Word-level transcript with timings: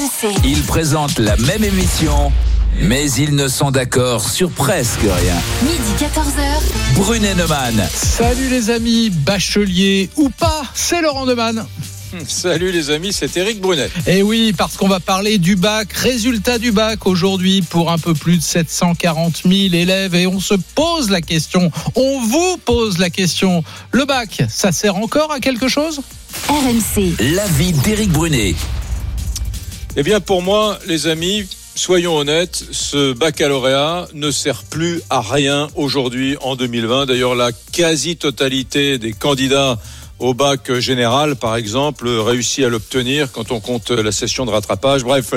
RMC. 0.00 0.32
Ils 0.44 0.62
présentent 0.62 1.18
la 1.18 1.36
même 1.36 1.62
émission, 1.62 2.32
mais 2.80 3.10
ils 3.12 3.34
ne 3.34 3.48
sont 3.48 3.70
d'accord 3.70 4.26
sur 4.26 4.50
presque 4.50 5.02
rien. 5.02 5.34
Midi 5.62 5.92
14h. 5.98 6.94
Brunet 6.94 7.34
Neumann. 7.34 7.86
Salut 7.92 8.48
les 8.48 8.70
amis, 8.70 9.10
bachelier 9.10 10.08
ou 10.16 10.30
pas, 10.30 10.62
c'est 10.72 11.02
Laurent 11.02 11.26
Neumann. 11.26 11.66
Salut 12.26 12.72
les 12.72 12.90
amis, 12.90 13.12
c'est 13.12 13.36
Eric 13.36 13.60
Brunet. 13.60 13.90
Et 14.06 14.22
oui, 14.22 14.54
parce 14.56 14.78
qu'on 14.78 14.88
va 14.88 15.00
parler 15.00 15.36
du 15.36 15.54
bac, 15.54 15.92
résultat 15.92 16.58
du 16.58 16.72
bac 16.72 17.06
aujourd'hui 17.06 17.60
pour 17.60 17.90
un 17.92 17.98
peu 17.98 18.14
plus 18.14 18.38
de 18.38 18.42
740 18.42 19.42
000 19.44 19.54
élèves. 19.74 20.14
Et 20.14 20.26
on 20.26 20.40
se 20.40 20.54
pose 20.74 21.10
la 21.10 21.20
question, 21.20 21.70
on 21.94 22.20
vous 22.22 22.56
pose 22.64 22.96
la 22.96 23.10
question, 23.10 23.62
le 23.92 24.06
bac, 24.06 24.42
ça 24.48 24.72
sert 24.72 24.96
encore 24.96 25.30
à 25.30 25.40
quelque 25.40 25.68
chose? 25.68 26.00
RMC. 26.48 27.16
L'avis 27.34 27.72
d'Éric 27.72 28.10
Brunet. 28.10 28.54
Eh 29.96 30.04
bien 30.04 30.20
pour 30.20 30.40
moi, 30.40 30.78
les 30.86 31.08
amis, 31.08 31.48
soyons 31.74 32.16
honnêtes, 32.16 32.64
ce 32.70 33.12
baccalauréat 33.12 34.06
ne 34.14 34.30
sert 34.30 34.62
plus 34.62 35.02
à 35.10 35.20
rien 35.20 35.66
aujourd'hui 35.74 36.36
en 36.42 36.54
2020. 36.54 37.06
D'ailleurs, 37.06 37.34
la 37.34 37.50
quasi-totalité 37.72 38.98
des 38.98 39.12
candidats 39.12 39.78
au 40.20 40.34
bac 40.34 40.72
général, 40.78 41.34
par 41.36 41.56
exemple, 41.56 42.08
réussit 42.08 42.64
à 42.64 42.68
l'obtenir 42.68 43.32
quand 43.32 43.50
on 43.52 43.60
compte 43.60 43.90
la 43.90 44.12
session 44.12 44.44
de 44.44 44.50
rattrapage. 44.50 45.02
Bref, 45.02 45.32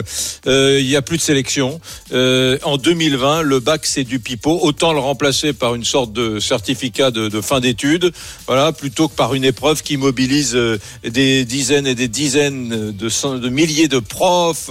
euh, 0.45 0.77
il 0.79 0.85
n'y 0.87 0.95
a 0.95 1.01
plus 1.01 1.17
de 1.17 1.21
sélection. 1.21 1.79
Euh, 2.11 2.57
en 2.63 2.77
2020, 2.77 3.41
le 3.41 3.59
bac, 3.59 3.85
c'est 3.85 4.03
du 4.03 4.19
pipeau. 4.19 4.59
Autant 4.61 4.93
le 4.93 4.99
remplacer 4.99 5.53
par 5.53 5.73
une 5.75 5.83
sorte 5.85 6.11
de 6.13 6.39
certificat 6.39 7.11
de, 7.11 7.29
de 7.29 7.41
fin 7.41 7.59
d'études, 7.59 8.11
voilà, 8.45 8.71
plutôt 8.73 9.07
que 9.07 9.15
par 9.15 9.33
une 9.33 9.45
épreuve 9.45 9.81
qui 9.83 9.97
mobilise 9.97 10.55
euh, 10.55 10.77
des 11.03 11.45
dizaines 11.45 11.87
et 11.87 11.95
des 11.95 12.07
dizaines 12.09 12.91
de, 12.91 13.09
cent- 13.09 13.37
de 13.37 13.49
milliers 13.49 13.87
de 13.87 13.99
profs, 13.99 14.69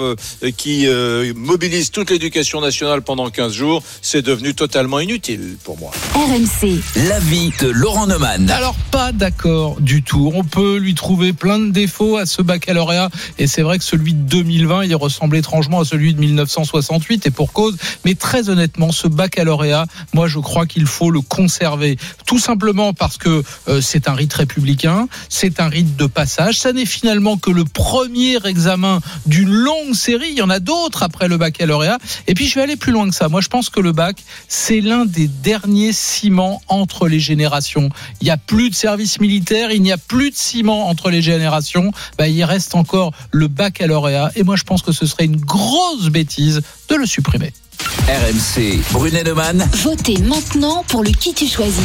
qui 0.57 0.87
euh, 0.87 1.33
mobilise 1.35 1.91
toute 1.91 2.11
l'éducation 2.11 2.61
nationale 2.61 3.03
pendant 3.03 3.31
15 3.31 3.53
jours. 3.53 3.83
C'est 4.03 4.23
devenu 4.23 4.55
totalement 4.55 5.01
inutile 5.01 5.57
pour 5.65 5.79
moi. 5.79 5.91
RMC. 6.15 6.81
L'avis 7.09 7.51
de 7.61 7.69
Laurent 7.69 8.07
Neumann. 8.07 8.51
Alors 8.51 8.77
pas 8.91 9.13
d'accord 9.13 9.81
du 9.81 10.02
On 10.15 10.45
peut 10.45 10.77
lui 10.77 10.95
trouver 10.95 11.33
plein 11.33 11.59
de 11.59 11.71
défauts 11.71 12.17
à 12.17 12.27
ce 12.27 12.43
baccalauréat 12.43 13.11
et 13.39 13.47
c'est 13.47 13.63
vrai 13.63 13.79
que 13.79 13.85
celui 13.85 14.15
de 14.15 14.21
2020, 14.21 14.85
il 14.85 14.97
ressemble 14.97 15.37
étrangement 15.37 15.81
à 15.81 15.85
celui 15.85 16.15
de 16.15 16.21
1968 16.21 17.27
et 17.27 17.31
pour 17.31 17.53
cause. 17.53 17.77
Mais 18.05 18.15
très 18.15 18.49
honnêtement, 18.49 18.93
ce 18.93 19.09
baccalauréat, 19.09 19.87
moi 20.13 20.29
je 20.29 20.39
crois 20.39 20.67
qu'il 20.67 20.87
faut 20.87 21.11
le 21.11 21.21
conserver. 21.21 21.97
Tout 22.27 22.39
simplement 22.39 22.93
parce 22.93 23.17
que 23.17 23.43
euh, 23.69 23.81
c'est 23.81 24.09
un 24.09 24.15
rite 24.15 24.33
républicain, 24.35 25.09
c'est 25.29 25.61
un 25.61 25.69
rite 25.69 25.97
de 25.97 26.07
passage. 26.07 26.59
Ça 26.59 26.73
n'est 26.73 26.87
finalement 26.87 27.37
que 27.37 27.51
le 27.51 27.65
premier 27.65 28.39
examen 28.47 29.01
d'une 29.27 29.53
longue 29.53 29.95
série. 29.95 30.29
Il 30.31 30.39
y 30.39 30.43
en 30.43 30.51
a 30.51 30.61
d'autres 30.61 31.03
après 31.03 31.29
le 31.29 31.37
baccalauréat. 31.37 31.99
Et 32.27 32.35
puis 32.35 32.47
je 32.47 32.55
vais 32.55 32.63
aller 32.63 32.77
plus 32.77 32.93
loin 32.93 33.09
que 33.09 33.15
ça. 33.15 33.29
Moi 33.29 33.41
je 33.41 33.49
pense 33.49 33.71
que 33.71 33.81
le 33.81 33.93
bac, 33.93 34.23
c'est 34.49 34.81
l'un 34.81 35.05
des 35.05 35.29
derniers 35.29 35.93
ciments 35.93 36.63
entre 36.69 37.09
les 37.09 37.21
générations. 37.21 37.89
Il 38.21 38.25
n'y 38.25 38.31
a 38.31 38.37
plus 38.37 38.71
de 38.71 38.75
service 38.75 39.21
militaire, 39.21 39.71
il 39.71 39.83
n'y 39.83 39.92
a 39.92 39.92
plus 39.99 40.31
de 40.31 40.37
ciment 40.37 40.89
entre 40.89 41.11
les 41.11 41.23
générations. 41.23 41.93
Bah, 42.19 42.29
il 42.29 42.45
reste 42.45 42.75
encore 42.75 43.13
le 43.31 43.49
baccalauréat. 43.49 44.33
Et 44.37 44.43
moi, 44.43 44.57
je 44.57 44.65
pense 44.65 44.83
que 44.83 44.93
ce 44.93 45.07
serait 45.07 45.25
une 45.25 45.41
grosse 45.41 46.09
bêtise 46.09 46.63
de 46.89 46.95
le 46.95 47.07
supprimer. 47.07 47.53
RMC. 47.87 48.81
Brunet 48.93 49.23
Neumann. 49.25 49.69
Votez 49.83 50.19
maintenant 50.19 50.85
pour 50.89 51.03
le 51.03 51.11
qui 51.11 51.35
tu 51.35 51.47
choisis. 51.47 51.83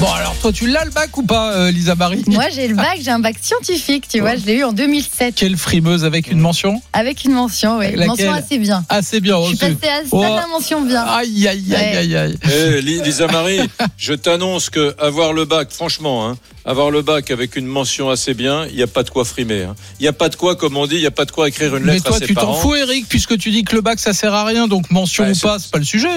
Bon, 0.00 0.10
alors 0.12 0.34
toi, 0.40 0.52
tu 0.52 0.66
l'as 0.68 0.84
le 0.84 0.90
bac 0.90 1.16
ou 1.16 1.22
pas, 1.24 1.52
euh, 1.54 1.70
Lisa 1.72 1.94
Marie 1.96 2.22
Moi, 2.28 2.44
j'ai 2.54 2.68
le 2.68 2.74
bac, 2.76 2.98
j'ai 3.02 3.10
un 3.10 3.18
bac 3.18 3.36
scientifique, 3.40 4.06
tu 4.08 4.20
vois, 4.20 4.36
je 4.36 4.44
l'ai 4.46 4.54
eu 4.54 4.64
en 4.64 4.72
2007 4.72 5.34
Quelle 5.34 5.56
frimeuse 5.56 6.04
avec 6.04 6.30
une 6.30 6.38
mention 6.38 6.80
avec 6.92 7.24
une 7.24 7.32
mention, 7.32 7.78
oui, 7.78 7.86
une 7.92 8.04
mention 8.06 8.32
assez 8.32 8.58
bien. 8.58 8.84
assez 8.88 9.20
bien 9.20 9.36
Je 9.42 9.48
suis 9.48 9.56
passée 9.56 9.92
à 9.92 10.00
Oh. 10.12 10.22
la 10.22 10.46
mention 10.46 10.82
bien. 10.82 11.02
Aïe, 11.02 11.48
aïe, 11.48 11.64
aïe, 11.74 11.90
Ouais. 11.92 11.96
aïe, 11.96 12.16
aïe. 12.16 12.38
Eh, 12.44 12.80
Li- 12.80 13.00
Lisa 13.02 13.26
Marie, 13.26 13.60
je 13.98 14.14
t'annonce 14.14 14.70
que 14.70 14.94
avoir 15.00 15.32
le 15.32 15.44
bac, 15.46 15.70
franchement, 15.72 16.28
hein, 16.28 16.36
avoir 16.64 16.90
le 16.92 17.02
bac 17.02 17.30
avec 17.32 17.56
une 17.56 17.66
mention 17.66 18.08
assez 18.10 18.34
bien, 18.34 18.66
il 18.70 18.76
n'y 18.76 18.82
a 18.82 18.86
pas 18.86 19.02
de 19.02 19.10
quoi 19.10 19.24
frimer. 19.24 19.64
hein. 19.64 19.74
Il 19.98 20.02
n'y 20.02 20.08
a 20.08 20.12
pas 20.12 20.28
de 20.28 20.36
quoi, 20.36 20.54
comme 20.54 20.76
on 20.76 20.86
dit, 20.86 20.96
il 20.96 21.00
n'y 21.00 21.06
a 21.06 21.10
pas 21.10 21.24
de 21.24 21.32
quoi 21.32 21.48
écrire 21.48 21.74
une 21.74 21.84
Mais 21.84 21.94
lettre 21.94 22.04
toi, 22.06 22.16
à 22.16 22.18
ses 22.20 22.26
tu 22.26 22.34
t'en 22.34 22.52
fous, 22.54 22.76
Eric, 22.76 23.06
puisque 23.08 23.36
tu 23.38 23.50
dis 23.50 23.64
que 23.64 23.74
le 23.74 23.80
bac, 23.82 23.98
ça 23.98 24.12
sert 24.12 24.34
à 24.34 24.44
rien, 24.44 24.68
donc 24.68 24.90
mention 24.92 25.24
ou 25.30 25.34
c'est- 25.34 25.46
pas, 25.46 25.58
c'est 25.58 25.70
pas 25.70 25.78
le 25.78 25.84
sujet. 25.84 26.08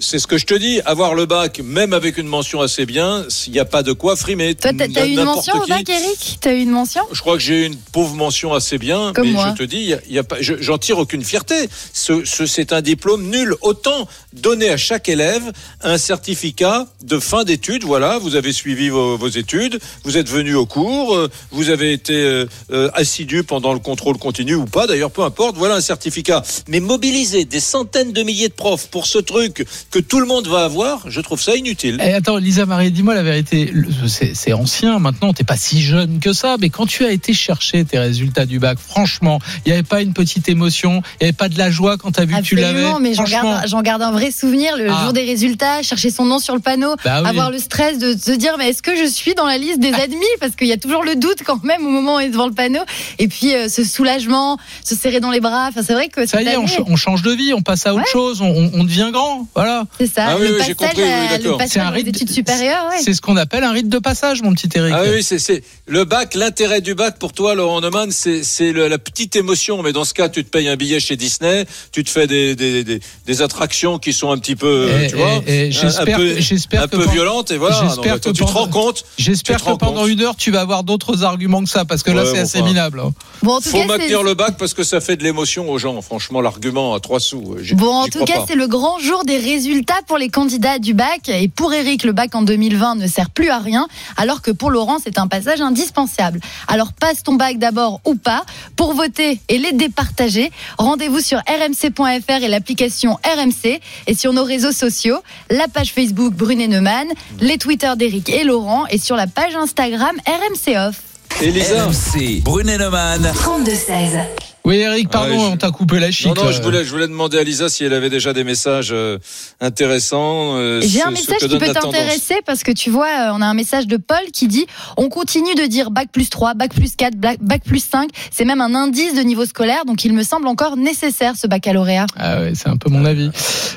C'est 0.00 0.18
ce 0.18 0.26
que 0.26 0.38
je 0.38 0.46
te 0.46 0.54
dis. 0.54 0.80
Avoir 0.84 1.14
le 1.14 1.26
bac, 1.26 1.60
même 1.64 1.92
avec 1.92 2.18
une 2.18 2.26
mention 2.26 2.60
assez 2.60 2.86
bien, 2.86 3.24
il 3.46 3.52
n'y 3.52 3.58
a 3.58 3.64
pas 3.64 3.82
de 3.82 3.92
quoi 3.92 4.16
frimer. 4.16 4.54
Toi, 4.54 4.72
t'as 4.76 5.06
eu 5.06 5.10
une 5.12 5.24
mention 5.24 5.54
au 5.62 5.66
bac, 5.66 5.88
Eric? 5.88 6.38
T'as 6.40 6.52
eu 6.54 6.60
une 6.62 6.70
mention? 6.70 7.02
Je 7.12 7.20
crois 7.20 7.34
que 7.36 7.42
j'ai 7.42 7.62
eu 7.62 7.66
une 7.66 7.76
pauvre 7.76 8.14
mention 8.14 8.52
assez 8.54 8.78
bien, 8.78 9.12
Comme 9.14 9.26
mais 9.26 9.32
moi. 9.32 9.54
je 9.56 9.62
te 9.64 9.68
dis, 9.68 9.76
il 9.78 9.86
y 9.88 9.94
a- 9.94 10.00
il 10.08 10.14
y 10.14 10.18
a 10.18 10.24
pas, 10.24 10.36
je- 10.40 10.60
j'en 10.60 10.78
tire 10.78 10.98
aucune 10.98 11.24
fierté. 11.24 11.68
Ce, 11.92 12.24
ce- 12.24 12.46
c'est 12.46 12.72
un 12.72 12.82
diplôme 12.82 13.28
nul. 13.28 13.54
Autant 13.62 14.08
donner 14.32 14.68
à 14.70 14.76
chaque 14.76 15.08
élève 15.08 15.52
un 15.82 15.98
certificat 15.98 16.86
de 17.02 17.18
fin 17.18 17.44
d'études. 17.44 17.84
Voilà, 17.84 18.18
vous 18.18 18.34
avez 18.36 18.52
suivi 18.52 18.88
vos, 18.88 19.16
vos 19.16 19.28
études, 19.28 19.78
vous 20.04 20.16
êtes 20.16 20.28
venu 20.28 20.54
au 20.54 20.66
cours, 20.66 21.14
euh, 21.14 21.30
vous 21.50 21.70
avez 21.70 21.92
été 21.92 22.14
euh, 22.14 22.46
euh, 22.72 22.90
assidu 22.94 23.42
pendant 23.44 23.72
le 23.72 23.78
contrôle 23.78 24.18
continu 24.18 24.54
ou 24.54 24.64
pas. 24.66 24.86
D'ailleurs, 24.86 25.10
peu 25.10 25.22
importe. 25.22 25.56
Voilà 25.56 25.76
un 25.76 25.80
certificat. 25.80 26.42
Mais 26.68 26.80
mobiliser 26.80 27.44
des 27.44 27.60
centaines 27.60 28.12
de 28.12 28.22
milliers 28.22 28.45
de 28.48 28.52
profs 28.54 28.88
pour 28.88 29.06
ce 29.06 29.18
truc 29.18 29.66
que 29.90 29.98
tout 29.98 30.20
le 30.20 30.26
monde 30.26 30.46
va 30.48 30.64
avoir, 30.64 31.10
je 31.10 31.20
trouve 31.20 31.40
ça 31.40 31.54
inutile. 31.56 31.98
Eh, 32.04 32.12
attends, 32.12 32.36
Lisa 32.36 32.66
Marie, 32.66 32.90
dis-moi 32.90 33.14
la 33.14 33.22
vérité. 33.22 33.72
C'est 34.06 34.52
ancien 34.52 34.98
maintenant, 34.98 35.32
t'es 35.32 35.44
pas 35.44 35.56
si 35.56 35.82
jeune 35.82 36.20
que 36.20 36.32
ça, 36.32 36.56
mais 36.60 36.70
quand 36.70 36.86
tu 36.86 37.04
as 37.04 37.10
été 37.10 37.32
chercher 37.32 37.84
tes 37.84 37.98
résultats 37.98 38.46
du 38.46 38.58
bac, 38.58 38.78
franchement, 38.78 39.38
il 39.64 39.68
n'y 39.68 39.72
avait 39.72 39.82
pas 39.82 40.02
une 40.02 40.12
petite 40.14 40.48
émotion, 40.48 41.02
il 41.20 41.24
n'y 41.24 41.28
avait 41.28 41.32
pas 41.32 41.48
de 41.48 41.58
la 41.58 41.70
joie 41.70 41.96
quand 41.98 42.12
tu 42.12 42.20
as 42.20 42.24
vu 42.24 42.34
que 42.34 42.40
tu 42.42 42.56
l'avais? 42.56 42.78
Absolument, 42.84 43.00
mais 43.00 43.14
j'en 43.14 43.82
garde, 43.82 44.02
un 44.02 44.12
vrai 44.12 44.30
souvenir 44.30 44.76
le 44.76 44.88
Ah. 44.90 45.02
jour 45.04 45.12
des 45.12 45.22
résultats, 45.24 45.82
chercher 45.82 46.10
son 46.10 46.24
nom 46.24 46.38
sur 46.38 46.54
le 46.54 46.60
panneau, 46.60 46.94
Bah 47.04 47.22
oui. 47.22 47.28
avoir 47.28 47.50
le 47.50 47.58
stress 47.58 47.98
de 47.98 48.16
se 48.16 48.32
dire 48.32 48.54
mais 48.58 48.70
est-ce 48.70 48.82
que 48.82 48.96
je 48.96 49.04
suis 49.08 49.34
dans 49.34 49.46
la 49.46 49.58
liste 49.58 49.80
des 49.80 49.92
admis? 49.92 50.16
Parce 50.40 50.54
qu'il 50.56 50.66
y 50.68 50.72
a 50.72 50.76
toujours 50.76 51.02
le 51.04 51.16
doute 51.16 51.38
quand 51.44 51.62
même 51.64 51.84
au 51.86 51.90
moment 51.90 52.14
où 52.14 52.16
on 52.16 52.20
est 52.20 52.28
devant 52.30 52.46
le 52.46 52.52
panneau 52.54 52.80
et 53.18 53.28
puis 53.28 53.54
euh, 53.54 53.68
ce 53.68 53.84
soulagement, 53.84 54.58
se 54.84 54.94
serrer 54.94 55.20
dans 55.20 55.30
les 55.30 55.40
bras. 55.40 55.66
Enfin 55.68 55.82
c'est 55.86 55.94
vrai 55.94 56.08
que 56.08 56.26
Ça 56.26 56.42
y 56.42 56.46
est, 56.46 56.56
on, 56.56 56.60
année, 56.64 56.68
ch- 56.68 56.82
on 56.86 56.96
change 56.96 57.22
de 57.22 57.32
vie, 57.32 57.52
on 57.54 57.62
passe 57.62 57.86
à 57.86 57.94
autre 57.94 58.02
Ouais. 58.04 58.10
Chose, 58.36 58.42
on, 58.42 58.50
on- 58.76 58.80
on 58.80 58.84
devient 58.84 59.10
grand. 59.12 59.46
Voilà. 59.54 59.84
c'est 59.98 60.06
ça, 60.06 60.26
Ah 60.30 60.36
oui, 60.38 60.48
le 60.48 60.56
passage, 60.74 60.98
à- 60.98 61.38
le 61.38 61.56
passage 61.56 61.82
un 61.82 61.90
aux 61.90 61.92
rite. 61.94 62.08
études 62.08 62.30
supérieures. 62.30 62.86
ouais. 62.90 63.00
C'est 63.02 63.14
ce 63.14 63.20
qu'on 63.20 63.36
appelle 63.36 63.64
un 63.64 63.72
rite 63.72 63.88
de 63.88 63.98
passage, 63.98 64.42
mon 64.42 64.52
petit 64.54 64.68
Eric. 64.74 64.92
Ah 64.96 65.02
oui, 65.12 65.22
c'est 65.22 65.62
le 65.86 66.04
bac. 66.04 66.34
L'intérêt 66.34 66.80
du 66.80 66.94
bac 66.94 67.18
pour 67.18 67.32
toi, 67.32 67.54
Laurent 67.54 67.80
Neumann, 67.80 68.10
c'est 68.10 68.72
la 68.72 68.98
petite 68.98 69.36
émotion. 69.36 69.82
Mais 69.82 69.92
dans 69.92 70.04
ce 70.04 70.14
cas, 70.14 70.28
tu 70.28 70.44
te 70.44 70.50
payes 70.50 70.68
un 70.68 70.76
billet 70.76 71.00
chez 71.00 71.16
Disney, 71.16 71.66
tu 71.92 72.04
te 72.04 72.10
fais 72.10 72.26
des 72.26 72.54
des, 72.56 72.84
des, 72.84 73.00
des 73.26 73.42
attractions 73.42 73.98
qui 73.98 74.12
sont 74.12 74.30
un 74.30 74.38
petit 74.38 74.56
peu, 74.56 74.66
euh, 74.88 75.04
Et- 75.04 75.08
tu 75.08 75.16
vois, 75.16 75.42
et- 75.46 75.68
et 75.70 75.76
un- 75.84 76.04
peu, 76.04 76.12
que- 76.34 76.40
j'espère 76.40 76.82
un 76.82 76.86
que 76.88 76.96
peu 76.96 77.04
pen- 77.04 77.12
violentes. 77.12 77.50
Et 77.50 77.56
voilà. 77.56 77.80
j'espère 77.86 78.14
Donc, 78.14 78.22
que 78.22 78.30
tu 78.30 78.44
te 78.44 78.50
rends 78.50 78.68
compte. 78.68 79.04
J'espère 79.18 79.58
que 79.58 79.70
pendant 79.76 80.00
compte. 80.02 80.08
une 80.08 80.20
heure, 80.22 80.36
tu 80.36 80.50
vas 80.50 80.60
avoir 80.60 80.84
d'autres 80.84 81.22
arguments 81.24 81.62
que 81.62 81.70
ça, 81.70 81.84
parce 81.84 82.02
que 82.02 82.10
là, 82.10 82.22
Ouais, 82.22 82.28
c'est 82.28 82.34
bon, 82.36 82.42
assez 82.42 82.58
enfin. 82.60 82.68
minable. 82.68 83.00
hein. 83.00 83.12
Bon 83.42 83.52
en 83.54 83.60
tout 83.60 83.68
Faut 83.68 83.78
cas 83.78 83.86
maintenir 83.86 84.22
le 84.22 84.34
bac 84.34 84.56
parce 84.58 84.74
que 84.74 84.82
ça 84.84 85.00
fait 85.00 85.16
de 85.16 85.22
l'émotion 85.24 85.70
aux 85.70 85.78
gens. 85.78 86.00
Franchement, 86.02 86.40
l'argument 86.40 86.94
à 86.94 87.00
trois 87.00 87.20
sous. 87.20 87.54
euh, 87.58 87.74
Bon, 87.74 87.88
en 87.92 88.04
j'y 88.04 88.10
tout 88.16 88.24
crois 88.24 88.36
cas, 88.36 88.44
c'est 88.48 88.54
le 88.54 88.66
grand 88.66 88.98
jour 88.98 89.24
des 89.24 89.38
résultats 89.38 90.00
pour 90.06 90.18
les 90.18 90.28
candidats 90.28 90.78
du 90.78 90.94
bac. 90.94 91.28
Et 91.28 91.48
pour 91.48 91.72
Eric, 91.72 92.04
le 92.04 92.12
bac 92.12 92.34
en 92.34 92.42
2020 92.42 92.96
ne 92.96 93.06
sert 93.06 93.30
plus 93.30 93.48
à 93.48 93.58
rien, 93.58 93.88
alors 94.16 94.42
que 94.42 94.50
pour 94.50 94.70
Laurent, 94.70 94.98
c'est 95.02 95.18
un 95.18 95.26
passage 95.26 95.60
indispensable. 95.60 96.40
Alors 96.68 96.92
passe 96.92 97.22
ton 97.22 97.34
bac 97.34 97.58
d'abord 97.58 98.00
ou 98.04 98.14
pas. 98.14 98.44
Pour 98.76 98.94
voter 98.94 99.40
et 99.48 99.58
les 99.58 99.72
départager, 99.72 100.50
rendez-vous 100.78 101.20
sur 101.20 101.38
rmc.fr 101.38 102.42
et 102.42 102.48
l'application 102.48 103.18
RMC. 103.24 103.80
Et 104.06 104.14
sur 104.14 104.32
nos 104.32 104.44
réseaux 104.44 104.72
sociaux, 104.72 105.18
la 105.50 105.68
page 105.68 105.92
Facebook 105.92 106.34
Brunet 106.34 106.68
Neumann, 106.68 107.08
les 107.40 107.58
Twitter 107.58 107.92
d'Eric 107.96 108.28
et 108.28 108.44
Laurent, 108.44 108.86
et 108.88 108.98
sur 108.98 109.16
la 109.16 109.26
page 109.26 109.54
Instagram 109.54 110.16
RMC 110.26 110.76
Off. 110.76 110.96
Elisa. 111.40 111.86
RMC. 111.86 112.42
Brunet 112.42 112.78
Neumann. 112.78 113.30
32-16. 113.34 114.55
Oui, 114.66 114.78
Eric, 114.78 115.08
pardon, 115.10 115.28
Ah, 115.32 115.46
je- 115.48 115.52
on 115.52 115.56
t'a 115.56 115.70
coupé 115.70 116.00
la 116.00 116.10
chic. 116.10 116.26
Non, 116.26 116.34
non, 116.34 116.50
je 116.50 116.60
voulais, 116.60 116.82
je 116.84 116.90
voulais 116.90 117.06
demander 117.06 117.38
à 117.38 117.44
Lisa 117.44 117.68
si 117.68 117.84
elle 117.84 117.92
avait 117.94 118.10
déjà 118.10 118.32
des 118.32 118.42
messages 118.42 118.90
euh, 118.92 119.16
intéressants. 119.60 120.56
euh, 120.56 120.80
J'ai 120.80 121.02
un 121.02 121.10
message 121.10 121.38
qui 121.38 121.48
peut 121.58 121.72
t'intéresser 121.72 122.36
parce 122.44 122.62
que 122.62 122.72
tu 122.72 122.90
vois, 122.90 123.06
euh, 123.06 123.30
on 123.34 123.40
a 123.42 123.46
un 123.46 123.54
message 123.54 123.86
de 123.86 123.96
Paul 123.96 124.18
qui 124.32 124.48
dit 124.48 124.66
on 124.96 125.08
continue 125.08 125.54
de 125.54 125.66
dire 125.66 125.90
bac 125.90 126.08
plus 126.12 126.30
3, 126.30 126.54
bac 126.54 126.74
plus 126.74 126.96
4, 126.96 127.14
bac, 127.16 127.38
plus 127.64 127.84
5. 127.84 128.10
C'est 128.30 128.44
même 128.44 128.60
un 128.60 128.74
indice 128.74 129.14
de 129.14 129.20
niveau 129.20 129.44
scolaire, 129.44 129.84
donc 129.84 130.04
il 130.04 130.12
me 130.12 130.22
semble 130.24 130.48
encore 130.48 130.76
nécessaire 130.76 131.34
ce 131.36 131.46
baccalauréat. 131.46 132.06
Ah 132.16 132.40
ouais, 132.40 132.52
c'est 132.54 132.68
un 132.68 132.76
peu 132.76 132.90
mon 132.90 133.04
avis. 133.04 133.30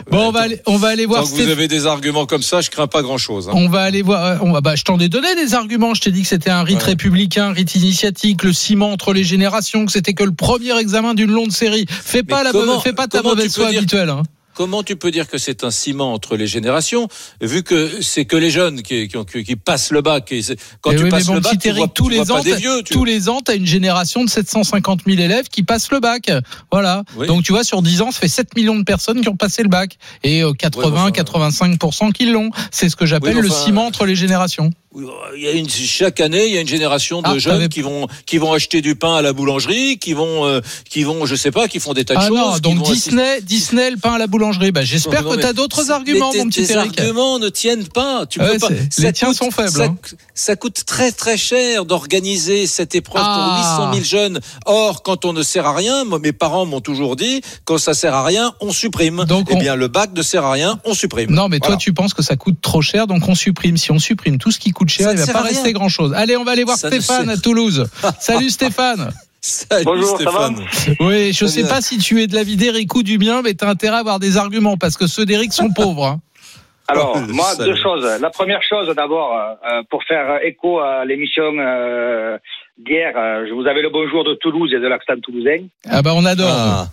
Bon, 0.09 0.27
on 0.27 0.31
va 0.31 0.41
aller, 0.41 0.59
on 0.65 0.77
va 0.77 0.87
aller 0.89 1.05
voir 1.05 1.23
Tant 1.23 1.29
que 1.29 1.35
vous 1.35 1.49
avez 1.49 1.67
des 1.67 1.85
arguments 1.85 2.25
comme 2.25 2.41
ça, 2.41 2.61
je 2.61 2.69
crains 2.71 2.87
pas 2.87 3.01
grand-chose. 3.03 3.47
hein. 3.49 3.53
On 3.55 3.69
va 3.69 3.81
aller 3.81 4.01
voir. 4.01 4.25
euh, 4.25 4.35
On 4.41 4.51
va, 4.53 4.61
bah, 4.61 4.75
je 4.75 4.83
t'en 4.83 4.97
ai 4.99 5.09
donné 5.09 5.35
des 5.35 5.53
arguments. 5.53 5.93
Je 5.93 6.01
t'ai 6.01 6.11
dit 6.11 6.23
que 6.23 6.27
c'était 6.27 6.49
un 6.49 6.63
rite 6.63 6.79
Ouais. 6.79 6.83
républicain, 6.85 7.49
un 7.49 7.53
rite 7.53 7.75
initiatique, 7.75 8.43
le 8.43 8.53
ciment 8.53 8.91
entre 8.91 9.13
les 9.13 9.23
générations, 9.23 9.85
que 9.85 9.91
c'était 9.91 10.13
que 10.13 10.23
le 10.23 10.31
premier 10.31 10.78
examen 10.79 11.13
d'une 11.13 11.31
longue 11.31 11.51
série. 11.51 11.85
Fais 11.89 12.23
pas, 12.23 12.43
la 12.43 12.51
comment- 12.51 12.65
mauvaise- 12.65 12.81
fais 12.83 12.93
pas 12.93 13.07
ta 13.07 13.21
mauvaise 13.21 13.53
foi 13.55 13.69
dire- 13.69 13.79
habituelle. 13.79 14.09
hein. 14.09 14.23
comment 14.55 14.83
tu 14.83 14.97
peux 14.97 15.09
dire 15.09 15.29
que 15.29 15.37
c'est 15.37 15.63
un 15.63 15.71
ciment 15.71 16.11
entre 16.13 16.35
les 16.35 16.45
générations, 16.45 17.07
vu 17.39 17.63
que 17.63 18.01
c'est 18.01 18.25
que 18.25 18.35
les 18.35 18.49
jeunes 18.51 18.81
qui, 18.81 19.07
qui, 19.07 19.15
ont- 19.15 19.23
qui 19.23 19.55
passent 19.55 19.89
le 19.89 20.01
bac. 20.01 20.33
Et 20.33 20.41
quand 20.81 20.91
Eh 20.91 20.97
tu 20.97 21.03
oui, 21.05 21.09
passes 21.09 21.27
mon 21.29 21.35
le 21.35 21.39
bac, 21.39 21.57
tu 21.61 21.71
vois, 21.71 21.87
tous 21.87 22.09
tu 22.09 22.15
vois 22.15 22.23
les 22.23 22.27
pas 22.27 22.33
ans, 22.33 22.43
des 22.43 22.49
t'as- 22.51 22.55
vieux. 22.57 22.83
tu- 22.83 22.93
tous 22.93 23.05
les 23.05 23.29
ans, 23.29 23.39
tu 23.39 23.51
as 23.51 23.55
une 23.55 23.65
génération 23.65 24.21
de 24.25 24.29
750 24.29 25.03
000 25.07 25.17
élèves 25.17 25.47
qui 25.47 25.63
passent 25.63 25.89
le 25.91 26.01
bac. 26.01 26.29
Voilà. 26.73 27.03
Oui. 27.15 27.25
Donc 27.27 27.43
tu 27.43 27.53
vois, 27.53 27.63
sur 27.63 27.81
10 27.81 28.01
ans, 28.01 28.11
ça 28.11 28.19
fait 28.19 28.27
7 28.27 28.53
millions 28.57 28.75
de 28.75 28.83
personnes 28.83 29.21
qui 29.21 29.29
ont 29.29 29.37
passé 29.37 29.63
le 29.63 29.69
bac. 29.69 29.97
Et 30.25 30.43
euh, 30.43 30.51
80, 30.51 31.03
enfin, 31.03 31.11
85% 31.11 32.11
qui 32.11 32.25
l'ont. 32.25 32.49
C'est 32.69 32.89
ce 32.89 32.97
que 32.97 33.05
j'appelle 33.05 33.37
le 33.39 33.49
ciment 33.49 33.85
entre 33.85 34.05
les 34.05 34.15
générations. 34.17 34.71
Il 34.95 35.43
y 35.43 35.47
a 35.47 35.51
une, 35.51 35.69
chaque 35.69 36.19
année, 36.19 36.47
il 36.47 36.53
y 36.53 36.57
a 36.57 36.61
une 36.61 36.67
génération 36.67 37.21
de 37.21 37.27
Ah, 37.27 37.37
jeunes 37.37 37.69
qui 37.69 37.81
vont 37.81 38.07
qui 38.25 38.39
vont 38.39 38.53
acheter 38.53 38.81
du 38.81 38.95
pain 38.95 39.17
à 39.17 39.21
la 39.21 39.33
boulangerie, 39.33 39.99
qui 39.99 40.13
vont 40.13 40.47
euh, 40.47 40.61
qui 40.89 41.03
vont, 41.03 41.27
je 41.27 41.35
sais 41.35 41.51
pas, 41.51 41.67
qui 41.67 41.79
font 41.79 41.93
des 41.93 42.05
tas 42.05 42.15
de 42.15 42.19
Ah 42.19 42.27
choses. 42.27 42.37
non, 42.37 42.57
donc 42.57 42.81
assister- 42.87 43.11
Disney, 43.11 43.41
Disney, 43.43 43.91
le 43.91 43.97
pain 43.97 44.13
à 44.13 44.17
la 44.17 44.25
boulangerie. 44.25 44.71
Bah, 44.71 44.83
j'espère 44.83 45.23
que 45.23 45.35
tu 45.35 45.45
as 45.45 45.53
d'autres 45.53 45.91
arguments, 45.91 46.33
mon 46.33 46.47
petit 46.47 46.65
tes 46.65 46.73
Eric. 46.73 46.99
arguments 46.99 47.37
ne 47.37 47.49
tiennent 47.49 47.87
pas. 47.87 48.25
Tu 48.25 48.39
Ouais, 48.39 48.53
peux 48.53 48.57
pas. 48.59 48.67
c'est- 48.69 49.01
ça 49.01 49.07
les 49.07 49.13
tiens 49.13 49.27
coûte- 49.27 49.37
sont 49.37 49.51
faibles, 49.51 49.69
Ça, 49.69 49.83
hein. 49.85 49.97
ça 50.33 50.55
coûte 50.55 50.83
très 50.87 51.11
très 51.11 51.37
cher 51.37 51.85
d'organiser 51.85 52.65
cette 52.65 52.95
épreuve 52.95 53.21
Ah. 53.23 53.35
pour 53.77 53.85
800 53.91 53.93
000 53.93 54.03
jeunes. 54.05 54.39
Or, 54.65 55.03
quand 55.03 55.23
on 55.23 55.33
ne 55.33 55.43
sert 55.43 55.67
à 55.67 55.75
rien, 55.75 56.03
moi, 56.03 56.17
mes 56.17 56.33
parents 56.33 56.65
m'ont 56.65 56.81
toujours 56.81 57.15
dit, 57.15 57.41
quand 57.63 57.77
ça 57.77 57.93
sert 57.93 58.15
à 58.15 58.23
rien, 58.25 58.53
on 58.59 58.71
supprime. 58.71 59.23
Donc, 59.27 59.49
eh 59.51 59.53
on- 59.55 59.59
bien, 59.59 59.75
le 59.75 59.87
bac 59.87 60.09
ne 60.15 60.23
sert 60.23 60.43
à 60.45 60.51
rien, 60.51 60.79
on 60.83 60.95
supprime. 60.95 61.29
Non, 61.29 61.47
mais 61.47 61.59
toi, 61.59 61.77
tu 61.77 61.93
penses 61.93 62.15
que 62.15 62.23
ça 62.23 62.35
coûte 62.35 62.57
trop 62.59 62.81
cher, 62.81 63.05
donc 63.05 63.29
on 63.29 63.35
supprime. 63.35 63.77
Si 63.77 63.91
on 63.91 63.99
supprime 63.99 64.39
tout 64.39 64.49
ce 64.49 64.57
qui 64.57 64.71
coûte 64.79 64.89
cher, 64.89 65.05
Ça 65.07 65.13
il 65.13 65.19
ne 65.19 65.25
va 65.25 65.33
pas 65.33 65.39
rien. 65.41 65.49
rester 65.49 65.73
grand 65.73 65.89
chose. 65.89 66.13
Allez, 66.15 66.35
on 66.37 66.43
va 66.43 66.51
aller 66.53 66.63
voir 66.63 66.77
Ça 66.77 66.89
ne 66.89 66.99
Stéphane 66.99 67.29
à 67.29 67.37
Toulouse. 67.37 67.85
Salut 68.19 68.49
Stéphane. 68.49 69.11
Salut 69.41 69.85
Bonjour, 69.85 70.17
ça 70.19 70.31
va 70.31 70.49
Stéphane. 70.51 70.95
Oui, 70.99 71.31
je 71.31 71.37
Très 71.45 71.47
sais 71.47 71.61
bien. 71.63 71.69
pas 71.71 71.81
si 71.81 71.97
tu 71.97 72.21
es 72.21 72.27
de 72.27 72.35
l'avis 72.35 72.55
d'Eric 72.57 72.93
ou 72.95 73.03
du 73.03 73.17
mien, 73.17 73.41
mais 73.43 73.53
tu 73.53 73.63
as 73.63 73.69
intérêt 73.69 73.97
à 73.97 73.99
avoir 73.99 74.19
des 74.19 74.35
arguments 74.37 74.75
parce 74.77 74.97
que 74.97 75.07
ceux 75.07 75.25
d'Eric 75.25 75.53
sont 75.53 75.69
pauvres. 75.71 76.05
hein. 76.05 76.19
Alors, 76.89 77.13
Oh, 77.15 77.19
le 77.25 77.31
moi, 77.33 77.55
deux 77.55 77.75
choses. 77.75 78.03
La 78.19 78.29
première 78.31 78.61
chose, 78.67 78.91
d'abord, 78.95 79.33
euh, 79.35 79.81
pour 79.91 80.03
faire 80.05 80.39
écho 80.43 80.79
à 80.79 81.05
l'émission 81.05 81.43
euh, 81.59 82.37
d'hier, 82.83 83.13
euh, 83.15 83.45
je 83.47 83.53
vous 83.53 83.67
avais 83.67 83.81
le 83.83 83.89
bonjour 83.91 84.23
de 84.23 84.33
Toulouse 84.33 84.71
et 84.73 84.79
de 84.79 84.87
l'accent 84.87 85.13
toulousain. 85.21 85.67
Ah 85.87 86.01
bah 86.01 86.13
on 86.15 86.25
adore. 86.25 86.49
Ah. 86.51 86.87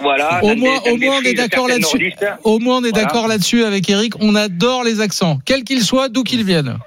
Voilà. 0.00 0.40
Au 0.42 0.56
moins, 0.56 0.80
des- 0.84 0.90
au 0.92 0.96
moins 0.96 1.18
on 1.20 1.24
est 1.24 1.34
d'accord 1.34 1.68
là-dessus. 1.68 2.12
Au 2.42 2.58
moins 2.58 2.78
on 2.78 2.84
est 2.84 2.90
Voilà. 2.90 3.04
d'accord 3.04 3.28
là-dessus 3.28 3.64
avec 3.64 3.88
Eric. 3.88 4.14
On 4.20 4.34
adore 4.34 4.82
les 4.82 5.00
accents, 5.00 5.38
quels 5.44 5.62
qu'ils 5.62 5.82
soient, 5.84 6.08
d'où 6.08 6.24
qu'ils 6.24 6.42
viennent. 6.44 6.78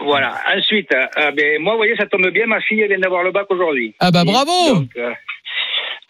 Voilà. 0.00 0.34
Ensuite, 0.54 0.92
euh, 0.92 1.30
ben, 1.32 1.60
moi, 1.60 1.72
vous 1.72 1.78
voyez, 1.78 1.96
ça 1.96 2.06
tombe 2.06 2.28
bien, 2.30 2.46
ma 2.46 2.60
fille 2.60 2.80
elle 2.80 2.88
vient 2.88 2.98
d'avoir 2.98 3.22
le 3.22 3.30
bac 3.30 3.46
aujourd'hui. 3.50 3.94
Ah 4.00 4.10
bah 4.10 4.24
bravo. 4.24 4.74
Donc, 4.74 4.90
euh, 4.96 5.12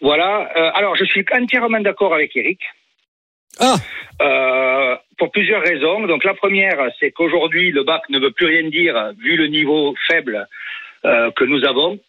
voilà. 0.01 0.49
Euh, 0.55 0.71
alors, 0.75 0.95
je 0.95 1.05
suis 1.05 1.25
entièrement 1.31 1.79
d'accord 1.79 2.13
avec 2.13 2.35
Eric. 2.35 2.59
Ah. 3.59 3.75
Euh, 4.21 4.95
pour 5.17 5.31
plusieurs 5.31 5.61
raisons. 5.63 6.01
Donc, 6.01 6.23
la 6.23 6.33
première, 6.33 6.77
c'est 6.99 7.11
qu'aujourd'hui, 7.11 7.71
le 7.71 7.83
bac 7.83 8.03
ne 8.09 8.19
veut 8.19 8.31
plus 8.31 8.45
rien 8.45 8.69
dire 8.69 9.13
vu 9.19 9.35
le 9.35 9.47
niveau 9.47 9.95
faible 10.07 10.47
euh, 11.05 11.31
que 11.31 11.43
nous 11.43 11.63
avons. 11.65 11.99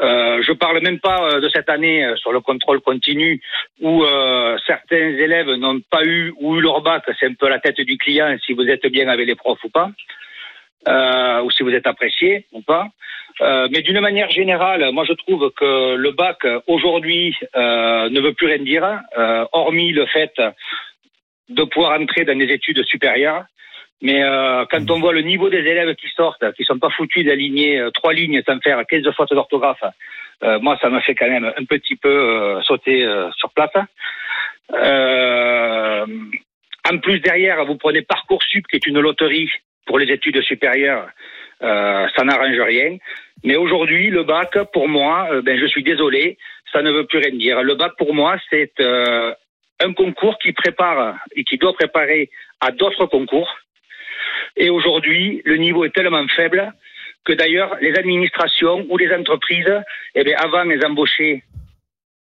Euh, 0.00 0.42
je 0.42 0.52
parle 0.52 0.80
même 0.80 1.00
pas 1.00 1.24
euh, 1.24 1.40
de 1.40 1.48
cette 1.48 1.68
année 1.68 2.04
euh, 2.04 2.16
sur 2.16 2.32
le 2.32 2.40
contrôle 2.40 2.80
continu 2.80 3.40
où 3.80 4.04
euh, 4.04 4.56
certains 4.66 4.96
élèves 4.96 5.50
n'ont 5.50 5.80
pas 5.90 6.04
eu 6.04 6.32
ou 6.38 6.56
eu 6.56 6.60
leur 6.60 6.82
bac. 6.82 7.02
C'est 7.18 7.26
un 7.26 7.34
peu 7.34 7.48
la 7.48 7.58
tête 7.58 7.80
du 7.80 7.98
client 7.98 8.36
si 8.44 8.52
vous 8.52 8.68
êtes 8.68 8.86
bien 8.86 9.08
avec 9.08 9.26
les 9.26 9.34
profs 9.34 9.62
ou 9.64 9.70
pas, 9.70 9.90
euh, 10.86 11.42
ou 11.42 11.50
si 11.50 11.62
vous 11.62 11.70
êtes 11.70 11.86
apprécié 11.86 12.46
ou 12.52 12.62
pas. 12.62 12.86
Euh, 13.40 13.68
mais 13.70 13.82
d'une 13.82 14.00
manière 14.00 14.30
générale, 14.30 14.90
moi 14.92 15.04
je 15.04 15.12
trouve 15.12 15.50
que 15.56 15.94
le 15.94 16.10
bac 16.12 16.46
aujourd'hui 16.66 17.36
euh, 17.56 18.08
ne 18.10 18.20
veut 18.20 18.32
plus 18.32 18.46
rien 18.46 18.58
dire, 18.58 19.00
euh, 19.16 19.44
hormis 19.52 19.92
le 19.92 20.06
fait 20.06 20.32
de 21.48 21.62
pouvoir 21.64 22.00
entrer 22.00 22.24
dans 22.24 22.36
des 22.36 22.52
études 22.52 22.84
supérieures. 22.84 23.44
Mais 24.00 24.22
euh, 24.22 24.64
quand 24.70 24.90
on 24.90 25.00
voit 25.00 25.12
le 25.12 25.22
niveau 25.22 25.48
des 25.50 25.58
élèves 25.58 25.94
qui 25.96 26.08
sortent, 26.16 26.52
qui 26.52 26.64
sont 26.64 26.78
pas 26.78 26.90
foutus 26.90 27.24
d'aligner 27.24 27.80
euh, 27.80 27.90
trois 27.90 28.12
lignes 28.12 28.42
sans 28.46 28.60
faire 28.60 28.84
15 28.86 29.10
fautes 29.16 29.32
d'orthographe, 29.32 29.82
moi 30.60 30.78
ça 30.80 30.88
me 30.88 31.00
fait 31.00 31.16
quand 31.16 31.28
même 31.28 31.52
un 31.56 31.64
petit 31.64 31.96
peu 31.96 32.60
sauter 32.62 33.04
sur 33.36 33.50
place. 33.50 33.72
En 36.88 36.98
plus 36.98 37.18
derrière, 37.18 37.64
vous 37.64 37.76
prenez 37.76 38.02
Parcoursup 38.02 38.64
qui 38.68 38.76
est 38.76 38.86
une 38.86 39.00
loterie 39.00 39.50
pour 39.88 39.98
les 39.98 40.12
études 40.12 40.40
supérieures, 40.42 41.08
euh, 41.62 42.06
ça 42.14 42.22
n'arrange 42.22 42.60
rien. 42.60 42.98
Mais 43.42 43.56
aujourd'hui, 43.56 44.10
le 44.10 44.22
bac, 44.22 44.56
pour 44.72 44.86
moi, 44.86 45.28
euh, 45.32 45.42
ben, 45.42 45.58
je 45.58 45.66
suis 45.66 45.82
désolé, 45.82 46.36
ça 46.72 46.82
ne 46.82 46.92
veut 46.92 47.06
plus 47.06 47.18
rien 47.18 47.36
dire. 47.36 47.62
Le 47.62 47.74
bac, 47.74 47.92
pour 47.96 48.14
moi, 48.14 48.36
c'est 48.50 48.74
euh, 48.80 49.32
un 49.80 49.92
concours 49.94 50.38
qui 50.38 50.52
prépare 50.52 51.16
et 51.34 51.42
qui 51.42 51.56
doit 51.56 51.72
préparer 51.72 52.30
à 52.60 52.70
d'autres 52.70 53.06
concours. 53.06 53.50
Et 54.56 54.68
aujourd'hui, 54.68 55.40
le 55.44 55.56
niveau 55.56 55.84
est 55.86 55.94
tellement 55.94 56.26
faible 56.28 56.72
que 57.24 57.32
d'ailleurs, 57.32 57.76
les 57.80 57.94
administrations 57.96 58.86
ou 58.90 58.98
les 58.98 59.12
entreprises, 59.12 59.74
eh 60.14 60.22
bien, 60.22 60.36
avant, 60.38 60.68
elles 60.68 60.84
embauchaient 60.84 61.42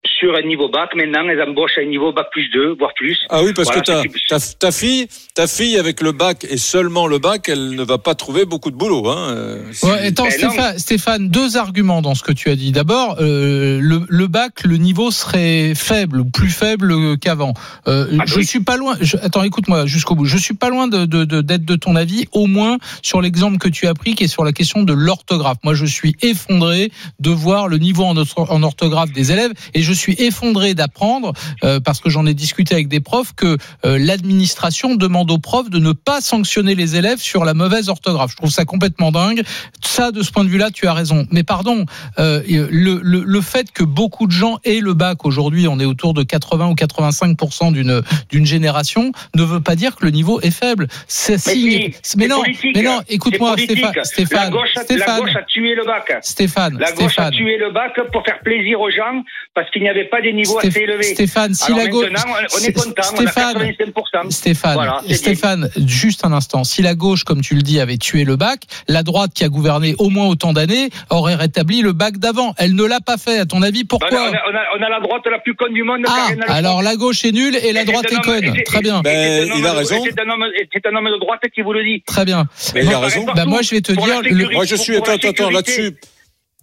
sur 0.05 0.35
un 0.35 0.41
niveau 0.41 0.69
bac. 0.69 0.89
Maintenant, 0.95 1.27
elles 1.29 1.41
embauchent 1.41 1.77
à 1.77 1.81
un 1.81 1.85
niveau 1.85 2.11
bac 2.11 2.27
plus 2.31 2.49
2, 2.49 2.75
voire 2.77 2.93
plus. 2.95 3.17
Ah 3.29 3.41
oui, 3.43 3.53
parce 3.53 3.67
Voilà, 3.67 3.81
que 3.81 3.85
ta, 3.85 4.37
ta, 4.39 4.45
ta 4.59 4.71
fille, 4.71 5.07
ta 5.33 5.47
fille 5.47 5.77
avec 5.77 6.01
le 6.01 6.11
bac 6.11 6.45
et 6.49 6.57
seulement 6.57 7.07
le 7.07 7.19
bac, 7.19 7.47
elle 7.49 7.71
ne 7.75 7.83
va 7.83 7.97
pas 7.97 8.13
trouver 8.15 8.45
beaucoup 8.45 8.69
de 8.71 8.75
boulot. 8.75 9.07
Hein. 9.09 9.29
euh, 9.31 9.63
Ouais, 9.83 10.07
attends, 10.07 10.25
non. 10.25 10.29
Stéphane, 10.29 10.79
Stéphane, 10.79 11.29
deux 11.29 11.57
arguments 11.57 12.01
dans 12.01 12.15
ce 12.15 12.23
que 12.23 12.31
tu 12.33 12.49
as 12.49 12.55
dit. 12.55 12.71
D'abord, 12.71 13.17
euh, 13.21 13.79
le, 13.81 14.01
le 14.07 14.27
bac, 14.27 14.63
le 14.65 14.77
niveau 14.77 15.09
serait 15.11 15.73
faible 15.75 16.19
ou 16.19 16.25
plus 16.25 16.49
faible 16.49 17.17
qu'avant. 17.17 17.53
Euh, 17.87 18.07
Ah 18.19 18.23
je 18.25 18.35
oui. 18.35 18.45
suis 18.45 18.59
pas 18.63 18.77
loin. 18.77 18.95
je- 18.99 19.17
attends, 19.17 19.43
écoute-moi 19.43 19.85
jusqu'au 19.85 20.15
bout. 20.15 20.25
Je 20.25 20.37
suis 20.37 20.53
pas 20.53 20.69
loin 20.69 20.87
de 20.87 21.05
de- 21.05 21.23
de- 21.25 21.41
d'être 21.41 21.65
de, 21.65 21.75
ton 21.75 21.95
avis, 21.95 22.25
au 22.31 22.45
moins 22.47 22.77
sur 23.01 23.21
l'exemple 23.21 23.57
que 23.57 23.69
tu 23.69 23.87
as 23.87 23.93
pris, 23.93 24.15
qui 24.15 24.25
est 24.25 24.27
sur 24.27 24.43
la 24.43 24.51
question 24.51 24.83
de 24.83 24.93
l'orthographe. 24.93 25.57
Moi, 25.63 25.73
je 25.73 25.85
suis 25.85 26.15
effondré 26.21 26.91
de 27.19 27.29
voir 27.29 27.67
le 27.67 27.77
niveau 27.77 28.03
en, 28.03 28.15
en 28.37 28.63
orthographe 28.63 29.11
des 29.11 29.31
élèves, 29.31 29.51
et 29.73 29.81
je 29.81 29.92
suis 29.93 30.13
effondré 30.19 30.73
d'apprendre 30.73 31.33
euh, 31.63 31.79
parce 31.79 31.99
que 31.99 32.09
j'en 32.09 32.25
ai 32.25 32.33
discuté 32.33 32.73
avec 32.75 32.87
des 32.87 32.99
profs 32.99 33.33
que 33.35 33.57
euh, 33.85 33.97
l'administration 33.99 34.95
demande 34.95 35.31
aux 35.31 35.37
profs 35.37 35.69
de 35.69 35.79
ne 35.79 35.91
pas 35.91 36.21
sanctionner 36.21 36.75
les 36.75 36.95
élèves 36.95 37.19
sur 37.19 37.45
la 37.45 37.53
mauvaise 37.53 37.89
orthographe. 37.89 38.31
Je 38.31 38.37
trouve 38.37 38.49
ça 38.51 38.65
complètement 38.65 39.11
dingue. 39.11 39.43
Ça, 39.83 40.11
de 40.11 40.21
ce 40.23 40.31
point 40.31 40.43
de 40.43 40.49
vue-là, 40.49 40.71
tu 40.71 40.87
as 40.87 40.93
raison. 40.93 41.27
Mais 41.31 41.43
pardon, 41.43 41.85
euh, 42.19 42.41
le, 42.47 42.99
le, 43.03 43.23
le 43.25 43.41
fait 43.41 43.71
que 43.71 43.83
beaucoup 43.83 44.27
de 44.27 44.31
gens 44.31 44.57
aient 44.63 44.79
le 44.79 44.93
bac 44.93 45.25
aujourd'hui, 45.25 45.67
on 45.67 45.79
est 45.79 45.85
autour 45.85 46.13
de 46.13 46.23
80 46.23 46.69
ou 46.69 46.75
85 46.75 47.37
d'une 47.73 48.01
d'une 48.29 48.45
génération, 48.45 49.11
ne 49.35 49.43
veut 49.43 49.61
pas 49.61 49.75
dire 49.75 49.95
que 49.95 50.05
le 50.05 50.11
niveau 50.11 50.41
est 50.41 50.51
faible. 50.51 50.87
C'est 51.07 51.37
si, 51.37 51.93
mais 52.17 52.27
non, 52.27 52.41
mais 52.75 52.81
non. 52.81 53.01
Écoute-moi. 53.09 53.55
Stéphane. 53.57 53.93
Stéphane. 54.03 54.43
la, 54.45 54.49
gauche, 54.49 54.69
a- 54.75 54.79
la 54.79 54.83
Stéphane. 54.85 55.19
gauche 55.21 55.35
a 55.35 55.43
tué 55.43 55.75
le 55.75 55.85
bac. 55.85 56.17
Stéphane. 56.21 56.77
La 56.79 56.91
gauche 56.91 57.19
a 57.19 57.29
tué 57.31 57.57
le 57.57 57.71
bac 57.71 57.93
pour 58.11 58.23
faire 58.23 58.39
plaisir 58.41 58.79
aux 58.81 58.89
gens 58.89 59.23
parce 59.53 59.69
qu'il 59.71 59.82
n'y 59.83 59.89
avait 59.89 60.05
pas 60.05 60.21
des 60.21 60.33
niveaux 60.33 60.59
Stéph- 60.59 60.67
assez 60.69 60.79
élevés. 60.81 61.03
Stéphane, 61.13 61.53
si 61.53 61.65
Alors 61.65 61.77
la 61.77 61.87
gauche. 61.87 62.09
maintenant, 62.11 62.33
on 62.33 62.57
est 62.59 62.69
Sté- 62.69 62.73
content, 62.73 63.03
Stéphane, 63.03 63.53
on 63.57 63.59
a 63.61 63.65
85%. 63.65 64.29
Stéphane, 64.31 64.73
Voilà, 64.73 65.01
Stéphane, 65.11 65.69
juste 65.85 66.25
un 66.25 66.31
instant. 66.33 66.63
Si 66.63 66.81
la 66.81 66.95
gauche, 66.95 67.23
comme 67.23 67.41
tu 67.41 67.55
le 67.55 67.61
dis, 67.61 67.79
avait 67.79 67.97
tué 67.97 68.23
le 68.23 68.35
bac, 68.35 68.61
la 68.87 69.03
droite 69.03 69.31
qui 69.33 69.43
a 69.43 69.49
gouverné 69.49 69.95
au 69.99 70.09
moins 70.09 70.27
autant 70.27 70.53
d'années 70.53 70.89
aurait 71.09 71.35
rétabli 71.35 71.81
le 71.81 71.93
bac 71.93 72.17
d'avant. 72.17 72.53
Elle 72.57 72.75
ne 72.75 72.83
l'a 72.83 72.99
pas 73.01 73.17
fait. 73.17 73.39
À 73.39 73.45
ton 73.45 73.61
avis, 73.61 73.81
a, 73.81 73.83
pourquoi 73.87 74.09
on, 74.11 74.15
a, 74.15 74.27
on 74.29 74.55
a- 74.55 74.77
on 74.79 74.83
a 74.83 74.89
la 74.89 74.99
droite 74.99 75.23
la 75.29 75.39
plus 75.39 75.55
conne 75.55 75.73
du 75.73 75.83
monde. 75.83 76.01
Ah, 76.07 76.29
alors 76.47 76.81
la 76.81 76.95
gauche 76.95 77.23
est 77.25 77.31
nulle 77.31 77.55
et 77.55 77.73
la 77.73 77.81
Et 77.81 77.85
droite 77.85 78.11
est 78.11 78.21
conne. 78.23 78.53
Très 78.65 78.81
bien, 78.81 79.01
Ben, 79.01 79.49
un 79.51 79.55
il 79.57 79.65
a 79.65 79.71
homme- 79.71 79.77
raison. 79.77 80.03
C'est 80.03 80.19
un, 80.19 80.29
homme- 80.29 80.43
un 80.43 81.11
de 81.11 81.19
droite 81.19 81.41
qui 81.53 81.61
vous 81.61 81.73
le 81.73 81.83
dit. 81.83 82.01
très 82.05 82.25
bien. 82.25 82.45
Mais 82.75 82.85
il 82.85 82.93
a 82.93 82.99
raison. 82.99 83.25
Bah, 83.35 83.45
moi, 83.45 83.61
je 83.61 83.71
vais 83.71 83.81
te 83.81 83.91
dire, 83.91 84.21
Moi, 84.53 84.65
je 84.65 84.75
suis 84.75 84.95
attends, 84.95 85.13
attends, 85.13 85.49
là-dessus. 85.49 85.95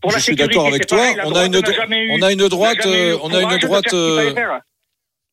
Pour 0.01 0.11
Je 0.11 0.17
la 0.17 0.21
suis 0.23 0.37
d'accord 0.37 0.67
avec 0.67 0.87
toi. 0.87 0.99
pareil, 0.99 1.17
On 1.25 1.29
a 1.31 1.31
droite 1.31 1.47
une 1.47 1.53
n'a 1.53 1.61
dro- 1.63 1.73
jamais 1.73 1.99
eu- 2.05 2.11
on 2.13 2.23
a 2.23 2.33
une 2.33 2.49
droite, 2.49 2.87
euh, 2.87 3.19
on 3.23 3.35
a 3.35 3.43
une 3.43 3.59
droite, 3.59 3.93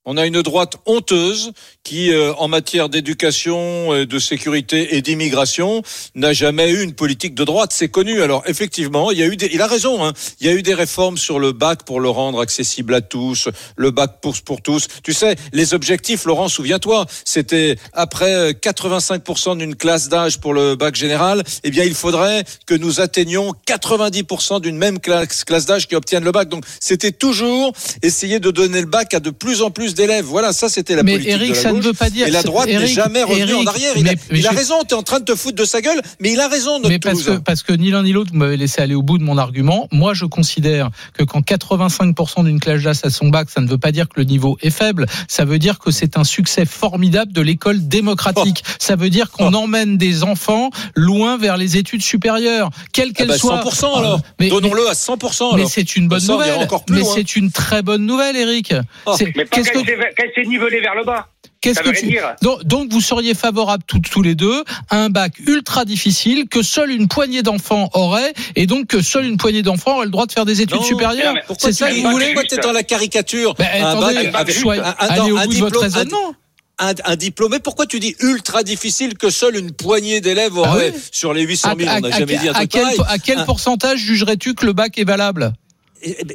On 0.10 0.16
a 0.16 0.26
une 0.26 0.42
droite 0.42 0.78
honteuse 0.86 1.52
qui, 1.84 2.14
euh, 2.14 2.34
en 2.36 2.48
matière 2.48 2.88
d'éducation, 2.88 3.94
euh, 3.94 4.06
de 4.06 4.20
sécurité 4.20 4.96
et 4.96 5.02
d'immigration, 5.02 5.84
n'a 6.16 6.32
jamais 6.32 6.72
eu 6.72 6.82
une 6.82 6.94
politique 6.94 7.36
de 7.36 7.44
droite. 7.44 7.74
C'est 7.74 7.90
connu. 7.90 8.22
Alors 8.22 8.42
effectivement, 8.46 9.12
il 9.12 9.18
y 9.18 9.22
a 9.24 9.26
eu 9.26 9.36
des, 9.36 9.50
il 9.52 9.62
a 9.62 9.68
raison. 9.68 10.06
Hein, 10.06 10.14
il 10.40 10.48
y 10.48 10.50
a 10.50 10.54
eu 10.54 10.62
des 10.62 10.74
réformes 10.74 11.18
sur 11.18 11.40
le 11.40 11.52
bac 11.52 11.84
pour 11.84 12.00
le 12.00 12.08
rendre 12.08 12.40
accessible 12.40 12.94
à 12.94 13.02
tous, 13.02 13.50
le 13.76 13.92
bac 13.92 14.22
pour 14.22 14.34
pour 14.46 14.62
tous. 14.62 14.88
Tu 15.04 15.12
sais, 15.12 15.36
les 15.52 15.74
objectifs, 15.74 16.24
Laurent, 16.24 16.48
souviens-toi, 16.48 17.06
c'était 17.26 17.76
après 17.92 18.34
euh, 18.34 18.52
85% 18.54 19.58
d'une 19.58 19.76
classe 19.76 20.08
d'âge 20.08 20.40
pour 20.40 20.54
le 20.54 20.78
bac 20.78 20.96
général. 20.96 21.44
Eh 21.66 21.70
bien, 21.70 21.84
il 21.84 21.96
faudrait 21.96 22.46
que 22.66 22.76
nous 22.76 23.02
atteignions 23.02 23.54
90% 23.68 24.62
d'une 24.62 24.78
même 24.78 25.02
classe, 25.02 25.44
classe 25.44 25.66
d'âge 25.66 25.86
qui 25.86 25.96
obtiennent 25.98 26.24
le 26.24 26.32
bac. 26.32 26.48
Donc, 26.48 26.64
c'était 26.80 27.12
toujours 27.12 27.74
essayer 28.04 28.40
de 28.40 28.52
donner 28.52 28.80
le 28.80 28.88
bac 28.88 29.14
à 29.14 29.20
de 29.20 29.32
plus 29.32 29.62
en 29.62 29.70
plus 29.70 29.97
d'élèves. 29.98 30.26
Voilà, 30.26 30.54
ça 30.54 30.70
c'était 30.70 30.96
la 30.96 31.04
Mais 31.04 31.14
politique 31.14 31.34
Eric, 31.34 31.50
de 31.52 31.56
la 31.56 31.62
ça 31.62 31.72
ne 31.74 31.82
veut 31.82 31.94
pas 31.94 32.10
dire. 32.10 32.28
Et 32.28 32.32
la 32.32 32.44
droite 32.44 32.68
n'est 32.68 32.88
jamais 32.88 33.24
revenue 33.24 33.54
en 33.56 33.66
arrière. 33.66 33.92
Il, 33.98 34.08
a, 34.08 34.12
mais- 34.12 34.18
mais 34.32 34.40
il 34.40 34.48
a 34.48 34.52
je- 34.52 34.56
raison, 34.56 34.76
tu 34.88 34.94
es 34.96 34.98
en 34.98 35.04
train 35.04 35.20
de 35.20 35.26
te 35.26 35.36
foutre 35.36 35.56
de 35.58 35.66
sa 35.66 35.82
gueule, 35.82 36.02
mais 36.20 36.32
il 36.32 36.40
a 36.40 36.48
raison, 36.48 36.78
notre 36.78 36.90
Mais 36.90 37.00
parce 37.00 37.20
que, 37.20 37.24
Toulousain. 37.26 37.42
parce 37.42 37.64
que 37.64 37.74
ni 37.74 37.92
l'un 37.92 38.04
ni 38.04 38.14
l'autre, 38.14 38.32
vous 38.32 38.38
m'avez 38.40 38.58
laissé 38.58 38.82
aller 38.82 38.96
au 38.96 39.02
bout 39.02 39.18
de 39.18 39.24
mon 39.24 39.38
argument. 39.38 39.88
Moi, 39.92 40.14
je 40.14 40.26
considère 40.26 40.90
que 41.14 41.24
quand 41.24 41.42
85% 41.42 42.44
d'une 42.44 42.60
classe 42.60 42.84
d'AS 42.84 43.02
a 43.04 43.10
son 43.10 43.30
bac, 43.30 43.50
ça 43.54 43.62
ne 43.62 43.68
veut 43.68 43.78
pas 43.78 43.92
dire 43.92 44.08
que 44.08 44.20
le 44.20 44.24
niveau 44.24 44.58
est 44.62 44.70
faible. 44.70 45.06
Ça 45.28 45.46
veut 45.46 45.60
dire 45.60 45.80
que 45.80 45.92
c'est 45.92 46.18
un 46.18 46.24
succès 46.24 46.66
formidable 46.66 47.34
de 47.34 47.42
l'école 47.42 47.88
démocratique. 47.88 48.64
Oh. 48.66 48.72
Ça 48.80 48.96
veut 48.96 49.10
dire 49.10 49.32
qu'on 49.32 49.54
emmène 49.54 49.98
des 49.98 50.24
enfants 50.24 50.70
loin 50.96 51.38
vers 51.38 51.58
les 51.58 51.78
études 51.78 52.02
supérieures, 52.02 52.70
quelles 52.94 53.10
Ah 53.12 53.14
qu'elles 53.18 53.28
bah, 53.30 53.38
soient. 53.38 53.62
100% 53.64 53.98
alors. 53.98 54.22
Mais- 54.40 54.50
Donnons-le 54.50 54.88
à 54.90 54.94
100%. 54.94 55.50
Mais 55.54 55.62
alors. 55.62 55.70
c'est 55.72 55.96
une 55.96 56.08
bonne 56.08 56.26
nouvelle. 56.26 56.56
encore 56.56 56.86
plus 56.86 56.96
mais 56.98 57.02
loin. 57.02 57.14
c'est 57.16 57.36
une 57.36 57.52
très 57.52 57.82
bonne 57.82 58.06
nouvelle, 58.06 58.36
Eric. 58.36 58.74
Oh. 59.06 59.16
Mais 59.36 59.46
Qu'est-ce 59.46 59.72
que, 59.72 59.80
c'est 59.88 59.96
quand 60.18 60.28
c'est 60.36 60.46
nivelé 60.48 60.80
vers 60.82 60.94
le 60.96 61.04
bas. 61.06 61.28
qu'est-ce 61.62 61.80
que 61.82 61.90
tu, 61.90 62.18
donc, 62.42 62.64
donc 62.64 62.92
vous 62.92 63.02
seriez 63.02 63.34
favorables 63.34 63.84
tous, 63.88 64.00
tous 64.00 64.22
les 64.22 64.36
deux 64.36 64.64
à 64.90 64.98
un 65.02 65.10
bac 65.10 65.34
ultra 65.48 65.86
difficile 65.86 66.48
que 66.48 66.62
seule 66.62 66.92
une 66.92 67.08
poignée 67.08 67.42
d'enfants 67.44 67.90
aurait 67.94 68.34
et 68.56 68.68
donc 68.68 68.88
que 68.88 69.02
seule 69.02 69.26
une 69.26 69.38
poignée 69.38 69.64
d'enfants 69.64 69.96
aurait 69.96 70.06
le 70.06 70.12
droit 70.12 70.26
de 70.28 70.32
faire 70.32 70.46
des 70.46 70.62
études 70.62 70.78
Non, 70.78 70.84
supérieures. 70.84 71.34
mais 71.34 71.42
Pourquoi 71.48 71.72
C'est 71.72 71.78
ça 71.78 71.88
tu 71.88 71.92
que 71.94 71.98
dis- 71.98 72.04
vous 72.04 72.12
voulez 72.12 72.34
Pourquoi 72.34 72.44
t'es 72.44 72.58
dans 72.58 72.72
la 72.74 72.84
caricature 72.84 73.56
Un 73.60 73.64
attendez, 73.86 74.18
allez 74.18 75.32
au 75.32 75.38
bout 75.38 75.54
de 75.54 75.60
votre 75.60 75.80
un- 75.80 75.84
raisonnement. 75.84 76.34
un, 76.80 76.94
un 77.06 77.16
diplôme. 77.16 77.52
Mais 77.52 77.60
pourquoi 77.60 77.88
tu 77.88 78.00
dis 78.00 78.16
ultra 78.20 78.62
difficile 78.64 79.18
que 79.18 79.30
seule 79.32 79.56
une 79.58 79.72
poignée 79.72 80.22
d'élèves 80.22 80.56
aurait 80.58 80.92
Ah 80.92 80.96
oui. 80.96 81.02
sur 81.12 81.34
les 81.34 81.42
800 81.42 81.74
000 81.78 81.90
À- 81.90 81.98
On 81.98 82.00
n'a 82.02 82.08
à- 82.10 82.20
jamais 82.20 82.38
dit 82.38 82.50
un 82.50 82.54
à 82.54 82.66
quel, 82.68 82.84
pareil. 82.84 82.98
à 83.08 83.18
quel 83.18 83.46
pourcentage 83.46 83.98
jugerais-tu 84.00 84.54
que 84.54 84.66
le 84.66 84.74
bac 84.74 84.96
est 85.00 85.04
valable? 85.08 85.54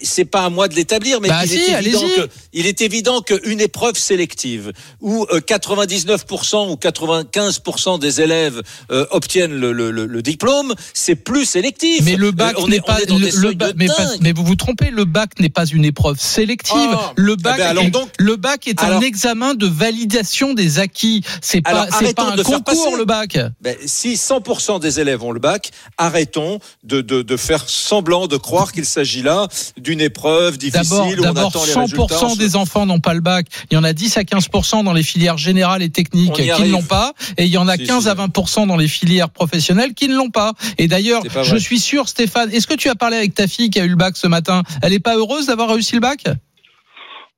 C'est 0.02 0.24
pas 0.24 0.44
à 0.44 0.50
moi 0.50 0.68
de 0.68 0.74
l'établir, 0.74 1.20
mais 1.20 1.28
Bah 1.28 1.42
il, 1.44 1.48
si, 1.50 1.56
est 1.58 1.78
évident 1.78 2.00
que, 2.16 2.28
il 2.52 2.66
est 2.66 2.80
évident 2.80 3.20
qu'une 3.22 3.60
épreuve 3.60 3.96
sélective 3.96 4.72
où 5.00 5.24
euh, 5.32 5.40
99% 5.40 6.70
ou 6.70 6.74
95% 6.76 7.98
des 7.98 8.20
élèves 8.20 8.62
euh, 8.90 9.06
obtiennent 9.10 9.54
le, 9.54 9.72
le- 9.72 9.90
le- 9.90 10.06
le 10.06 10.22
diplôme, 10.22 10.74
c'est 10.94 11.14
plus 11.14 11.44
sélectif. 11.44 12.00
Mais 12.04 12.16
le 12.16 12.30
bac 12.30 12.56
Euh, 12.58 12.66
n'est 12.66 12.80
pas 12.80 13.00
dans 13.06 13.18
des 13.18 13.30
de 13.30 13.72
mais, 13.76 13.86
pas- 13.86 13.94
mais 14.20 14.32
vous 14.32 14.44
vous 14.44 14.56
trompez, 14.56 14.90
le 14.90 15.04
bac 15.04 15.38
n'est 15.38 15.48
pas 15.48 15.66
une 15.66 15.84
épreuve 15.84 16.18
sélective. 16.20 16.74
Ah. 16.76 17.12
le 17.16 17.36
Eh 17.38 17.42
bac 17.42 17.58
ben 17.58 17.66
alors 17.68 17.84
est, 17.84 17.90
donc- 17.90 18.10
le 18.18 18.36
bac 18.36 18.66
est 18.68 18.82
un 18.82 19.00
examen 19.00 19.54
de 19.54 19.66
validation 19.66 20.54
des 20.54 20.78
acquis. 20.78 21.22
C'est 21.40 21.60
pas 21.62 21.86
c'est 21.98 22.14
pas 22.14 22.32
un 22.32 22.36
de 22.36 22.42
concours 22.42 22.64
passer. 22.64 22.96
le 22.96 23.04
bac. 23.04 23.38
Ben, 23.60 23.76
si 23.86 24.14
100% 24.14 24.80
des 24.80 25.00
élèves 25.00 25.22
ont 25.22 25.32
le 25.32 25.40
bac, 25.40 25.70
arrêtons 25.98 26.58
de, 26.84 27.00
de, 27.00 27.22
de 27.22 27.36
faire 27.36 27.68
semblant 27.68 28.26
de 28.26 28.36
croire 28.36 28.72
qu'il 28.72 28.84
s'agit 28.86 29.22
là 29.22 29.48
d'une 29.78 30.00
épreuve 30.00 30.58
difficile 30.58 30.88
D'abord, 30.88 31.06
où 31.06 31.12
on 31.12 31.22
d'abord, 31.22 31.48
attend 31.48 31.64
les 31.64 31.72
100% 31.72 31.80
résultats. 32.12 32.34
des 32.36 32.56
enfants 32.56 32.86
n'ont 32.86 33.00
pas 33.00 33.14
le 33.14 33.20
bac. 33.20 33.46
Il 33.70 33.74
y 33.74 33.76
en 33.76 33.84
a 33.84 33.92
10 33.92 34.16
à 34.16 34.22
15% 34.22 34.84
dans 34.84 34.92
les 34.92 35.02
filières 35.02 35.38
générales 35.38 35.82
et 35.82 35.90
techniques 35.90 36.32
qui 36.34 36.62
ne 36.62 36.68
l'ont 36.70 36.82
pas, 36.82 37.12
et 37.38 37.44
il 37.44 37.50
y 37.50 37.58
en 37.58 37.68
a 37.68 37.76
Si, 37.76 37.84
15 37.84 38.02
si. 38.04 38.08
à 38.08 38.14
20% 38.14 38.66
dans 38.66 38.76
les 38.76 38.88
filières 38.88 39.30
professionnelles 39.30 39.94
qui 39.94 40.08
ne 40.08 40.14
l'ont 40.16 40.30
pas. 40.30 40.52
Et 40.78 40.88
d'ailleurs, 40.88 41.22
je 41.42 41.56
suis 41.56 41.78
sûr, 41.80 42.08
Stéphane, 42.08 42.50
est-ce 42.52 42.66
que 42.66 42.74
tu 42.74 42.88
as 42.88 42.94
parlé 42.94 43.16
avec 43.16 43.34
ta 43.34 43.46
fille 43.46 43.70
qui 43.70 43.80
a 43.80 43.84
eu 43.84 43.88
le 43.90 43.96
bac 43.96 44.16
ce 44.16 44.26
matin? 44.26 44.62
Elle 44.82 44.92
est 44.92 44.98
pas 45.00 45.16
heureuse 45.16 45.46
d'avoir 45.46 45.68
réussi 45.70 45.94
le 45.94 46.00
bac? 46.00 46.24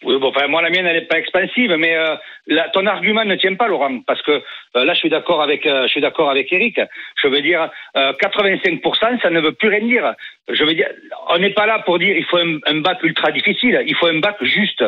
Oui, 0.04 0.18
bon, 0.18 0.28
enfin, 0.28 0.46
moi, 0.48 0.60
la 0.62 0.70
mienne, 0.70 0.86
elle 0.86 0.96
n'est 0.96 1.06
pas 1.06 1.18
expansive, 1.18 1.74
mais 1.78 1.96
euh, 1.96 2.14
la- 2.46 2.68
ton 2.70 2.84
argument 2.86 3.24
ne 3.24 3.36
tient 3.36 3.54
pas, 3.54 3.68
Laurent, 3.68 4.00
parce 4.06 4.20
que 4.22 4.32
euh, 4.76 4.84
là, 4.84 4.92
je 4.94 4.98
suis 4.98 5.08
d'accord 5.08 5.42
avec, 5.42 5.64
euh, 5.66 5.84
je 5.84 5.88
suis 5.92 6.00
d'accord 6.00 6.30
avec 6.30 6.52
Eric. 6.52 6.78
Je 7.22 7.28
veux 7.28 7.40
dire, 7.40 7.70
euh, 7.96 8.12
85%, 8.20 9.18
ça 9.22 9.30
ne 9.30 9.40
veut 9.40 9.52
plus 9.52 9.68
rien 9.68 9.80
dire. 9.86 10.14
Je 10.48 10.62
veux 10.64 10.74
dire, 10.74 10.88
on 11.30 11.38
n'est 11.38 11.50
pas 11.54 11.64
là 11.66 11.78
pour 11.80 11.98
dire 11.98 12.14
il 12.16 12.24
faut 12.24 12.36
un 12.38 12.80
bac 12.80 13.02
ultra 13.02 13.32
difficile, 13.32 13.82
il 13.86 13.94
faut 13.94 14.06
un 14.06 14.18
bac 14.18 14.36
juste. 14.42 14.84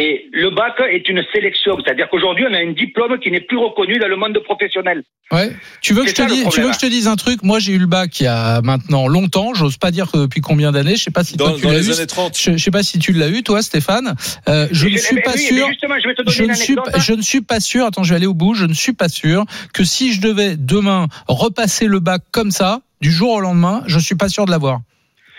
Et 0.00 0.28
le 0.32 0.50
bac 0.50 0.74
est 0.92 1.08
une 1.08 1.24
sélection, 1.32 1.76
c'est-à-dire 1.82 2.08
qu'aujourd'hui, 2.08 2.44
on 2.48 2.54
a 2.54 2.58
un 2.58 2.70
diplôme 2.70 3.18
qui 3.18 3.32
n'est 3.32 3.40
plus 3.40 3.56
reconnu 3.56 3.98
dans 3.98 4.06
le 4.06 4.14
monde 4.14 4.38
professionnel. 4.44 5.02
Ouais. 5.32 5.50
Tu 5.80 5.92
veux 5.92 6.04
que 6.04 6.10
je 6.10 6.14
te 6.14 6.22
dise, 6.22 6.46
tu 6.52 6.60
veux 6.60 6.68
que 6.68 6.74
je 6.74 6.78
te 6.78 6.86
dise 6.86 7.08
un 7.08 7.16
truc? 7.16 7.42
Moi, 7.42 7.58
j'ai 7.58 7.72
eu 7.72 7.78
le 7.78 7.86
bac 7.86 8.20
il 8.20 8.22
y 8.22 8.26
a 8.28 8.62
maintenant 8.62 9.08
longtemps. 9.08 9.54
J'ose 9.54 9.76
pas 9.76 9.90
dire 9.90 10.08
que 10.12 10.18
depuis 10.18 10.40
combien 10.40 10.70
d'années. 10.70 10.94
Je 10.94 11.02
sais 11.02 11.10
pas 11.10 11.24
si 11.24 11.36
Dans, 11.36 11.46
toi 11.48 11.56
tu 11.56 11.62
dans 11.62 11.72
l'as 11.72 11.78
les 11.80 11.88
eu. 11.88 11.92
années 11.94 12.06
30. 12.06 12.38
Je, 12.38 12.52
je 12.52 12.62
sais 12.62 12.70
pas 12.70 12.84
si 12.84 13.00
tu 13.00 13.12
l'as 13.12 13.28
eu, 13.28 13.42
toi, 13.42 13.60
Stéphane. 13.60 14.14
Euh, 14.48 14.68
je 14.70 14.86
ne 14.86 14.96
suis 14.96 15.16
mais 15.16 15.22
pas 15.22 15.32
oui, 15.34 15.40
sûr. 15.40 15.66
justement, 15.68 15.94
je 16.00 16.08
vais 16.08 16.14
te 16.14 16.22
donner 16.22 16.36
Je 16.36 16.42
une 16.44 16.50
ne, 16.50 16.54
suis 16.54 16.76
je 17.00 17.12
ne 17.14 17.22
suis 17.22 17.40
pas 17.40 17.58
sûr, 17.58 17.84
attends, 17.84 18.04
je 18.04 18.10
vais 18.10 18.16
aller 18.16 18.26
au 18.26 18.34
bout, 18.34 18.54
je 18.54 18.66
ne 18.66 18.74
suis 18.74 18.92
pas 18.92 19.08
sûr 19.08 19.46
que 19.74 19.82
si 19.82 20.12
je 20.12 20.20
devais 20.20 20.54
demain 20.56 21.08
repasser 21.26 21.86
le 21.86 21.98
bac 21.98 22.22
comme 22.30 22.52
ça, 22.52 22.82
du 23.00 23.10
jour 23.10 23.32
au 23.32 23.40
lendemain, 23.40 23.82
je 23.86 23.98
suis 23.98 24.14
pas 24.14 24.28
sûr 24.28 24.46
de 24.46 24.52
l'avoir. 24.52 24.80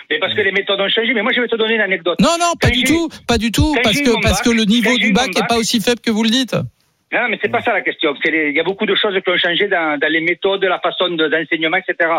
Mais 0.09 0.19
parce 0.19 0.33
que 0.33 0.41
les 0.41 0.51
méthodes 0.51 0.79
ont 0.81 0.89
changé. 0.89 1.13
Mais 1.13 1.21
moi, 1.21 1.31
je 1.31 1.41
vais 1.41 1.47
te 1.47 1.55
donner 1.55 1.75
une 1.75 1.81
anecdote. 1.81 2.19
Non, 2.19 2.35
non, 2.39 2.53
pas 2.59 2.67
Quand 2.69 2.73
du 2.73 2.83
tout, 2.83 3.09
pas 3.27 3.37
du 3.37 3.51
tout, 3.51 3.75
parce 3.83 3.99
que, 4.01 4.13
parce 4.21 4.37
bac, 4.39 4.43
que 4.43 4.49
le 4.49 4.63
niveau 4.65 4.95
du 4.97 5.13
bac 5.13 5.27
n'est 5.35 5.47
pas 5.47 5.57
aussi 5.57 5.79
faible 5.81 6.01
que 6.01 6.09
vous 6.11 6.23
le 6.23 6.29
dites. 6.29 6.55
Non, 7.11 7.27
mais 7.29 7.39
c'est 7.41 7.49
pas 7.49 7.61
ça 7.61 7.73
la 7.73 7.81
question. 7.81 8.15
Il 8.25 8.51
y 8.55 8.59
a 8.59 8.63
beaucoup 8.63 8.85
de 8.85 8.95
choses 8.95 9.15
qui 9.23 9.29
ont 9.31 9.37
changé 9.37 9.67
dans, 9.67 9.99
dans 9.99 10.11
les 10.11 10.21
méthodes, 10.21 10.63
la 10.63 10.79
façon 10.79 11.09
de- 11.09 11.27
d'enseignement, 11.27 11.77
etc. 11.77 12.09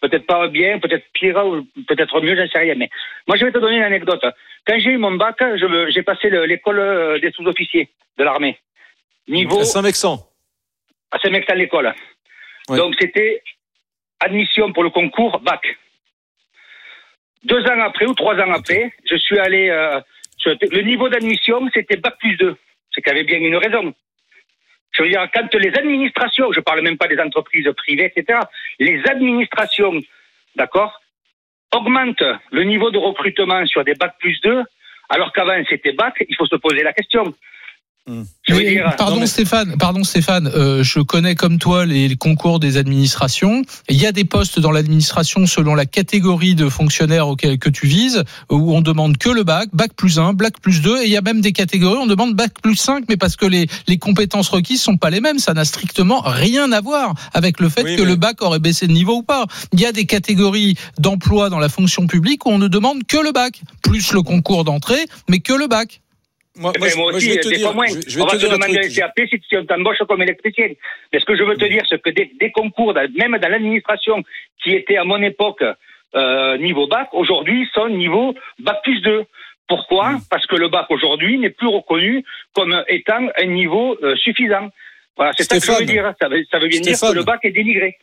Peut-être 0.00 0.26
pas 0.26 0.48
bien, 0.48 0.78
peut-être 0.78 1.04
pire 1.12 1.36
ou 1.46 1.66
peut-être 1.86 2.20
mieux, 2.20 2.34
j'en 2.36 2.48
sais 2.48 2.58
rien. 2.58 2.74
Mais 2.76 2.88
moi, 3.28 3.36
je 3.36 3.44
vais 3.44 3.52
te 3.52 3.58
donner 3.58 3.76
une 3.76 3.82
anecdote. 3.82 4.24
Quand 4.66 4.78
j'ai 4.78 4.90
eu 4.90 4.96
mon 4.98 5.12
bac, 5.12 5.36
j'ai 5.90 6.02
passé 6.02 6.30
le- 6.30 6.46
l'école 6.46 6.78
euh, 6.80 7.18
des 7.20 7.30
sous-officiers 7.32 7.90
de 8.18 8.24
l'armée. 8.24 8.58
Niveau 9.28 9.60
À 9.60 9.64
Saint-Mexan. 9.64 10.18
à 11.12 11.18
Saint-Mexan 11.18 11.54
l'école. 11.54 11.94
Ouais. 12.68 12.76
Donc 12.76 12.94
c'était 13.00 13.42
admission 14.20 14.72
pour 14.72 14.82
le 14.82 14.90
concours 14.90 15.40
bac. 15.40 15.62
Deux 17.44 17.62
ans 17.64 17.80
après 17.80 18.06
ou 18.06 18.14
trois 18.14 18.34
ans 18.36 18.52
après, 18.52 18.92
je 19.08 19.16
suis 19.16 19.38
allé. 19.38 19.68
euh, 19.68 20.00
le 20.46 20.82
niveau 20.82 21.08
d'admission, 21.08 21.68
c'était 21.72 21.96
bac 21.96 22.14
plus 22.18 22.36
2. 22.36 22.56
C'est 22.92 23.02
qu'il 23.02 23.12
y 23.12 23.16
avait 23.16 23.24
bien 23.24 23.38
une 23.38 23.56
raison. 23.56 23.94
Je 24.92 25.02
veux 25.02 25.08
dire, 25.08 25.26
quand 25.32 25.54
les 25.54 25.72
administrations, 25.76 26.52
je 26.52 26.60
parle 26.60 26.82
même 26.82 26.98
pas 26.98 27.06
des 27.06 27.18
entreprises 27.20 27.68
privées, 27.76 28.12
etc., 28.14 28.40
les 28.78 29.00
administrations, 29.06 29.94
d'accord, 30.56 31.00
augmentent 31.72 32.24
le 32.50 32.64
niveau 32.64 32.90
de 32.90 32.98
recrutement 32.98 33.64
sur 33.66 33.84
des 33.84 33.94
bac 33.94 34.14
plus 34.18 34.40
2, 34.40 34.62
alors 35.08 35.32
qu'avant 35.32 35.62
c'était 35.68 35.92
bac, 35.92 36.14
il 36.28 36.34
faut 36.36 36.46
se 36.46 36.56
poser 36.56 36.82
la 36.82 36.92
question. 36.92 37.34
Mais, 38.48 38.80
pardon 38.96 39.20
mais- 39.20 39.26
Stéphane, 39.26 39.76
pardon 39.78 40.02
Stéphane, 40.04 40.46
euh, 40.48 40.82
je 40.82 41.00
connais 41.00 41.34
comme 41.34 41.58
toi 41.58 41.86
les, 41.86 42.08
les 42.08 42.16
concours 42.16 42.58
des 42.60 42.76
administrations. 42.76 43.62
Il 43.88 43.96
y 43.96 44.06
a 44.06 44.12
des 44.12 44.24
postes 44.24 44.58
dans 44.58 44.70
l'administration 44.72 45.46
selon 45.46 45.74
la 45.74 45.86
catégorie 45.86 46.54
de 46.54 46.68
fonctionnaires 46.68 47.28
auquel 47.28 47.58
que 47.58 47.68
tu 47.70 47.86
vises, 47.86 48.24
où 48.50 48.74
on 48.74 48.80
demande 48.80 49.16
que 49.18 49.28
le 49.28 49.44
bac, 49.44 49.68
bac 49.72 49.92
plus 49.94 50.18
1, 50.18 50.32
bac 50.32 50.54
plus 50.60 50.80
2, 50.82 51.02
et 51.02 51.06
il 51.06 51.10
y 51.10 51.16
a 51.16 51.20
même 51.22 51.40
des 51.40 51.52
catégories 51.52 51.98
où 51.98 52.02
on 52.02 52.06
demande 52.06 52.34
bac 52.34 52.52
plus 52.62 52.76
5, 52.76 53.04
mais 53.08 53.16
parce 53.16 53.36
que 53.36 53.46
les, 53.46 53.66
les 53.86 53.98
compétences 53.98 54.48
requises 54.48 54.82
sont 54.82 54.96
pas 54.96 55.10
les 55.10 55.20
mêmes, 55.20 55.38
ça 55.38 55.54
n'a 55.54 55.64
strictement 55.64 56.20
rien 56.24 56.72
à 56.72 56.80
voir 56.80 57.14
avec 57.32 57.60
le 57.60 57.68
fait 57.68 57.84
Oui, 57.84 57.96
que 57.96 58.02
mais- 58.02 58.08
le 58.08 58.16
bac 58.16 58.42
aurait 58.42 58.58
baissé 58.58 58.86
de 58.86 58.92
niveau 58.92 59.16
ou 59.18 59.22
pas. 59.22 59.46
Il 59.72 59.80
y 59.80 59.86
a 59.86 59.92
des 59.92 60.06
catégories 60.06 60.76
d'emploi 60.98 61.50
dans 61.50 61.58
la 61.58 61.68
fonction 61.68 62.06
publique 62.06 62.46
où 62.46 62.50
on 62.50 62.58
ne 62.58 62.68
demande 62.68 63.04
que 63.06 63.16
le 63.18 63.32
bac, 63.32 63.60
plus 63.82 64.12
le 64.12 64.22
concours 64.22 64.64
d'entrée, 64.64 65.04
mais 65.28 65.40
que 65.40 65.52
le 65.52 65.66
bac. 65.68 66.00
Moi, 66.60 66.72
moi, 66.78 67.12
aussi, 67.14 67.30
je 67.30 67.34
vais 67.34 67.40
te 67.40 67.48
des 67.48 67.56
dire, 67.56 67.66
fois 67.66 67.74
moins. 67.74 67.86
je 67.88 68.16
vais- 68.16 68.22
On 68.22 68.26
te 68.26 68.36
va 68.36 68.38
te 68.38 68.46
demander 68.52 68.78
un. 68.78 68.94
CAP 68.94 69.18
si 69.30 69.40
tu 69.40 69.66
t'embauches 69.66 69.98
comme 70.06 70.22
électricien. 70.22 70.68
Mais 71.12 71.18
ce 71.20 71.24
que 71.24 71.34
je 71.36 71.42
veux 71.42 71.56
te 71.56 71.64
dire, 71.64 71.82
c'est 71.88 72.00
que 72.00 72.10
des, 72.10 72.30
des 72.38 72.50
concours, 72.52 72.92
même 73.16 73.38
dans 73.38 73.48
l'administration, 73.48 74.22
qui 74.62 74.72
étaient 74.74 74.98
à 74.98 75.04
mon 75.04 75.20
époque 75.22 75.64
euh, 76.14 76.58
niveau 76.58 76.86
bac, 76.86 77.08
aujourd'hui 77.12 77.66
sont 77.74 77.88
niveau 77.88 78.34
bac 78.58 78.78
plus 78.84 79.00
2. 79.00 79.24
Pourquoi? 79.68 80.10
Hmm. 80.12 80.20
Parce 80.30 80.46
que 80.46 80.56
le 80.56 80.68
bac 80.68 80.86
aujourd'hui 80.90 81.38
n'est 81.38 81.50
plus 81.50 81.68
reconnu 81.68 82.24
comme 82.54 82.74
étant 82.88 83.26
un 83.38 83.46
niveau 83.46 83.96
euh, 84.02 84.14
suffisant. 84.16 84.68
Voilà, 85.16 85.32
c'est 85.36 85.44
ça 85.44 85.58
que 85.58 85.64
je 85.64 85.72
veux 85.78 85.84
dire. 85.86 86.12
Ça 86.20 86.28
veut, 86.28 86.44
ça 86.50 86.58
veut 86.58 86.68
bien 86.68 86.80
dire 86.80 86.98
que 87.00 87.14
le 87.14 87.22
bac 87.22 87.40
est 87.44 87.52
dénigré. 87.52 87.96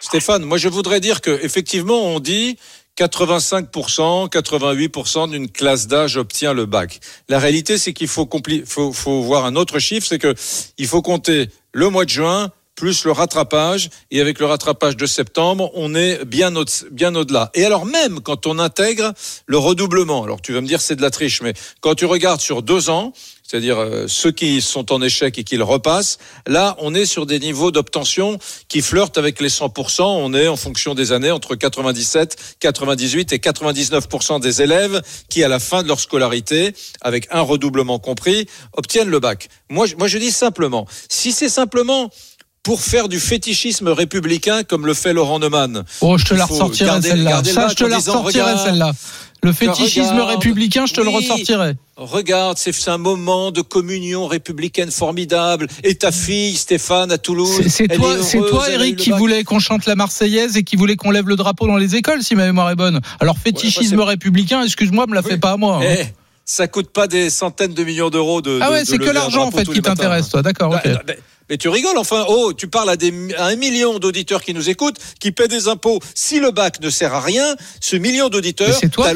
Stéphane, 0.00 0.44
moi 0.44 0.58
je 0.58 0.68
voudrais 0.68 0.98
dire 1.00 1.20
que 1.20 1.30
effectivement 1.44 2.00
on 2.14 2.18
dit 2.18 2.56
85%, 2.98 4.28
88% 4.30 5.30
d'une 5.30 5.50
classe 5.50 5.86
d'âge 5.86 6.16
obtient 6.16 6.52
le 6.52 6.66
bac. 6.66 7.00
La 7.28 7.38
réalité 7.38 7.78
c'est 7.78 7.92
qu'il 7.92 8.08
faut, 8.08 8.28
faut, 8.66 8.92
faut 8.92 9.22
voir 9.22 9.44
un 9.44 9.56
autre 9.56 9.78
chiffre, 9.78 10.06
c'est 10.06 10.18
que 10.18 10.34
il 10.78 10.86
faut 10.86 11.02
compter 11.02 11.48
le 11.72 11.88
mois 11.88 12.04
de 12.04 12.10
juin 12.10 12.50
plus 12.74 13.04
le 13.04 13.12
rattrapage 13.12 13.90
et 14.10 14.20
avec 14.20 14.38
le 14.38 14.46
rattrapage 14.46 14.96
de 14.96 15.06
septembre, 15.06 15.70
on 15.74 15.94
est 15.94 16.24
bien 16.24 16.56
au, 16.56 16.64
bien 16.90 17.14
au-delà. 17.14 17.50
Et 17.54 17.64
alors 17.64 17.86
même 17.86 18.20
quand 18.20 18.46
on 18.46 18.58
intègre 18.58 19.12
le 19.46 19.58
redoublement, 19.58 20.24
alors 20.24 20.40
tu 20.40 20.52
vas 20.52 20.60
me 20.60 20.66
dire 20.66 20.80
c'est 20.80 20.96
de 20.96 21.02
la 21.02 21.10
triche, 21.10 21.42
mais 21.42 21.54
quand 21.80 21.94
tu 21.94 22.06
regardes 22.06 22.40
sur 22.40 22.62
deux 22.62 22.90
ans, 22.90 23.12
c'est-à-dire 23.52 23.78
euh, 23.78 24.06
ceux 24.08 24.30
qui 24.32 24.62
sont 24.62 24.94
en 24.94 25.02
échec 25.02 25.38
et 25.38 25.44
qui 25.44 25.58
le 25.58 25.64
repassent, 25.64 26.16
là 26.46 26.74
on 26.78 26.94
est 26.94 27.04
sur 27.04 27.26
des 27.26 27.38
niveaux 27.38 27.70
d'obtention 27.70 28.38
qui 28.68 28.80
flirtent 28.80 29.18
avec 29.18 29.42
les 29.42 29.50
100%. 29.50 30.02
On 30.04 30.32
est 30.32 30.48
en 30.48 30.56
fonction 30.56 30.94
des 30.94 31.12
années 31.12 31.30
entre 31.30 31.54
97, 31.54 32.56
98 32.60 33.30
et 33.34 33.36
99% 33.36 34.40
des 34.40 34.62
élèves 34.62 35.02
qui 35.28 35.44
à 35.44 35.48
la 35.48 35.60
fin 35.60 35.82
de 35.82 35.88
leur 35.88 36.00
scolarité, 36.00 36.74
avec 37.02 37.28
un 37.30 37.42
redoublement 37.42 37.98
compris, 37.98 38.46
obtiennent 38.74 39.10
le 39.10 39.20
bac. 39.20 39.48
Moi, 39.68 39.84
je- 39.84 39.96
moi 39.96 40.08
je 40.08 40.16
dis 40.16 40.30
simplement, 40.32 40.86
si 41.10 41.30
c'est 41.32 41.50
simplement 41.50 42.08
pour 42.62 42.80
faire 42.80 43.08
du 43.08 43.18
fétichisme 43.20 43.88
républicain 43.88 44.62
comme 44.62 44.86
le 44.86 44.94
fait 44.94 45.12
Laurent 45.12 45.40
Neumann. 45.40 45.84
Oh, 46.00 46.16
je 46.16 46.24
te 46.24 46.32
la 46.34 46.46
ressortirai 46.54 46.88
celle-là. 47.08 47.30
Ça, 47.52 47.60
je 47.68 47.74
te 47.74 47.84
la 47.90 47.96
ressortirai 48.22 48.52
celle-là. 48.64 48.92
Le 49.44 49.52
fétichisme 49.52 50.12
regarde, 50.12 50.30
républicain, 50.30 50.86
je 50.86 50.94
te 50.94 51.00
le 51.00 51.08
ressortirai. 51.08 51.72
Regarde, 51.96 52.58
c'est 52.58 52.88
un 52.88 52.98
moment 52.98 53.50
de 53.50 53.60
communion 53.60 54.28
républicaine 54.28 54.92
formidable. 54.92 55.66
Et 55.82 55.96
ta 55.96 56.12
fille, 56.12 56.54
Stéphane, 56.54 57.10
à 57.10 57.18
Toulouse. 57.18 57.60
C'est- 57.66 57.88
toi, 57.88 58.18
est 58.18 58.22
c'est 58.22 58.38
toi, 58.38 58.70
Eric, 58.70 58.96
qui 58.96 59.10
voulait 59.10 59.42
qu'on 59.42 59.58
chante 59.58 59.86
la 59.86 59.96
Marseillaise 59.96 60.56
et 60.56 60.62
qui 60.62 60.76
voulait 60.76 60.94
qu'on 60.94 61.10
lève 61.10 61.26
le 61.28 61.34
drapeau 61.34 61.66
dans 61.66 61.76
les 61.76 61.96
écoles, 61.96 62.22
si 62.22 62.36
ma 62.36 62.44
mémoire 62.44 62.70
est 62.70 62.76
bonne. 62.76 63.00
Alors 63.18 63.36
fétichisme 63.36 63.98
Ouais, 63.98 64.04
républicain, 64.04 64.62
excuse-moi, 64.62 65.06
me 65.08 65.14
la 65.16 65.22
fais 65.22 65.32
Oui. 65.34 65.38
pas 65.40 65.52
à 65.52 65.56
moi. 65.56 65.80
hein. 65.82 65.88
Eh, 65.98 66.04
ça 66.44 66.68
coûte 66.68 66.90
pas 66.90 67.08
des 67.08 67.28
centaines 67.28 67.74
de 67.74 67.82
millions 67.82 68.10
d'euros 68.10 68.42
de. 68.42 68.60
ah 68.62 68.70
ouais, 68.70 68.82
de 68.82 68.86
c'est 68.86 68.98
que 68.98 69.10
l'argent 69.10 69.46
en 69.46 69.50
fait 69.50 69.64
qui 69.64 69.82
t'intéresse, 69.82 70.28
toi. 70.28 70.42
D'accord, 70.42 70.72
ok. 70.72 70.88
Mais, 71.52 71.58
tu 71.58 71.68
rigoles, 71.68 71.98
enfin, 71.98 72.24
oh, 72.30 72.54
tu 72.54 72.66
parles 72.66 72.88
à, 72.88 72.96
des, 72.96 73.12
à 73.36 73.44
un 73.48 73.56
million 73.56 73.98
d'auditeurs 73.98 74.42
qui 74.42 74.54
nous 74.54 74.70
écoutent, 74.70 74.96
qui 75.20 75.32
paient 75.32 75.48
des 75.48 75.68
impôts. 75.68 75.98
Si 76.14 76.40
le 76.40 76.50
bac 76.50 76.80
ne 76.80 76.88
sert 76.88 77.12
à 77.12 77.20
rien, 77.20 77.56
ce 77.78 77.94
million 77.96 78.30
d'auditeurs, 78.30 78.74
c'est 78.80 78.88
toi 78.90 79.08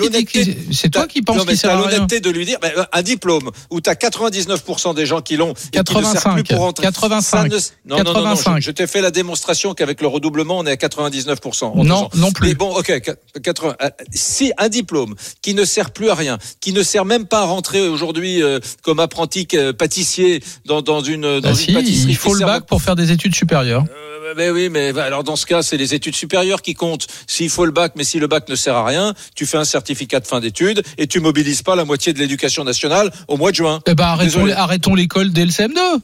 toi 0.91 1.07
qui 1.07 1.23
penses 1.23 1.47
qu'il 1.47 1.57
sert 1.57 1.71
à 1.71 1.77
rien. 1.81 1.91
l'honnêteté 1.93 2.21
de 2.21 2.29
lui 2.29 2.45
dire, 2.45 2.59
ben, 2.61 2.73
un 2.93 3.03
diplôme 3.03 3.51
où 3.71 3.81
tu 3.81 3.89
as 3.89 3.95
99% 3.95 4.95
des 4.95 5.07
gens 5.07 5.23
qui 5.23 5.37
l'ont 5.39 5.55
et 5.73 5.83
qui 5.83 5.95
ne 5.97 6.03
sert 6.03 6.13
85, 6.13 6.35
plus 6.35 6.45
pour 6.45 6.59
rentrer. 6.59 6.83
85, 6.85 7.23
Ça 7.23 7.45
ne- 7.49 7.89
non, 7.89 7.97
non, 8.05 8.13
non, 8.13 8.13
non, 8.13 8.21
85. 8.35 8.57
je, 8.61 8.67
je 8.67 8.71
t'ai 8.71 8.87
fait 8.87 9.01
la 9.01 9.11
démonstration 9.11 9.73
qu'avec 9.73 10.03
le 10.03 10.07
redoublement, 10.09 10.59
on 10.59 10.67
est 10.67 10.71
à 10.73 10.77
99%. 10.77 11.65
en 11.65 11.77
deux 11.83 11.89
Non, 11.89 12.11
non 12.17 12.33
plus. 12.33 12.49
Mais 12.49 12.55
bon, 12.55 12.71
ok, 12.77 13.01
qu- 13.01 13.41
80. 13.41 13.77
euh, 13.83 13.89
Si 14.13 14.53
un 14.59 14.69
diplôme 14.69 15.15
qui 15.41 15.55
ne 15.55 15.65
sert 15.65 15.91
plus 15.91 16.11
à 16.11 16.15
rien, 16.15 16.37
qui 16.61 16.75
ne 16.75 16.83
sert 16.83 17.07
même 17.07 17.25
pas 17.27 17.41
à 17.41 17.45
rentrer 17.45 17.89
aujourd'hui 17.89 18.43
euh, 18.43 18.59
comme 18.83 19.01
apprenti 19.01 19.49
euh, 19.55 19.73
pâtissier 19.73 20.43
dans, 20.67 20.83
dans 20.83 21.01
une, 21.03 21.23
dans 21.23 21.41
Bah 21.41 21.49
une 21.51 21.55
si, 21.55 21.73
pâtisserie, 21.73 22.15
faut 22.27 22.35
le 22.35 22.47
bac 22.47 22.67
pour 22.67 22.83
faire 22.83 22.97
des 22.97 23.13
études 23.13 23.35
supérieures. 23.35 23.85
euh, 24.27 24.35
ben 24.35 24.53
oui, 24.53 24.69
mais 24.69 24.97
alors 24.99 25.25
dans 25.25 25.37
ce 25.37 25.47
cas, 25.47 25.63
c'est 25.63 25.77
les 25.77 25.95
études 25.95 26.17
supérieures 26.17 26.63
qui 26.63 26.75
comptent. 26.75 27.07
S'il 27.27 27.51
faut 27.51 27.65
le 27.65 27.71
bac, 27.73 27.93
mais 27.97 28.05
si 28.05 28.19
le 28.19 28.27
bac 28.27 28.49
ne 28.49 28.55
sert 28.57 28.75
à 28.75 28.85
rien, 28.85 29.15
tu 29.35 29.47
fais 29.47 29.57
un 29.57 29.65
certificat 29.65 30.21
de 30.21 30.27
fin 30.27 30.41
d'études 30.41 30.83
et 30.99 31.07
tu 31.07 31.21
mobilises 31.21 31.63
pas 31.63 31.77
la 31.77 31.85
moitié 31.85 32.13
de 32.13 32.19
l'éducation 32.19 32.65
nationale 32.65 33.11
au 33.29 33.37
mois 33.37 33.51
de 33.51 33.57
juin. 33.57 33.81
Eh 33.87 33.95
ben 33.95 34.05
arrêtons, 34.05 34.49
arrêtons 34.51 34.95
l'école 34.95 35.31
dès 35.31 35.45
le 35.45 35.51
CM2. 35.51 36.01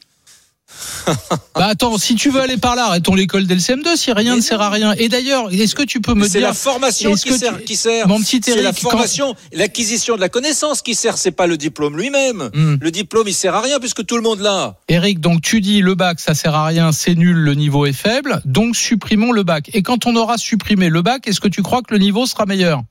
bah 1.55 1.67
attends, 1.67 1.99
si 1.99 2.15
tu 2.15 2.31
veux 2.31 2.41
aller 2.41 2.57
par 2.57 2.77
là, 2.77 2.87
arrêtons 2.87 3.15
l'école 3.15 3.47
dès 3.47 3.55
le 3.55 3.61
CM2 3.61 3.97
si 3.97 4.13
rien 4.13 4.31
Mais 4.33 4.37
ne 4.37 4.43
sert 4.43 4.61
à 4.61 4.71
rien. 4.71 4.93
Et 4.99 5.09
d'ailleurs, 5.09 5.53
est-ce 5.53 5.75
que 5.75 5.83
tu 5.83 6.01
peux 6.01 6.15
me 6.15 6.25
C'est 6.25 6.39
dire 6.39 6.49
la 6.49 6.55
formation 6.55 7.15
qui 7.15 7.31
que 7.31 7.37
sert, 7.39 7.59
tu- 7.59 7.65
qui 7.65 7.77
sert. 7.77 8.07
Mon 8.09 8.21
petit 8.21 8.41
C'est 8.45 8.61
la 8.63 8.71
quand- 8.73 8.91
formation, 8.91 9.35
l'acquisition 9.53 10.17
de 10.17 10.21
la 10.21 10.29
connaissance 10.29 10.83
qui 10.83 10.95
sert. 10.95 11.19
C'est 11.19 11.33
pas 11.33 11.47
le 11.47 11.57
diplôme 11.57 11.97
lui-même. 11.97 12.51
Hmm. 12.55 12.77
Le 12.81 12.91
diplôme, 12.91 13.29
il 13.29 13.35
sert 13.35 13.55
à 13.55 13.61
rien 13.61 13.79
puisque 13.81 14.05
tout 14.07 14.17
le 14.17 14.23
monde 14.23 14.41
l'a. 14.41 14.77
Eric, 14.89 15.21
donc 15.21 15.43
tu 15.43 15.61
dis 15.61 15.81
le 15.81 15.95
bac, 15.95 16.21
ça 16.21 16.35
sert 16.35 16.55
à 16.55 16.67
rien, 16.67 16.93
c'est 16.93 17.15
nul, 17.15 17.37
le 17.37 17.55
niveau 17.55 17.87
est 17.87 17.93
faible, 17.93 18.41
donc 18.45 18.77
supprimons 18.77 19.33
le 19.33 19.43
bac. 19.43 19.71
Et 19.75 19.83
quand 19.83 20.07
on 20.07 20.15
aura 20.17 20.39
supprimé 20.39 20.89
le 20.89 21.03
bac, 21.03 21.27
est-ce 21.27 21.41
que 21.41 21.49
tu 21.49 21.63
crois 21.63 21.83
que 21.83 21.93
le 21.95 21.99
niveau 22.01 22.27
sera 22.27 22.47
meilleur? 22.47 22.83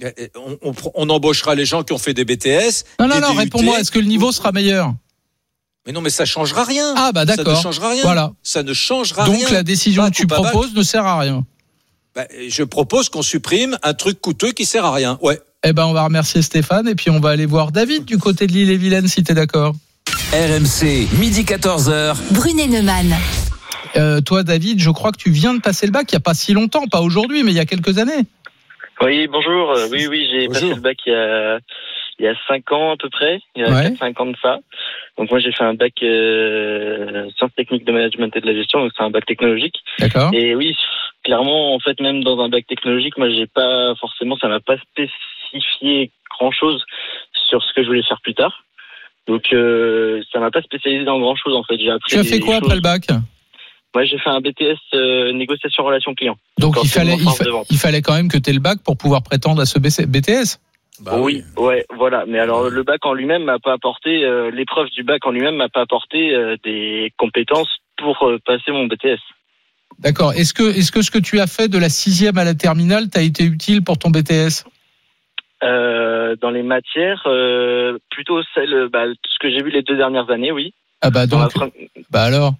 Eh, 0.00 0.06
eh, 0.16 0.30
On, 0.36 0.70
on- 0.70 0.74
on 0.94 1.08
embauchera 1.10 1.54
les 1.54 1.66
gens 1.66 1.82
qui 1.82 1.92
ont 1.92 1.98
fait 1.98 2.14
des 2.14 2.24
BTS. 2.24 2.84
Non, 2.98 3.08
non, 3.08 3.16
des 3.16 3.20
non, 3.20 3.34
réponds-moi, 3.34 3.78
est-ce 3.80 3.90
que 3.90 3.98
le 3.98 4.06
niveau 4.06 4.32
sera 4.32 4.50
meilleur? 4.50 4.94
Mais 5.86 5.92
non, 5.92 6.00
mais 6.00 6.10
ça 6.10 6.24
changera 6.24 6.64
rien. 6.64 6.94
Ah 6.96 7.10
bah 7.12 7.24
Ça 7.26 7.32
ne 7.32 7.36
d'accord. 7.38 7.60
changera 7.60 7.90
rien. 7.90 8.02
Voilà. 8.02 8.32
Ça 8.42 8.62
ne 8.62 8.72
changera 8.72 9.24
Donc 9.26 9.36
rien. 9.36 9.50
la 9.50 9.62
décision 9.62 10.08
que 10.08 10.14
tu 10.14 10.26
proposes 10.26 10.74
ne 10.74 10.82
sert 10.82 11.04
à 11.04 11.18
rien. 11.20 11.44
Bah, 12.14 12.24
je 12.48 12.62
propose 12.62 13.08
qu'on 13.08 13.22
supprime 13.22 13.76
un 13.82 13.94
truc 13.94 14.20
coûteux 14.20 14.52
qui 14.52 14.64
sert 14.64 14.84
à 14.84 14.92
rien. 14.94 15.18
Ouais. 15.22 15.40
Eh 15.64 15.72
ben 15.72 15.84
on 15.86 15.92
va 15.92 16.04
remercier 16.04 16.42
Stéphane 16.42 16.88
et 16.88 16.94
puis 16.94 17.08
on 17.10 17.20
va 17.20 17.30
aller 17.30 17.46
voir 17.46 17.72
David 17.72 18.04
du 18.04 18.18
côté 18.18 18.46
de 18.46 18.52
l'île 18.52 18.70
et 18.70 18.76
Vilaine 18.76 19.06
si 19.08 19.22
t'es 19.22 19.32
d'accord. 19.34 19.74
RMC, 20.32 21.08
midi 21.18 21.42
14h. 21.44 22.16
Brunet 22.32 22.66
Neumann. 22.66 23.14
Euh, 23.96 24.20
toi 24.20 24.42
David, 24.42 24.80
je 24.80 24.90
crois 24.90 25.12
que 25.12 25.18
tu 25.18 25.30
viens 25.30 25.54
de 25.54 25.60
passer 25.60 25.86
le 25.86 25.92
bac 25.92 26.06
il 26.10 26.14
y 26.14 26.16
a 26.16 26.20
pas 26.20 26.34
si 26.34 26.52
longtemps, 26.52 26.86
pas 26.86 27.00
aujourd'hui, 27.00 27.42
mais 27.44 27.52
il 27.52 27.56
y 27.56 27.60
a 27.60 27.64
quelques 27.66 27.98
années. 27.98 28.24
Oui, 29.00 29.26
bonjour. 29.28 29.70
Euh, 29.72 29.88
Oui, 29.90 30.06
oui, 30.06 30.26
j'ai 30.30 30.48
passé 30.48 30.68
le 30.74 30.80
bac 30.80 30.96
il 31.06 31.12
y 31.12 31.16
a 31.16 31.58
il 32.18 32.26
y 32.26 32.28
a 32.28 32.34
cinq 32.46 32.70
ans 32.72 32.92
à 32.92 32.96
peu 32.96 33.08
près, 33.10 33.40
il 33.56 33.62
y 33.62 33.64
a 33.64 33.70
Ouais. 33.74 33.82
quatre, 33.84 33.98
cinq 33.98 34.20
ans 34.20 34.26
de 34.26 34.36
ça. 34.42 34.58
Donc 35.22 35.30
moi 35.30 35.38
j'ai 35.38 35.52
fait 35.52 35.62
un 35.62 35.74
bac 35.74 35.92
euh, 36.02 37.30
sciences 37.38 37.54
techniques 37.56 37.84
de 37.84 37.92
management 37.92 38.34
et 38.34 38.40
de 38.40 38.46
la 38.46 38.54
gestion, 38.54 38.80
donc 38.80 38.90
c'est 38.96 39.04
un 39.04 39.10
bac 39.10 39.24
technologique. 39.24 39.76
D'accord. 40.00 40.30
Et 40.34 40.56
oui, 40.56 40.74
clairement, 41.22 41.76
en 41.76 41.78
fait, 41.78 42.00
même 42.00 42.24
dans 42.24 42.40
un 42.40 42.48
bac 42.48 42.66
technologique, 42.66 43.16
moi 43.16 43.30
j'ai 43.30 43.46
pas 43.46 43.94
forcément, 44.00 44.36
ça 44.38 44.48
m'a 44.48 44.58
pas 44.58 44.74
spécifié 44.78 46.10
grand 46.36 46.50
chose 46.50 46.82
sur 47.48 47.62
ce 47.62 47.72
que 47.72 47.84
je 47.84 47.86
voulais 47.86 48.02
faire 48.02 48.20
plus 48.20 48.34
tard. 48.34 48.64
Donc 49.28 49.44
euh, 49.52 50.22
ça 50.32 50.40
m'a 50.40 50.50
pas 50.50 50.60
spécialisé 50.62 51.04
dans 51.04 51.20
grand 51.20 51.36
chose 51.36 51.54
en 51.54 51.62
fait. 51.62 51.78
J'ai 51.78 51.90
appris. 51.90 52.10
Tu 52.14 52.18
as 52.18 52.24
fait 52.24 52.40
quoi 52.40 52.54
choses- 52.54 52.64
après 52.64 52.74
le 52.74 52.80
bac? 52.80 53.02
Moi 53.94 54.04
j'ai 54.04 54.18
fait 54.18 54.30
un 54.30 54.40
BTS 54.40 54.74
euh, 54.94 55.32
négociation 55.34 55.84
relation 55.84 56.16
client. 56.16 56.36
Donc 56.58 56.74
il 56.82 56.88
fallait, 56.88 57.14
il, 57.14 57.30
fa- 57.30 57.76
fallait 57.78 58.02
quand 58.02 58.14
même 58.14 58.28
que 58.28 58.38
tu 58.38 58.50
aies 58.50 58.54
le 58.54 58.58
bac 58.58 58.78
pour 58.84 58.96
pouvoir 58.96 59.22
prétendre 59.22 59.62
à 59.62 59.66
ce 59.66 59.78
BTS. 59.78 60.58
Bah 61.00 61.18
oui, 61.18 61.42
ouais, 61.56 61.84
voilà. 61.96 62.24
Mais 62.26 62.38
alors 62.38 62.68
le 62.68 62.82
bac 62.82 63.04
en 63.06 63.14
lui-même 63.14 63.44
m'a 63.44 63.58
pas 63.58 63.72
apporté, 63.72 64.24
euh, 64.24 64.50
l'épreuve 64.50 64.88
du 64.90 65.02
bac 65.02 65.26
en 65.26 65.30
lui-même 65.30 65.56
m'a 65.56 65.68
pas 65.68 65.80
apporté 65.80 66.34
euh, 66.34 66.56
des 66.64 67.12
compétences 67.16 67.80
pour 67.96 68.22
euh, 68.28 68.38
passer 68.44 68.72
mon 68.72 68.86
BTS. 68.86 69.18
D'accord. 69.98 70.32
Est-ce 70.32 70.54
que, 70.54 70.62
est-ce 70.62 70.92
que 70.92 71.02
ce 71.02 71.10
que 71.10 71.18
tu 71.18 71.40
as 71.40 71.46
fait 71.46 71.68
de 71.68 71.78
la 71.78 71.88
sixième 71.88 72.38
à 72.38 72.44
la 72.44 72.54
terminale 72.54 73.08
t'a 73.08 73.22
été 73.22 73.44
utile 73.44 73.82
pour 73.82 73.98
ton 73.98 74.10
BTS 74.10 74.64
Euh, 75.62 76.36
dans 76.40 76.50
les 76.50 76.62
matières, 76.62 77.22
euh, 77.26 77.98
plutôt 78.10 78.42
celle, 78.54 78.88
bah, 78.92 79.04
ce 79.06 79.38
que 79.38 79.50
j'ai 79.50 79.62
vu 79.62 79.70
les 79.70 79.82
deux 79.82 79.96
dernières 79.96 80.30
années, 80.30 80.50
oui. 80.52 80.74
Ah 81.00 81.10
bah 81.10 81.26
donc, 81.26 81.50
bah 82.10 82.22
alors? 82.22 82.54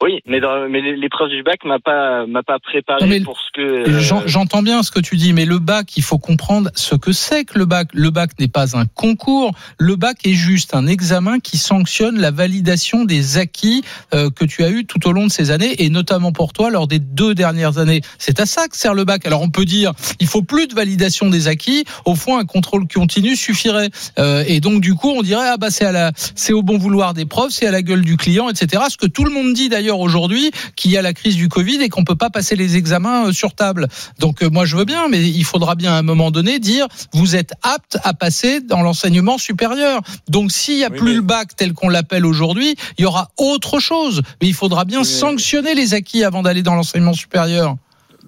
Oui, 0.00 0.20
mais, 0.26 0.38
dans, 0.38 0.68
mais 0.68 0.80
l'épreuve 0.94 1.28
du 1.30 1.42
bac 1.42 1.64
m'a 1.64 1.80
pas 1.80 2.24
m'a 2.24 2.44
pas 2.44 2.60
préparé 2.60 3.18
Non, 3.18 3.24
pour 3.24 3.36
ce 3.40 3.48
que. 3.52 3.60
euh, 3.90 3.98
J'en- 4.00 4.22
J'entends 4.26 4.62
bien 4.62 4.84
ce 4.84 4.92
que 4.92 5.00
tu 5.00 5.16
dis, 5.16 5.32
mais 5.32 5.44
le 5.44 5.58
bac, 5.58 5.96
il 5.96 6.04
faut 6.04 6.18
comprendre 6.18 6.70
ce 6.76 6.94
que 6.94 7.10
c'est 7.10 7.44
que 7.44 7.58
le 7.58 7.64
bac. 7.64 7.88
Le 7.94 8.10
bac 8.10 8.30
n'est 8.38 8.46
pas 8.46 8.76
un 8.78 8.86
concours. 8.86 9.52
Le 9.76 9.96
bac 9.96 10.18
est 10.24 10.34
juste 10.34 10.72
un 10.76 10.86
examen 10.86 11.40
qui 11.40 11.56
sanctionne 11.58 12.20
la 12.20 12.30
validation 12.30 13.04
des 13.04 13.38
acquis 13.38 13.82
euh, 14.14 14.30
que 14.30 14.44
tu 14.44 14.62
as 14.62 14.70
eu 14.70 14.84
tout 14.84 15.04
au 15.08 15.10
long 15.10 15.26
de 15.26 15.32
ces 15.32 15.50
années, 15.50 15.82
et 15.82 15.90
notamment 15.90 16.30
pour 16.30 16.52
toi 16.52 16.70
lors 16.70 16.86
des 16.86 17.00
deux 17.00 17.34
dernières 17.34 17.78
années. 17.78 18.00
C'est 18.18 18.38
à 18.38 18.46
ça 18.46 18.68
que 18.68 18.76
sert 18.76 18.94
le 18.94 19.04
bac. 19.04 19.26
Alors 19.26 19.42
on 19.42 19.50
peut 19.50 19.64
dire, 19.64 19.92
il 20.20 20.28
faut 20.28 20.42
plus 20.42 20.68
de 20.68 20.76
validation 20.76 21.28
des 21.28 21.48
acquis. 21.48 21.84
Au 22.04 22.14
fond, 22.14 22.38
un 22.38 22.44
contrôle 22.44 22.86
continu 22.86 23.34
suffirait. 23.34 23.90
Euh, 24.20 24.44
et 24.46 24.60
donc 24.60 24.80
du 24.80 24.94
coup, 24.94 25.10
on 25.10 25.22
dirait 25.22 25.48
ah 25.48 25.56
bah 25.56 25.70
c'est 25.70 25.86
à 25.86 25.90
la, 25.90 26.12
c'est 26.36 26.52
au 26.52 26.62
bon 26.62 26.78
vouloir 26.78 27.14
des 27.14 27.26
profs, 27.26 27.50
c'est 27.50 27.66
à 27.66 27.72
la 27.72 27.82
gueule 27.82 28.02
du 28.02 28.16
client, 28.16 28.48
etc. 28.48 28.84
Ce 28.90 28.96
que 28.96 29.06
tout 29.08 29.24
le 29.24 29.32
monde 29.32 29.52
dit 29.54 29.68
d'ailleurs 29.68 29.87
aujourd'hui, 29.96 30.50
qu'il 30.76 30.90
y 30.90 30.96
a 30.96 31.02
la 31.02 31.12
crise 31.14 31.36
du 31.36 31.48
Covid 31.48 31.80
et 31.82 31.88
qu'on 31.88 32.04
peut 32.04 32.16
pas 32.16 32.28
passer 32.30 32.56
les 32.56 32.76
examens 32.76 33.28
euh, 33.28 33.32
sur 33.32 33.54
table. 33.54 33.88
Donc 34.18 34.42
euh, 34.42 34.50
moi 34.50 34.64
je 34.66 34.76
veux 34.76 34.84
bien, 34.84 35.08
mais 35.08 35.22
il 35.22 35.44
faudra 35.44 35.74
bien 35.74 35.92
à 35.92 35.96
un 35.98 36.02
moment 36.02 36.30
donné 36.30 36.58
dire 36.58 36.86
vous 37.12 37.36
êtes 37.36 37.52
apte 37.62 37.98
à 38.04 38.12
passer 38.14 38.60
dans 38.60 38.82
l'enseignement 38.82 39.38
supérieur. 39.38 40.00
Donc 40.28 40.52
s'il 40.52 40.78
y 40.78 40.84
a 40.84 40.90
Oui, 40.90 40.98
plus 40.98 41.10
mais- 41.10 41.14
le 41.16 41.22
bac 41.22 41.56
tel 41.56 41.72
qu'on 41.72 41.88
l'appelle 41.88 42.26
aujourd'hui, 42.26 42.74
il 42.98 43.02
y 43.02 43.06
aura 43.06 43.30
autre 43.38 43.78
chose. 43.78 44.22
Mais 44.42 44.48
il 44.48 44.54
faudra 44.54 44.84
bien 44.84 45.00
Oui, 45.00 45.06
sanctionner 45.06 45.74
les 45.74 45.94
acquis 45.94 46.24
avant 46.24 46.42
d'aller 46.42 46.62
dans 46.62 46.74
l'enseignement 46.74 47.12
supérieur. 47.14 47.76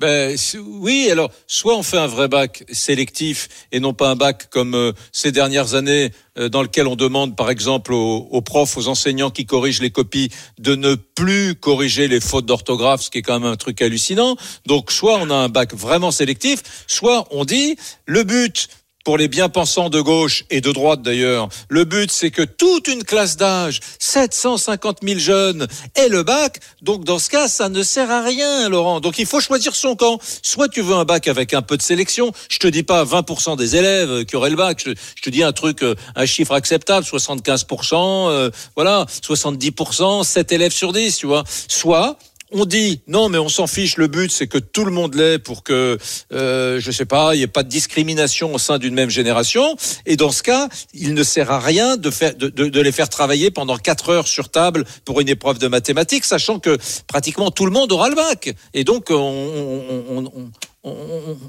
Ben 0.01 0.35
oui, 0.65 1.11
alors 1.11 1.31
soit 1.47 1.77
on 1.77 1.83
fait 1.83 1.99
un 1.99 2.07
vrai 2.07 2.27
bac 2.27 2.65
sélectif 2.73 3.49
et 3.71 3.81
non 3.81 3.93
pas 3.93 4.09
un 4.09 4.17
bac 4.17 4.49
comme 4.49 4.75
euh, 4.75 4.93
ces 5.13 5.31
dernières 5.31 5.75
années 5.75 6.11
euh, 6.39 6.49
dans 6.49 6.63
lequel 6.63 6.87
on 6.87 6.97
demande 6.97 7.37
par 7.37 7.51
exemple 7.51 7.93
aux, 7.93 8.27
aux 8.31 8.41
profs, 8.41 8.79
aux 8.79 8.89
enseignants 8.89 9.29
qui 9.29 9.45
corrigent 9.45 9.83
les 9.83 9.91
copies 9.91 10.31
de 10.59 10.75
ne 10.75 10.95
plus 10.95 11.55
corriger 11.55 12.09
les 12.09 12.21
fautes 12.21 12.47
d'orthographe, 12.47 13.03
ce 13.03 13.11
qui 13.11 13.19
est 13.19 13.23
quand 13.23 13.39
même 13.39 13.53
un 13.53 13.57
truc 13.57 13.83
hallucinant. 13.83 14.37
Donc 14.65 14.91
soit 14.91 15.19
on 15.21 15.29
a 15.29 15.35
un 15.35 15.51
bac 15.51 15.75
vraiment 15.75 16.13
sélectif, 16.13 16.63
soit 16.87 17.29
on 17.31 17.45
dit 17.45 17.77
le 18.07 18.25
but 18.25 18.69
pour 19.05 19.17
les 19.17 19.29
bien-pensants 19.29 19.91
de 19.91 20.01
gauche 20.01 20.45
et 20.51 20.61
de 20.61 20.73
droite 20.73 21.03
d'ailleurs, 21.03 21.49
le 21.69 21.85
but 21.85 22.11
c'est 22.11 22.31
que 22.31 22.43
toute 22.43 22.89
une 22.89 23.05
classe 23.05 23.37
d'âge, 23.37 23.81
750 23.99 24.99
000 25.03 25.19
jeunes, 25.19 25.67
ait 25.95 26.09
le 26.09 26.23
bac. 26.23 26.61
Donc 26.83 27.05
dans 27.05 27.19
ce 27.19 27.31
cas, 27.31 27.49
ça 27.49 27.69
ne 27.69 27.83
sert 27.83 28.11
à 28.11 28.23
rien, 28.23 28.69
Laurent. 28.69 29.01
Donc 29.01 29.19
il 29.19 29.27
faut 29.27 29.41
choisir 29.41 29.75
son 29.75 29.97
camp. 29.97 30.19
Soit 30.43 30.69
tu 30.69 30.83
veux 30.83 30.95
un 30.95 31.05
bac 31.05 31.29
avec 31.29 31.55
un 31.55 31.63
peu 31.63 31.77
de 31.77 31.83
sélection. 31.83 32.33
Je 32.49 32.59
te 32.59 32.67
dis 32.67 32.83
pas 32.83 33.05
20% 33.05 33.57
des 33.57 33.77
élèves 33.77 34.25
qui 34.25 34.37
auraient 34.37 34.51
le 34.51 34.57
bac. 34.57 34.83
Je, 34.85 34.93
je 35.17 35.23
te 35.23 35.31
dis 35.31 35.43
un 35.43 35.53
truc, 35.53 35.83
euh, 35.83 35.95
un 36.15 36.27
chiffre 36.27 36.53
acceptable, 36.53 37.07
75%, 37.07 38.29
euh, 38.29 38.51
voilà, 38.75 39.07
70%, 39.23 40.25
7 40.25 40.53
élèves 40.53 40.73
sur 40.73 40.93
10, 40.93 41.17
tu 41.17 41.27
vois. 41.27 41.45
Soit 41.69 42.19
on 42.53 42.65
dit 42.65 43.01
non, 43.07 43.29
mais 43.29 43.39
on 43.39 43.49
s'en 43.49 43.67
fiche. 43.67 43.97
Le 43.97 44.07
but, 44.07 44.31
c'est 44.31 44.47
que 44.47 44.59
tout 44.59 44.85
le 44.85 44.91
monde 44.91 45.15
l'ait 45.15 45.39
pour 45.39 45.63
que, 45.63 45.99
euh, 46.33 46.81
je 46.81 46.91
sais 46.91 47.05
pas, 47.05 47.35
il 47.35 47.39
n'y 47.39 47.45
ait 47.45 47.49
pas 47.49 47.63
de 47.63 47.69
discrimination 47.69 48.55
au 48.55 48.59
sein 48.59 48.79
d'une 48.79 48.95
même 48.95 49.11
génération. 49.11 49.77
Et 50.07 50.17
dans 50.17 50.31
ce 50.31 50.43
cas, 50.43 50.69
il 50.95 51.15
ne 51.15 51.23
sert 51.23 51.51
à 51.51 51.61
rien 51.61 51.97
de 51.97 52.11
faire, 52.11 52.35
de, 52.35 52.49
de, 52.49 52.69
de 52.69 52.81
les 52.81 52.93
faire 52.93 53.09
travailler 53.09 53.51
pendant 53.51 53.77
quatre 53.77 54.11
heures 54.11 54.29
sur 54.29 54.49
table 54.49 54.85
pour 55.05 55.21
une 55.21 55.29
épreuve 55.29 55.59
de 55.59 55.69
mathématiques, 55.69 56.25
sachant 56.25 56.59
que 56.59 56.79
pratiquement 57.07 57.51
tout 57.51 57.67
le 57.67 57.73
monde 57.73 57.93
aura 57.93 58.09
le 58.09 58.17
bac. 58.17 58.55
Et 58.75 58.85
donc, 58.85 59.07
on, 59.11 59.15
on, 59.15 60.25
on, 60.25 60.51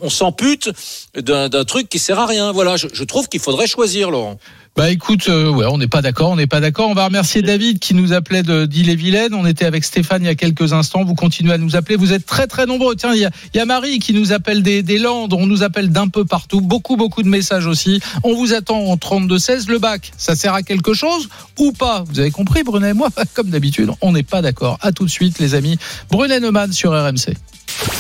on 0.02 0.06
on, 0.06 0.10
s'ampute 0.10 0.70
d'un 1.16 1.64
truc 1.66 1.90
qui 1.90 2.00
sert 2.00 2.20
à 2.20 2.26
rien. 2.26 2.52
Voilà, 2.52 2.76
je, 2.78 3.04
trouve 3.04 3.28
qu'il 3.28 3.40
faudrait 3.40 3.68
choisir, 3.68 4.12
Laurent. 4.12 4.38
Bah 4.78 4.90
écoute, 4.90 5.28
euh, 5.28 5.50
ouais, 5.50 5.66
on 5.66 5.78
n'est 5.78 5.90
pas 5.90 6.02
d'accord, 6.02 6.30
on 6.32 6.38
n'est 6.38 6.48
pas 6.48 6.62
d'accord. 6.62 6.90
On 6.90 6.94
va 6.94 7.04
remercier 7.04 7.42
David 7.42 7.80
qui 7.80 7.94
nous 7.94 8.14
appelait 8.14 8.42
d'Ille-et-Vilaine. 8.42 9.34
On 9.34 9.46
était 9.46 9.66
avec 9.66 9.84
Stéphane 9.84 10.24
il 10.24 10.28
y 10.28 10.30
a 10.30 10.36
quelques 10.36 10.72
instants. 10.72 11.04
Vous 11.04 11.14
continuez 11.14 11.52
à 11.52 11.58
nous 11.58 11.76
appeler. 11.76 11.98
Vous 11.98 12.14
êtes 12.14 12.26
très 12.26 12.48
très 12.48 12.66
nombreux. 12.66 12.96
Tiens, 12.96 13.14
il 13.14 13.20
y 13.20 13.60
a, 13.60 13.66
Marie 13.66 14.00
qui 14.00 14.14
nous 14.14 14.32
appelle 14.32 14.64
des, 14.64 14.82
des 14.82 14.98
Landes. 14.98 15.34
On 15.34 15.46
nous 15.46 15.64
appelle 15.64 15.90
d'un 15.90 16.08
peu 16.08 16.24
partout. 16.24 16.62
Beaucoup 16.62 16.96
beaucoup 16.96 17.22
de 17.22 17.28
messages 17.28 17.68
aussi. 17.68 18.00
On 18.24 18.34
vous 18.34 18.54
attend 18.54 18.86
en 18.86 18.96
32-16. 18.96 19.68
Le 19.68 19.78
bac, 19.78 20.14
ça 20.18 20.36
sert 20.36 20.54
à 20.54 20.64
quelque 20.64 20.94
chose 20.94 21.28
ou 21.60 21.74
pas? 21.74 22.06
Vous 22.08 22.22
avez 22.22 22.32
compris, 22.32 22.64
Brunet? 22.64 22.92
Et 22.92 22.94
moi, 22.94 23.10
comme 23.34 23.50
d'habitude, 23.50 23.90
on 24.02 24.14
n'est 24.14 24.24
pas 24.24 24.42
d'accord. 24.42 24.78
À 24.82 24.92
tout 24.92 25.06
de 25.06 25.12
suite, 25.12 25.40
les 25.40 25.54
amis. 25.54 25.78
Brunet 26.10 26.40
Neumann 26.40 26.72
sur 26.72 26.92
RMC. 26.92 27.36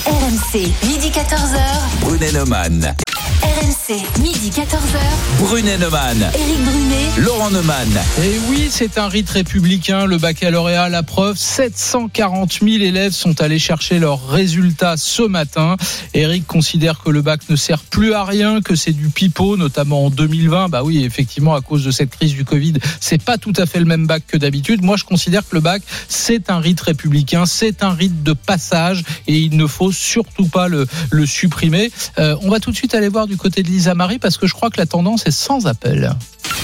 RMC, 0.05 0.73
midi 0.87 1.09
14h. 1.09 2.03
Brunet. 2.03 2.95
RMC, 3.41 4.21
midi 4.21 4.49
14h. 4.49 4.99
Brunet 5.39 5.77
Neumann. 5.77 6.29
Éric 6.35 6.63
Brunet. 6.63 7.09
Laurent 7.19 7.49
Neumann. 7.49 7.89
Et 8.23 8.37
oui, 8.49 8.67
c'est 8.69 8.97
un 8.97 9.07
rite 9.07 9.29
républicain, 9.29 10.05
le 10.05 10.17
baccalauréat, 10.17 10.89
la 10.89 11.01
preuve. 11.01 11.37
740 11.37 12.59
000 12.61 12.83
élèves 12.83 13.13
sont 13.13 13.41
allés 13.41 13.57
chercher 13.57 13.99
leurs 13.99 14.27
résultats 14.27 14.97
ce 14.97 15.23
matin. 15.23 15.77
Eric 16.13 16.45
considère 16.45 17.01
que 17.03 17.09
le 17.09 17.21
bac 17.21 17.41
ne 17.49 17.55
sert 17.55 17.79
plus 17.79 18.13
à 18.13 18.25
rien, 18.25 18.61
que 18.61 18.75
c'est 18.75 18.91
du 18.91 19.07
pipeau, 19.07 19.57
notamment 19.57 20.05
en 20.05 20.09
2020. 20.09 20.69
Bah 20.69 20.83
oui, 20.83 21.03
effectivement, 21.03 21.55
à 21.55 21.61
cause 21.61 21.83
de 21.83 21.91
cette 21.91 22.11
crise 22.11 22.33
du 22.33 22.45
Covid, 22.45 22.73
c'est 22.99 23.23
pas 23.23 23.37
tout 23.37 23.53
à 23.57 23.65
fait 23.65 23.79
le 23.79 23.85
même 23.85 24.05
bac 24.07 24.23
que 24.27 24.37
d'habitude. 24.37 24.83
Moi, 24.83 24.97
je 24.97 25.05
considère 25.05 25.47
que 25.47 25.55
le 25.55 25.61
bac, 25.61 25.81
c'est 26.07 26.49
un 26.49 26.59
rite 26.59 26.81
républicain, 26.81 27.45
c'est 27.45 27.83
un 27.83 27.93
rite 27.93 28.23
de 28.23 28.33
passage 28.33 29.03
et 29.27 29.37
il 29.37 29.57
ne 29.57 29.65
faut 29.67 29.91
surtout 29.91 30.47
pas 30.47 30.67
le, 30.67 30.85
le 31.09 31.25
supprimer. 31.25 31.91
Euh, 32.19 32.35
on 32.41 32.49
va 32.49 32.59
tout 32.59 32.71
de 32.71 32.75
suite 32.75 32.93
aller 32.93 33.09
voir 33.09 33.20
du 33.27 33.37
côté 33.37 33.63
de 33.63 33.67
Lisa 33.69 33.93
Marie 33.95 34.19
parce 34.19 34.37
que 34.37 34.47
je 34.47 34.53
crois 34.53 34.69
que 34.69 34.77
la 34.77 34.85
tendance 34.85 35.25
est 35.27 35.31
sans 35.31 35.67
appel. 35.67 36.15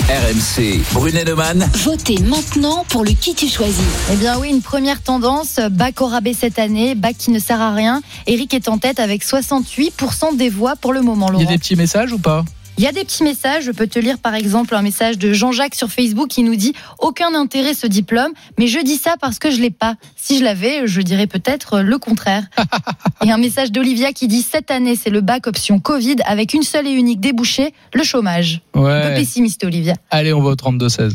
RMC. 0.09 0.79
Brunet 0.93 1.25
Neumann. 1.25 1.67
Votez 1.83 2.17
maintenant 2.19 2.85
pour 2.89 3.03
le 3.03 3.11
qui 3.11 3.33
tu 3.35 3.47
choisis. 3.49 3.83
Eh 4.13 4.15
bien 4.15 4.37
oui, 4.39 4.49
une 4.49 4.61
première 4.61 5.01
tendance, 5.01 5.59
bac 5.71 6.01
au 6.01 6.07
rabais 6.07 6.33
cette 6.33 6.59
année, 6.59 6.95
bac 6.95 7.15
qui 7.17 7.31
ne 7.31 7.39
sert 7.39 7.59
à 7.59 7.73
rien. 7.73 8.01
Eric 8.25 8.53
est 8.53 8.69
en 8.69 8.77
tête 8.77 8.99
avec 8.99 9.25
68% 9.25 10.37
des 10.37 10.49
voix 10.49 10.75
pour 10.75 10.93
le 10.93 11.01
moment, 11.01 11.27
Il 11.27 11.29
y 11.29 11.31
Laurent. 11.33 11.45
a 11.45 11.51
des 11.51 11.57
petits 11.57 11.75
messages 11.75 12.13
ou 12.13 12.19
pas? 12.19 12.45
Il 12.79 12.83
y 12.83 12.87
a 12.87 12.91
des 12.91 13.03
petits 13.03 13.23
messages, 13.23 13.63
je 13.63 13.71
peux 13.71 13.87
te 13.87 13.97
lire 13.97 14.19
par 14.19 14.35
exemple 14.35 14.75
un 14.75 14.83
message 14.83 15.17
de 15.17 15.33
Jean-Jacques 15.33 15.73
sur 15.73 15.89
Facebook 15.89 16.27
qui 16.27 16.43
nous 16.43 16.55
dit 16.55 16.73
aucun 16.99 17.33
intérêt 17.33 17.73
ce 17.73 17.87
diplôme, 17.87 18.31
mais 18.59 18.67
je 18.67 18.79
dis 18.79 18.97
ça 18.97 19.15
parce 19.19 19.39
que 19.39 19.49
je 19.49 19.59
l'ai 19.59 19.71
pas. 19.71 19.95
Si 20.15 20.37
je 20.37 20.43
l'avais, 20.43 20.85
je 20.85 21.01
dirais 21.01 21.25
peut-être 21.25 21.79
le 21.79 21.97
contraire. 21.97 22.43
et 23.25 23.31
un 23.31 23.37
message 23.37 23.71
d'Olivia 23.71 24.13
qui 24.13 24.27
dit 24.27 24.43
cette 24.43 24.69
année 24.69 24.95
c'est 24.95 25.09
le 25.09 25.21
bac 25.21 25.47
option 25.47 25.79
Covid 25.79 26.17
avec 26.25 26.53
une 26.53 26.61
seule 26.61 26.85
et 26.85 26.91
unique 26.91 27.19
débouchée, 27.19 27.73
le 27.95 28.03
chômage. 28.03 28.61
Un 28.75 28.79
peu 28.81 28.85
Ouais. 28.85 29.15
pessimiste 29.15 29.63
Olivia. 29.63 29.95
Allez, 30.11 30.31
on 30.33 30.43
va 30.43 30.51
au 30.51 30.55
32-16. 30.55 31.13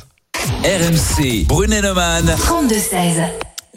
RMC. 0.64 1.44
Brunet 1.46 1.80
Neumann. 1.80 2.26
32-16. 2.26 3.22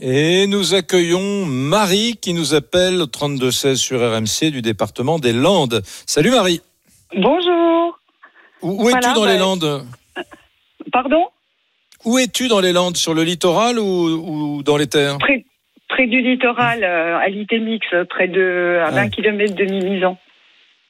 Et 0.02 0.48
nous 0.48 0.74
accueillons 0.74 1.46
Marie 1.46 2.18
qui 2.20 2.34
nous 2.34 2.56
appelle 2.56 3.00
au 3.00 3.06
32-16 3.06 3.76
sur 3.76 4.00
RMC 4.00 4.50
du 4.50 4.64
département 4.64 5.20
des 5.20 5.34
Landes. 5.34 5.84
Salut 6.08 6.32
Marie. 6.32 6.62
Bonjour. 7.16 7.65
Où, 8.62 8.84
où 8.86 8.90
es-tu 8.90 9.14
dans 9.14 9.22
bah- 9.26 9.32
les 9.34 9.38
Landes 9.38 9.86
Pardon 10.92 11.26
Où 12.06 12.18
es-tu 12.18 12.48
dans 12.48 12.60
les 12.60 12.74
Landes 12.74 12.98
Sur 12.98 13.14
le 13.14 13.24
littoral 13.24 13.80
ou, 13.80 13.84
ou 14.58 14.64
dans 14.64 14.78
les 14.78 14.88
terres 14.88 15.18
près, 15.18 15.46
près 15.90 16.08
du 16.08 16.22
littoral, 16.22 16.84
euh, 16.84 17.18
à 17.18 17.28
l'Itémix, 17.28 17.86
près 18.10 18.28
de 18.28 18.82
à 18.86 18.92
20 18.92 19.04
Ouais. 19.04 19.10
km 19.10 19.56
de 19.56 19.66
Mimizan. 19.66 20.18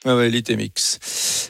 Ah 0.06 0.16
ouais, 0.16 0.30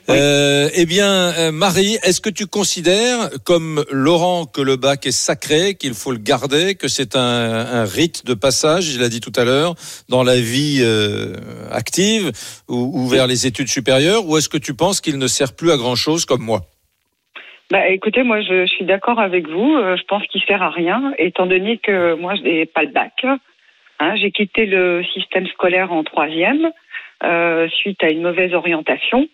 Euh, 0.09 0.69
eh 0.75 0.85
bien, 0.85 1.33
euh, 1.37 1.51
Marie, 1.51 1.97
est-ce 2.03 2.21
que 2.21 2.29
tu 2.29 2.45
considères, 2.45 3.29
comme 3.43 3.83
Laurent, 3.91 4.45
que 4.45 4.61
le 4.61 4.75
bac 4.75 5.07
est 5.07 5.11
sacré, 5.11 5.73
qu'il 5.73 5.95
faut 5.95 6.11
le 6.11 6.19
garder, 6.19 6.75
que 6.75 6.87
c'est 6.87 7.15
un, 7.15 7.19
un 7.21 7.85
rite 7.85 8.25
de 8.25 8.35
passage, 8.35 8.93
il 8.93 9.01
l'a 9.01 9.09
dit 9.09 9.19
tout 9.19 9.33
à 9.35 9.45
l'heure, 9.45 9.73
dans 10.07 10.23
la 10.23 10.35
vie 10.35 10.81
euh, 10.83 11.33
active 11.71 12.31
ou, 12.69 12.91
ou 12.93 13.07
vers 13.07 13.25
les 13.25 13.47
études 13.47 13.67
supérieures, 13.67 14.27
ou 14.27 14.37
est-ce 14.37 14.49
que 14.49 14.59
tu 14.59 14.75
penses 14.75 15.01
qu'il 15.01 15.17
ne 15.17 15.27
sert 15.27 15.55
plus 15.55 15.71
à 15.71 15.77
grand-chose 15.77 16.25
comme 16.25 16.43
moi? 16.43 16.61
Bah, 17.71 17.87
écoutez, 17.89 18.21
moi, 18.21 18.41
je, 18.41 18.67
je 18.67 18.71
suis 18.71 18.85
d'accord 18.85 19.19
avec 19.19 19.47
vous. 19.47 19.75
Euh, 19.75 19.97
je 19.97 20.03
pense 20.03 20.21
qu'il 20.27 20.41
sert 20.43 20.61
à 20.61 20.69
rien, 20.69 21.13
étant 21.17 21.47
donné 21.47 21.79
que 21.79 22.13
moi, 22.13 22.35
je 22.35 22.41
n'ai 22.43 22.65
pas 22.67 22.83
le 22.83 22.91
bac. 22.91 23.25
Hein, 23.99 24.15
J'ai 24.17 24.29
quitté 24.29 24.67
le 24.67 25.03
système 25.13 25.47
scolaire 25.47 25.91
en 25.91 26.03
troisième 26.03 26.71
euh, 27.23 27.67
suite 27.69 28.03
à 28.03 28.09
une 28.09 28.21
mauvaise 28.21 28.53
orientation. 28.53 29.27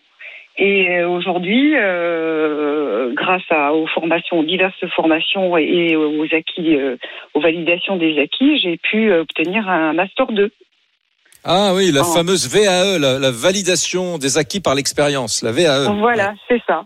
Et 0.58 0.90
euh, 0.90 1.08
aujourd'hui, 1.08 1.74
euh, 1.76 3.12
grâce 3.14 3.42
à, 3.50 3.72
aux 3.72 3.86
formations, 3.86 4.40
aux 4.40 4.44
diverses 4.44 4.86
formations 4.94 5.56
et 5.56 5.96
aux 5.96 6.26
acquis, 6.32 6.76
euh, 6.76 6.96
aux 7.34 7.40
validations 7.40 7.96
des 7.96 8.18
acquis, 8.20 8.58
j'ai 8.58 8.76
pu 8.76 9.10
euh, 9.10 9.22
obtenir 9.22 9.68
un 9.68 9.94
master 9.94 10.26
2. 10.26 10.50
Ah 11.44 11.72
oui, 11.74 11.90
la 11.90 12.04
fameuse 12.04 12.48
VAE, 12.48 12.98
la, 12.98 13.18
la 13.18 13.30
validation 13.30 14.18
des 14.18 14.38
acquis 14.38 14.60
par 14.60 14.74
l'expérience, 14.74 15.42
la 15.42 15.52
VAE. 15.52 15.90
Voilà, 15.98 16.34
c'est 16.48 16.62
ça. 16.66 16.84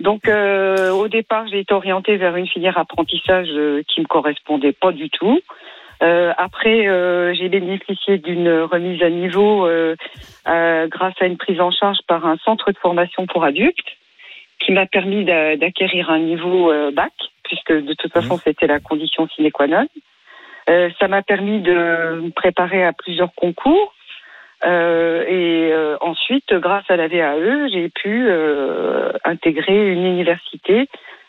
Donc 0.00 0.28
euh, 0.28 0.90
au 0.90 1.08
départ, 1.08 1.48
j'ai 1.48 1.60
été 1.60 1.74
orientée 1.74 2.16
vers 2.18 2.36
une 2.36 2.46
filière 2.46 2.78
apprentissage 2.78 3.48
qui 3.88 4.00
me 4.00 4.06
correspondait 4.06 4.72
pas 4.72 4.92
du 4.92 5.10
tout. 5.10 5.40
Euh, 6.02 6.32
après, 6.36 6.86
euh, 6.86 7.34
j'ai 7.34 7.48
bénéficié 7.48 8.18
d'une 8.18 8.62
remise 8.62 9.02
à 9.02 9.10
niveau 9.10 9.66
euh, 9.66 9.96
euh, 10.46 10.86
grâce 10.88 11.14
à 11.20 11.26
une 11.26 11.36
prise 11.36 11.60
en 11.60 11.70
charge 11.70 11.98
par 12.06 12.26
un 12.26 12.36
centre 12.38 12.70
de 12.70 12.78
formation 12.78 13.26
pour 13.26 13.44
adultes 13.44 13.96
qui 14.60 14.72
m'a 14.72 14.86
permis 14.86 15.24
d'a- 15.24 15.56
d'acquérir 15.56 16.10
un 16.10 16.18
niveau 16.18 16.70
euh, 16.70 16.90
bac, 16.90 17.12
puisque 17.44 17.72
de 17.72 17.94
toute 17.94 18.12
façon 18.12 18.38
c'était 18.44 18.66
la 18.66 18.80
condition 18.80 19.28
sine 19.28 19.50
qua 19.50 19.66
non. 19.66 19.86
Euh, 20.70 20.90
ça 21.00 21.08
m'a 21.08 21.22
permis 21.22 21.60
de 21.60 22.20
me 22.22 22.30
préparer 22.30 22.84
à 22.84 22.92
plusieurs 22.92 23.34
concours. 23.34 23.94
Euh, 24.64 25.24
et 25.26 25.72
euh, 25.72 25.96
ensuite, 26.00 26.52
grâce 26.52 26.84
à 26.90 26.96
la 26.96 27.08
VAE, 27.08 27.68
j'ai 27.68 27.88
pu 27.88 28.26
euh, 28.28 29.12
intégrer 29.24 29.92
une 29.92 30.04
université 30.04 30.88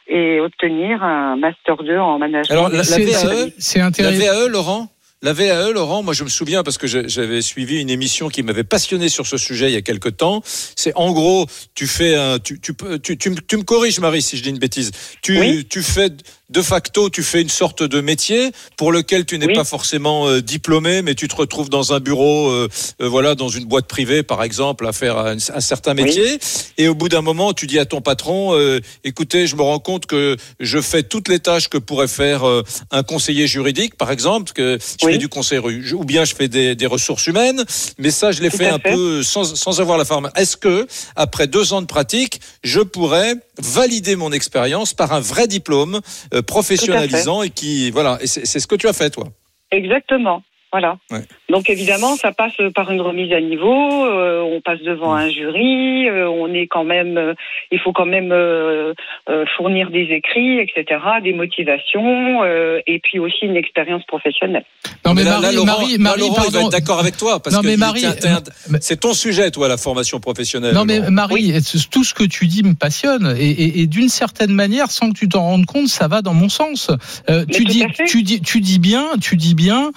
et 0.09 0.39
obtenir 0.39 1.03
un 1.03 1.35
master 1.37 1.77
2 1.83 1.97
en 1.97 2.17
management. 2.19 2.51
Alors, 2.51 2.69
la- 2.69 2.81
VAE, 2.81 2.83
c'est- 2.83 3.53
C'est 3.59 3.79
La 3.79 3.85
intéressant. 3.87 4.19
VAE, 4.25 4.47
Laurent 4.49 4.89
la 5.21 5.33
VAE, 5.33 5.71
Laurent, 5.73 6.01
moi 6.01 6.13
je 6.13 6.23
me 6.23 6.29
souviens 6.29 6.63
parce 6.63 6.77
que 6.77 6.87
j'avais 6.87 7.41
suivi 7.41 7.81
une 7.81 7.89
émission 7.89 8.29
qui 8.29 8.41
m'avait 8.41 8.63
passionné 8.63 9.09
sur 9.09 9.27
ce 9.27 9.35
sujet 9.35 9.69
il 9.69 9.73
y 9.73 9.77
a 9.77 9.81
quelque 9.81 10.07
temps. 10.07 10.41
C'est 10.45 10.93
en 10.95 11.11
gros, 11.11 11.45
tu 11.75 11.87
fais 11.87 12.15
un, 12.15 12.39
tu, 12.39 12.57
tu, 12.61 12.73
peux- 12.73 12.97
tu, 12.99 13.17
tu, 13.17 13.29
me- 13.31 13.35
tu 13.35 13.57
me 13.57 13.63
corriges 13.63 13.99
Marie 13.99 14.21
si 14.21 14.37
je 14.37 14.43
dis 14.43 14.49
une 14.49 14.59
bêtise. 14.59 14.91
Tu, 15.21 15.37
Oui. 15.37 15.65
tu 15.65 15.81
fais 15.83 16.07
de 16.49 16.61
facto, 16.61 17.09
tu 17.09 17.21
fais 17.23 17.41
une 17.41 17.49
sorte 17.49 17.83
de 17.83 18.01
métier 18.01 18.51
pour 18.77 18.91
lequel 18.91 19.25
tu 19.25 19.37
n'es 19.37 19.45
Oui. 19.47 19.53
pas 19.53 19.63
forcément 19.63 20.27
euh, 20.27 20.41
diplômé, 20.41 21.01
mais 21.01 21.13
tu 21.15 21.27
te 21.27 21.35
retrouves 21.35 21.69
dans 21.69 21.93
un 21.93 21.99
bureau, 21.99 22.49
euh, 22.49 22.67
euh, 23.01 23.07
voilà, 23.07 23.35
dans 23.35 23.49
une 23.49 23.65
boîte 23.65 23.87
privée 23.87 24.23
par 24.23 24.41
exemple, 24.43 24.87
à 24.87 24.91
faire 24.93 25.17
un, 25.17 25.35
un 25.37 25.59
certain 25.61 25.95
Oui. 25.95 26.03
métier. 26.03 26.39
Et 26.77 26.87
au 26.87 26.95
bout 26.95 27.09
d'un 27.09 27.21
moment, 27.21 27.53
tu 27.53 27.67
dis 27.67 27.77
à 27.79 27.85
ton 27.85 28.01
patron, 28.01 28.53
euh, 28.55 28.79
écoutez, 29.03 29.45
je 29.47 29.55
me 29.55 29.61
rends 29.61 29.79
compte 29.79 30.05
que 30.07 30.37
je 30.59 30.81
fais 30.81 31.03
toutes 31.03 31.27
les 31.27 31.39
tâches 31.39 31.67
que 31.69 31.77
pourrait 31.77 32.07
faire 32.07 32.43
un 32.91 33.03
conseiller 33.03 33.47
juridique, 33.47 33.95
par 33.95 34.11
exemple, 34.11 34.51
que 34.53 34.77
je 34.99 35.05
Oui. 35.05 35.13
fais 35.13 35.17
du 35.17 35.29
conseil 35.29 35.59
ou 35.93 36.03
bien 36.03 36.25
je 36.25 36.33
fais 36.35 36.47
des, 36.47 36.75
des 36.75 36.85
ressources 36.85 37.27
humaines, 37.27 37.63
mais 37.97 38.11
ça, 38.11 38.31
je 38.31 38.41
l'ai 38.41 38.49
fait 38.49 38.67
un 38.67 38.79
fait. 38.79 38.93
peu 38.93 39.23
sans, 39.23 39.55
sans 39.55 39.81
avoir 39.81 39.97
la 39.97 40.05
forme. 40.05 40.29
Est-ce 40.35 40.57
que, 40.57 40.87
après 41.15 41.47
deux 41.47 41.73
ans 41.73 41.81
de 41.81 41.87
pratique, 41.87 42.39
je 42.63 42.79
pourrais 42.79 43.35
valider 43.61 44.15
mon 44.15 44.31
expérience 44.31 44.93
par 44.93 45.13
un 45.13 45.19
vrai 45.19 45.47
diplôme 45.47 46.01
euh, 46.33 46.41
professionnalisant 46.41 47.43
et 47.43 47.49
qui, 47.49 47.91
voilà, 47.91 48.17
et 48.21 48.27
c'est 48.27 48.45
c'est 48.45 48.59
ce 48.59 48.67
que 48.67 48.75
tu 48.75 48.87
as 48.87 48.93
fait, 48.93 49.09
toi. 49.09 49.25
Exactement. 49.71 50.43
Voilà. 50.71 50.97
Ouais. 51.11 51.21
Donc 51.49 51.69
évidemment, 51.69 52.15
ça 52.15 52.31
passe 52.31 52.53
par 52.75 52.91
une 52.91 53.01
remise 53.01 53.31
à 53.33 53.41
niveau. 53.41 54.05
euh, 54.05 54.41
on 54.41 54.61
passe 54.61 54.81
devant 54.81 55.13
un 55.13 55.29
jury. 55.29 56.07
euh, 56.07 56.29
on 56.29 56.53
est 56.53 56.67
quand 56.67 56.83
même. 56.83 57.17
euh, 57.17 57.33
il 57.71 57.79
faut 57.79 57.91
quand 57.91 58.05
même 58.05 58.31
euh, 58.31 58.93
euh, 59.29 59.45
fournir 59.57 59.89
des 59.89 60.07
écrits, 60.11 60.59
etc., 60.59 61.01
des 61.23 61.33
motivations, 61.33 62.43
euh, 62.43 62.79
et 62.87 62.99
puis 62.99 63.19
aussi 63.19 63.45
une 63.45 63.55
expérience 63.57 64.03
professionnelle. 64.05 64.63
Non 65.05 65.13
mais, 65.13 65.23
là, 65.23 65.31
Marie, 65.39 65.43
là, 65.45 65.51
Laurent, 65.53 65.65
Marie, 65.65 65.91
là, 65.93 65.97
Marie, 65.99 66.19
Laurent, 66.19 66.33
il 66.33 66.37
va 66.37 66.51
pardon. 66.51 66.67
être 66.67 66.71
d'accord 66.71 66.99
avec 66.99 67.17
toi 67.17 67.39
parce 67.39 67.55
Non, 67.55 67.61
que 67.61 67.67
mais 67.67 67.77
mais- 67.77 68.77
c'est 68.81 68.99
ton 68.99 69.13
sujet, 69.13 69.49
toi, 69.51 69.67
la 69.67 69.77
formation 69.77 70.19
professionnelle. 70.19 70.73
Non 70.75 70.85
mais 70.85 70.97
Laurent. 70.99 71.11
Marie, 71.11 71.53
tout 71.91 72.03
ce 72.03 72.13
que 72.13 72.23
tu 72.23 72.45
dis 72.47 72.63
me 72.63 72.73
passionne 72.75 73.35
et, 73.39 73.49
et- 73.49 73.79
et 73.81 73.87
d'une 73.87 74.09
certaine 74.09 74.51
manière, 74.51 74.91
sans 74.91 75.09
que 75.11 75.17
tu 75.17 75.27
t'en 75.29 75.41
rendes 75.43 75.65
compte, 75.65 75.87
ça 75.87 76.07
va 76.07 76.21
dans 76.21 76.33
mon 76.33 76.49
sens. 76.49 76.91
Euh, 77.29 77.45
tu 77.51 77.63
dis, 77.65 77.83
tu 78.07 78.23
dis, 78.23 78.41
tu 78.41 78.59
dis 78.61 78.79
bien, 78.79 79.05
tu 79.21 79.35
dis 79.35 79.55
bien. 79.55 79.91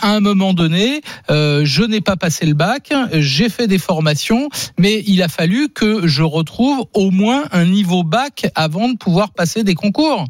À 0.00 0.10
un 0.10 0.20
moment 0.20 0.54
donné, 0.54 1.00
euh, 1.30 1.62
je 1.64 1.82
n'ai 1.82 2.00
pas 2.00 2.16
passé 2.16 2.46
le 2.46 2.54
bac, 2.54 2.92
j'ai 3.12 3.48
fait 3.48 3.66
des 3.66 3.78
formations, 3.78 4.48
mais 4.78 5.02
il 5.06 5.22
a 5.22 5.28
fallu 5.28 5.68
que 5.68 6.06
je 6.06 6.22
retrouve 6.22 6.86
au 6.94 7.10
moins 7.10 7.44
un 7.52 7.64
niveau 7.64 8.02
bac 8.02 8.50
avant 8.54 8.88
de 8.88 8.96
pouvoir 8.96 9.32
passer 9.32 9.62
des 9.64 9.74
concours. 9.74 10.24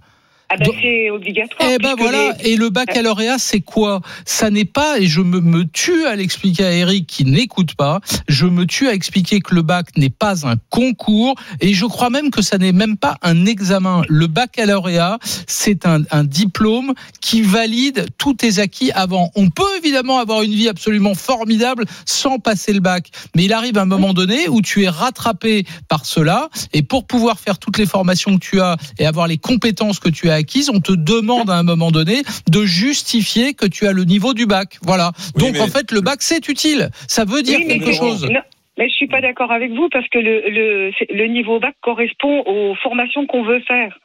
Ah 0.52 0.56
bah 0.58 0.64
c'est 0.82 1.10
obligatoire. 1.10 1.68
Eh 1.72 1.78
ben 1.78 1.94
voilà, 1.96 2.32
les- 2.42 2.50
et 2.50 2.56
le 2.56 2.70
baccalauréat, 2.70 3.38
c'est 3.38 3.60
quoi? 3.60 4.00
Ça 4.24 4.50
n'est 4.50 4.64
pas, 4.64 4.98
et 4.98 5.06
je 5.06 5.20
me, 5.20 5.40
me 5.40 5.64
tue 5.64 6.06
à 6.06 6.16
l'expliquer 6.16 6.64
à 6.64 6.72
Eric 6.72 7.06
qui 7.06 7.24
n'écoute 7.24 7.76
pas, 7.76 8.00
je 8.26 8.46
me 8.46 8.66
tue 8.66 8.88
à 8.88 8.92
expliquer 8.94 9.38
que 9.40 9.54
le 9.54 9.62
bac 9.62 9.86
n'est 9.96 10.10
pas 10.10 10.48
un 10.48 10.56
concours, 10.68 11.36
et 11.60 11.72
je 11.72 11.86
crois 11.86 12.10
même 12.10 12.30
que 12.30 12.42
ça 12.42 12.58
n'est 12.58 12.72
même 12.72 12.96
pas 12.96 13.16
un 13.22 13.46
examen. 13.46 14.02
Le 14.08 14.26
baccalauréat, 14.26 15.18
c'est 15.46 15.86
un, 15.86 16.02
un 16.10 16.24
diplôme 16.24 16.94
qui 17.20 17.42
valide 17.42 18.06
tous 18.18 18.34
tes 18.34 18.58
acquis 18.58 18.90
avant. 18.90 19.30
On 19.36 19.50
peut 19.50 19.62
évidemment 19.78 20.18
avoir 20.18 20.42
une 20.42 20.52
vie 20.54 20.68
absolument 20.68 21.14
formidable 21.14 21.84
sans 22.06 22.40
passer 22.40 22.72
le 22.72 22.80
bac, 22.80 23.10
mais 23.36 23.44
il 23.44 23.52
arrive 23.52 23.78
un 23.78 23.84
moment 23.84 24.14
donné 24.14 24.48
où 24.48 24.62
tu 24.62 24.82
es 24.82 24.88
rattrapé 24.88 25.64
par 25.88 26.06
cela, 26.06 26.48
et 26.72 26.82
pour 26.82 27.06
pouvoir 27.06 27.38
faire 27.38 27.58
toutes 27.60 27.78
les 27.78 27.86
formations 27.86 28.34
que 28.34 28.44
tu 28.44 28.60
as 28.60 28.76
et 28.98 29.06
avoir 29.06 29.28
les 29.28 29.38
compétences 29.38 30.00
que 30.00 30.08
tu 30.08 30.28
as 30.28 30.39
on 30.72 30.80
te 30.80 30.92
demande 30.92 31.50
à 31.50 31.54
un 31.56 31.62
moment 31.62 31.90
donné 31.90 32.22
de 32.50 32.64
justifier 32.64 33.54
que 33.54 33.66
tu 33.66 33.86
as 33.86 33.92
le 33.92 34.04
niveau 34.04 34.34
du 34.34 34.46
bac. 34.46 34.78
Voilà. 34.82 35.12
Oui, 35.36 35.42
Donc 35.44 35.52
mais- 35.54 35.60
en 35.60 35.66
fait, 35.68 35.90
le 35.92 36.00
bac 36.00 36.18
c'est 36.20 36.48
utile. 36.48 36.88
Ça 37.08 37.24
veut 37.24 37.42
dire 37.42 37.58
Oui, 37.60 37.66
quelque 37.68 37.92
chose. 37.92 38.28
Non, 38.30 38.40
mais 38.78 38.88
je 38.88 38.94
suis 38.94 39.06
pas 39.08 39.20
d'accord 39.20 39.52
avec 39.52 39.70
vous 39.72 39.88
parce 39.90 40.08
que 40.08 40.18
le, 40.18 40.42
le, 40.48 40.92
c'est- 40.98 41.12
le 41.12 41.26
niveau 41.26 41.58
bac 41.60 41.74
correspond 41.80 42.42
aux 42.46 42.74
formations 42.76 43.26
qu'on 43.26 43.42
veut 43.44 43.60
faire. 43.60 43.98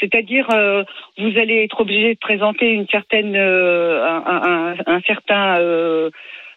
C'est-à-dire, 0.00 0.46
euh, 0.52 0.84
vous 1.18 1.36
allez 1.38 1.64
être 1.64 1.80
obligé 1.80 2.14
de 2.14 2.18
présenter 2.20 2.70
une 2.70 2.86
certaine, 2.88 3.34
euh, 3.34 4.06
un, 4.06 4.76
un- 4.86 4.94
un 4.94 5.00
certain, 5.06 5.58
euh, 5.58 6.10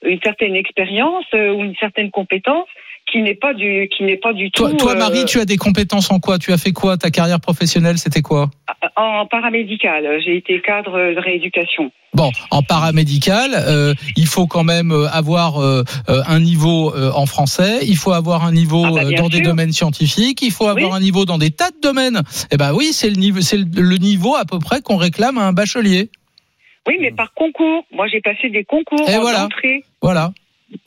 une 0.05 0.19
certaine 0.23 0.55
expérience 0.55 1.25
euh, 1.33 1.51
ou 1.51 1.63
une 1.63 1.75
certaine 1.77 2.11
compétence 2.11 2.67
qui 3.11 3.21
n'est 3.21 3.35
pas 3.35 3.53
du, 3.53 3.89
qui 3.95 4.03
n'est 4.03 4.17
pas 4.17 4.33
du 4.33 4.49
Toi, 4.51 4.71
tout. 4.71 4.77
toi 4.77 4.93
euh, 4.93 4.97
Marie, 4.99 5.25
tu 5.25 5.39
as 5.39 5.45
des 5.45 5.57
compétences 5.57 6.09
en 6.11 6.19
quoi? 6.19 6.39
Tu 6.39 6.51
as 6.53 6.57
fait 6.57 6.71
quoi? 6.71 6.97
Ta 6.97 7.09
carrière 7.11 7.39
professionnelle, 7.39 7.97
c'était 7.97 8.21
quoi? 8.21 8.49
En 8.95 9.25
paramédical. 9.25 10.19
J'ai 10.25 10.37
été 10.37 10.61
cadre 10.61 10.93
de 11.13 11.19
rééducation. 11.19 11.91
Bon, 12.13 12.29
en 12.49 12.61
paramédical, 12.61 13.51
euh, 13.55 13.93
il 14.17 14.27
faut 14.27 14.45
quand 14.47 14.63
même 14.63 14.91
euh, 14.91 15.07
avoir 15.11 15.61
euh, 15.61 15.83
euh, 16.09 16.21
un 16.27 16.39
niveau 16.39 16.93
euh, 16.93 17.11
en 17.15 17.25
français, 17.25 17.79
il 17.83 17.95
faut 17.95 18.11
avoir 18.11 18.43
un 18.43 18.51
niveau 18.51 18.83
Ah 18.85 18.91
bah, 18.91 19.01
euh, 19.05 19.11
dans 19.15 19.29
des 19.29 19.39
domaines 19.41 19.71
scientifiques, 19.71 20.41
il 20.41 20.51
faut 20.51 20.67
avoir 20.67 20.91
Oui. 20.91 20.97
un 20.97 20.99
niveau 20.99 21.23
dans 21.25 21.37
des 21.37 21.51
tas 21.51 21.69
de 21.71 21.79
domaines. 21.81 22.21
Eh 22.51 22.57
ben 22.57 22.73
oui, 22.73 22.89
c'est 22.91 23.09
le 23.09 23.15
niveau, 23.15 23.39
c'est 23.41 23.57
le, 23.57 23.65
le 23.81 23.97
niveau 23.97 24.35
à 24.35 24.43
peu 24.45 24.59
près 24.59 24.81
qu'on 24.81 24.97
réclame 24.97 25.37
à 25.37 25.43
un 25.47 25.53
bachelier. 25.53 26.09
Oui, 26.87 26.97
mais 26.99 27.11
par 27.11 27.33
concours. 27.33 27.85
Moi, 27.93 28.07
j'ai 28.07 28.21
passé 28.21 28.49
des 28.49 28.63
concours 28.65 29.07
Et 29.07 29.15
en 29.15 29.21
voilà. 29.21 29.45
entrée. 29.45 29.83
Voilà. 30.01 30.33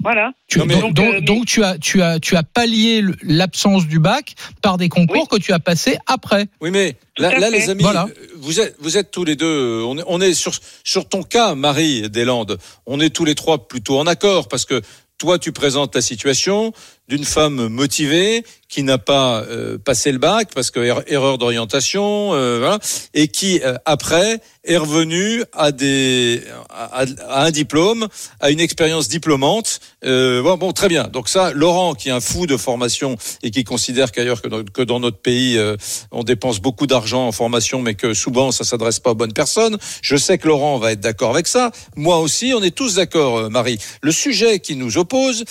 Voilà. 0.02 0.32
Tu- 0.48 0.58
Non, 0.58 0.66
mais- 0.66 0.80
donc, 0.80 0.94
donc- 0.94 1.14
euh, 1.14 1.20
donc 1.20 1.46
tu 1.46 1.62
as 1.64 1.78
tu 1.78 2.02
as 2.02 2.18
tu 2.20 2.36
as 2.36 2.42
pallié 2.42 3.02
l'absence 3.22 3.86
du 3.86 3.98
bac 3.98 4.34
par 4.62 4.76
des 4.78 4.88
concours 4.88 5.28
que 5.28 5.36
tu 5.36 5.52
as 5.52 5.58
passés 5.58 5.98
après. 6.06 6.46
Oui, 6.60 6.70
mais 6.70 6.96
là, 7.18 7.50
les 7.50 7.70
amis, 7.70 7.82
Voilà. 7.82 8.06
euh, 8.08 8.26
vous 8.36 8.60
êtes, 8.60 8.76
vous 8.80 8.96
êtes 8.96 9.10
tous 9.10 9.24
les 9.24 9.36
deux, 9.36 9.46
euh, 9.46 9.84
on 9.86 9.98
est, 9.98 10.04
on 10.06 10.20
est 10.20 10.34
sur, 10.34 10.52
sur 10.84 11.08
ton 11.08 11.22
cas, 11.22 11.54
Marie 11.54 12.08
Deslandes, 12.10 12.58
on 12.86 13.00
est 13.00 13.10
tous 13.10 13.24
les 13.24 13.34
trois 13.34 13.66
plutôt 13.68 13.98
en 13.98 14.06
accord 14.06 14.48
parce 14.48 14.64
que 14.64 14.80
toi, 15.18 15.38
tu 15.38 15.52
présentes 15.52 15.94
la 15.94 16.00
situation 16.02 16.72
d'une 17.08 17.24
femme 17.24 17.68
motivée 17.68 18.44
qui 18.68 18.82
n'a 18.82 18.98
pas 18.98 19.42
euh, 19.42 19.78
passé 19.78 20.10
le 20.10 20.18
bac 20.18 20.48
parce 20.54 20.70
que 20.72 20.80
er- 20.80 21.04
erreur 21.06 21.38
d'orientation, 21.38 22.34
euh, 22.34 22.58
voilà, 22.58 22.78
et 23.12 23.28
qui 23.28 23.60
euh, 23.62 23.76
après 23.84 24.40
est 24.64 24.78
revenue 24.78 25.44
à 25.52 25.70
des 25.70 26.42
à, 26.70 27.04
un 27.44 27.50
diplôme, 27.50 28.08
à 28.40 28.50
une 28.50 28.58
expérience 28.58 29.08
diplômante. 29.08 29.80
Euh, 30.04 30.42
bon, 30.42 30.56
bon, 30.56 30.72
très 30.72 30.88
bien. 30.88 31.04
Donc 31.04 31.28
ça, 31.28 31.52
Laurent, 31.52 31.94
qui 31.94 32.08
est 32.08 32.12
un 32.12 32.20
fou 32.20 32.46
de 32.46 32.56
formation 32.56 33.16
et 33.42 33.50
qui 33.50 33.62
considère 33.62 34.10
qu'ailleurs 34.10 34.42
que, 34.42 34.48
dans- 34.48 34.64
que 34.64 34.82
dans 34.82 34.98
notre 34.98 35.18
pays, 35.18 35.56
euh, 35.58 35.76
on 36.10 36.24
dépense 36.24 36.58
beaucoup 36.60 36.86
d'argent 36.88 37.28
en 37.28 37.32
formation, 37.32 37.80
mais 37.80 37.94
que 37.94 38.12
souvent 38.14 38.50
ça 38.50 38.64
s'adresse 38.64 38.98
pas 38.98 39.10
aux 39.10 39.14
bonnes 39.14 39.34
personnes. 39.34 39.76
Je 40.02 40.16
sais 40.16 40.38
que 40.38 40.48
Laurent 40.48 40.78
va 40.78 40.92
être 40.92 41.00
d'accord 41.00 41.30
avec 41.30 41.46
ça. 41.46 41.70
Moi 41.94 42.18
aussi, 42.18 42.52
on 42.56 42.62
est 42.62 42.74
tous 42.74 42.94
d'accord, 42.94 43.36
euh, 43.38 43.48
Marie. 43.50 43.78
Le 44.00 44.10
sujet 44.10 44.58
qui 44.58 44.74
nous 44.74 44.98
oppose, 44.98 45.44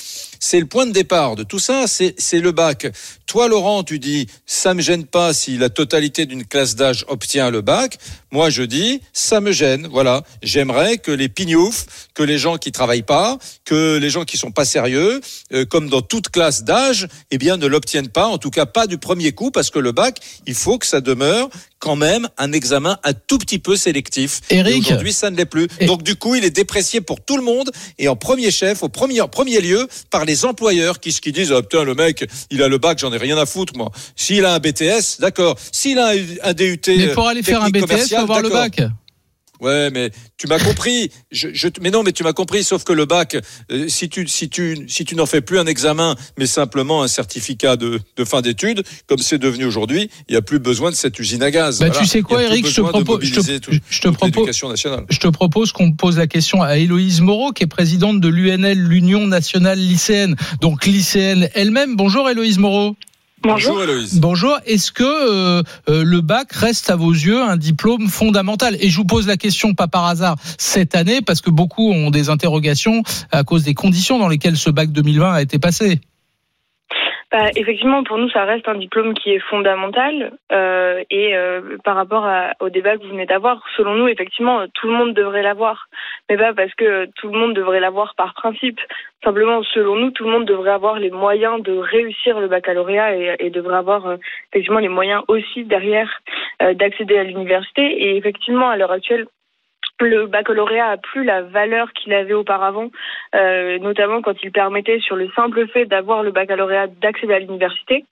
c'est 0.43 0.60
le 0.60 0.65
point 0.65 0.86
de 0.86 0.91
départ 0.91 1.38
de 1.38 1.43
tout 1.43 1.58
ça, 1.58 1.86
c'est 1.88 2.39
le 2.39 2.51
bac. 2.51 2.88
Toi, 3.27 3.47
Laurent, 3.47 3.84
tu 3.84 3.97
dis, 3.97 4.27
ça 4.45 4.73
me 4.73 4.82
gêne 4.82 5.06
pas 5.06 5.34
si 5.34 5.58
la 5.58 5.69
totalité 5.69 6.25
d'une 6.25 6.43
classe 6.43 6.75
d'âge 6.75 7.06
obtient 7.08 7.49
le 7.49 7.62
bac. 7.62 7.97
Moi, 8.33 8.49
je 8.49 8.63
dis, 8.63 8.99
ça 9.13 9.41
me 9.41 9.51
gêne. 9.51 9.87
Voilà. 9.91 10.23
J'aimerais 10.41 10.97
que 10.97 11.11
les 11.11 11.29
pignoufs, 11.29 11.85
que 12.15 12.23
les 12.23 12.39
gens 12.39 12.57
qui 12.57 12.71
travaillent 12.71 13.03
pas, 13.03 13.37
que 13.63 13.97
les 13.97 14.09
gens 14.09 14.25
qui 14.25 14.37
sont 14.37 14.49
pas 14.49 14.65
sérieux, 14.65 15.21
euh, 15.53 15.65
comme 15.65 15.87
dans 15.87 16.01
toute 16.01 16.29
classe 16.29 16.63
d'âge, 16.63 17.07
eh 17.29 17.37
bien, 17.37 17.57
ne 17.57 17.67
l'obtiennent 17.67 18.09
pas. 18.09 18.25
En 18.25 18.39
tout 18.39 18.49
cas, 18.49 18.65
pas 18.65 18.87
du 18.87 18.97
premier 18.97 19.33
coup, 19.33 19.51
parce 19.51 19.69
que 19.69 19.77
le 19.77 19.91
bac, 19.91 20.17
il 20.47 20.55
faut 20.55 20.79
que 20.79 20.87
ça 20.87 20.99
demeure 20.99 21.47
quand 21.77 21.95
même 21.97 22.29
un 22.37 22.53
examen 22.53 22.97
un 23.03 23.11
tout 23.13 23.37
petit 23.37 23.59
peu 23.59 23.75
sélectif. 23.75 24.39
Eric. 24.49 24.73
Et 24.73 24.79
Aujourd'hui, 24.79 25.11
ça 25.13 25.29
ne 25.29 25.35
l'est 25.35 25.45
plus. 25.45 25.67
Et- 25.81 25.85
Donc, 25.85 26.01
du 26.01 26.15
coup, 26.15 26.33
il 26.33 26.45
est 26.45 26.49
déprécié 26.49 27.01
pour 27.01 27.19
tout 27.23 27.35
le 27.37 27.43
monde 27.43 27.69
et 27.99 28.07
en 28.07 28.15
premier 28.15 28.51
chef, 28.51 28.81
au 28.83 28.89
premier, 28.89 29.19
en 29.21 29.27
premier 29.27 29.59
lieu, 29.59 29.87
par 30.09 30.23
les 30.25 30.45
employeurs 30.45 30.99
qui, 31.01 31.11
qui 31.13 31.31
disent, 31.33 31.51
ah, 31.51 31.61
putain, 31.61 31.83
le 31.83 31.93
mec, 31.93 32.25
il 32.49 32.63
a 32.63 32.67
le 32.69 32.77
bac, 32.77 32.97
j'en 32.99 33.11
ai 33.11 33.17
rien 33.17 33.37
à 33.37 33.45
foutre, 33.45 33.73
moi. 33.75 33.91
S'il 34.15 34.45
a 34.45 34.53
un 34.53 34.59
BTS, 34.59 35.19
d'accord. 35.19 35.59
S'il 35.73 35.99
a 35.99 36.13
un, 36.43 36.53
DUT. 36.53 36.79
Mais 36.87 37.07
pour 37.09 37.27
aller 37.27 37.43
faire 37.43 37.61
un 37.61 37.69
BTS, 37.69 38.22
avoir 38.23 38.41
le 38.41 38.49
bac. 38.49 38.81
Ouais, 39.62 39.89
mais 39.91 40.09
tu 40.36 40.47
m'as 40.47 40.59
compris. 40.59 41.09
Je, 41.31 41.47
je, 41.53 41.69
mais 41.79 41.89
non, 41.89 42.03
mais 42.03 42.12
tu 42.12 42.23
m'as 42.23 42.33
compris. 42.33 42.65
Sauf 42.65 42.83
que 42.83 42.91
le 42.91 43.05
bac, 43.05 43.38
euh, 43.71 43.88
si 43.88 44.09
tu, 44.09 44.27
si 44.27 44.49
tu, 44.49 44.77
si 44.89 45.05
tu 45.05 45.15
n'en 45.15 45.25
fais 45.25 45.39
plus 45.39 45.57
un 45.57 45.65
examen, 45.67 46.17
mais 46.38 46.47
simplement 46.47 47.01
un 47.01 47.07
certificat 47.07 47.77
de, 47.77 48.01
de 48.17 48.25
fin 48.25 48.41
d'études, 48.41 48.83
comme 49.07 49.19
c'est 49.19 49.38
devenu 49.38 49.63
aujourd'hui, 49.63 50.09
il 50.27 50.31
n'y 50.33 50.38
a 50.38 50.41
plus 50.41 50.59
besoin 50.59 50.89
de 50.91 50.95
cette 50.95 51.17
usine 51.17 51.41
à 51.43 51.51
gaz. 51.51 51.79
Bah, 51.79 51.86
Voilà. 51.86 52.01
tu 52.01 52.07
sais 52.07 52.21
quoi, 52.21 52.43
Eric, 52.43 52.67
je 52.67 52.75
te 52.75 52.81
propose, 52.81 53.23
je 53.23 53.29
te, 53.31 53.36
mobiliser 53.39 53.59
tout- 53.62 53.71
je 53.71 53.99
te 54.01 54.07
toute 54.09 54.17
propose, 54.17 54.49
je 55.09 55.19
te 55.19 55.27
propose 55.29 55.71
qu'on 55.71 55.93
pose 55.93 56.17
la 56.17 56.27
question 56.27 56.62
à 56.62 56.75
Héloïse 56.75 57.21
Moreau, 57.21 57.53
qui 57.53 57.63
est 57.63 57.67
présidente 57.67 58.19
de 58.19 58.27
l'UNL, 58.27 58.77
l'Union 58.77 59.27
nationale 59.27 59.79
lycéenne, 59.79 60.36
donc 60.59 60.86
lycéenne 60.86 61.47
elle-même. 61.53 61.95
Bonjour 61.95 62.29
Héloïse 62.29 62.57
Moreau. 62.57 62.97
Bonjour. 63.43 63.84
Héloïse. 63.84 64.19
Bonjour. 64.19 64.58
Est-ce 64.65 64.91
que 64.91 65.03
euh, 65.03 65.63
euh, 65.89 66.03
le 66.03 66.21
bac 66.21 66.51
reste 66.53 66.89
à 66.89 66.95
vos 66.95 67.12
yeux 67.12 67.41
un 67.41 67.58
diplôme 67.58 68.08
fondamental? 68.08 68.77
Et 68.79 68.89
je 68.89 68.97
vous 68.97 69.06
pose 69.06 69.27
la 69.27 69.38
question 69.38 69.73
pas 69.73 69.88
par 69.88 70.06
hasard 70.06 70.38
cette 70.58 70.95
année, 70.95 71.21
parce 71.21 71.41
que 71.41 71.49
beaucoup 71.49 71.91
ont 71.91 72.10
des 72.10 72.29
interrogations 72.29 73.03
à 73.32 73.43
cause 73.43 73.63
des 73.63 73.73
conditions 73.73 74.17
dans 74.17 74.29
lesquelles 74.29 74.58
ce 74.58 74.69
bac 74.69 74.91
2020 74.91 75.34
a 75.34 75.41
été 75.41 75.60
passé. 75.60 75.99
Bah, 77.33 77.49
effectivement, 77.55 78.03
pour 78.03 78.19
nous, 78.19 78.29
ça 78.29 78.45
reste 78.45 78.67
un 78.67 78.75
diplôme 78.75 79.15
qui 79.15 79.31
est 79.31 79.39
fondamental. 79.39 80.33
euh, 80.51 81.03
et 81.09 81.35
euh, 81.35 81.77
par 81.83 81.95
rapport 81.95 82.25
à- 82.27 82.51
au 82.59 82.69
débat 82.69 82.95
que 82.95 83.01
vous 83.03 83.09
venez 83.09 83.25
d'avoir, 83.25 83.63
selon 83.75 83.95
nous, 83.95 84.07
effectivement, 84.07 84.67
tout 84.75 84.85
le 84.87 84.93
monde 84.93 85.15
devrait 85.15 85.41
l'avoir. 85.41 85.87
Mais 86.29 86.37
pas 86.37 86.53
parce 86.53 86.73
que 86.75 87.07
tout 87.15 87.29
le 87.29 87.39
monde 87.39 87.55
devrait 87.55 87.79
l'avoir 87.79 88.13
par 88.15 88.35
principe. 88.35 88.79
Simplement, 89.23 89.63
selon 89.63 89.95
nous, 89.95 90.11
tout 90.11 90.25
le 90.25 90.29
monde 90.29 90.45
devrait 90.45 90.71
avoir 90.71 90.99
les 90.99 91.09
moyens 91.09 91.63
de 91.63 91.75
réussir 91.75 92.39
le 92.39 92.47
baccalauréat 92.47 93.15
et, 93.17 93.35
et 93.39 93.49
devrait 93.49 93.77
avoir 93.77 94.05
euh, 94.05 94.17
effectivement 94.51 94.79
les 94.79 94.89
moyens 94.89 95.23
aussi 95.27 95.63
derrière 95.63 96.11
euh, 96.61 96.75
d'accéder 96.75 97.17
à 97.17 97.23
l'université. 97.23 97.81
Et 97.81 98.15
effectivement, 98.17 98.69
à 98.69 98.77
l'heure 98.77 98.91
actuelle, 98.91 99.25
le 100.03 100.27
baccalauréat 100.27 100.89
a 100.89 100.97
plus 100.97 101.23
la 101.23 101.41
valeur 101.41 101.91
qu'il 101.93 102.13
avait 102.13 102.33
auparavant, 102.33 102.89
euh, 103.35 103.77
notamment 103.79 104.21
quand 104.21 104.41
il 104.43 104.51
permettait 104.51 104.99
sur 104.99 105.15
le 105.15 105.29
simple 105.31 105.67
fait 105.67 105.85
d'avoir 105.85 106.23
le 106.23 106.31
baccalauréat 106.31 106.87
d'accéder 106.87 107.33
à 107.33 107.39
l'université. 107.39 108.05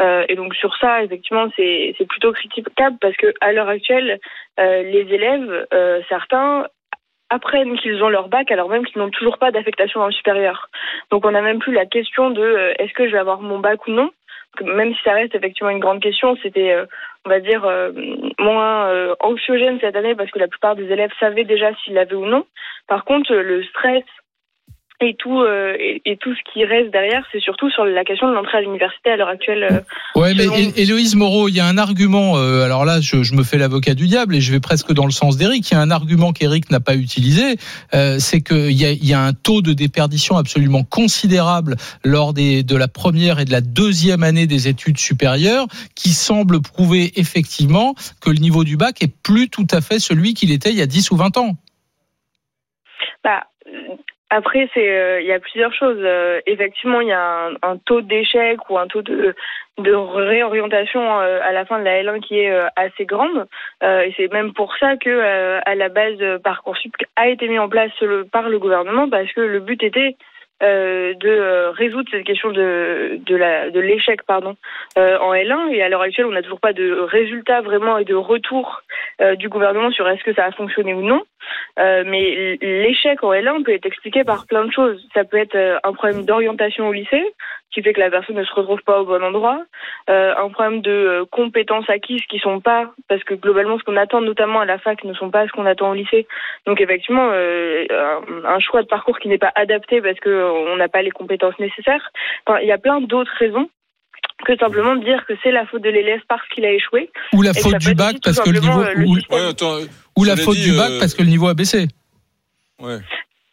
Euh, 0.00 0.24
et 0.28 0.34
donc 0.34 0.54
sur 0.54 0.76
ça, 0.76 1.02
effectivement, 1.02 1.48
c'est 1.56 1.94
plutôt 2.08 2.32
critiquable 2.32 2.98
parce 3.00 3.16
que 3.16 3.32
à 3.40 3.52
l'heure 3.52 3.68
actuelle, 3.68 4.18
euh, 4.60 4.82
les 4.82 5.12
élèves, 5.14 5.66
certains 6.08 6.66
apprennent 7.28 7.76
qu'ils 7.78 8.02
ont 8.04 8.08
leur 8.08 8.28
bac 8.28 8.52
alors 8.52 8.68
même 8.68 8.86
qu'ils 8.86 9.00
n'ont 9.00 9.10
toujours 9.10 9.38
pas 9.38 9.50
d'affectation 9.50 10.00
dans 10.00 10.06
le 10.06 10.12
supérieur. 10.12 10.68
Donc 11.10 11.24
on 11.24 11.32
n'a 11.32 11.42
même 11.42 11.58
plus 11.58 11.72
la 11.72 11.86
question 11.86 12.30
de 12.30 12.74
est-ce 12.78 12.92
que 12.92 13.06
je 13.06 13.12
vais 13.12 13.18
avoir 13.18 13.40
mon 13.40 13.58
bac 13.58 13.86
ou 13.88 13.90
non? 13.90 14.10
Même 14.62 14.94
si 14.94 15.00
ça 15.04 15.12
reste 15.12 15.34
effectivement 15.34 15.70
une 15.70 15.80
grande 15.80 16.00
question, 16.00 16.36
c'était, 16.42 16.72
euh, 16.72 16.86
on 17.24 17.30
va 17.30 17.40
dire, 17.40 17.64
euh, 17.64 17.92
moins 18.38 18.88
euh, 18.88 19.14
anxiogène 19.20 19.78
cette 19.80 19.96
année 19.96 20.14
parce 20.14 20.30
que 20.30 20.38
la 20.38 20.48
plupart 20.48 20.76
des 20.76 20.90
élèves 20.90 21.12
savaient 21.18 21.44
déjà 21.44 21.74
s'ils 21.76 21.94
l'avaient 21.94 22.14
ou 22.14 22.26
non. 22.26 22.46
Par 22.88 23.04
contre, 23.04 23.34
le 23.34 23.62
stress 23.64 24.04
et 25.00 25.14
tout 25.18 25.40
euh, 25.42 25.76
et, 25.78 26.00
et 26.06 26.16
tout 26.16 26.34
ce 26.34 26.52
qui 26.52 26.64
reste 26.64 26.90
derrière, 26.90 27.22
c'est 27.30 27.40
surtout 27.40 27.68
sur 27.70 27.84
la 27.84 28.02
question 28.04 28.28
de 28.28 28.34
l'entrée 28.34 28.58
à 28.58 28.60
l'université 28.62 29.10
à 29.10 29.16
l'heure 29.16 29.28
actuelle. 29.28 29.64
euh, 29.70 29.80
Ouais, 30.18 30.32
mais 30.34 30.44
Selon- 30.44 30.56
Hé- 30.56 30.72
Héloïse 30.82 31.14
Moreau, 31.16 31.48
il 31.48 31.54
y 31.54 31.60
a 31.60 31.66
un 31.66 31.76
argument. 31.76 32.38
euh, 32.38 32.62
alors 32.64 32.84
là, 32.84 33.00
je, 33.00 33.22
je 33.22 33.34
me 33.34 33.42
fais 33.42 33.58
l'avocat 33.58 33.94
du 33.94 34.06
diable 34.06 34.34
et 34.34 34.40
je 34.40 34.50
vais 34.52 34.60
presque 34.60 34.92
dans 34.92 35.04
le 35.04 35.10
sens 35.12 35.36
d'Éric. 35.36 35.70
Il 35.70 35.74
y 35.74 35.76
a 35.76 35.80
un 35.80 35.90
argument 35.90 36.32
qu'Éric 36.32 36.70
n'a 36.70 36.80
pas 36.80 36.94
utilisé, 36.96 37.56
euh, 37.94 38.18
c'est 38.18 38.40
qu'il 38.40 38.72
y 38.72 38.84
a, 38.86 38.90
il 38.92 39.06
y 39.06 39.12
a 39.12 39.20
un 39.20 39.32
taux 39.34 39.60
de 39.60 39.72
déperdition 39.74 40.36
absolument 40.38 40.82
considérable 40.84 41.76
lors 42.04 42.32
des, 42.32 42.62
de 42.62 42.76
la 42.76 42.88
première 42.88 43.38
et 43.38 43.44
de 43.44 43.52
la 43.52 43.60
deuxième 43.60 44.22
année 44.22 44.46
des 44.46 44.68
études 44.68 44.98
supérieures, 44.98 45.66
qui 45.94 46.10
semble 46.10 46.62
prouver 46.62 47.12
effectivement 47.20 47.94
que 48.22 48.30
le 48.30 48.38
niveau 48.38 48.64
du 48.64 48.76
bac 48.76 49.02
est 49.02 49.14
plus 49.22 49.48
tout 49.50 49.66
à 49.70 49.80
fait 49.80 49.98
celui 49.98 50.32
qu'il 50.34 50.52
était 50.52 50.70
il 50.70 50.76
y 50.76 50.82
a 50.82 50.86
10 50.86 51.10
ou 51.10 51.16
20 51.16 51.36
ans. 51.36 51.56
Bah, 53.24 53.44
Après, 54.30 54.68
c'est, 54.74 54.88
euh, 54.88 55.20
il 55.20 55.26
y 55.26 55.32
a 55.32 55.38
plusieurs 55.38 55.72
choses. 55.72 56.00
Euh, 56.00 56.40
effectivement, 56.46 57.00
il 57.00 57.08
y 57.08 57.12
a 57.12 57.46
un, 57.46 57.54
un 57.62 57.76
taux 57.78 58.00
d'échec 58.00 58.58
ou 58.68 58.76
un 58.76 58.88
taux 58.88 59.02
de, 59.02 59.34
de 59.78 59.92
réorientation 59.92 61.20
euh, 61.20 61.38
à 61.42 61.52
la 61.52 61.64
fin 61.64 61.78
de 61.78 61.84
la 61.84 62.02
L1 62.02 62.20
qui 62.20 62.40
est 62.40 62.50
euh, 62.50 62.66
assez 62.74 63.04
grande. 63.04 63.46
Euh, 63.82 64.00
et 64.00 64.14
c'est 64.16 64.32
même 64.32 64.52
pour 64.52 64.76
ça 64.78 64.96
que 64.96 65.60
à 65.64 65.74
la 65.74 65.88
base 65.88 66.18
Parcoursup 66.42 66.92
a 67.14 67.28
été 67.28 67.46
mis 67.48 67.58
en 67.58 67.68
place 67.68 67.92
par 68.32 68.48
le 68.48 68.58
gouvernement 68.58 69.08
parce 69.08 69.30
que 69.32 69.40
le 69.40 69.60
but 69.60 69.82
était 69.82 70.16
euh, 70.62 71.12
de 71.14 71.28
euh, 71.28 71.70
résoudre 71.70 72.08
cette 72.10 72.24
question 72.24 72.50
de 72.50 73.20
de 73.26 73.36
la 73.36 73.70
de 73.70 73.78
l'échec 73.78 74.22
pardon 74.22 74.56
euh, 74.96 75.18
en 75.18 75.34
L1 75.34 75.70
et 75.72 75.82
à 75.82 75.88
l'heure 75.90 76.00
actuelle 76.00 76.26
on 76.26 76.32
n'a 76.32 76.42
toujours 76.42 76.60
pas 76.60 76.72
de 76.72 76.92
résultat 76.92 77.60
vraiment 77.60 77.98
et 77.98 78.04
de 78.04 78.14
retour 78.14 78.82
euh, 79.20 79.34
du 79.36 79.50
gouvernement 79.50 79.90
sur 79.90 80.08
est-ce 80.08 80.24
que 80.24 80.32
ça 80.34 80.46
a 80.46 80.52
fonctionné 80.52 80.94
ou 80.94 81.02
non. 81.02 81.22
Euh, 81.78 82.04
mais 82.06 82.56
l'échec 82.62 83.22
en 83.22 83.32
L1 83.32 83.64
peut 83.64 83.74
être 83.74 83.86
expliqué 83.86 84.24
par 84.24 84.46
plein 84.46 84.64
de 84.64 84.72
choses. 84.72 85.06
Ça 85.14 85.24
peut 85.24 85.36
être 85.36 85.78
un 85.84 85.92
problème 85.92 86.24
d'orientation 86.24 86.88
au 86.88 86.92
lycée 86.92 87.24
qui 87.72 87.82
fait 87.82 87.92
que 87.92 88.00
la 88.00 88.10
personne 88.10 88.36
ne 88.36 88.44
se 88.44 88.52
retrouve 88.54 88.80
pas 88.82 89.00
au 89.00 89.06
bon 89.06 89.22
endroit 89.22 89.62
euh, 90.08 90.34
un 90.36 90.48
problème 90.50 90.80
de 90.80 90.90
euh, 90.90 91.24
compétences 91.30 91.88
acquises 91.88 92.22
qui 92.28 92.38
sont 92.38 92.60
pas 92.60 92.92
parce 93.08 93.22
que 93.24 93.34
globalement 93.34 93.78
ce 93.78 93.84
qu'on 93.84 93.96
attend 93.96 94.20
notamment 94.20 94.60
à 94.60 94.64
la 94.64 94.78
fac 94.78 95.04
ne 95.04 95.14
sont 95.14 95.30
pas 95.30 95.46
ce 95.46 95.52
qu'on 95.52 95.66
attend 95.66 95.90
au 95.90 95.94
lycée 95.94 96.26
donc 96.66 96.80
effectivement 96.80 97.28
euh, 97.32 97.84
un, 98.44 98.60
choix 98.60 98.82
de 98.82 98.88
parcours 98.88 99.18
qui 99.18 99.28
n'est 99.28 99.38
pas 99.38 99.52
adapté 99.54 100.00
parce 100.00 100.18
que 100.20 100.30
euh, 100.30 100.50
on 100.50 100.76
n'a 100.76 100.88
pas 100.88 101.02
les 101.02 101.10
compétences 101.10 101.58
nécessaires 101.58 102.10
enfin, 102.46 102.60
il 102.60 102.68
y 102.68 102.72
a 102.72 102.78
plein 102.78 103.00
d'autres 103.00 103.34
raisons 103.38 103.68
que 104.44 104.56
simplement 104.56 104.96
de 104.96 105.04
dire 105.04 105.24
que 105.26 105.34
c'est 105.42 105.50
la 105.50 105.66
faute 105.66 105.82
de 105.82 105.88
l'élève 105.88 106.20
parce 106.28 106.46
qu'il 106.48 106.64
a 106.64 106.72
échoué 106.72 107.10
Ou 107.32 107.42
la 107.42 107.54
faute 107.54 107.78
du 107.78 107.94
bac 107.94 108.16
parce 108.22 108.40
que 108.40 108.50
le 108.50 108.60
niveau 108.60 108.80
euh, 108.80 108.92
le 108.94 109.06
ou, 109.06 109.16
système. 109.16 109.38
Ouais, 109.38 109.46
attends, 109.46 109.78
ou 110.16 110.24
la 110.24 110.36
faute 110.36 110.56
dit, 110.56 110.70
du 110.70 110.76
bac 110.76 110.90
euh, 110.90 111.00
parce 111.00 111.14
que 111.14 111.22
le 111.22 111.28
niveau 111.28 111.48
a 111.48 111.54
baissé. 111.54 111.88
ouais. 112.80 112.98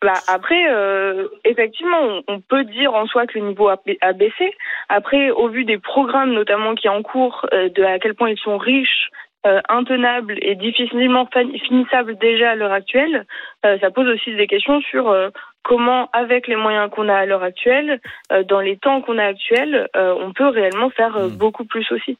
Bah 0.03 0.13
après, 0.27 0.65
euh, 0.69 1.29
effectivement, 1.45 2.21
on, 2.27 2.41
peut 2.41 2.65
dire 2.65 2.93
en 2.93 3.07
soi 3.07 3.25
que 3.25 3.39
le 3.39 3.45
niveau 3.47 3.69
a, 3.69 3.77
ba- 3.77 3.93
a 4.01 4.11
baissé. 4.11 4.53
Après, 4.89 5.31
au 5.31 5.47
vu 5.47 5.63
des 5.63 5.77
programmes 5.77 6.33
notamment 6.33 6.75
qui 6.75 6.87
sont 6.89 6.93
en 6.95 7.03
cours, 7.03 7.45
euh, 7.53 7.69
de 7.69 7.83
à 7.83 7.99
quel 7.99 8.13
point 8.13 8.29
ils 8.29 8.37
sont 8.37 8.57
riches, 8.57 9.09
euh, 9.45 9.61
intenables 9.69 10.37
et 10.41 10.55
difficilement 10.55 11.25
fin- 11.33 11.49
finissables 11.67 12.17
déjà 12.17 12.51
à 12.51 12.55
l'heure 12.55 12.71
actuelle, 12.71 13.25
euh, 13.65 13.77
ça 13.79 13.91
pose 13.91 14.07
aussi 14.09 14.35
des 14.35 14.47
questions 14.47 14.81
sur 14.81 15.09
euh, 15.09 15.29
comment, 15.63 16.09
avec 16.13 16.47
les 16.47 16.55
moyens 16.57 16.89
qu'on 16.91 17.07
a 17.09 17.15
à 17.15 17.25
l'heure 17.25 17.43
actuelle, 17.43 17.99
euh, 18.31 18.43
dans 18.43 18.59
les 18.59 18.77
temps 18.77 19.01
qu'on 19.01 19.17
a 19.17 19.25
actuels, 19.25 19.87
euh, 19.95 20.13
on 20.19 20.33
peut 20.33 20.47
réellement 20.47 20.89
faire 20.89 21.15
euh, 21.17 21.27
Mm. 21.29 21.37
beaucoup 21.37 21.65
plus 21.65 21.89
aussi. 21.91 22.17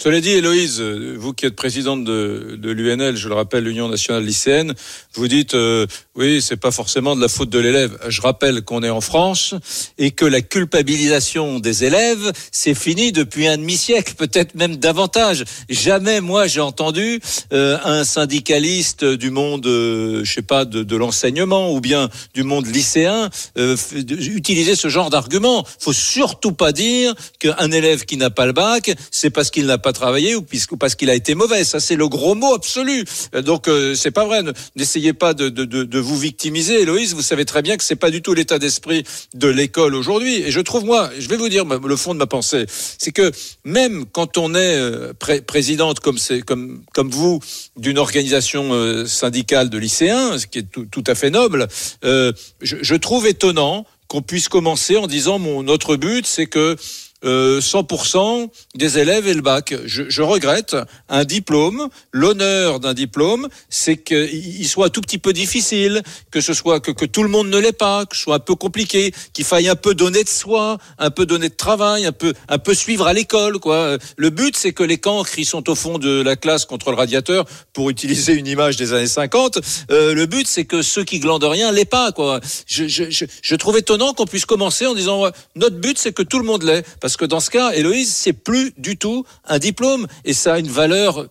Cela 0.00 0.20
dit, 0.20 0.30
Héloïse, 0.30 0.80
vous 0.80 1.32
qui 1.32 1.44
êtes 1.44 1.56
présidente 1.56 2.04
de, 2.04 2.56
de 2.56 2.70
l'UNL, 2.70 3.16
je 3.16 3.28
le 3.28 3.34
rappelle, 3.34 3.64
l'Union 3.64 3.88
nationale 3.88 4.24
lycéenne, 4.24 4.74
vous 5.14 5.26
dites, 5.26 5.54
euh, 5.54 5.88
oui, 6.14 6.40
c'est 6.40 6.56
pas 6.56 6.70
forcément 6.70 7.16
de 7.16 7.20
la 7.20 7.26
faute 7.26 7.50
de 7.50 7.58
l'élève. 7.58 7.98
Je 8.08 8.20
rappelle 8.20 8.62
qu'on 8.62 8.84
est 8.84 8.90
en 8.90 9.00
France 9.00 9.56
et 9.98 10.12
que 10.12 10.24
la 10.24 10.40
culpabilisation 10.40 11.58
des 11.58 11.82
élèves, 11.82 12.32
c'est 12.52 12.76
fini 12.76 13.10
depuis 13.10 13.48
un 13.48 13.58
demi-siècle, 13.58 14.14
peut-être 14.16 14.54
même 14.54 14.76
davantage. 14.76 15.42
Jamais, 15.68 16.20
moi, 16.20 16.46
j'ai 16.46 16.60
entendu 16.60 17.18
euh, 17.52 17.76
un 17.82 18.04
syndicaliste 18.04 19.04
du 19.04 19.30
monde, 19.32 19.66
euh, 19.66 20.22
je 20.22 20.32
sais 20.32 20.42
pas, 20.42 20.64
de, 20.64 20.84
de 20.84 20.96
l'enseignement 20.96 21.72
ou 21.72 21.80
bien 21.80 22.08
du 22.34 22.44
monde 22.44 22.66
lycéen 22.66 23.30
euh, 23.56 23.76
utiliser 23.92 24.76
ce 24.76 24.86
genre 24.86 25.10
d'argument. 25.10 25.66
Faut 25.80 25.92
surtout 25.92 26.52
pas 26.52 26.70
dire 26.70 27.16
qu'un 27.40 27.72
élève 27.72 28.04
qui 28.04 28.16
n'a 28.16 28.30
pas 28.30 28.46
le 28.46 28.52
bac, 28.52 28.94
c'est 29.10 29.30
parce 29.30 29.50
qu'il 29.50 29.66
n'a 29.66 29.78
pas 29.78 29.87
travaillé 29.92 30.34
ou 30.34 30.42
parce 30.78 30.94
qu'il 30.94 31.10
a 31.10 31.14
été 31.14 31.34
mauvais. 31.34 31.64
Ça, 31.64 31.80
c'est 31.80 31.96
le 31.96 32.08
gros 32.08 32.34
mot 32.34 32.54
absolu. 32.54 33.04
Donc, 33.44 33.68
euh, 33.68 33.94
c'est 33.94 34.10
pas 34.10 34.24
vrai. 34.24 34.42
Ne- 34.42 34.52
N'essayez 34.76 35.12
pas 35.12 35.34
de, 35.34 35.48
de, 35.48 35.64
de, 35.64 35.98
vous 35.98 36.16
victimiser, 36.18 36.82
Héloïse. 36.82 37.14
Vous 37.14 37.22
savez 37.22 37.44
très 37.44 37.62
bien 37.62 37.76
que 37.76 37.84
c'est 37.84 37.96
pas 37.96 38.10
du 38.10 38.22
tout 38.22 38.34
l'état 38.34 38.58
d'esprit 38.58 39.04
de 39.34 39.48
l'école 39.48 39.94
aujourd'hui. 39.94 40.36
Et 40.42 40.50
je 40.50 40.60
trouve, 40.60 40.84
moi, 40.84 41.10
je 41.18 41.28
vais 41.28 41.36
vous 41.36 41.48
dire 41.48 41.64
le 41.64 41.96
fond 41.96 42.14
de 42.14 42.18
ma 42.18 42.26
pensée, 42.26 42.66
c'est 42.98 43.12
que 43.12 43.30
même 43.64 44.04
quand 44.06 44.38
on 44.38 44.54
est 44.54 44.76
euh, 44.76 45.12
pré- 45.18 45.40
présidente 45.42 46.00
comme 46.00 46.18
c'est 46.18 46.42
comme 46.42 46.82
comme 46.94 47.10
vous 47.10 47.40
d'une 47.76 47.98
organisation 47.98 48.72
euh, 48.72 49.06
syndicale 49.06 49.70
de 49.70 49.78
lycéens, 49.78 50.38
ce 50.38 50.46
qui 50.46 50.58
est 50.60 50.70
tout, 50.70 50.86
tout 50.90 51.04
à 51.06 51.14
fait 51.14 51.30
noble, 51.30 51.68
euh, 52.04 52.32
je, 52.60 52.76
je 52.80 52.94
trouve 52.94 53.26
étonnant 53.26 53.86
qu'on 54.08 54.22
puisse 54.22 54.48
commencer 54.48 54.96
en 54.96 55.06
disant 55.06 55.38
mon 55.38 55.62
notre 55.62 55.96
but 55.96 56.26
c'est 56.26 56.46
que 56.46 56.76
euh, 57.24 57.60
100% 57.60 58.48
des 58.74 58.98
élèves 58.98 59.26
aient 59.26 59.34
le 59.34 59.40
bac. 59.40 59.74
Je, 59.86 60.04
je 60.08 60.22
regrette 60.22 60.76
un 61.08 61.24
diplôme. 61.24 61.88
L'honneur 62.12 62.80
d'un 62.80 62.94
diplôme, 62.94 63.48
c'est 63.68 63.96
qu'il 63.96 64.68
soit 64.68 64.86
un 64.86 64.90
tout 64.90 65.00
petit 65.00 65.18
peu 65.18 65.32
difficile, 65.32 66.02
que 66.30 66.40
ce 66.40 66.54
soit 66.54 66.80
que, 66.80 66.90
que 66.90 67.04
tout 67.04 67.22
le 67.22 67.28
monde 67.28 67.48
ne 67.48 67.58
l'ait 67.58 67.72
pas, 67.72 68.06
que 68.06 68.16
ce 68.16 68.22
soit 68.22 68.36
un 68.36 68.40
peu 68.40 68.54
compliqué, 68.54 69.12
qu'il 69.32 69.44
faille 69.44 69.68
un 69.68 69.76
peu 69.76 69.94
donner 69.94 70.22
de 70.22 70.28
soi, 70.28 70.78
un 70.98 71.10
peu 71.10 71.26
donner 71.26 71.48
de 71.48 71.54
travail, 71.54 72.06
un 72.06 72.12
peu 72.12 72.34
un 72.48 72.58
peu 72.58 72.74
suivre 72.74 73.06
à 73.06 73.12
l'école. 73.12 73.58
Quoi. 73.58 73.98
Le 74.16 74.30
but, 74.30 74.56
c'est 74.56 74.72
que 74.72 74.84
les 74.84 74.98
cancres, 74.98 75.38
ils 75.38 75.44
sont 75.44 75.68
au 75.68 75.74
fond 75.74 75.98
de 75.98 76.22
la 76.22 76.36
classe 76.36 76.66
contre 76.66 76.90
le 76.90 76.96
radiateur, 76.96 77.46
pour 77.72 77.90
utiliser 77.90 78.34
une 78.34 78.46
image 78.46 78.76
des 78.76 78.92
années 78.92 79.06
50. 79.06 79.58
Euh, 79.90 80.14
le 80.14 80.26
but, 80.26 80.46
c'est 80.46 80.64
que 80.64 80.82
ceux 80.82 81.04
qui 81.04 81.18
glandent 81.18 81.44
rien 81.44 81.72
l'aient 81.72 81.84
pas. 81.84 82.12
Quoi. 82.12 82.40
Je, 82.66 82.86
je, 82.86 83.10
je, 83.10 83.24
je 83.42 83.54
trouve 83.56 83.78
étonnant 83.78 84.14
qu'on 84.14 84.26
puisse 84.26 84.46
commencer 84.46 84.86
en 84.86 84.94
disant 84.94 85.24
notre 85.56 85.76
but, 85.76 85.98
c'est 85.98 86.12
que 86.12 86.22
tout 86.22 86.38
le 86.38 86.44
monde 86.44 86.62
l'ait. 86.62 86.84
Parce 87.08 87.16
que 87.16 87.24
dans 87.24 87.40
ce 87.40 87.48
cas, 87.48 87.70
Héloïse, 87.74 88.14
c'est 88.14 88.36
plus 88.44 88.78
du 88.78 88.98
tout 88.98 89.24
un 89.48 89.56
diplôme 89.56 90.04
et 90.26 90.34
ça 90.34 90.52
a 90.52 90.58
une 90.58 90.68
valeur 90.68 91.24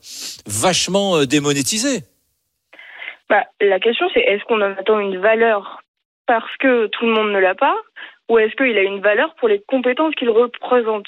vachement 0.47 1.17
euh, 1.17 1.25
démonétisée. 1.25 2.01
Bah, 3.29 3.43
la 3.61 3.79
question, 3.79 4.07
c'est 4.11 4.21
est-ce 4.21 4.43
qu'on 4.45 4.59
en 4.59 4.71
attend 4.71 4.97
une 4.97 5.19
valeur 5.19 5.83
parce 6.25 6.49
que 6.57 6.87
tout 6.87 7.05
le 7.05 7.13
monde 7.13 7.31
ne 7.31 7.37
l'a 7.37 7.53
pas 7.53 7.75
ou 8.27 8.39
est-ce 8.39 8.55
qu'il 8.55 8.75
a 8.75 8.81
une 8.81 9.01
valeur 9.01 9.35
pour 9.35 9.49
les 9.49 9.61
compétences 9.67 10.15
qu'il 10.15 10.31
représente? 10.31 11.05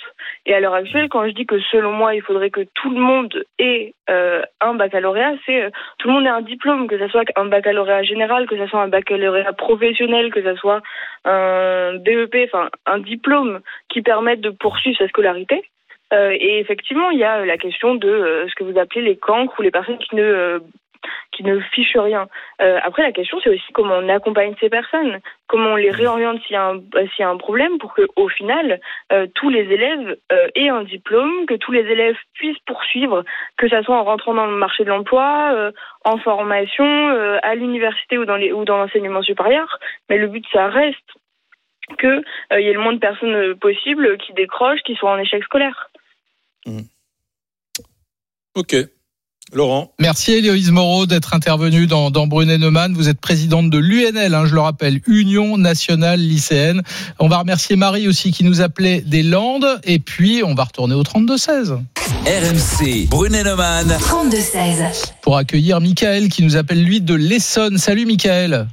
Et 0.49 0.53
à 0.55 0.59
l'heure 0.59 0.73
actuelle, 0.73 1.09
quand 1.09 1.27
je 1.27 1.31
dis 1.31 1.45
que 1.45 1.59
selon 1.71 1.91
moi, 1.91 2.15
il 2.15 2.23
faudrait 2.23 2.49
que 2.49 2.65
tout 2.73 2.89
le 2.89 2.99
monde 2.99 3.45
ait 3.59 3.93
euh, 4.09 4.41
un 4.61 4.73
baccalauréat, 4.73 5.35
c'est 5.45 5.61
euh, 5.61 5.69
tout 5.99 6.07
le 6.07 6.15
monde 6.15 6.25
ait 6.25 6.29
un 6.29 6.41
diplôme, 6.41 6.87
que 6.87 6.97
ce 6.97 7.07
soit 7.07 7.23
un 7.35 7.45
baccalauréat 7.45 8.01
général, 8.01 8.47
que 8.47 8.57
ce 8.57 8.65
soit 8.65 8.81
un 8.81 8.87
baccalauréat 8.87 9.53
professionnel, 9.53 10.33
que 10.33 10.41
ce 10.41 10.55
soit 10.55 10.81
un 11.23 11.97
BEP, 11.97 12.49
enfin 12.51 12.71
un 12.87 12.97
diplôme 12.97 13.59
qui 13.89 14.01
permette 14.01 14.41
de 14.41 14.49
poursuivre 14.49 14.97
sa 14.97 15.07
scolarité. 15.07 15.61
Euh, 16.13 16.31
et 16.31 16.57
effectivement, 16.57 17.11
il 17.11 17.19
y 17.19 17.23
a 17.23 17.45
la 17.45 17.57
question 17.59 17.93
de 17.93 18.47
ce 18.49 18.55
que 18.55 18.63
vous 18.63 18.79
appelez 18.79 19.03
les 19.03 19.17
cancres 19.17 19.53
ou 19.59 19.61
les 19.61 19.69
personnes 19.69 19.99
qui 19.99 20.15
ne 20.15 20.61
qui 21.31 21.43
ne 21.43 21.59
fichent 21.59 21.97
rien. 21.97 22.27
Euh, 22.61 22.79
après, 22.83 23.03
la 23.03 23.11
question, 23.11 23.39
c'est 23.43 23.49
aussi 23.49 23.71
comment 23.73 23.95
on 23.95 24.09
accompagne 24.09 24.55
ces 24.59 24.69
personnes, 24.69 25.19
comment 25.47 25.71
on 25.71 25.75
les 25.75 25.91
réoriente 25.91 26.41
s'il 26.43 26.53
y 26.53 26.55
a 26.55 26.67
un, 26.67 26.77
euh, 26.77 27.37
problème 27.37 27.77
pour 27.77 27.93
que, 27.93 28.07
au 28.15 28.27
final, 28.27 28.79
euh, 29.11 29.27
tous 29.35 29.49
les 29.49 29.71
élèves 29.71 30.17
aient 30.55 30.69
un 30.69 30.83
diplôme, 30.83 31.45
que 31.45 31.55
tous 31.55 31.71
les 31.71 31.81
élèves 31.81 32.17
puissent 32.33 32.59
poursuivre, 32.65 33.23
que 33.57 33.69
ça 33.69 33.83
soit 33.83 33.97
en 33.97 34.03
rentrant 34.03 34.33
dans 34.33 34.47
le 34.47 34.57
marché 34.57 34.83
de 34.83 34.89
l'emploi, 34.89 35.71
en 36.03 36.17
formation, 36.17 36.85
à 37.43 37.55
l'université 37.55 38.17
ou 38.17 38.25
dans 38.25 38.77
l'enseignement 38.77 39.21
supérieur. 39.21 39.79
Mais 40.09 40.17
le 40.17 40.27
but, 40.27 40.45
ça 40.51 40.67
reste 40.67 40.97
euh, 42.03 42.21
il 42.51 42.65
y 42.65 42.69
ait 42.69 42.73
le 42.73 42.81
moins 42.81 42.93
de 42.93 42.99
personnes 42.99 43.35
euh, 43.35 43.55
possible 43.55 44.17
qui 44.17 44.33
décrochent, 44.33 44.81
qui 44.85 44.95
soient 44.95 45.11
en 45.11 45.17
échec 45.17 45.43
scolaire. 45.43 45.89
Ok. 48.55 48.75
Laurent. 49.53 49.91
Merci 49.99 50.33
Héloïse 50.33 50.71
Moreau 50.71 51.05
d'être 51.05 51.33
intervenue 51.33 51.87
dans, 51.87 52.11
dans 52.11 52.27
Brunet 52.27 52.57
Neumann. 52.57 52.93
Vous 52.93 53.09
êtes 53.09 53.19
présidente 53.19 53.69
de 53.69 53.77
l'UNL, 53.77 54.33
hein, 54.33 54.45
je 54.45 54.53
le 54.53 54.61
rappelle, 54.61 54.99
Union 55.07 55.57
nationale 55.57 56.19
lycéenne. 56.19 56.81
On 57.19 57.27
va 57.27 57.39
remercier 57.39 57.75
Marie 57.75 58.07
aussi 58.07 58.31
qui 58.31 58.43
nous 58.43 58.61
appelait 58.61 59.01
des 59.01 59.23
Landes. 59.23 59.79
Et 59.83 59.99
puis, 59.99 60.41
on 60.45 60.53
va 60.53 60.65
retourner 60.65 60.95
au 60.95 61.03
32-16 61.03 61.79
RMC, 62.25 63.07
Brunet-Neumann. 63.09 63.87
32-16. 63.87 65.13
pour 65.21 65.37
accueillir 65.37 65.79
Michael 65.81 66.29
qui 66.29 66.43
nous 66.43 66.57
appelle 66.57 66.83
lui 66.83 67.01
de 67.01 67.13
l'Essonne. 67.15 67.77
Salut 67.77 68.05
Michael. 68.05 68.67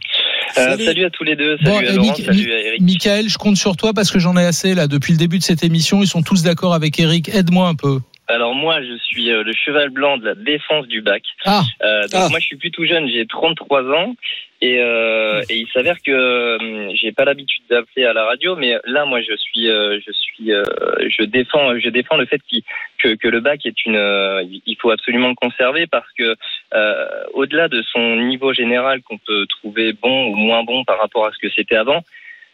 Euh, 0.58 0.70
Salut. 0.70 0.84
salut. 0.84 1.04
à 1.04 1.10
tous 1.10 1.24
les 1.24 1.36
deux, 1.36 1.56
salut 1.58 1.70
Bon, 1.70 1.78
à 1.78 1.92
Laurent, 1.92 2.14
salut 2.14 2.52
à 2.52 2.60
Eric. 2.68 2.80
Michael, 2.80 3.28
je 3.28 3.36
compte 3.38 3.56
sur 3.56 3.76
toi 3.76 3.92
parce 3.92 4.10
que 4.10 4.18
j'en 4.18 4.36
ai 4.36 4.44
assez 4.44 4.74
là 4.74 4.86
depuis 4.86 5.12
le 5.12 5.18
début 5.18 5.38
de 5.38 5.44
cette 5.44 5.62
émission. 5.62 6.02
Ils 6.02 6.06
sont 6.06 6.22
tous 6.22 6.42
d'accord 6.42 6.72
avec 6.74 6.98
Eric. 6.98 7.28
Aide-moi 7.34 7.68
un 7.68 7.74
peu. 7.74 8.00
Alors 8.28 8.54
moi, 8.54 8.82
je 8.82 8.96
suis 8.98 9.30
euh, 9.30 9.42
le 9.44 9.52
cheval 9.52 9.90
blanc 9.90 10.16
de 10.18 10.24
la 10.26 10.34
défense 10.34 10.86
du 10.88 11.00
bac. 11.00 11.22
Ah, 11.44 11.62
Euh, 11.82 12.02
donc 12.08 12.22
Ah. 12.24 12.28
moi, 12.30 12.38
je 12.40 12.46
suis 12.46 12.56
plus 12.56 12.70
tout 12.70 12.84
jeune, 12.84 13.08
j'ai 13.08 13.26
33 13.26 13.84
ans. 13.92 14.14
Et, 14.62 14.78
euh, 14.80 15.42
et 15.50 15.56
il 15.58 15.68
s'avère 15.68 15.96
que 16.02 16.10
euh, 16.10 16.90
j'ai 16.94 17.12
pas 17.12 17.26
l'habitude 17.26 17.62
d'appeler 17.68 18.06
à 18.06 18.14
la 18.14 18.24
radio, 18.24 18.56
mais 18.56 18.76
là, 18.86 19.04
moi, 19.04 19.20
je 19.20 19.36
suis, 19.36 19.68
euh, 19.68 20.00
je 20.04 20.10
suis, 20.12 20.50
euh, 20.50 20.62
je 21.08 21.24
défends, 21.24 21.78
je 21.78 21.88
défends 21.90 22.16
le 22.16 22.24
fait 22.24 22.40
qu'il- 22.48 22.62
que, 22.98 23.14
que 23.16 23.28
le 23.28 23.40
bac 23.40 23.66
est 23.66 23.84
une, 23.84 23.96
euh, 23.96 24.42
il 24.64 24.76
faut 24.80 24.90
absolument 24.90 25.28
le 25.28 25.34
conserver 25.34 25.86
parce 25.86 26.10
que 26.18 26.34
euh, 26.74 27.06
au-delà 27.34 27.68
de 27.68 27.82
son 27.92 28.16
niveau 28.16 28.54
général 28.54 29.02
qu'on 29.02 29.18
peut 29.18 29.46
trouver 29.46 29.92
bon 29.92 30.28
ou 30.32 30.36
moins 30.36 30.64
bon 30.64 30.84
par 30.84 30.98
rapport 30.98 31.26
à 31.26 31.32
ce 31.32 31.38
que 31.38 31.50
c'était 31.54 31.76
avant, 31.76 32.02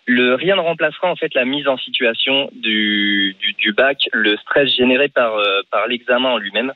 le 0.06 0.34
rien 0.34 0.56
ne 0.56 0.60
remplacera 0.60 1.10
en 1.10 1.16
fait 1.16 1.32
la 1.34 1.44
mise 1.44 1.68
en 1.68 1.76
situation 1.78 2.50
du, 2.54 3.36
du, 3.40 3.52
du 3.54 3.72
bac, 3.72 4.08
le 4.12 4.36
stress 4.38 4.68
généré 4.74 5.08
par 5.08 5.36
euh, 5.36 5.60
par 5.70 5.86
l'examen 5.86 6.30
en 6.30 6.38
lui-même. 6.38 6.72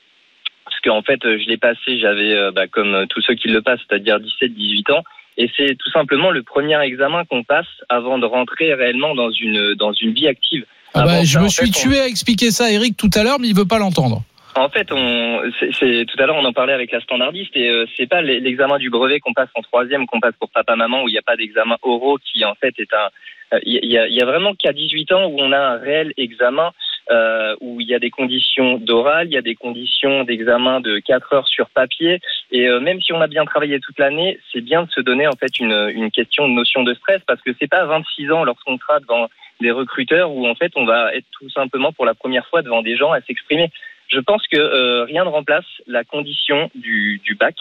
Parce 0.64 0.80
qu'en 0.80 1.02
fait, 1.02 1.24
euh, 1.24 1.38
je 1.38 1.48
l'ai 1.48 1.56
passé, 1.58 1.98
j'avais, 2.00 2.32
euh, 2.34 2.50
bah, 2.50 2.66
comme 2.66 3.06
tous 3.08 3.20
ceux 3.22 3.34
qui 3.34 3.48
le 3.48 3.62
passent, 3.62 3.80
c'est-à-dire 3.88 4.18
17-18 4.18 4.92
ans, 4.92 5.02
Et 5.38 5.50
c'est 5.56 5.76
tout 5.78 5.90
simplement 5.90 6.30
le 6.30 6.42
premier 6.42 6.80
examen 6.82 7.24
qu'on 7.24 7.44
passe 7.44 7.66
avant 7.88 8.18
de 8.18 8.26
rentrer 8.26 8.74
réellement 8.74 9.14
dans 9.14 9.30
une 9.30 9.74
dans 9.74 9.92
une 9.92 10.12
vie 10.12 10.26
active. 10.28 10.64
Ah 10.94 11.04
bah, 11.04 11.24
je 11.24 11.34
ça, 11.34 11.40
me 11.40 11.48
suis 11.48 11.70
fait, 11.72 11.78
on- 11.86 11.90
tué 11.90 12.00
à 12.00 12.06
expliquer 12.06 12.50
ça 12.50 12.64
à 12.66 12.70
Eric 12.70 12.96
tout 12.96 13.10
à 13.14 13.22
l'heure, 13.22 13.38
mais 13.38 13.48
il 13.48 13.54
veut 13.56 13.66
pas 13.66 13.78
l'entendre. 13.78 14.22
En 14.56 14.68
fait, 14.70 14.90
on, 14.90 15.42
c'est, 15.78 16.06
tout 16.06 16.22
à 16.22 16.26
l'heure 16.26 16.36
on 16.36 16.44
en 16.44 16.52
parlait 16.52 16.72
avec 16.72 16.90
la 16.90 17.00
standardiste 17.00 17.54
et 17.56 17.68
euh, 17.68 17.84
c'est 17.96 18.06
pas 18.06 18.22
l'e- 18.22 18.40
l'examen 18.40 18.78
du 18.78 18.88
brevet 18.90 19.20
qu'on 19.20 19.34
passe 19.34 19.50
en 19.54 19.60
troisième, 19.62 20.06
qu'on 20.06 20.20
passe 20.20 20.34
pour 20.40 20.50
papa-maman 20.50 21.02
où 21.02 21.08
il 21.08 21.12
n'y 21.12 21.18
a 21.18 21.22
pas 21.22 21.36
d'examen 21.36 21.76
oraux 21.82 22.18
qui 22.18 22.44
en 22.44 22.54
fait 22.54 22.74
est 22.78 22.92
un, 22.94 23.08
euh, 23.54 23.60
il 23.64 23.84
y, 23.84 23.98
a, 23.98 24.08
y 24.08 24.20
a 24.20 24.24
vraiment 24.24 24.54
qu'à 24.54 24.72
18 24.72 25.12
ans 25.12 25.26
où 25.26 25.36
on 25.38 25.52
a 25.52 25.58
un 25.58 25.76
réel 25.76 26.12
examen 26.16 26.72
euh, 27.10 27.54
où 27.60 27.80
il 27.80 27.86
y 27.86 27.94
a 27.94 27.98
des 27.98 28.10
conditions 28.10 28.78
d'oral, 28.78 29.28
il 29.28 29.34
y 29.34 29.36
a 29.36 29.42
des 29.42 29.54
conditions 29.54 30.24
d'examen 30.24 30.80
de 30.80 30.98
4 31.00 31.32
heures 31.34 31.48
sur 31.48 31.68
papier 31.70 32.20
et 32.50 32.66
euh, 32.66 32.80
même 32.80 33.00
si 33.02 33.12
on 33.12 33.20
a 33.20 33.26
bien 33.26 33.44
travaillé 33.44 33.78
toute 33.78 33.98
l'année, 33.98 34.38
c'est 34.52 34.62
bien 34.62 34.84
de 34.84 34.90
se 34.90 35.00
donner 35.02 35.26
en 35.26 35.36
fait 35.36 35.60
une, 35.60 35.90
une 35.94 36.10
question 36.10 36.48
de 36.48 36.54
notion 36.54 36.82
de 36.82 36.94
stress 36.94 37.20
parce 37.26 37.42
que 37.42 37.50
c'est 37.60 37.68
pas 37.70 37.82
à 37.82 37.86
26 37.86 38.32
ans 38.32 38.42
lorsqu'on 38.42 38.78
sera 38.78 39.00
devant 39.00 39.28
des 39.60 39.70
recruteurs 39.70 40.30
où 40.32 40.46
en 40.46 40.54
fait 40.54 40.72
on 40.76 40.84
va 40.86 41.14
être 41.14 41.26
tout 41.38 41.48
simplement 41.50 41.92
pour 41.92 42.06
la 42.06 42.14
première 42.14 42.46
fois 42.48 42.62
devant 42.62 42.82
des 42.82 42.96
gens 42.96 43.12
à 43.12 43.20
s'exprimer. 43.20 43.70
Je 44.08 44.20
pense 44.20 44.42
que 44.46 44.56
euh, 44.56 45.04
rien 45.04 45.24
ne 45.24 45.30
remplace 45.30 45.64
la 45.86 46.04
condition 46.04 46.70
du, 46.74 47.20
du 47.24 47.34
bac. 47.34 47.54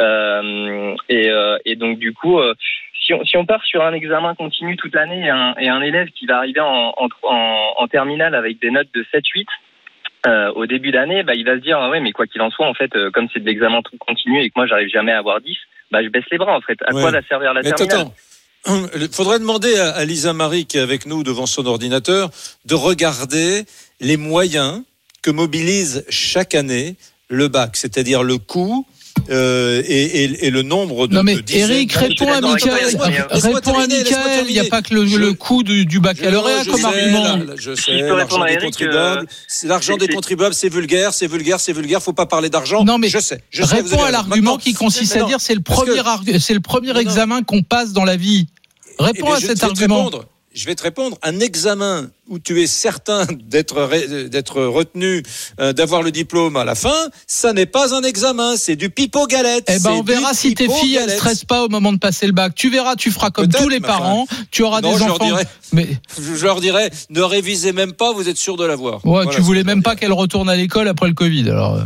Euh, 0.00 0.94
et, 1.08 1.30
euh, 1.30 1.56
et 1.64 1.76
donc 1.76 1.98
du 1.98 2.12
coup, 2.12 2.38
si, 3.04 3.14
on, 3.14 3.24
si 3.24 3.36
on 3.36 3.46
part 3.46 3.64
sur 3.64 3.82
un 3.82 3.92
examen 3.94 4.34
continu 4.34 4.76
toute 4.76 4.94
l'année 4.94 5.24
et 5.26 5.30
un, 5.30 5.54
et 5.58 5.68
un 5.68 5.80
élève 5.80 6.08
qui 6.10 6.26
va 6.26 6.38
arriver 6.38 6.60
en, 6.60 6.94
en, 6.96 7.08
en, 7.22 7.72
en 7.78 7.88
terminale 7.88 8.34
avec 8.34 8.60
des 8.60 8.70
notes 8.70 8.88
de 8.94 9.02
7-8, 9.14 9.46
euh, 10.26 10.52
au 10.54 10.66
début 10.66 10.90
d'année, 10.90 11.22
bah, 11.22 11.34
il 11.34 11.44
va 11.44 11.54
se 11.54 11.60
dire 11.62 11.78
ah 11.80 11.88
ouais, 11.90 12.00
mais 12.00 12.12
quoi 12.12 12.26
qu'il 12.26 12.42
en 12.42 12.50
soit, 12.50 12.66
en 12.66 12.74
fait, 12.74 12.94
euh, 12.96 13.10
comme 13.10 13.28
c'est 13.32 13.40
de 13.40 13.46
l'examen 13.46 13.80
tout 13.82 13.96
continu 13.98 14.42
et 14.42 14.48
que 14.48 14.54
moi 14.56 14.66
j'arrive 14.66 14.88
jamais 14.88 15.12
à 15.12 15.18
avoir 15.18 15.40
10, 15.40 15.56
bah, 15.90 16.02
je 16.02 16.08
baisse 16.08 16.24
les 16.30 16.38
bras 16.38 16.56
en 16.56 16.60
fait. 16.60 16.76
À 16.84 16.92
Ouais. 16.92 17.00
quoi 17.00 17.10
va 17.12 17.22
servir 17.22 17.54
la 17.54 17.62
Mais 17.62 17.72
terminale 17.72 18.08
il 18.66 19.08
faudrait 19.12 19.38
demander 19.38 19.78
à, 19.78 19.90
à 19.90 20.04
Lisa 20.04 20.32
Marie, 20.34 20.66
qui 20.66 20.76
est 20.76 20.80
avec 20.82 21.06
nous 21.06 21.22
devant 21.22 21.46
son 21.46 21.64
ordinateur, 21.64 22.28
de 22.66 22.74
regarder 22.74 23.62
les 24.00 24.16
moyens 24.16 24.82
que 25.28 25.32
mobilise 25.34 26.04
chaque 26.08 26.54
année 26.54 26.96
le 27.28 27.48
bac, 27.48 27.76
c'est-à-dire 27.76 28.22
le 28.22 28.38
coût 28.38 28.86
euh, 29.30 29.82
et, 29.86 30.24
et- 30.24 30.46
et 30.46 30.50
le 30.50 30.62
nombre 30.62 31.06
de. 31.06 31.14
Non 31.14 31.22
mais 31.22 31.34
de 31.36 31.42
Eric, 31.52 31.92
réponds 31.92 32.32
à 32.32 32.40
Michael. 32.40 32.96
Réponds 33.30 33.78
à. 33.78 33.84
Il 34.48 34.52
n'y 34.52 34.58
a 34.60 34.64
pas 34.64 34.80
que 34.80 34.94
le, 34.94 35.06
Je- 35.06 35.16
le 35.18 35.34
coût 35.34 35.62
du, 35.62 35.84
du 35.84 36.00
baccalauréat 36.00 36.64
comme 36.64 36.80
sais, 36.80 36.86
argument. 36.86 37.36
là, 37.36 37.54
je 37.58 37.74
sais, 37.74 38.00
l'argent 38.00 38.44
des 38.46 38.56
contribuables, 38.56 39.22
euh, 39.24 39.32
c'est 39.48 39.66
l'argent 39.66 39.96
c'est- 40.00 40.06
des 40.06 40.14
contribuables, 40.14 40.54
c'est 40.54 40.72
vulgaire, 40.72 41.12
c'est 41.12 41.26
vulgaire, 41.26 41.60
c'est 41.60 41.74
vulgaire. 41.74 42.02
Faut 42.02 42.14
pas 42.14 42.26
parler 42.26 42.48
d'argent. 42.48 42.84
Non, 42.84 42.96
mais 42.96 43.08
je 43.10 43.18
sais. 43.18 43.42
Je 43.50 43.64
Réponds 43.64 44.02
à 44.02 44.10
l'argument 44.10 44.56
qui 44.56 44.72
consiste 44.72 45.14
à 45.16 45.24
dire 45.24 45.40
c'est 45.40 45.54
le 45.54 45.60
premier 45.60 46.00
c'est 46.38 46.54
le 46.54 46.60
premier 46.60 46.96
examen 46.98 47.42
qu'on 47.42 47.62
passe 47.62 47.92
dans 47.92 48.04
la 48.04 48.16
vie. 48.16 48.46
Eh 48.98 49.02
Réponds 49.04 49.26
bien, 49.26 49.34
à 49.36 49.40
cet 49.40 49.62
argument. 49.62 50.10
Je 50.58 50.66
vais 50.66 50.74
te 50.74 50.82
répondre. 50.82 51.16
Un 51.22 51.38
examen 51.38 52.08
où 52.28 52.40
tu 52.40 52.60
es 52.60 52.66
certain 52.66 53.24
d'être 53.48 54.60
retenu, 54.64 55.22
euh, 55.60 55.72
d'avoir 55.72 56.02
le 56.02 56.10
diplôme 56.10 56.56
à 56.56 56.64
la 56.64 56.74
fin, 56.74 56.96
ça 57.28 57.52
n'est 57.52 57.64
pas 57.64 57.94
un 57.94 58.02
examen, 58.02 58.56
c'est 58.56 58.74
du 58.74 58.90
pipeau 58.90 59.28
galette. 59.28 59.70
Eh 59.72 59.78
ben, 59.78 59.92
on 59.92 60.02
verra 60.02 60.34
si 60.34 60.54
tes 60.54 60.68
filles 60.68 60.96
elles 60.96 61.02
galette. 61.06 61.18
stressent 61.18 61.44
pas 61.44 61.64
au 61.64 61.68
moment 61.68 61.92
de 61.92 61.98
passer 61.98 62.26
le 62.26 62.32
bac. 62.32 62.56
Tu 62.56 62.70
verras, 62.70 62.96
tu 62.96 63.12
feras 63.12 63.30
comme 63.30 63.46
tous 63.48 63.68
les 63.68 63.78
parents. 63.78 64.26
Tu 64.50 64.64
auras 64.64 64.80
Non, 64.80 64.94
des 64.94 64.98
je 64.98 65.04
leur 65.04 65.14
enfants. 65.14 65.26
dirais, 65.26 65.46
Mais 65.72 65.86
je 66.20 66.44
leur 66.44 66.60
dirais, 66.60 66.90
ne 67.10 67.20
révisez 67.22 67.72
même 67.72 67.92
pas, 67.92 68.12
vous 68.12 68.28
êtes 68.28 68.36
sûr 68.36 68.56
de 68.56 68.64
l'avoir. 68.64 68.96
ouais, 69.06 69.22
Voilà 69.22 69.30
tu 69.30 69.40
voulais 69.40 69.62
même 69.62 69.78
leur 69.78 69.84
pas 69.84 69.94
qu'elle 69.94 70.12
retourne 70.12 70.50
à 70.50 70.56
l'école 70.56 70.88
après 70.88 71.06
le 71.06 71.14
Covid. 71.14 71.48
Alors. 71.50 71.78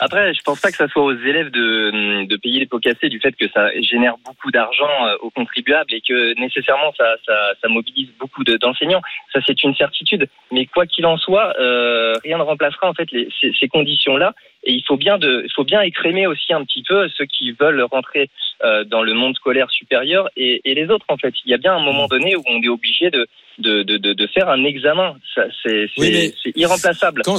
Après, 0.00 0.34
je 0.34 0.40
pense 0.42 0.60
pas 0.60 0.70
que 0.70 0.76
ça 0.76 0.88
soit 0.88 1.02
aux 1.02 1.14
élèves 1.16 1.50
de, 1.50 2.24
de 2.26 2.36
payer 2.36 2.60
les 2.60 2.66
pots 2.66 2.78
cassés 2.78 3.08
du 3.08 3.20
fait 3.20 3.32
que 3.32 3.48
ça 3.48 3.70
génère 3.80 4.14
beaucoup 4.24 4.50
d'argent 4.50 4.88
euh, 5.06 5.16
aux 5.20 5.30
contribuables 5.30 5.92
et 5.94 6.00
que 6.00 6.38
nécessairement 6.40 6.92
ça, 6.96 7.16
ça, 7.26 7.52
ça 7.62 7.68
mobilise 7.68 8.08
beaucoup 8.18 8.44
de- 8.44 8.56
d'enseignants. 8.56 9.02
Ça, 9.32 9.40
c'est 9.46 9.62
une 9.64 9.74
certitude. 9.74 10.28
Mais 10.52 10.66
quoi 10.66 10.86
qu'il 10.86 11.06
en 11.06 11.16
soit, 11.18 11.54
euh, 11.60 12.14
rien 12.24 12.38
ne 12.38 12.42
remplacera 12.42 12.88
en 12.88 12.94
fait 12.94 13.10
les, 13.12 13.28
ces, 13.40 13.52
ces 13.58 13.68
conditions-là. 13.68 14.34
Et 14.64 14.72
il 14.72 14.82
faut 14.84 14.96
bien 14.96 15.18
de, 15.18 15.42
il 15.44 15.52
faut 15.52 15.64
bien 15.64 15.80
écrémer 15.82 16.26
aussi 16.26 16.52
un 16.52 16.64
petit 16.64 16.82
peu 16.82 17.08
ceux 17.16 17.24
qui 17.26 17.52
veulent 17.52 17.82
rentrer 17.82 18.28
euh, 18.64 18.84
dans 18.84 19.02
le 19.02 19.14
monde 19.14 19.34
scolaire 19.36 19.70
supérieur 19.70 20.28
et, 20.36 20.60
et 20.64 20.74
les 20.74 20.88
autres 20.90 21.06
en 21.08 21.16
fait. 21.16 21.32
Il 21.44 21.50
y 21.50 21.54
a 21.54 21.58
bien 21.58 21.74
un 21.76 21.80
moment 21.80 22.06
donné 22.08 22.34
où 22.36 22.42
on 22.46 22.60
est 22.60 22.68
obligé 22.68 23.10
de, 23.10 23.26
de, 23.58 23.82
de, 23.84 23.96
de, 23.96 24.26
faire 24.26 24.48
un 24.48 24.64
examen. 24.64 25.16
Ça, 25.34 25.44
c'est, 25.62 25.88
c'est, 25.96 26.00
Oui, 26.00 26.34
irremplaçable. 26.56 27.22
Quand 27.24 27.38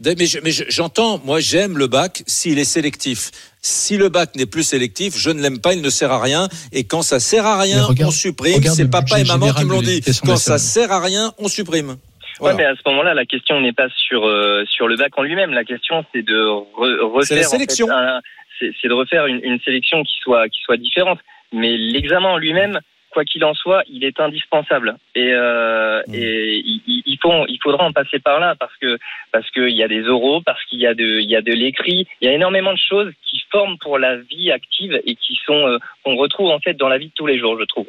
mais 0.00 0.26
je- 0.26 0.38
mais 0.42 0.50
je- 0.50 0.64
j'entends, 0.68 1.20
moi 1.24 1.40
j'aime 1.40 1.76
le 1.78 1.86
bac 1.86 2.22
s'il 2.26 2.58
est 2.58 2.64
sélectif. 2.64 3.30
Si 3.60 3.96
le 3.96 4.08
bac 4.08 4.34
n'est 4.36 4.46
plus 4.46 4.62
sélectif, 4.64 5.14
je 5.16 5.30
ne 5.30 5.40
l'aime 5.40 5.60
pas, 5.60 5.74
il 5.74 5.82
ne 5.82 5.90
sert 5.90 6.10
à 6.10 6.20
rien. 6.20 6.48
Et 6.72 6.84
quand 6.84 7.02
ça 7.02 7.20
sert 7.20 7.46
à 7.46 7.60
rien, 7.60 7.84
regarde- 7.84 8.08
on 8.08 8.12
supprime. 8.12 8.54
regarde 8.56 8.76
C'est 8.76 8.90
papa 8.90 9.20
et 9.20 9.24
maman 9.24 9.52
qui 9.52 9.64
me 9.64 9.70
l'ont 9.70 9.82
dit. 9.82 10.00
Quand 10.24 10.36
ça 10.36 10.58
sert 10.58 10.90
à 10.90 11.00
rien, 11.00 11.32
on 11.38 11.48
supprime. 11.48 11.90
Ouais, 11.90 11.96
Voilà. 12.40 12.56
mais 12.56 12.64
à 12.64 12.74
ce 12.74 12.80
moment-là, 12.90 13.14
la 13.14 13.24
question 13.26 13.60
n'est 13.60 13.72
pas 13.74 13.88
sur 14.08 14.26
euh, 14.26 14.64
sur 14.68 14.88
le 14.88 14.96
bac 14.96 15.12
en 15.16 15.22
lui-même. 15.22 15.52
La 15.52 15.64
question, 15.64 16.04
c'est 16.12 16.22
de 16.22 16.34
re- 16.34 17.24
C'est 17.24 17.34
la 17.36 17.42
refaire. 17.42 17.46
en 17.46 17.50
fait, 17.50 17.56
sélection. 17.56 17.86
c'est 18.60 18.88
de 18.88 18.92
refaire 18.94 19.26
une, 19.26 19.40
une 19.44 19.60
sélection 19.60 20.02
qui 20.02 20.14
soit 20.22 20.48
qui 20.48 20.60
soit 20.64 20.76
différente. 20.76 21.18
Mais 21.52 21.76
l'examen 21.76 22.30
en 22.30 22.38
lui-même, 22.38 22.80
quoi 23.12 23.24
qu'il 23.24 23.44
en 23.44 23.54
soit, 23.54 23.82
il 23.88 24.04
est 24.04 24.18
indispensable. 24.20 24.96
Et, 25.14 25.30
euh, 25.32 26.00
Mm. 26.08 26.14
et 26.14 26.54
il, 26.64 26.80
il- 26.86 27.02
il 27.06 27.18
faut 27.22 27.46
il 27.48 27.58
faudra 27.62 27.84
en 27.84 27.92
passer 27.92 28.18
par 28.18 28.40
là 28.40 28.54
parce 28.58 28.76
que 28.78 28.98
parce 29.32 29.48
qu'il 29.50 29.68
y 29.70 29.82
a 29.82 29.88
des 29.88 30.08
oraux, 30.08 30.40
parce 30.40 30.62
qu'il 30.64 30.80
y 30.80 30.86
a 30.86 30.94
de 30.94 31.20
il 31.20 31.28
y 31.30 31.36
a 31.36 31.42
de 31.42 31.52
l'écrit, 31.52 32.06
il 32.20 32.26
y 32.26 32.28
a 32.28 32.34
énormément 32.34 32.72
de 32.72 32.78
choses 32.90 33.12
qui 33.26 33.40
forment 33.50 33.78
pour 33.78 33.98
la 33.98 34.16
vie 34.16 34.50
active 34.50 35.00
et 35.06 35.14
qui 35.14 35.38
sont 35.46 35.66
euh, 35.68 35.78
qu'on 36.02 36.16
retrouve 36.16 36.50
en 36.50 36.58
fait 36.60 36.74
dans 36.74 36.88
la 36.88 36.98
vie 36.98 37.08
de 37.08 37.12
tous 37.14 37.26
les 37.26 37.38
jours, 37.38 37.56
je 37.60 37.64
trouve. 37.66 37.88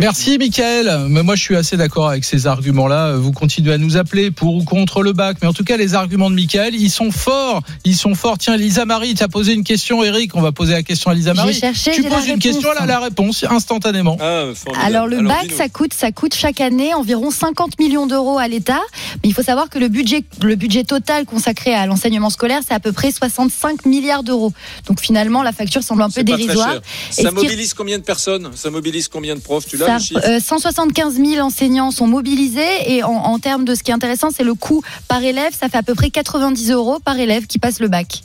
Merci 0.00 0.36
Michael. 0.38 1.06
Mais 1.08 1.22
moi 1.22 1.36
je 1.36 1.42
suis 1.42 1.54
assez 1.56 1.76
d'accord 1.76 2.08
avec 2.08 2.24
ces 2.24 2.46
arguments-là. 2.48 3.16
Vous 3.16 3.30
continuez 3.30 3.72
à 3.74 3.78
nous 3.78 3.96
appeler 3.96 4.30
pour 4.32 4.56
ou 4.56 4.64
contre 4.64 5.02
le 5.02 5.12
bac. 5.12 5.36
Mais 5.42 5.46
en 5.48 5.52
tout 5.52 5.62
cas, 5.62 5.76
les 5.76 5.94
arguments 5.94 6.28
de 6.28 6.34
Michael, 6.34 6.74
ils 6.74 6.90
sont 6.90 7.12
forts. 7.12 7.62
Ils 7.84 7.94
sont 7.96 8.14
forts. 8.16 8.36
Tiens, 8.38 8.56
Lisa 8.56 8.84
Marie, 8.84 9.14
tu 9.14 9.22
as 9.22 9.28
posé 9.28 9.52
une 9.52 9.62
question, 9.62 10.02
Eric. 10.02 10.34
On 10.34 10.40
va 10.40 10.50
poser 10.50 10.72
la 10.72 10.82
question 10.82 11.10
à 11.10 11.14
Lisa 11.14 11.34
Marie. 11.34 11.52
J'ai 11.52 11.60
cherché, 11.60 11.92
tu 11.92 12.02
poses 12.02 12.24
une 12.26 12.32
réponse. 12.34 12.42
question, 12.42 12.68
elle 12.76 12.82
a 12.82 12.86
la 12.86 12.98
réponse 12.98 13.44
instantanément. 13.48 14.16
Ah. 14.20 14.46
Alors 14.82 15.06
le 15.06 15.22
bac, 15.22 15.52
ça 15.56 15.68
coûte, 15.68 15.94
ça 15.94 16.10
coûte 16.10 16.34
chaque 16.34 16.60
année 16.60 16.94
environ 16.94 17.30
50 17.30 17.78
millions 17.78 18.06
d'euros 18.08 18.38
à 18.38 18.48
l'État. 18.48 18.80
Mais 19.22 19.28
il 19.28 19.34
faut 19.34 19.42
savoir 19.44 19.68
que 19.68 19.78
le 19.78 19.86
budget, 19.88 20.24
le 20.42 20.56
budget 20.56 20.82
total 20.82 21.26
consacré 21.26 21.74
à 21.74 21.86
l'enseignement 21.86 22.30
scolaire, 22.30 22.62
c'est 22.66 22.74
à 22.74 22.80
peu 22.80 22.90
près 22.92 23.12
65 23.12 23.86
milliards 23.86 24.24
d'euros. 24.24 24.52
Donc 24.88 25.00
finalement, 25.00 25.44
la 25.44 25.52
facture 25.52 25.82
semble 25.84 26.02
un 26.02 26.10
peu 26.10 26.24
dérisoire. 26.24 26.74
Et 27.18 27.22
Ça 27.22 27.28
qui- 27.28 27.34
mobilise 27.36 27.72
combien 27.74 27.98
de 27.98 28.02
personnes? 28.02 28.50
Ça 28.56 28.70
mobilise 28.70 29.06
combien 29.06 29.36
de 29.36 29.40
profs? 29.40 29.66
Tu 29.66 29.76
l'as 29.76 29.91
Ça, 29.92 29.98
le 29.98 30.02
chiffre 30.02 30.20
euh, 30.28 30.40
175 30.40 31.16
000 31.16 31.44
enseignants 31.44 31.90
sont 31.90 32.06
mobilisés 32.06 32.62
et 32.86 33.02
en, 33.02 33.10
en 33.12 33.38
termes 33.38 33.64
de 33.64 33.74
ce 33.74 33.82
qui 33.82 33.90
est 33.90 33.94
intéressant, 33.94 34.30
c'est 34.34 34.44
le 34.44 34.54
coût 34.54 34.82
par 35.08 35.22
élève. 35.22 35.52
Ça 35.58 35.68
fait 35.68 35.78
à 35.78 35.82
peu 35.82 35.94
près 35.94 36.10
90 36.10 36.70
euros 36.70 36.98
par 36.98 37.18
élève 37.18 37.46
qui 37.46 37.58
passe 37.58 37.80
le 37.80 37.88
bac. 37.88 38.22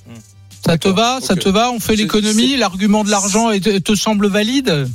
Ça 0.65 0.77
te 0.77 0.87
va? 0.87 1.19
Ça 1.21 1.35
te 1.35 1.49
va? 1.49 1.71
On 1.71 1.79
fait 1.79 1.95
l'économie 1.95 2.57
L'argument 2.57 3.03
de 3.03 3.09
l'argent 3.09 3.49
te 3.59 3.95
semble 3.95 4.27
valide? 4.27 4.87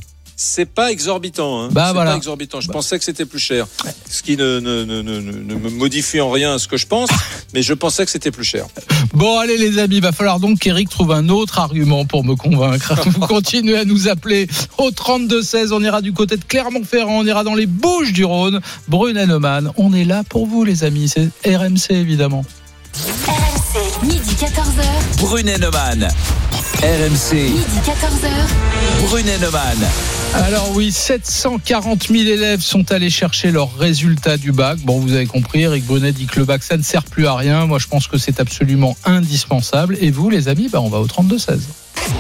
C'est 0.44 0.68
pas 0.68 0.90
exorbitant. 0.90 1.62
Hein. 1.62 1.68
Bah, 1.70 1.86
c'est 1.86 1.92
voilà. 1.94 2.10
pas 2.10 2.16
exorbitant. 2.16 2.60
Je 2.60 2.68
pensais 2.68 2.98
que 2.98 3.04
c'était 3.04 3.24
plus 3.24 3.38
cher. 3.38 3.68
Ce 4.10 4.24
qui 4.24 4.36
ne, 4.36 4.58
ne, 4.58 4.84
ne, 4.84 5.00
ne, 5.00 5.20
ne 5.20 5.54
me 5.54 5.70
modifie 5.70 6.20
en 6.20 6.32
rien 6.32 6.58
ce 6.58 6.66
que 6.66 6.76
je 6.76 6.86
pense, 6.86 7.08
mais 7.54 7.62
je 7.62 7.72
pensais 7.74 8.04
que 8.04 8.10
c'était 8.10 8.32
plus 8.32 8.44
cher. 8.44 8.66
Bon, 9.14 9.38
allez 9.38 9.56
les 9.56 9.78
amis, 9.78 10.00
va 10.00 10.10
falloir 10.10 10.40
donc 10.40 10.58
qu'Eric 10.58 10.88
trouve 10.88 11.12
un 11.12 11.28
autre 11.28 11.60
argument 11.60 12.04
pour 12.04 12.24
me 12.24 12.34
convaincre. 12.34 12.92
Vous 13.06 13.20
continuez 13.20 13.78
à 13.78 13.84
nous 13.84 14.08
appeler 14.08 14.48
au 14.78 14.90
32-16. 14.90 15.72
On 15.72 15.82
ira 15.82 16.02
du 16.02 16.12
côté 16.12 16.36
de 16.36 16.44
Clermont-Ferrand, 16.44 17.20
on 17.20 17.24
ira 17.24 17.44
dans 17.44 17.54
les 17.54 17.66
Bouches 17.66 18.12
du 18.12 18.24
Rhône. 18.24 18.60
Brune 18.88 19.24
Neumann, 19.24 19.70
on 19.76 19.94
est 19.94 20.04
là 20.04 20.24
pour 20.28 20.46
vous 20.46 20.64
les 20.64 20.82
amis. 20.82 21.08
C'est 21.08 21.30
RMC 21.56 21.90
évidemment. 21.90 22.44
RMC, 23.28 24.06
midi 24.06 24.34
14h. 24.40 25.20
Brunet 25.20 25.58
Neumann. 25.58 26.08
RMC, 26.82 27.34
Midi 27.34 27.78
14h. 27.84 29.06
Brunet 29.06 29.38
Neumann. 29.38 29.78
Alors 30.34 30.72
oui, 30.74 30.90
740 30.90 32.08
000 32.08 32.22
élèves 32.22 32.60
sont 32.60 32.90
allés 32.90 33.08
chercher 33.08 33.52
leurs 33.52 33.76
résultats 33.78 34.36
du 34.36 34.50
bac. 34.50 34.80
Bon, 34.80 34.98
vous 34.98 35.12
avez 35.12 35.26
compris, 35.26 35.60
Eric 35.60 35.86
Brunet 35.86 36.10
dit 36.10 36.26
que 36.26 36.40
le 36.40 36.44
bac, 36.44 36.64
ça 36.64 36.76
ne 36.76 36.82
sert 36.82 37.04
plus 37.04 37.28
à 37.28 37.36
rien. 37.36 37.66
Moi, 37.66 37.78
je 37.78 37.86
pense 37.86 38.08
que 38.08 38.18
c'est 38.18 38.40
absolument 38.40 38.96
indispensable. 39.04 39.96
Et 40.00 40.10
vous, 40.10 40.28
les 40.28 40.48
amis, 40.48 40.68
bah, 40.68 40.80
on 40.80 40.88
va 40.88 40.98
au 40.98 41.06
32-16. 41.06 41.60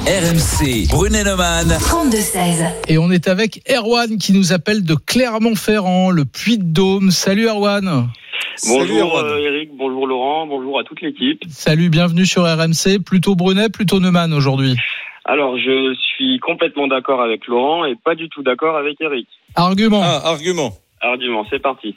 RMC, 0.06 0.86
Brunet 0.90 1.24
Neumann. 1.24 1.76
32-16. 1.80 2.64
Et 2.86 2.98
on 2.98 3.10
est 3.10 3.26
avec 3.26 3.68
Erwan 3.68 4.16
qui 4.16 4.32
nous 4.32 4.52
appelle 4.52 4.84
de 4.84 4.94
Clermont-Ferrand, 4.94 6.12
le 6.12 6.24
Puy-de-Dôme. 6.24 7.10
Salut 7.10 7.48
Erwan. 7.48 8.08
Salut, 8.56 8.78
Bonjour 8.80 8.98
Erwan. 9.18 9.26
euh, 9.26 9.38
Eric, 9.38 9.70
bonjour 9.76 10.06
Laurent, 10.06 10.46
bonjour 10.46 10.78
à 10.78 10.84
toute 10.84 11.00
l'équipe. 11.00 11.42
Salut, 11.48 11.88
bienvenue 11.88 12.26
sur 12.26 12.42
RMC. 12.42 12.98
Plutôt 13.04 13.34
Brunet, 13.34 13.68
plutôt 13.70 14.00
Neumann 14.00 14.32
aujourd'hui. 14.32 14.76
Alors 15.24 15.56
je 15.56 15.94
suis 15.94 16.38
complètement 16.40 16.86
d'accord 16.88 17.22
avec 17.22 17.46
Laurent 17.46 17.84
et 17.84 17.94
pas 17.94 18.14
du 18.14 18.28
tout 18.28 18.42
d'accord 18.42 18.76
avec 18.76 19.00
Eric. 19.00 19.28
Argument. 19.54 20.02
Ah, 20.02 20.20
argument. 20.24 20.72
Argument, 21.00 21.46
c'est 21.50 21.60
parti. 21.60 21.94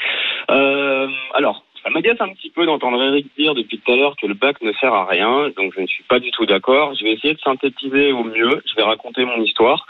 Euh, 0.50 1.08
alors, 1.34 1.65
ça 1.86 1.92
m'agace 1.92 2.20
un 2.20 2.30
petit 2.30 2.50
peu 2.50 2.66
d'entendre 2.66 3.02
Eric 3.04 3.28
dire 3.38 3.54
depuis 3.54 3.78
tout 3.78 3.92
à 3.92 3.96
l'heure 3.96 4.16
que 4.20 4.26
le 4.26 4.34
bac 4.34 4.60
ne 4.62 4.74
sert 4.74 4.94
à 4.94 5.06
rien, 5.06 5.50
donc 5.56 5.74
je 5.76 5.82
ne 5.82 5.88
suis 5.88 6.04
pas 6.04 6.20
du 6.20 6.32
tout 6.32 6.48
d'accord. 6.48 6.96
Je 6.96 7.04
vais 7.04 7.12
essayer 7.12 7.36
de 7.36 7.40
synthétiser 7.40 8.12
au 8.12 8.24
mieux, 8.24 8.64
je 8.66 8.76
vais 8.76 8.82
raconter 8.82 9.24
mon 9.24 9.40
histoire. 9.44 9.86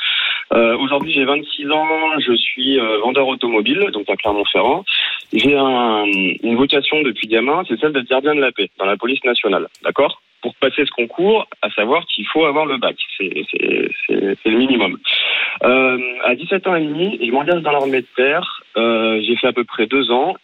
Euh, 0.53 0.77
Aujourd'hui, 0.77 1.13
j'ai 1.13 1.23
26 1.23 1.71
ans, 1.71 2.19
je 2.19 2.33
suis 2.33 2.77
euh, 2.79 2.99
vendeur 2.99 3.27
automobile, 3.27 3.91
donc 3.93 4.09
à 4.09 4.17
Clermont-Ferrand. 4.17 4.83
J'ai 5.31 5.55
un, 5.55 6.03
une 6.05 6.55
vocation 6.57 7.01
depuis 7.01 7.27
gamin, 7.27 7.63
c'est 7.67 7.79
celle 7.79 7.93
d'être 7.93 8.09
gardien 8.09 8.35
de 8.35 8.41
la 8.41 8.51
paix 8.51 8.69
dans 8.77 8.85
la 8.85 8.97
police 8.97 9.23
nationale, 9.23 9.67
d'accord? 9.81 10.21
Pour 10.41 10.53
passer 10.55 10.85
ce 10.85 10.91
concours, 10.91 11.47
à 11.61 11.69
savoir 11.71 12.05
qu'il 12.07 12.27
faut 12.27 12.45
avoir 12.45 12.65
le 12.65 12.77
bac, 12.77 12.97
c'est 13.17 13.29
le 14.45 14.57
minimum. 14.57 14.99
Euh, 15.63 15.97
à 16.25 16.35
17 16.35 16.67
ans 16.67 16.75
et 16.75 16.85
demi, 16.85 17.17
je 17.25 17.31
m'engage 17.31 17.61
dans 17.61 17.71
l'armée 17.71 18.01
de 18.01 18.07
terre, 18.15 18.61
euh, 18.77 19.21
j'ai 19.25 19.37
fait 19.37 19.47
à 19.47 19.53
peu 19.53 19.63
près 19.63 19.87
deux 19.87 20.11
ans, 20.11 20.35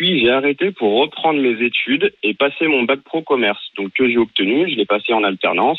puis 0.00 0.18
j'ai 0.18 0.30
arrêté 0.30 0.70
pour 0.70 0.98
reprendre 0.98 1.38
mes 1.38 1.62
études 1.62 2.10
et 2.22 2.32
passer 2.32 2.66
mon 2.66 2.84
bac 2.84 3.00
pro 3.00 3.20
commerce, 3.20 3.60
donc 3.76 3.92
que 3.92 4.08
j'ai 4.08 4.16
obtenu, 4.16 4.66
je 4.66 4.74
l'ai 4.76 4.86
passé 4.86 5.12
en 5.12 5.22
alternance. 5.22 5.78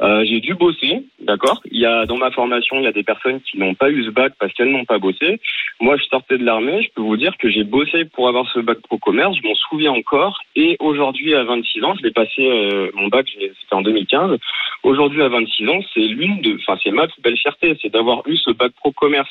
Euh, 0.00 0.24
j'ai 0.24 0.40
dû 0.40 0.54
bosser, 0.54 1.04
d'accord? 1.20 1.60
Il 1.70 1.78
y 1.78 1.84
a 1.84 2.06
dans 2.06 2.16
ma 2.16 2.30
formation, 2.30 2.78
il 2.78 2.84
y 2.84 2.86
a 2.86 2.92
des 2.92 3.02
personnes 3.02 3.38
qui 3.42 3.58
n'ont 3.58 3.74
pas 3.74 3.90
eu 3.90 4.02
ce 4.02 4.08
bac 4.08 4.32
parce 4.40 4.50
qu'elles 4.54 4.72
n'ont 4.72 4.86
pas 4.86 4.98
bossé. 4.98 5.42
Moi, 5.78 5.98
je 5.98 6.04
sortais 6.04 6.38
de 6.38 6.44
l'armée, 6.44 6.82
je 6.82 6.88
peux 6.94 7.02
vous 7.02 7.18
dire 7.18 7.36
que 7.36 7.50
j'ai 7.50 7.64
bossé 7.64 8.06
pour 8.06 8.28
avoir 8.28 8.50
ce 8.50 8.60
bac 8.60 8.78
pro 8.80 8.96
commerce, 8.96 9.36
je 9.36 9.46
m'en 9.46 9.54
souviens 9.54 9.92
encore. 9.92 10.40
Et 10.56 10.78
aujourd'hui, 10.80 11.34
à 11.34 11.44
26 11.44 11.84
ans, 11.84 11.94
je 11.98 12.02
l'ai 12.02 12.12
passé 12.12 12.38
euh, 12.38 12.90
mon 12.94 13.08
bac, 13.08 13.26
c'était 13.28 13.74
en 13.74 13.82
2015. 13.82 14.38
Aujourd'hui, 14.84 15.20
à 15.20 15.28
26 15.28 15.68
ans, 15.68 15.80
c'est 15.92 16.00
l'une 16.00 16.40
de, 16.40 16.56
enfin, 16.66 16.80
c'est 16.82 16.92
ma 16.92 17.08
plus 17.08 17.20
belle 17.20 17.36
fierté, 17.36 17.76
c'est 17.82 17.92
d'avoir 17.92 18.22
eu 18.26 18.38
ce 18.38 18.52
bac 18.52 18.72
pro 18.72 18.90
commerce. 18.92 19.28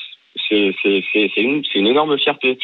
C'est 0.48 1.36
une 1.36 1.62
une 1.74 1.86
énorme 1.86 2.18
fierté. 2.18 2.58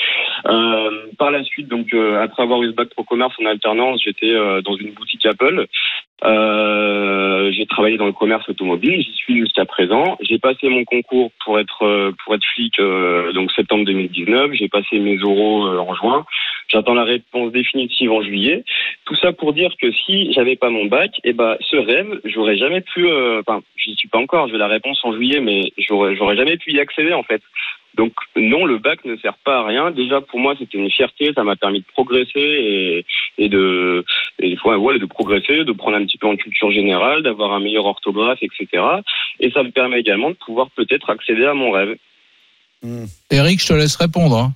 Euh, 0.47 1.07
par 1.19 1.31
la 1.31 1.43
suite, 1.45 1.69
donc 1.69 1.93
euh, 1.95 2.23
après 2.23 2.43
avoir 2.43 2.63
eu 2.63 2.69
ce 2.69 2.73
bac 2.73 2.89
pro 2.91 3.05
commerce 3.05 3.35
en 3.41 3.47
alternance, 3.47 4.03
j'étais 4.05 4.31
euh, 4.31 4.63
dans 4.63 4.77
une 4.77 4.93
boutique 4.93 5.25
Apple. 5.27 5.67
Euh, 6.25 7.53
j'ai 7.53 7.67
travaillé 7.67 7.99
dans 7.99 8.07
le 8.07 8.13
commerce 8.13 8.49
automobile, 8.49 9.03
j'y 9.03 9.13
suis 9.13 9.39
jusqu'à 9.39 9.65
présent. 9.65 10.17
J'ai 10.21 10.39
passé 10.39 10.69
mon 10.69 10.85
concours 10.85 11.31
pour 11.45 11.59
être 11.59 11.85
euh, 11.85 12.13
pour 12.25 12.35
être 12.35 12.45
flic 12.55 12.79
euh, 12.79 13.33
donc 13.33 13.53
septembre 13.53 13.85
2019. 13.85 14.53
J'ai 14.55 14.69
passé 14.69 14.99
mes 14.99 15.23
oraux 15.23 15.67
en 15.67 15.95
juin. 15.95 16.25
J'attends 16.69 16.95
la 16.95 17.05
réponse 17.05 17.53
définitive 17.53 18.11
en 18.13 18.23
juillet. 18.23 18.65
Tout 19.05 19.15
ça 19.17 19.33
pour 19.33 19.53
dire 19.53 19.71
que 19.81 19.93
si 19.93 20.33
j'avais 20.33 20.57
pas 20.57 20.71
mon 20.71 20.87
bac, 20.87 21.13
et 21.25 21.33
ben 21.33 21.57
ce 21.61 21.77
rêve, 21.77 22.21
j'aurais 22.25 22.57
jamais 22.57 22.81
pu. 22.81 23.07
euh, 23.07 23.41
Enfin, 23.47 23.63
j'y 23.77 23.95
suis 23.95 24.09
pas 24.09 24.19
encore. 24.19 24.49
J'ai 24.49 24.59
la 24.59 24.67
réponse 24.67 24.99
en 25.05 25.13
juillet, 25.13 25.41
mais 25.41 25.73
j'aurais 25.79 26.17
j'aurais 26.17 26.37
jamais 26.37 26.57
pu 26.57 26.73
y 26.73 26.81
accéder 26.81 27.13
en 27.13 27.23
fait. 27.23 27.43
Donc 27.95 28.13
non, 28.37 28.67
le 28.67 28.77
bac 28.79 29.05
ne 29.07 29.17
sert 29.17 29.39
pas 29.45 29.61
à 29.61 29.67
rien. 29.67 29.91
Déjà 29.91 30.21
pour 30.21 30.39
moi, 30.39 30.55
c'était 30.59 30.77
une 30.77 30.91
fierté. 30.91 31.33
Ça 31.35 31.45
m'a 31.45 31.57
permis 31.57 31.81
de 31.81 31.87
progresser 31.93 32.31
et, 32.37 33.07
et 33.39 33.49
de 33.49 34.05
et 34.39 34.59
ouais, 34.65 34.99
de 34.99 35.07
progresser, 35.07 35.65
de 35.65 35.73
prendre 35.73 35.97
un 35.97 36.05
petit 36.05 36.19
peu 36.19 36.27
en 36.27 36.37
culture 36.37 36.71
générale, 36.73 37.23
d'avoir 37.23 37.53
un 37.53 37.61
meilleur 37.61 37.87
orthographe, 37.87 38.41
etc. 38.43 38.83
Et 39.41 39.51
ça 39.53 39.63
me 39.63 39.71
permet 39.71 40.01
également 40.01 40.31
de 40.31 40.35
pouvoir 40.37 40.69
peut-être 40.71 41.09
accéder 41.11 41.47
à 41.47 41.55
mon 41.55 41.71
rêve. 41.71 41.97
Eric, 43.31 43.63
je 43.63 43.69
te 43.69 43.73
laisse 43.73 43.97
répondre. 43.97 44.37
hein. 44.37 44.53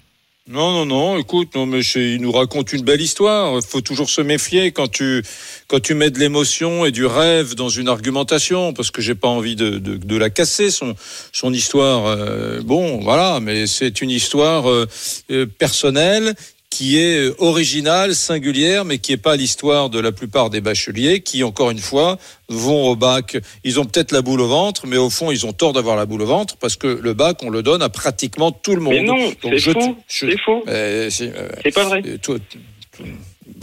Non, 0.52 0.72
non, 0.72 0.84
non, 0.84 1.16
écoute, 1.16 1.54
non, 1.54 1.64
mais 1.64 1.78
il 1.94 2.20
nous 2.20 2.32
raconte 2.32 2.72
une 2.72 2.82
belle 2.82 3.00
histoire. 3.00 3.54
Il 3.54 3.64
faut 3.64 3.82
toujours 3.82 4.10
se 4.10 4.20
méfier 4.20 4.72
quand 4.72 4.90
tu, 4.90 5.22
quand 5.68 5.78
tu 5.78 5.94
mets 5.94 6.10
de 6.10 6.18
l'émotion 6.18 6.84
et 6.84 6.90
du 6.90 7.06
rêve 7.06 7.54
dans 7.54 7.68
une 7.68 7.86
argumentation, 7.86 8.72
parce 8.72 8.90
que 8.90 9.00
j'ai 9.00 9.14
pas 9.14 9.28
envie 9.28 9.54
de, 9.54 9.78
de, 9.78 9.96
de 9.96 10.16
la 10.16 10.28
casser, 10.28 10.72
son, 10.72 10.96
son 11.30 11.52
histoire. 11.52 12.06
euh, 12.06 12.62
bon, 12.64 12.98
voilà, 12.98 13.38
mais 13.38 13.68
c'est 13.68 14.00
une 14.00 14.10
histoire 14.10 14.68
euh, 14.68 14.88
euh, 15.30 15.46
personnelle 15.46 16.34
qui 16.70 16.98
est 16.98 17.18
euh, 17.28 17.34
originale, 17.38 18.14
singulière, 18.14 18.84
mais 18.84 18.98
qui 18.98 19.10
n'est 19.10 19.16
pas 19.18 19.36
l'histoire 19.36 19.90
de 19.90 19.98
la 19.98 20.12
plupart 20.12 20.50
des 20.50 20.60
bacheliers 20.60 21.20
qui, 21.20 21.42
encore 21.42 21.70
une 21.70 21.78
fois, 21.80 22.16
vont 22.48 22.86
au 22.88 22.96
bac. 22.96 23.36
Ils 23.64 23.80
ont 23.80 23.84
peut-être 23.84 24.12
la 24.12 24.22
boule 24.22 24.40
au 24.40 24.46
ventre, 24.48 24.86
mais 24.86 24.96
au 24.96 25.10
fond, 25.10 25.30
ils 25.32 25.44
ont 25.46 25.52
tort 25.52 25.72
d'avoir 25.72 25.96
la 25.96 26.06
boule 26.06 26.22
au 26.22 26.26
ventre 26.26 26.56
parce 26.56 26.76
que 26.76 26.86
le 26.86 27.12
bac, 27.12 27.38
on 27.42 27.50
le 27.50 27.62
donne 27.62 27.82
à 27.82 27.88
pratiquement 27.88 28.52
tout 28.52 28.74
le 28.76 28.80
monde. 28.80 28.94
Mais 28.94 29.02
non, 29.02 29.16
c'est 29.42 29.58
faux. 29.72 29.96
je- 30.08 30.26
C'est 30.30 30.38
faux. 30.40 30.64
euh, 30.68 31.10
c'est 31.10 31.32
euh, 31.36 31.48
C'est 31.64 31.74
pas 31.74 31.84
vrai. 31.84 32.02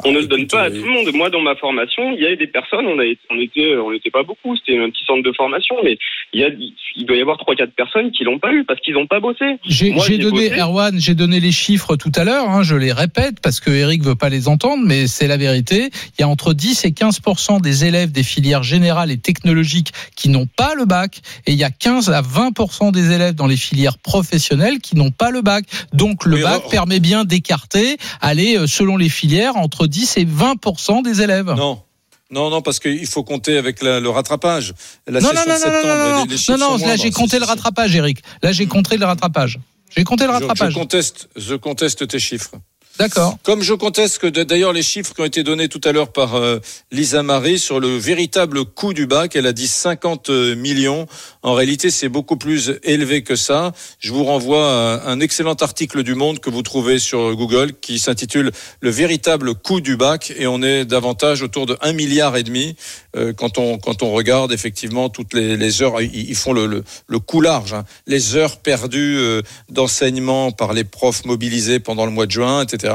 On 0.05 0.11
ne 0.11 0.19
le 0.19 0.27
donne 0.27 0.47
pas 0.47 0.63
à 0.63 0.69
tout 0.69 0.83
le 0.83 0.91
monde. 0.91 1.13
Moi, 1.13 1.29
dans 1.29 1.41
ma 1.41 1.55
formation, 1.55 2.11
il 2.11 2.21
y 2.21 2.25
a 2.25 2.31
eu 2.31 2.37
des 2.37 2.47
personnes, 2.47 2.85
on, 2.85 2.99
a, 2.99 3.03
on 3.29 3.39
était, 3.39 3.75
on 3.77 3.91
n'était 3.91 4.11
pas 4.11 4.23
beaucoup, 4.23 4.55
c'était 4.57 4.77
un 4.77 4.89
petit 4.89 5.03
centre 5.05 5.23
de 5.23 5.31
formation, 5.33 5.75
mais 5.83 5.97
il, 6.33 6.41
y 6.41 6.43
a, 6.43 6.49
il 6.95 7.05
doit 7.05 7.15
y 7.15 7.21
avoir 7.21 7.37
trois, 7.37 7.55
quatre 7.55 7.73
personnes 7.73 8.11
qui 8.11 8.23
l'ont 8.23 8.39
pas 8.39 8.51
eu 8.53 8.63
parce 8.63 8.79
qu'ils 8.81 8.93
n'ont 8.93 9.07
pas 9.07 9.19
bossé. 9.19 9.45
J'ai 9.65 9.91
donné, 10.17 10.49
bossé. 10.49 10.59
Erwan, 10.59 10.99
j'ai 10.99 11.15
donné 11.15 11.39
les 11.39 11.51
chiffres 11.51 11.95
tout 11.95 12.11
à 12.15 12.23
l'heure, 12.23 12.49
hein, 12.49 12.63
je 12.63 12.75
les 12.75 12.91
répète 12.91 13.39
parce 13.41 13.59
que 13.59 13.71
Eric 13.71 14.03
veut 14.03 14.15
pas 14.15 14.29
les 14.29 14.47
entendre, 14.47 14.83
mais 14.85 15.07
c'est 15.07 15.27
la 15.27 15.37
vérité. 15.37 15.89
Il 16.17 16.21
y 16.21 16.23
a 16.23 16.27
entre 16.27 16.53
10 16.53 16.85
et 16.85 16.91
15 16.91 17.19
des 17.61 17.85
élèves 17.85 18.11
des 18.11 18.23
filières 18.23 18.63
générales 18.63 19.11
et 19.11 19.17
technologiques 19.17 19.91
qui 20.15 20.29
n'ont 20.29 20.47
pas 20.47 20.73
le 20.75 20.85
bac, 20.85 21.21
et 21.45 21.51
il 21.51 21.57
y 21.57 21.63
a 21.63 21.69
15 21.69 22.09
à 22.09 22.21
20% 22.21 22.91
des 22.91 23.11
élèves 23.11 23.35
dans 23.35 23.47
les 23.47 23.57
filières 23.57 23.97
professionnelles 23.97 24.79
qui 24.79 24.95
n'ont 24.95 25.11
pas 25.11 25.31
le 25.31 25.41
bac. 25.41 25.65
Donc 25.93 26.25
le 26.25 26.37
Mais 26.37 26.43
bac 26.43 26.63
permet 26.69 26.99
bien 26.99 27.25
d'écarter, 27.25 27.97
aller 28.21 28.57
euh, 28.57 28.67
selon 28.67 28.97
les 28.97 29.09
filières, 29.09 29.57
entre 29.57 29.76
10 29.85 30.17
et 30.17 30.25
20 30.25 31.01
des 31.03 31.21
élèves. 31.21 31.53
Non. 31.55 31.81
Non, 32.29 32.49
non, 32.49 32.61
parce 32.61 32.79
qu'il 32.79 33.05
faut 33.07 33.23
compter 33.23 33.57
avec 33.57 33.81
la- 33.81 33.99
le 34.01 34.09
rattrapage. 34.09 34.73
La 35.07 35.21
non, 35.21 35.29
non, 35.29 35.33
non, 35.35 35.43
non, 35.45 36.15
non, 36.17 36.25
les- 36.25 36.31
les 36.31 36.87
là 36.87 36.95
j'ai 36.97 37.11
compté 37.11 37.39
le 37.39 37.45
rattrapage, 37.45 37.95
Eric. 37.95 38.19
Là 38.43 38.51
j'ai 38.51 38.65
compté 38.65 38.97
le 38.97 39.05
rattrapage. 39.05 39.59
J'ai 39.95 40.03
compté 40.03 40.25
le 40.25 40.33
Je- 40.33 40.39
Je, 40.39 40.43
rattrapage. 40.45 40.73
conteste, 40.73 41.29
je 41.37 41.55
conteste 41.55 42.05
tes 42.07 42.19
chiffres. 42.19 42.51
D'accord. 42.99 43.37
Comme 43.43 43.61
je 43.61 43.73
conteste 43.73 44.19
que 44.19 44.27
d'ailleurs 44.27 44.73
les 44.73 44.83
chiffres 44.83 45.13
qui 45.13 45.21
ont 45.21 45.25
été 45.25 45.43
donnés 45.43 45.67
tout 45.69 45.81
à 45.83 45.91
l'heure 45.91 46.11
par 46.11 46.35
euh, 46.35 46.59
Lisa 46.91 47.23
Marie 47.23 47.59
sur 47.59 47.79
le 47.79 47.95
véritable 47.97 48.65
coût 48.65 48.93
du 48.93 49.05
bac, 49.05 49.35
elle 49.35 49.47
a 49.47 49.53
dit 49.53 49.67
50 49.67 50.29
millions. 50.29 51.07
En 51.43 51.53
réalité, 51.53 51.91
c'est 51.91 52.09
beaucoup 52.09 52.37
plus 52.37 52.79
élevé 52.83 53.21
que 53.21 53.35
ça. 53.35 53.71
Je 53.99 54.11
vous 54.11 54.23
renvoie 54.23 54.67
à 54.67 55.09
un 55.09 55.19
excellent 55.19 55.53
article 55.53 56.03
du 56.03 56.15
Monde 56.15 56.39
que 56.39 56.49
vous 56.49 56.63
trouvez 56.63 56.99
sur 56.99 57.35
Google 57.35 57.73
qui 57.79 57.99
s'intitule 57.99 58.51
Le 58.81 58.89
véritable 58.89 59.55
coût 59.55 59.81
du 59.81 59.95
bac 59.95 60.33
et 60.35 60.47
on 60.47 60.61
est 60.61 60.85
davantage 60.85 61.41
autour 61.41 61.65
de 61.65 61.77
1 61.81 61.93
milliard 61.93 62.35
et 62.35 62.43
demi 62.43 62.75
euh, 63.15 63.33
quand 63.33 63.57
on 63.57 63.77
quand 63.77 64.03
on 64.03 64.11
regarde 64.11 64.51
effectivement 64.51 65.09
toutes 65.09 65.33
les, 65.33 65.81
heures. 65.81 66.01
Ils, 66.01 66.35
font 66.35 66.53
le, 66.53 66.83
le, 67.07 67.19
coût 67.19 67.41
large, 67.41 67.73
hein. 67.73 67.85
les 68.05 68.35
heures 68.35 68.57
perdues 68.57 69.17
euh, 69.17 69.41
d'enseignement 69.69 70.51
par 70.51 70.73
les 70.73 70.83
profs 70.83 71.25
mobilisés 71.25 71.79
pendant 71.79 72.05
le 72.05 72.11
mois 72.11 72.25
de 72.25 72.31
juin, 72.31 72.63
etc. 72.63 72.86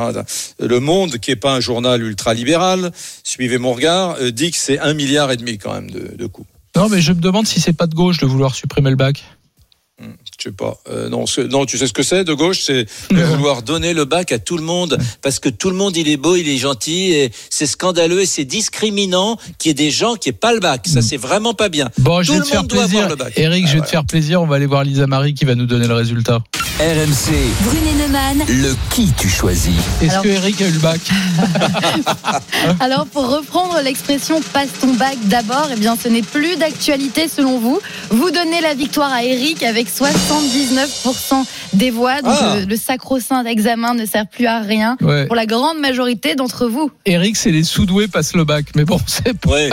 Le 0.61 0.81
Monde, 0.81 1.19
qui 1.19 1.31
est 1.31 1.37
pas 1.37 1.55
un 1.55 1.61
journal 1.61 2.03
ultra-libéral, 2.03 2.93
suivez 3.25 3.59
mon 3.59 3.73
regard, 3.73 4.17
euh, 4.21 4.31
dit 4.31 4.51
que 4.51 4.57
c'est 4.59 4.79
un 4.79 4.95
milliard 4.95 5.31
et 5.31 5.37
demi 5.37 5.59
quand 5.59 5.75
même 5.75 5.91
de, 5.91 6.15
de 6.17 6.27
coût. 6.27 6.47
Non, 6.77 6.89
mais 6.89 7.01
je 7.01 7.13
me 7.13 7.21
demande 7.21 7.47
si 7.47 7.61
c'est 7.61 7.73
pas 7.75 7.87
de 7.87 7.95
gauche 7.95 8.19
de 8.19 8.27
vouloir 8.27 8.55
supprimer 8.55 8.91
le 8.91 8.97
bac. 8.97 9.23
Je 10.01 10.49
sais 10.49 10.51
pas. 10.53 10.79
Euh, 10.91 11.09
non, 11.09 11.27
non, 11.51 11.65
tu 11.65 11.79
sais 11.79 11.87
ce 11.87 11.93
que 11.93 12.03
c'est 12.03 12.25
de 12.25 12.33
gauche, 12.33 12.63
c'est 12.63 12.87
vouloir 13.13 13.63
donner 13.63 13.93
le 13.95 14.05
bac 14.05 14.33
à 14.33 14.41
tout 14.41 14.57
le 14.57 14.65
monde 14.65 14.99
parce 15.21 15.39
que 15.39 15.49
tout 15.49 15.71
le 15.71 15.77
monde 15.77 15.97
il 15.97 16.09
est 16.09 16.17
beau, 16.17 16.35
il 16.35 16.49
est 16.49 16.57
gentil 16.57 17.13
et 17.13 17.31
c'est 17.51 17.67
scandaleux 17.67 18.23
et 18.23 18.27
c'est 18.27 18.45
discriminant 18.45 19.37
qu'il 19.59 19.69
y 19.69 19.71
ait 19.71 19.75
des 19.75 19.93
gens 19.93 20.17
qui 20.17 20.31
aient 20.31 20.33
pas 20.33 20.53
le 20.55 20.59
bac. 20.59 20.89
Ça 20.89 21.03
c'est 21.03 21.19
vraiment 21.19 21.55
pas 21.55 21.69
bien. 21.69 21.89
Bon, 21.99 22.21
je 22.23 22.29
Tout 22.29 22.33
vais 22.33 22.39
le 22.41 22.45
te 22.47 22.51
faire 22.51 22.61
monde 22.63 22.71
doit 22.71 22.81
plaisir. 22.81 22.99
avoir 23.05 23.11
le 23.11 23.17
bac. 23.17 23.33
Eric, 23.37 23.65
Ah, 23.65 23.69
je 23.69 23.73
vais 23.75 23.79
te 23.79 23.85
voilà. 23.85 23.91
faire 23.91 24.05
plaisir. 24.05 24.43
On 24.43 24.47
va 24.47 24.57
aller 24.57 24.67
voir 24.67 24.83
Lisa 24.83 25.07
Marie 25.07 25.35
qui 25.35 25.45
va 25.45 25.55
nous 25.55 25.67
donner 25.67 25.87
le 25.87 25.95
résultat. 25.95 26.43
RMC, 26.83 27.31
Brunet 27.63 27.93
Neumann, 27.97 28.43
le 28.49 28.75
qui 28.91 29.13
tu 29.17 29.29
choisis. 29.29 29.73
Est-ce 30.01 30.11
Alors- 30.11 30.25
que 30.25 30.29
Eric 30.31 30.61
a 30.63 30.67
eu 30.67 30.73
le 30.73 30.79
bac 30.81 31.01
Alors, 32.81 33.07
pour 33.07 33.29
reprendre 33.31 33.81
l'expression 33.85 34.41
passe 34.53 34.71
ton 34.81 34.93
bac 34.95 35.17
d'abord, 35.27 35.69
eh 35.73 35.77
bien, 35.79 35.95
ce 35.97 36.09
n'est 36.09 36.23
plus 36.23 36.57
d'actualité 36.57 37.29
selon 37.29 37.61
vous. 37.61 37.79
Vous 38.11 38.33
donnez 38.33 38.61
la 38.61 38.75
victoire 38.75 39.13
à 39.13 39.23
Eric 39.23 39.63
avec 39.63 39.87
79% 39.89 41.45
des 41.75 41.91
voix. 41.93 42.21
Donc, 42.21 42.35
Ah. 42.41 42.57
le, 42.59 42.65
le 42.65 42.77
sacro-saint 42.77 43.45
d'examen 43.45 43.95
ne 43.95 44.05
sert 44.05 44.27
plus 44.27 44.47
à 44.47 44.59
rien 44.59 44.97
Ouais. 45.01 45.27
pour 45.27 45.37
la 45.37 45.47
grande 45.47 45.79
majorité 45.79 46.35
d'entre 46.35 46.67
vous. 46.67 46.91
Eric, 47.07 47.37
c'est 47.37 47.53
les 47.53 47.63
sous-doués 47.63 48.09
passent 48.09 48.35
le 48.35 48.43
bac. 48.45 48.67
Mais 48.75 48.85
bon, 48.85 48.99
c'est 49.07 49.39
pas. 49.39 49.51
Ouais. 49.51 49.71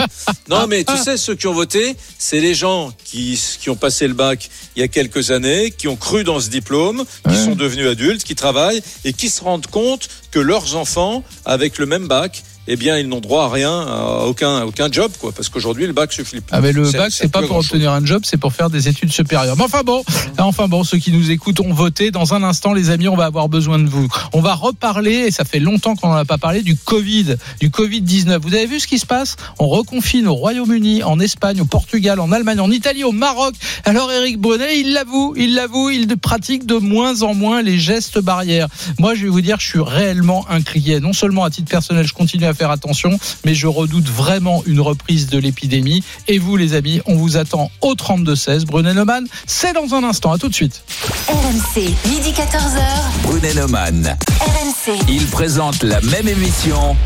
Non, 0.48 0.68
mais 0.68 0.84
tu 0.84 0.96
sais, 0.96 1.16
ceux 1.16 1.34
qui 1.34 1.48
ont 1.48 1.54
voté, 1.54 1.96
c'est 2.18 2.38
les 2.40 2.54
gens 2.54 2.92
qui, 3.04 3.40
qui 3.60 3.68
ont 3.68 3.74
passé 3.76 4.06
le 4.06 4.14
bac 4.14 4.48
il 4.76 4.80
y 4.80 4.84
a 4.84 4.88
quelques 4.88 5.32
années, 5.32 5.72
qui 5.76 5.88
ont 5.88 5.96
cru 5.96 6.22
dans 6.22 6.38
ce 6.38 6.48
diplôme, 6.50 6.98
qui 7.04 7.30
Ouais. 7.30 7.44
sont 7.44 7.54
devenus 7.54 7.86
adultes, 7.88 8.24
qui 8.24 8.34
travaillent 8.34 8.82
et 9.04 9.12
qui 9.12 9.28
se 9.30 9.42
rendent 9.42 9.66
compte 9.66 10.08
que 10.30 10.38
leurs 10.38 10.76
enfants, 10.76 11.24
avec 11.44 11.78
le 11.78 11.86
même 11.86 12.08
bac, 12.08 12.42
eh 12.68 12.76
bien, 12.76 12.98
ils 12.98 13.08
n'ont 13.08 13.20
droit 13.20 13.44
à 13.44 13.48
rien, 13.48 13.80
à 13.80 14.24
aucun, 14.26 14.58
à 14.58 14.64
aucun 14.64 14.90
job, 14.92 15.10
quoi. 15.20 15.32
Parce 15.32 15.48
qu'aujourd'hui, 15.48 15.86
le 15.86 15.92
bac 15.92 16.12
suffit 16.12 16.40
plus. 16.40 16.52
Ah 16.52 16.60
mais 16.60 16.72
le 16.72 16.84
C'est- 16.84 16.98
bac 16.98 17.10
c'est 17.10 17.24
c'est 17.24 17.32
pas 17.32 17.42
pour 17.42 17.56
obtenir 17.56 17.90
un 17.92 18.04
job, 18.04 18.22
c'est 18.24 18.36
pour 18.36 18.52
faire 18.52 18.70
des 18.70 18.88
études 18.88 19.12
supérieures. 19.12 19.56
Mais 19.56 19.64
enfin 19.64 19.82
bon, 19.84 20.02
enfin 20.38 20.68
bon, 20.68 20.84
ceux 20.84 20.98
qui 20.98 21.10
nous 21.12 21.30
écoutent 21.30 21.60
ont 21.60 21.72
voté. 21.72 22.10
Dans 22.10 22.34
un 22.34 22.42
instant, 22.42 22.72
les 22.72 22.90
amis, 22.90 23.08
on 23.08 23.16
va 23.16 23.24
avoir 23.24 23.48
besoin 23.48 23.78
de 23.78 23.88
vous. 23.88 24.08
On 24.32 24.40
va 24.40 24.54
reparler, 24.54 25.12
et 25.26 25.30
ça 25.30 25.44
fait 25.44 25.58
longtemps 25.58 25.96
qu'on 25.96 26.08
n'en 26.08 26.14
a 26.16 26.24
pas 26.24 26.38
parlé, 26.38 26.62
du 26.62 26.76
Covid, 26.76 27.36
du 27.60 27.70
Covid 27.70 28.02
19. 28.02 28.40
Vous 28.42 28.54
avez 28.54 28.66
vu 28.66 28.78
ce 28.78 28.86
qui 28.86 28.98
se 28.98 29.06
passe? 29.06 29.36
On 29.58 29.66
reconfine 29.68 30.28
au 30.28 30.34
Royaume-Uni, 30.34 31.02
en 31.02 31.18
Espagne, 31.18 31.60
au 31.60 31.64
Portugal, 31.64 32.20
en 32.20 32.30
Allemagne, 32.30 32.60
en 32.60 32.70
Italie, 32.70 33.04
au 33.04 33.12
Maroc. 33.12 33.54
Alors 33.84 34.12
Eric 34.12 34.38
Brunet, 34.38 34.80
il 34.80 34.92
l'avoue, 34.92 35.34
il 35.36 35.54
l'avoue, 35.54 35.90
il 35.90 36.06
pratique 36.18 36.66
de 36.66 36.74
moins 36.76 37.22
en 37.22 37.34
moins 37.34 37.62
les 37.62 37.78
gestes 37.78 38.18
barrières. 38.20 38.68
Moi, 38.98 39.14
je 39.14 39.22
vais 39.22 39.28
vous 39.28 39.40
dire, 39.40 39.58
je 39.60 39.66
suis 39.66 39.80
réellement 39.80 40.46
inquiet. 40.50 41.00
Non 41.00 41.12
seulement 41.12 41.44
à 41.44 41.50
titre 41.50 41.68
personnel, 41.70 42.06
je 42.06 42.12
continue 42.12 42.44
à 42.44 42.54
faire 42.54 42.59
faire 42.60 42.70
attention, 42.70 43.18
mais 43.46 43.54
je 43.54 43.66
redoute 43.66 44.06
vraiment 44.06 44.62
une 44.66 44.80
reprise 44.80 45.28
de 45.28 45.38
l'épidémie. 45.38 46.04
Et 46.28 46.38
vous, 46.38 46.58
les 46.58 46.74
amis, 46.74 47.00
on 47.06 47.14
vous 47.14 47.38
attend 47.38 47.70
au 47.80 47.94
32-16. 47.94 48.66
Brunet 48.66 48.92
Neumann, 48.92 49.26
c'est 49.46 49.72
dans 49.72 49.94
un 49.94 50.04
instant. 50.04 50.30
À 50.30 50.36
tout 50.36 50.50
de 50.50 50.54
suite. 50.54 50.82
RMC, 51.28 51.94
midi 52.10 52.32
14h. 52.32 52.82
Brunet 53.22 53.54
Neumann. 53.54 54.14
RMC. 54.40 54.98
Ils 55.08 55.26
présentent 55.26 55.82
la 55.84 56.02
même 56.02 56.28
émission, 56.28 56.96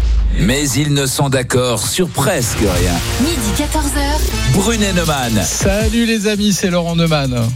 mais 0.41 0.69
ils 0.71 0.93
ne 0.93 1.07
sont 1.07 1.29
d'accord 1.29 1.87
sur 1.87 2.09
presque 2.09 2.59
rien. 2.59 2.95
Midi 3.21 3.53
14h. 3.57 4.55
Brunet 4.55 4.93
Neumann. 4.93 5.41
Salut 5.45 6.05
les 6.05 6.27
amis, 6.27 6.53
c'est 6.53 6.71
Laurent 6.71 6.97
Neumann. 6.97 7.49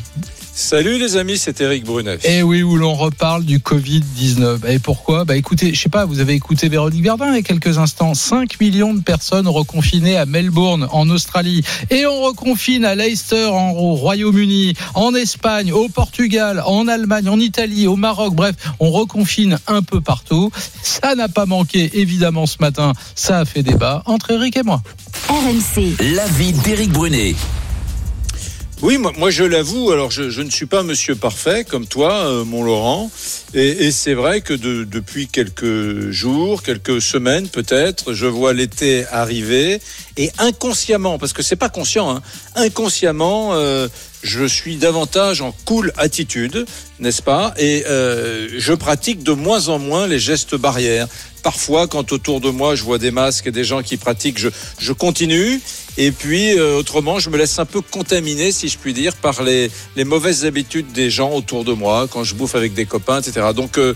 Salut 0.60 0.98
les 0.98 1.16
amis, 1.16 1.38
c'est 1.38 1.60
Eric 1.60 1.84
Brunet. 1.84 2.18
Et 2.24 2.42
oui, 2.42 2.64
où 2.64 2.76
l'on 2.76 2.92
reparle 2.92 3.44
du 3.44 3.60
Covid-19. 3.60 4.68
Et 4.68 4.80
pourquoi? 4.80 5.24
Bah 5.24 5.36
écoutez, 5.36 5.72
je 5.72 5.80
sais 5.80 5.88
pas, 5.88 6.04
vous 6.04 6.18
avez 6.18 6.32
écouté 6.32 6.68
Véronique 6.68 7.04
Verdun 7.04 7.28
il 7.28 7.36
y 7.36 7.38
a 7.38 7.42
quelques 7.42 7.78
instants. 7.78 8.12
5 8.12 8.58
millions 8.60 8.92
de 8.92 9.00
personnes 9.00 9.46
reconfinées 9.46 10.16
à 10.16 10.26
Melbourne, 10.26 10.88
en 10.90 11.08
Australie. 11.10 11.62
Et 11.90 12.06
on 12.06 12.22
reconfine 12.22 12.84
à 12.84 12.96
Leicester, 12.96 13.46
en 13.46 13.70
au 13.70 13.94
Royaume-Uni, 13.94 14.74
en 14.94 15.14
Espagne, 15.14 15.72
au 15.72 15.88
Portugal, 15.88 16.60
en 16.66 16.88
Allemagne, 16.88 17.28
en 17.28 17.38
Italie, 17.38 17.86
au 17.86 17.94
Maroc. 17.94 18.34
Bref, 18.34 18.56
on 18.80 18.90
reconfine 18.90 19.60
un 19.68 19.82
peu 19.82 20.00
partout. 20.00 20.50
Ça 20.82 21.14
n'a 21.14 21.28
pas 21.28 21.46
manqué, 21.46 22.00
évidemment, 22.00 22.46
ce 22.46 22.56
matin. 22.58 22.94
Ça 23.14 23.38
a 23.38 23.44
fait 23.44 23.62
débat 23.62 24.02
entre 24.06 24.32
Eric 24.32 24.56
et 24.56 24.64
moi. 24.64 24.82
RMC. 25.28 25.94
L'avis 26.16 26.52
d'Éric 26.52 26.90
Brunet. 26.90 27.36
Oui, 28.80 28.96
moi, 28.96 29.30
je 29.30 29.42
l'avoue, 29.42 29.90
alors 29.90 30.12
je, 30.12 30.40
ne 30.40 30.50
suis 30.50 30.66
pas 30.66 30.84
monsieur 30.84 31.16
parfait 31.16 31.64
comme 31.64 31.86
toi, 31.86 32.12
euh, 32.26 32.44
mon 32.44 32.62
Laurent, 32.62 33.10
et, 33.52 33.86
et 33.86 33.90
c'est 33.90 34.14
vrai 34.14 34.40
que 34.40 34.54
de- 34.54 34.84
depuis 34.84 35.26
quelques 35.26 36.10
jours, 36.10 36.62
quelques 36.62 37.02
semaines 37.02 37.48
peut-être, 37.48 38.12
je 38.12 38.26
vois 38.26 38.52
l'été 38.52 39.04
arriver, 39.10 39.80
et 40.16 40.30
inconsciemment, 40.38 41.18
parce 41.18 41.32
que 41.32 41.42
c'est 41.42 41.56
pas 41.56 41.68
conscient, 41.70 42.08
hein, 42.08 42.22
inconsciemment, 42.54 43.54
euh, 43.54 43.88
je 44.22 44.44
suis 44.44 44.76
davantage 44.76 45.40
en 45.42 45.50
cool 45.64 45.92
attitude, 45.96 46.64
n'est-ce 47.00 47.22
pas 47.22 47.54
Et 47.58 47.84
euh, 47.86 48.48
je 48.58 48.72
pratique 48.72 49.22
de 49.22 49.32
moins 49.32 49.68
en 49.68 49.78
moins 49.78 50.06
les 50.06 50.18
gestes 50.18 50.54
barrières. 50.54 51.06
Parfois, 51.42 51.86
quand 51.86 52.12
autour 52.12 52.40
de 52.40 52.50
moi, 52.50 52.74
je 52.74 52.82
vois 52.82 52.98
des 52.98 53.10
masques 53.10 53.46
et 53.46 53.52
des 53.52 53.64
gens 53.64 53.82
qui 53.82 53.96
pratiquent, 53.96 54.38
je, 54.38 54.48
je 54.78 54.92
continue. 54.92 55.60
Et 55.96 56.12
puis, 56.12 56.58
euh, 56.58 56.76
autrement, 56.78 57.18
je 57.18 57.30
me 57.30 57.36
laisse 57.36 57.58
un 57.58 57.64
peu 57.64 57.80
contaminer, 57.80 58.52
si 58.52 58.68
je 58.68 58.78
puis 58.78 58.92
dire, 58.92 59.14
par 59.16 59.42
les, 59.42 59.70
les 59.96 60.04
mauvaises 60.04 60.44
habitudes 60.44 60.92
des 60.92 61.10
gens 61.10 61.32
autour 61.32 61.64
de 61.64 61.72
moi, 61.72 62.06
quand 62.10 62.22
je 62.22 62.34
bouffe 62.34 62.54
avec 62.54 62.74
des 62.74 62.86
copains, 62.86 63.20
etc. 63.20 63.48
Donc, 63.54 63.78
euh, 63.78 63.94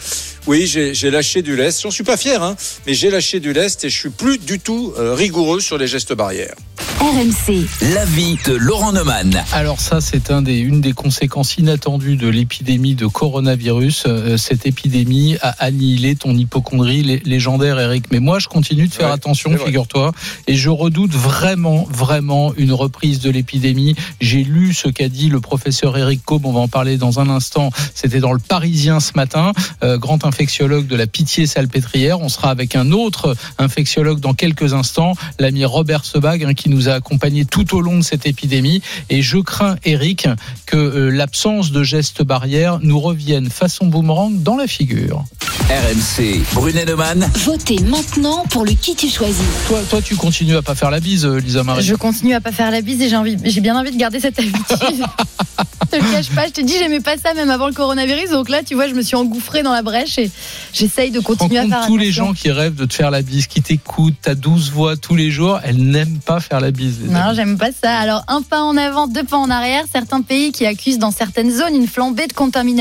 oui, 0.48 0.66
j'ai 0.66 1.10
lâché 1.10 1.42
du 1.42 1.54
lest. 1.54 1.82
J'en 1.82 1.92
suis 1.92 2.02
pas 2.02 2.16
fier, 2.16 2.42
hein, 2.42 2.56
mais 2.86 2.94
j'ai 2.94 3.10
lâché 3.10 3.38
du 3.38 3.52
lest 3.52 3.84
et 3.84 3.90
je 3.90 3.96
suis 3.96 4.10
plus 4.10 4.38
du 4.38 4.58
tout 4.58 4.92
euh, 4.98 5.14
rigoureux 5.14 5.60
sur 5.60 5.78
les 5.78 5.86
gestes 5.86 6.12
barrières. 6.12 6.56
RMC. 6.98 7.66
L'avis 7.94 8.36
de 8.46 8.54
Laurent 8.54 8.92
Neumann. 8.92 9.44
Alors 9.52 9.80
ça, 9.80 10.00
c'est 10.00 10.30
un 10.32 10.42
des, 10.42 10.58
une 10.58 10.80
des 10.80 10.92
conséquences 10.92 11.56
inattendues 11.56 12.16
de 12.16 12.28
l'épidémie 12.28 12.91
de 12.94 13.06
coronavirus. 13.06 14.04
Euh, 14.06 14.36
cette 14.36 14.66
épidémie 14.66 15.36
a 15.42 15.50
annihilé 15.64 16.14
ton 16.16 16.36
hypochondrie 16.36 17.02
lé- 17.02 17.22
légendaire, 17.24 17.78
Eric. 17.78 18.04
Mais 18.10 18.20
moi, 18.20 18.38
je 18.38 18.48
continue 18.48 18.88
de 18.88 18.92
faire 18.92 19.08
Ouais, 19.08 19.12
attention, 19.14 19.56
figure-toi. 19.56 20.12
Et 20.46 20.54
je 20.54 20.68
redoute 20.70 21.12
vraiment, 21.12 21.86
vraiment 21.90 22.52
une 22.56 22.72
reprise 22.72 23.20
de 23.20 23.30
l'épidémie. 23.30 23.94
J'ai 24.20 24.44
lu 24.44 24.74
ce 24.74 24.88
qu'a 24.88 25.08
dit 25.08 25.28
le 25.28 25.40
professeur 25.40 25.96
Eric 25.96 26.24
Cobb. 26.24 26.46
On 26.46 26.52
va 26.52 26.60
en 26.60 26.68
parler 26.68 26.96
dans 26.96 27.20
un 27.20 27.28
instant. 27.28 27.70
C'était 27.94 28.20
dans 28.20 28.32
le 28.32 28.38
Parisien 28.38 29.00
ce 29.00 29.12
matin. 29.16 29.52
Euh, 29.82 29.98
grand 29.98 30.24
infectiologue 30.24 30.86
de 30.86 30.96
la 30.96 31.06
Pitié-Salpêtrière. 31.06 32.20
On 32.20 32.28
sera 32.28 32.50
avec 32.50 32.76
un 32.76 32.92
autre 32.92 33.34
infectiologue 33.58 34.20
dans 34.20 34.34
quelques 34.34 34.72
instants, 34.74 35.14
l'ami 35.38 35.64
Robert 35.64 36.04
Sebag, 36.04 36.44
hein, 36.44 36.54
qui 36.54 36.68
nous 36.68 36.88
a 36.88 36.92
accompagnés 36.92 37.44
tout 37.44 37.74
au 37.74 37.80
long 37.80 37.98
de 37.98 38.02
cette 38.04 38.26
épidémie. 38.26 38.82
Et 39.10 39.22
je 39.22 39.38
crains, 39.38 39.76
Eric, 39.84 40.28
que 40.66 40.76
euh, 40.76 41.10
l'absence 41.10 41.72
de 41.72 41.82
gestes 41.82 42.22
barrières 42.22 42.78
nous 42.82 43.00
revienne 43.00 43.48
façon 43.50 43.86
boomerang 43.86 44.42
dans 44.42 44.56
la 44.56 44.66
figure. 44.66 45.24
RMC. 45.70 46.40
Brunet 46.54 46.84
Neumann. 46.84 47.30
Votez 47.44 47.78
maintenant 47.80 48.44
pour 48.50 48.64
le 48.64 48.72
qui 48.72 48.94
tu 48.94 49.08
choisis. 49.08 49.42
Toi, 49.68 49.80
toi, 49.88 50.02
tu 50.02 50.16
continues 50.16 50.56
à 50.56 50.62
pas 50.62 50.74
faire 50.74 50.90
la 50.90 51.00
bise, 51.00 51.24
euh, 51.24 51.38
Lisa 51.38 51.62
Marie. 51.62 51.82
Je 51.82 51.94
continue 51.94 52.34
à 52.34 52.40
pas 52.40 52.52
faire 52.52 52.70
la 52.70 52.80
bise 52.82 53.00
et 53.00 53.08
j'ai 53.08 53.16
envie, 53.16 53.36
j'ai 53.44 53.60
bien 53.60 53.78
envie 53.78 53.90
de 53.90 53.96
garder 53.96 54.20
cette 54.20 54.38
habitude. 54.38 54.58
je 54.68 55.98
te 55.98 56.04
le 56.04 56.12
cache 56.12 56.30
pas, 56.30 56.46
je 56.46 56.52
te 56.52 56.60
dis, 56.60 56.74
j'aimais 56.78 57.00
pas 57.00 57.16
ça 57.16 57.32
même 57.34 57.48
avant 57.50 57.68
le 57.68 57.72
coronavirus. 57.72 58.30
Donc 58.30 58.48
là, 58.48 58.62
tu 58.62 58.74
vois, 58.74 58.88
je 58.88 58.94
me 58.94 59.02
suis 59.02 59.16
engouffrée 59.16 59.62
dans 59.62 59.72
la 59.72 59.82
brèche 59.82 60.18
et 60.18 60.30
j'essaye 60.72 61.10
de 61.10 61.20
continuer 61.20 61.58
à 61.58 61.66
faire 61.66 61.86
tous 61.86 61.96
les 61.96 62.12
gens 62.12 62.32
qui 62.34 62.50
rêvent 62.50 62.74
de 62.74 62.84
te 62.84 62.94
faire 62.94 63.10
la 63.10 63.22
bise, 63.22 63.46
qui 63.46 63.62
t'écoutent, 63.62 64.16
t'as 64.20 64.34
12 64.34 64.72
voix 64.72 64.96
tous 64.96 65.14
les 65.16 65.30
jours, 65.30 65.58
elles 65.64 65.82
n'aiment 65.82 66.18
pas 66.18 66.40
faire 66.40 66.60
la 66.60 66.70
bise. 66.70 66.98
les 67.02 67.08
Non, 67.08 67.20
amis. 67.20 67.36
j'aime 67.36 67.56
pas 67.56 67.70
ça. 67.72 67.96
Alors, 67.96 68.24
un 68.28 68.42
pas 68.42 68.62
en 68.62 68.76
avant, 68.76 69.06
deux 69.06 69.24
pas 69.24 69.38
en 69.38 69.48
arrière. 69.50 69.84
Certains 69.90 70.20
pays 70.22 70.52
qui 70.52 70.66
accusent 70.66 70.98
dans 70.98 71.12
certaines 71.12 71.50
zones 71.50 71.74
une 71.74 71.86
flambée 71.86 72.26
de 72.26 72.32
contamination 72.32 72.71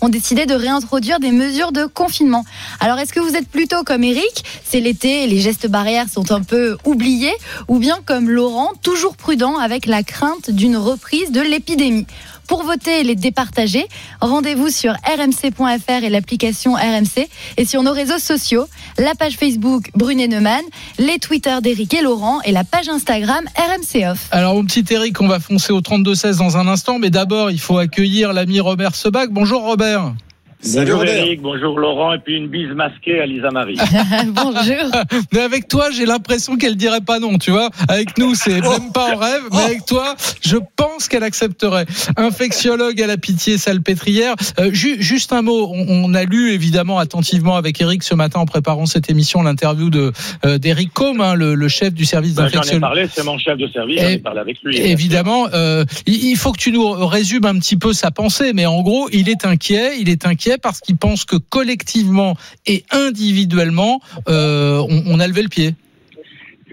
ont 0.00 0.08
décidé 0.08 0.46
de 0.46 0.54
réintroduire 0.54 1.20
des 1.20 1.32
mesures 1.32 1.72
de 1.72 1.86
confinement. 1.86 2.44
Alors, 2.80 2.98
est-ce 2.98 3.12
que 3.12 3.20
vous 3.20 3.36
êtes 3.36 3.48
plutôt 3.48 3.84
comme 3.84 4.04
Eric 4.04 4.44
C'est 4.64 4.80
l'été 4.80 5.26
les 5.26 5.40
gestes 5.40 5.68
barrières 5.68 6.08
sont 6.08 6.32
un 6.32 6.42
peu 6.42 6.76
oubliés 6.84 7.34
ou 7.68 7.78
bien 7.78 7.98
comme 8.04 8.30
Laurent, 8.30 8.72
toujours 8.82 9.16
prudent 9.16 9.56
avec 9.58 9.86
la 9.86 10.02
crainte 10.02 10.50
d'une 10.50 10.76
reprise 10.76 11.30
de 11.30 11.40
l'épidémie? 11.40 12.06
Pour 12.46 12.62
voter 12.62 13.00
et 13.00 13.02
les 13.02 13.16
départager, 13.16 13.86
rendez-vous 14.20 14.68
sur 14.68 14.92
rmc.fr 14.92 16.04
et 16.04 16.10
l'application 16.10 16.74
RMC 16.74 17.28
et 17.56 17.64
sur 17.64 17.82
nos 17.82 17.92
réseaux 17.92 18.18
sociaux, 18.18 18.66
la 18.98 19.14
page 19.16 19.36
Facebook 19.36 19.90
Brunet 19.94 20.28
Neumann, 20.28 20.62
les 20.98 21.18
Twitter 21.18 21.56
d'Éric 21.60 21.94
et 21.94 22.02
Laurent 22.02 22.40
et 22.42 22.52
la 22.52 22.62
page 22.62 22.88
Instagram 22.88 23.44
RMC 23.56 24.06
Off. 24.08 24.28
Alors, 24.30 24.54
mon 24.54 24.64
petit 24.64 24.84
Eric, 24.90 25.20
on 25.20 25.26
va 25.26 25.40
foncer 25.40 25.72
au 25.72 25.80
32-16 25.80 26.38
dans 26.38 26.56
un 26.56 26.68
instant, 26.68 27.00
mais 27.00 27.10
d'abord, 27.10 27.50
il 27.50 27.58
faut 27.58 27.78
accueillir 27.78 28.32
l'ami 28.32 28.60
Robert 28.60 28.94
Bonjour 29.30 29.62
Robert. 29.62 30.14
Salut 30.60 30.86
bonjour 30.86 30.98
Robert. 31.00 31.16
Eric, 31.24 31.42
bonjour 31.42 31.78
Laurent, 31.78 32.12
et 32.14 32.18
puis 32.18 32.36
une 32.36 32.48
bise 32.48 32.70
masquée 32.70 33.20
à 33.20 33.26
Lisa 33.26 33.50
Marie. 33.50 33.76
Bonjour. 34.28 34.90
Mais 35.32 35.40
avec 35.40 35.68
toi, 35.68 35.90
j'ai 35.90 36.06
l'impression 36.06 36.56
qu'elle 36.56 36.76
dirait 36.76 37.00
pas 37.02 37.18
non, 37.20 37.38
tu 37.38 37.50
vois. 37.50 37.70
Avec 37.88 38.18
nous, 38.18 38.34
c'est 38.34 38.60
même 38.60 38.90
pas 38.92 39.14
en 39.14 39.18
rêve, 39.18 39.42
mais 39.52 39.62
avec 39.62 39.86
toi, 39.86 40.16
je 40.42 40.56
pense 40.76 41.08
qu'elle 41.08 41.22
accepterait. 41.22 41.86
Infectiologue 42.16 43.00
à 43.00 43.06
la 43.06 43.16
pitié 43.16 43.58
salpêtrière. 43.58 44.34
Euh, 44.58 44.72
ju- 44.72 45.00
juste 45.00 45.32
un 45.32 45.42
mot, 45.42 45.70
on, 45.72 45.86
on 46.04 46.14
a 46.14 46.24
lu 46.24 46.50
évidemment 46.52 46.98
attentivement 46.98 47.56
avec 47.56 47.80
Eric 47.80 48.02
ce 48.02 48.14
matin 48.14 48.40
en 48.40 48.46
préparant 48.46 48.86
cette 48.86 49.10
émission 49.10 49.42
l'interview 49.42 49.90
de 49.90 50.12
euh, 50.44 50.58
d'Eric 50.58 50.92
Combe, 50.92 51.20
hein, 51.20 51.34
le, 51.34 51.54
le 51.54 51.68
chef 51.68 51.92
du 51.94 52.04
service 52.04 52.34
Ben, 52.34 52.48
J'en 52.48 52.62
ai 52.62 52.80
parlé, 52.80 53.06
c'est 53.12 53.24
mon 53.24 53.38
chef 53.38 53.58
de 53.58 53.68
service, 53.68 54.00
j'en 54.00 54.08
ai 54.08 54.18
parlé 54.18 54.40
avec 54.40 54.58
lui. 54.62 54.76
Évidemment, 54.78 55.46
euh, 55.54 55.84
il 56.06 56.36
faut 56.36 56.52
que 56.52 56.58
tu 56.58 56.72
nous 56.72 56.88
résumes 57.06 57.44
un 57.44 57.58
petit 57.58 57.76
peu 57.76 57.92
sa 57.92 58.10
pensée, 58.10 58.52
mais 58.54 58.66
en 58.66 58.82
gros, 58.82 59.08
il 59.12 59.28
est 59.28 59.44
inquiet. 59.44 59.98
Il 60.00 60.08
est 60.08 60.26
inquiet 60.26 60.55
parce 60.62 60.80
qu'il 60.80 60.96
pense 60.96 61.24
que 61.24 61.36
collectivement 61.36 62.36
et 62.66 62.84
individuellement, 62.90 64.00
euh, 64.28 64.78
on, 64.88 65.02
on 65.06 65.20
a 65.20 65.26
levé 65.26 65.42
le 65.42 65.48
pied. 65.48 65.74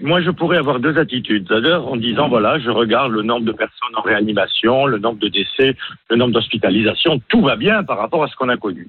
Moi, 0.02 0.20
je 0.22 0.30
pourrais 0.30 0.58
avoir 0.58 0.80
deux 0.80 0.98
attitudes. 0.98 1.46
C'est-à-dire 1.48 1.86
en 1.86 1.96
disant, 1.96 2.28
voilà, 2.28 2.58
je 2.58 2.70
regarde 2.70 3.12
le 3.12 3.22
nombre 3.22 3.46
de 3.46 3.52
personnes 3.52 3.94
en 3.96 4.02
réanimation, 4.02 4.86
le 4.86 4.98
nombre 4.98 5.18
de 5.18 5.28
décès, 5.28 5.76
le 6.10 6.16
nombre 6.16 6.32
d'hospitalisations, 6.32 7.20
tout 7.28 7.42
va 7.42 7.56
bien 7.56 7.84
par 7.84 7.98
rapport 7.98 8.24
à 8.24 8.28
ce 8.28 8.34
qu'on 8.36 8.48
a 8.48 8.56
connu. 8.56 8.88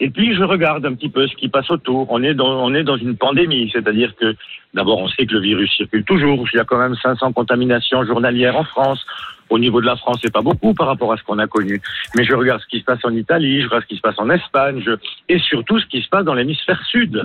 Et 0.00 0.10
puis, 0.10 0.34
je 0.34 0.42
regarde 0.42 0.84
un 0.86 0.94
petit 0.94 1.10
peu 1.10 1.28
ce 1.28 1.36
qui 1.36 1.48
passe 1.48 1.70
autour. 1.70 2.06
On 2.10 2.22
est 2.22 2.34
dans, 2.34 2.64
on 2.64 2.74
est 2.74 2.82
dans 2.82 2.96
une 2.96 3.16
pandémie, 3.16 3.70
c'est-à-dire 3.72 4.14
que, 4.16 4.34
d'abord, 4.74 4.98
on 4.98 5.08
sait 5.08 5.26
que 5.26 5.34
le 5.34 5.40
virus 5.40 5.70
circule 5.76 6.04
toujours. 6.04 6.46
Il 6.52 6.56
y 6.56 6.60
a 6.60 6.64
quand 6.64 6.78
même 6.78 6.96
500 6.96 7.32
contaminations 7.32 8.04
journalières 8.04 8.56
en 8.56 8.64
France. 8.64 9.04
Au 9.50 9.58
niveau 9.58 9.80
de 9.80 9.86
la 9.86 9.96
France, 9.96 10.18
c'est 10.22 10.32
pas 10.32 10.42
beaucoup 10.42 10.74
par 10.74 10.86
rapport 10.86 11.12
à 11.12 11.16
ce 11.16 11.22
qu'on 11.24 11.38
a 11.38 11.46
connu. 11.46 11.80
Mais 12.16 12.24
je 12.24 12.34
regarde 12.34 12.60
ce 12.62 12.66
qui 12.68 12.78
se 12.78 12.84
passe 12.84 13.04
en 13.04 13.14
Italie, 13.14 13.60
je 13.62 13.66
regarde 13.66 13.82
ce 13.82 13.88
qui 13.88 13.96
se 13.96 14.00
passe 14.00 14.18
en 14.18 14.30
Espagne, 14.30 14.80
je... 14.86 14.92
et 15.28 15.38
surtout 15.40 15.78
ce 15.80 15.86
qui 15.86 16.00
se 16.02 16.08
passe 16.08 16.24
dans 16.24 16.34
l'hémisphère 16.34 16.80
sud. 16.86 17.24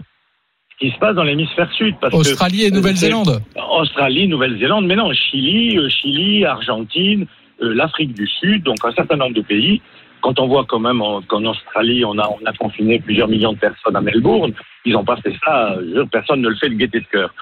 Ce 0.71 0.77
qui 0.87 0.91
se 0.91 0.97
passe 0.99 1.15
dans 1.15 1.23
l'hémisphère 1.23 1.71
sud. 1.71 1.95
Parce 2.01 2.11
que- 2.13 2.17
Australie 2.17 2.63
et 2.65 2.71
Nouvelle-Zélande. 2.71 3.41
Australie, 3.79 4.27
Nouvelle-Zélande, 4.27 4.85
mais 4.87 4.95
non, 4.95 5.13
Chili, 5.13 5.77
euh, 5.77 5.87
Chili, 5.87 6.43
Argentine, 6.45 7.27
euh, 7.61 7.73
l'Afrique 7.73 8.13
du 8.13 8.27
Sud, 8.27 8.63
donc 8.63 8.77
un 8.83 8.91
certain 8.91 9.15
nombre 9.15 9.35
de 9.35 9.41
pays. 9.41 9.81
Quand 10.21 10.39
on 10.39 10.47
voit 10.47 10.65
quand 10.65 10.79
même 10.79 11.01
en- 11.01 11.21
qu'en 11.21 11.45
Australie, 11.45 12.03
on 12.03 12.17
a, 12.17 12.27
on 12.27 12.43
a 12.45 12.51
confiné 12.53 12.99
plusieurs 12.99 13.27
millions 13.27 13.53
de 13.53 13.59
personnes 13.59 13.95
à 13.95 14.01
Melbourne, 14.01 14.51
ils 14.83 14.93
n'ont 14.93 15.05
pas 15.05 15.17
fait 15.17 15.33
ça, 15.45 15.73
euh, 15.77 16.03
personne 16.11 16.41
ne 16.41 16.49
le 16.49 16.55
fait 16.55 16.69
de 16.69 16.73
gaieté 16.75 16.99
de 16.99 17.05
cœur. 17.05 17.33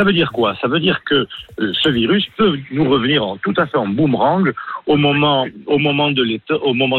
Ça 0.00 0.04
veut 0.04 0.14
dire 0.14 0.32
quoi? 0.32 0.56
Ça 0.62 0.66
veut 0.66 0.80
dire 0.80 1.04
que 1.04 1.26
euh, 1.60 1.72
ce 1.74 1.90
virus 1.90 2.26
peut 2.38 2.58
nous 2.70 2.88
revenir 2.88 3.22
en, 3.22 3.36
tout 3.36 3.52
à 3.58 3.66
fait 3.66 3.76
en 3.76 3.86
boomerang 3.86 4.50
au 4.86 4.96
moment, 4.96 5.46
au 5.66 5.78
moment 5.78 6.10
de 6.10 6.22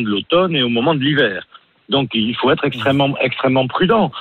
l'automne 0.07 0.55
et 0.55 0.61
au 0.61 0.69
moment 0.69 0.93
de 0.93 0.99
l'hiver. 0.99 1.47
Donc 1.89 2.11
il 2.13 2.35
faut 2.35 2.51
être 2.51 2.63
extrêmement, 2.63 3.17
extrêmement 3.19 3.65
prudent. 3.65 4.11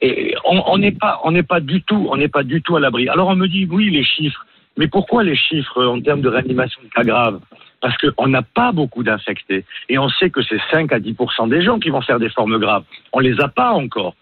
Et 0.00 0.34
on 0.44 0.78
n'est 0.78 0.90
pas, 0.90 1.60
du 1.60 1.80
tout, 1.84 2.10
à 2.76 2.80
l'abri. 2.80 3.08
Alors 3.08 3.28
on 3.28 3.36
me 3.36 3.46
dit 3.46 3.68
oui 3.70 3.90
les 3.90 4.02
chiffres, 4.02 4.44
mais 4.76 4.88
pourquoi 4.88 5.22
les 5.22 5.36
chiffres 5.36 5.84
en 5.86 6.00
termes 6.00 6.20
de 6.20 6.28
réanimation 6.28 6.82
de 6.82 6.88
cas 6.88 7.04
graves? 7.04 7.38
Parce 7.80 7.96
qu'on 7.98 8.26
n'a 8.26 8.42
pas 8.42 8.72
beaucoup 8.72 9.04
d'infectés 9.04 9.64
et 9.88 9.96
on 9.96 10.08
sait 10.08 10.30
que 10.30 10.42
c'est 10.42 10.60
5 10.72 10.92
à 10.92 10.98
10% 10.98 11.50
des 11.50 11.62
gens 11.62 11.78
qui 11.78 11.90
vont 11.90 12.00
faire 12.00 12.18
des 12.18 12.30
formes 12.30 12.58
graves. 12.58 12.82
On 13.12 13.20
les 13.20 13.40
a 13.40 13.46
pas 13.46 13.70
encore. 13.70 14.16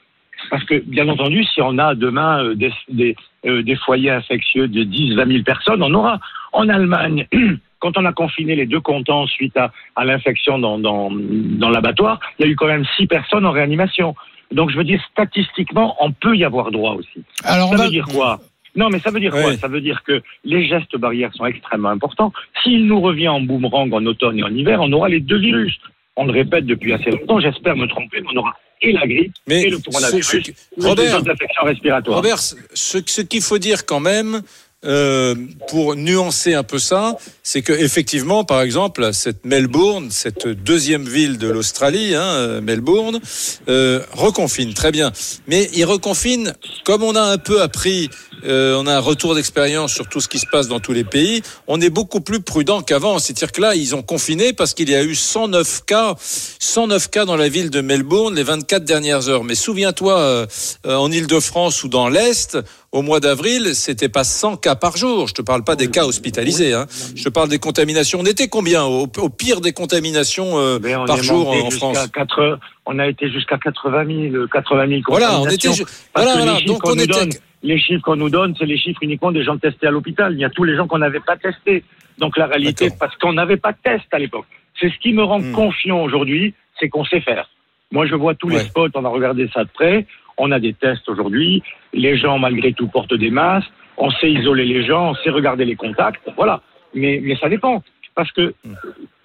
Parce 0.53 0.65
que, 0.65 0.75
bien 0.87 1.09
entendu, 1.09 1.45
si 1.45 1.63
on 1.63 1.79
a 1.79 1.95
demain 1.95 2.45
euh, 2.45 2.55
des, 2.55 2.71
des, 2.91 3.17
euh, 3.47 3.63
des 3.63 3.75
foyers 3.75 4.11
infectieux 4.11 4.69
de 4.69 4.83
10, 4.85 5.15
20 5.15 5.27
000 5.27 5.43
personnes, 5.45 5.83
on 5.83 5.95
aura. 5.95 6.21
En 6.53 6.69
Allemagne, 6.69 7.27
quand 7.79 7.97
on 7.97 8.05
a 8.05 8.13
confiné 8.13 8.55
les 8.55 8.67
deux 8.67 8.81
cantons 8.81 9.27
suite 9.27 9.57
à, 9.57 9.73
à 9.97 10.05
l'infection 10.05 10.59
dans, 10.59 10.79
dans, 10.79 11.11
dans 11.11 11.71
l'abattoir, 11.71 12.21
il 12.39 12.45
y 12.45 12.49
a 12.49 12.53
eu 12.53 12.55
quand 12.57 12.67
même 12.67 12.85
6 12.99 13.07
personnes 13.07 13.47
en 13.47 13.51
réanimation. 13.51 14.15
Donc, 14.53 14.71
je 14.71 14.77
veux 14.77 14.85
dire, 14.85 15.01
statistiquement, 15.11 15.97
on 16.01 16.13
peut 16.13 16.37
y 16.37 16.45
avoir 16.45 16.71
droit 16.71 16.97
aussi. 16.97 17.25
Alors, 17.45 17.69
ça 17.71 17.75
on 17.75 17.79
va- 17.79 17.85
veut 17.85 17.91
dire 17.91 18.05
quoi? 18.07 18.39
Non, 18.77 18.91
mais 18.91 18.99
ça 18.99 19.11
veut 19.11 19.21
dire 19.21 19.33
quoi? 19.33 19.57
Ça 19.57 19.69
veut 19.69 19.81
dire 19.81 20.03
que 20.03 20.21
les 20.45 20.67
gestes 20.67 20.97
barrières 20.99 21.33
sont 21.33 21.47
extrêmement 21.47 21.89
importants. 21.89 22.31
S'il 22.63 22.85
nous 22.87 23.01
revient 23.01 23.29
en 23.29 23.41
boomerang 23.41 23.91
en 23.95 24.05
automne 24.05 24.39
et 24.39 24.43
en 24.43 24.55
hiver, 24.55 24.81
on 24.83 24.93
aura 24.93 25.09
les 25.09 25.21
deux 25.21 25.39
virus. 25.39 25.79
On 26.17 26.27
le 26.27 26.33
répète 26.33 26.67
depuis 26.67 26.93
assez 26.93 27.11
longtemps, 27.11 27.41
j'espère 27.41 27.75
me 27.77 27.87
tromper, 27.87 28.21
mais 28.21 28.29
on 28.35 28.39
aura 28.39 28.55
et 28.83 28.93
la 28.93 29.07
grippe 29.07 29.33
Mais 29.47 29.63
et 29.63 29.71
le 29.71 29.79
coronavirus, 29.79 30.27
ce- 30.27 30.41
ce- 30.43 30.51
et 30.51 30.55
les 30.77 30.87
Robert, 30.89 31.19
autres 31.21 31.31
infections 31.31 31.65
respiratoires. 31.65 32.17
Robert, 32.17 32.39
ce, 32.39 32.57
ce 32.75 33.21
qu'il 33.23 33.41
faut 33.43 33.59
dire 33.59 33.87
quand 33.87 34.01
même, 34.01 34.43
euh, 34.85 35.35
pour 35.69 35.97
nuancer 35.97 36.55
un 36.55 36.63
peu 36.63 36.79
ça, 36.79 37.17
c'est 37.43 37.63
que 37.63 37.73
effectivement, 37.73 38.45
par 38.45 38.61
exemple, 38.63 39.13
cette 39.13 39.45
Melbourne, 39.45 40.11
cette 40.11 40.47
deuxième 40.47 41.09
ville 41.09 41.39
de 41.39 41.49
l'Australie, 41.49 42.15
hein, 42.15 42.23
euh, 42.23 42.61
Melbourne, 42.61 43.21
euh, 43.69 44.01
reconfine 44.13 44.75
très 44.75 44.91
bien. 44.91 45.13
Mais 45.47 45.71
il 45.75 45.85
reconfine 45.85 46.53
comme 46.85 47.03
on 47.03 47.15
a 47.15 47.23
un 47.23 47.39
peu 47.39 47.63
appris, 47.63 48.11
euh, 48.45 48.77
on 48.77 48.87
a 48.87 48.95
un 48.95 49.01
retour 49.01 49.35
d'expérience 49.35 49.93
sur 49.93 50.09
tout 50.09 50.21
ce 50.21 50.29
qui 50.29 50.39
se 50.39 50.47
passe 50.47 50.69
dans 50.69 50.81
tous 50.81 50.93
les 50.93 51.05
pays. 51.05 51.43
On 51.67 51.81
est 51.81 51.91
beaucoup 51.91 52.21
plus 52.21 52.41
prudent 52.41 52.83
qu'avant. 52.83 53.19
C'est-à-dire 53.19 53.53
que 53.53 53.61
là, 53.61 53.75
ils 53.75 53.95
ont 53.95 54.03
confiné 54.03 54.53
parce 54.53 54.75
qu'il 54.75 54.91
y 54.91 54.95
a 54.95 55.03
eu 55.03 55.15
109 55.15 55.85
cas, 55.87 56.17
109 56.19 57.11
cas 57.11 57.25
dans 57.25 57.37
la 57.37 57.49
ville 57.49 57.71
de 57.71 57.81
Melbourne 57.81 58.35
les 58.35 58.43
24 58.43 58.85
dernières 58.85 59.29
heures. 59.29 59.45
Mais 59.45 59.55
souviens-toi, 59.55 60.19
euh, 60.19 60.47
en 60.85 61.11
Île-de-France 61.11 61.85
ou 61.85 61.89
dans 61.89 62.09
l'Est, 62.09 62.59
au 62.93 63.01
mois 63.03 63.21
d'avril, 63.21 63.75
c'était 63.75 64.11
pas 64.11 64.23
100 64.23 64.59
cas 64.59 64.75
par 64.75 64.97
jour. 64.97 65.27
Je 65.27 65.35
te 65.35 65.43
parle 65.43 65.65
pas 65.65 65.77
des 65.77 65.89
cas 65.91 66.05
hospitalisés. 66.05 66.75
Hein. 66.75 66.87
Je 67.17 67.25
te 67.25 67.29
parle 67.31 67.49
des 67.49 67.59
contaminations. 67.59 68.21
On 68.21 68.27
était 68.27 68.49
combien 68.49 68.85
au, 68.85 69.05
au 69.17 69.29
pire 69.31 69.61
des 69.63 69.73
contaminations 69.73 70.59
euh, 70.59 70.79
on 70.85 71.07
par 71.07 71.23
jour 71.23 71.49
en, 71.51 71.71
France 71.71 72.07
4, 72.13 72.59
on 72.87 72.99
a 72.99 73.07
été 73.09 73.31
jusqu'à 73.31 73.57
80 73.57 74.31
000, 74.33 74.47
80 74.47 74.89
000 74.89 75.01
Voilà, 75.09 75.41
on 75.41 75.47
était. 75.49 75.71
Voilà, 76.15 76.61
Donc 76.67 76.87
on 76.87 76.95
nous 76.95 77.03
était. 77.03 77.13
donne, 77.13 77.31
les 77.63 77.81
chiffres 77.81 78.03
qu'on 78.03 78.17
nous 78.17 78.29
donne, 78.31 78.55
c'est 78.59 78.67
les 78.67 78.77
chiffres 78.79 79.03
uniquement 79.03 79.33
des 79.33 79.43
gens 79.43 79.57
testés 79.57 79.87
à 79.87 79.91
l'hôpital. 79.91 80.35
Il 80.35 80.41
y 80.41 80.45
a 80.45 80.51
tous 80.51 80.65
les 80.65 80.77
gens 80.77 80.87
qu'on 80.87 80.99
n'avait 80.99 81.21
pas 81.21 81.37
testés. 81.37 81.85
Donc 82.19 82.37
la 82.37 82.47
réalité, 82.47 82.91
parce 83.01 83.17
qu'on 83.17 83.33
n'avait 83.33 83.57
pas 83.57 83.73
de 83.73 83.79
test 83.83 84.05
à 84.13 84.19
l'époque. 84.19 84.45
C'est 84.79 84.91
ce 84.91 84.99
qui 84.99 85.13
me 85.13 85.23
rend 85.23 85.41
Hmm. 85.41 85.53
confiant 85.53 86.03
aujourd'hui, 86.03 86.55
c'est 86.79 86.91
qu'on 86.91 87.05
sait 87.07 87.21
faire. 87.21 87.49
Moi, 87.91 88.07
je 88.07 88.15
vois 88.15 88.35
tous 88.35 88.49
les 88.49 88.61
spots, 88.61 88.89
on 88.95 89.05
a 89.05 89.09
regardé 89.09 89.49
ça 89.55 89.65
de 89.65 89.69
près. 89.73 90.07
On 90.39 90.51
a 90.51 90.59
des 90.59 90.75
tests 90.75 91.09
aujourd'hui. 91.09 91.63
Les 91.93 92.17
gens, 92.17 92.39
malgré 92.39 92.73
tout, 92.73 92.89
portent 92.89 93.15
des 93.15 93.31
masques. 93.31 93.71
On 93.97 94.11
sait 94.11 94.31
isoler 94.31 94.65
les 94.65 94.85
gens, 94.85 95.11
on 95.11 95.15
sait 95.17 95.31
regarder 95.31 95.65
les 95.65 95.77
contacts. 95.77 96.29
Voilà. 96.37 96.63
Mais, 96.95 97.21
mais 97.23 97.37
ça 97.37 97.49
dépend. 97.49 97.83
Parce 98.15 98.31
que, 98.33 98.55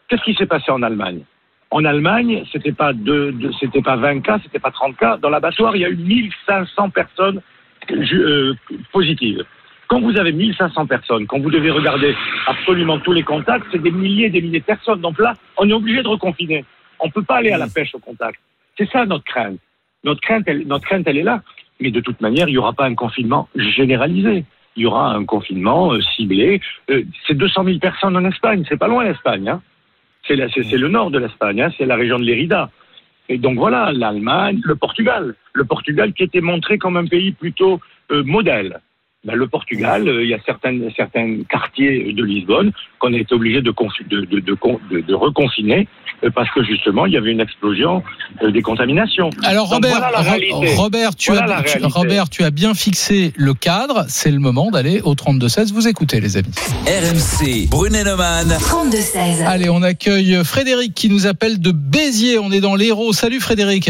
qu'est-ce 0.08 0.24
qui 0.24 0.34
s'est 0.34 0.46
passé 0.46 0.72
en 0.72 0.82
Allemagne? 0.82 1.22
En 1.70 1.84
Allemagne, 1.84 2.46
c'était 2.52 2.72
pas 2.72 2.94
c'était 3.60 3.82
pas 3.82 3.98
20 3.98 4.22
cas, 4.22 4.40
c'était 4.42 4.60
pas 4.60 4.72
30 4.72 4.96
cas. 4.96 5.18
Dans 5.18 5.30
l'abattoir, 5.30 5.76
il 5.76 5.82
y 5.82 5.86
a 5.86 5.90
eu 5.90 5.98
1500 5.98 6.92
personnes 6.92 7.42
euh, 7.92 8.54
positives. 8.94 9.44
Quand 9.88 10.02
vous 10.02 10.18
avez 10.18 10.32
1500 10.32 10.86
personnes, 10.86 11.28
quand 11.28 11.40
vous 11.40 11.52
devez 11.52 11.72
regarder 11.72 12.16
absolument 12.46 13.00
tous 13.00 13.14
les 13.14 13.24
contacts, 13.24 13.66
c'est 13.72 13.82
des 13.82 13.92
milliers 13.92 14.28
et 14.28 14.30
des 14.30 14.42
milliers 14.42 14.60
de 14.60 14.66
personnes. 14.66 15.02
Donc 15.02 15.20
là, 15.20 15.34
on 15.58 15.70
est 15.70 15.74
obligé 15.74 16.04
de 16.04 16.08
reconfiner. 16.08 16.66
On 17.00 17.10
peut 17.10 17.24
pas 17.24 17.38
aller 17.38 17.52
à 17.52 17.58
la 17.58 17.68
pêche 17.68 17.94
au 17.96 18.00
contact. 18.00 18.40
C'est 18.78 18.90
ça 18.90 19.06
notre 19.06 19.24
crainte. 19.26 19.60
Notre 20.04 20.22
crainte, 20.22 20.44
elle, 20.48 20.68
notre 20.68 20.86
crainte, 20.86 21.04
elle 21.08 21.18
est 21.18 21.24
là. 21.24 21.42
Mais 21.80 21.92
de 21.92 22.00
toute 22.00 22.22
manière, 22.22 22.48
il 22.48 22.54
n'y 22.54 22.58
aura 22.58 22.74
pas 22.74 22.86
un 22.86 22.96
confinement 22.96 23.48
généralisé. 23.56 24.46
Il 24.76 24.84
y 24.84 24.86
aura 24.86 25.14
un 25.14 25.26
confinement 25.26 25.94
euh, 25.94 26.02
ciblé. 26.16 26.62
Euh, 26.90 27.04
c'est 27.26 27.36
200 27.36 27.64
000 27.64 27.80
personnes 27.80 28.16
en 28.16 28.26
Espagne. 28.26 28.64
C'est 28.68 28.78
pas 28.78 28.88
loin 28.88 29.04
l'Espagne. 29.04 29.50
Hein. 29.50 29.62
C'est 30.28 30.36
le 30.36 30.88
nord 30.90 31.10
de 31.10 31.20
l'Espagne, 31.20 31.62
hein, 31.62 31.72
c'est 31.78 31.86
la 31.86 31.96
région 31.96 32.20
de 32.20 32.26
Lérida. 32.26 32.70
Et 33.30 33.38
donc 33.38 33.58
voilà, 33.58 33.92
l'Allemagne, 33.94 34.60
le 34.64 34.76
Portugal. 34.76 35.36
Le 35.54 35.66
Portugal 35.66 36.14
qui 36.14 36.24
était 36.24 36.42
montré 36.42 36.78
comme 36.78 36.98
un 36.98 37.06
pays 37.06 37.32
plutôt 37.32 37.80
euh, 38.12 38.24
modèle. 38.24 38.82
Ben, 39.26 39.34
le 39.34 39.48
Portugal, 39.48 40.08
euh, 40.08 40.24
il 40.24 40.30
y 40.30 40.34
a 40.36 40.40
certains, 40.46 40.78
certains 40.96 41.38
quartiers 41.50 42.14
de 42.14 42.24
Lisbonne 42.24 42.72
qu'on 43.00 43.14
a 43.14 43.18
été 43.18 43.34
obligé 43.34 43.62
de, 43.64 43.74
de, 44.10 44.26
de, 44.26 44.40
de, 44.40 44.54
con- 44.54 44.80
de- 44.92 45.00
de 45.02 45.14
reconfiner 45.16 45.88
euh, 46.24 46.30
parce 46.30 46.50
que 46.52 46.64
justement, 46.64 47.08
il 47.08 47.14
y 47.14 47.18
avait 47.18 47.32
une 47.32 47.40
explosion 47.42 48.04
euh, 48.44 48.52
des 48.52 48.62
contaminations. 48.62 49.32
Alors 49.44 49.66
Donc 49.70 49.84
Robert, 49.86 49.98
voilà 49.98 50.20
Ro-. 50.52 50.66
Robert, 50.84 51.16
tu 51.16 51.32
Voilà 51.32 51.46
as, 51.46 51.48
la 51.48 51.64
tu- 51.64 51.78
réalité. 51.78 51.94
Robert, 52.00 52.30
tu 52.30 52.44
as 52.44 52.52
bien 52.52 52.76
fixé 52.76 53.34
le 53.36 53.56
cadre. 53.56 54.06
C'est 54.08 54.30
le 54.32 54.40
moment 54.40 54.70
d'aller 54.70 55.02
au 55.02 55.16
32-16. 55.16 55.74
Vous 55.74 55.88
écoutez, 55.88 56.22
les 56.22 56.38
amis. 56.38 56.52
RMC, 56.86 57.70
Brunet-Neumann. 57.72 58.50
32-16. 58.50 59.44
Allez, 59.48 59.70
on 59.70 59.82
accueille 59.82 60.44
Frédéric 60.46 60.94
qui 60.94 61.10
nous 61.10 61.26
appelle 61.26 61.60
de 61.60 61.72
Béziers. 61.72 62.38
On 62.38 62.52
est 62.52 62.62
dans 62.62 62.76
l'Hérault. 62.76 63.14
Salut 63.14 63.40
Frédéric. 63.40 63.90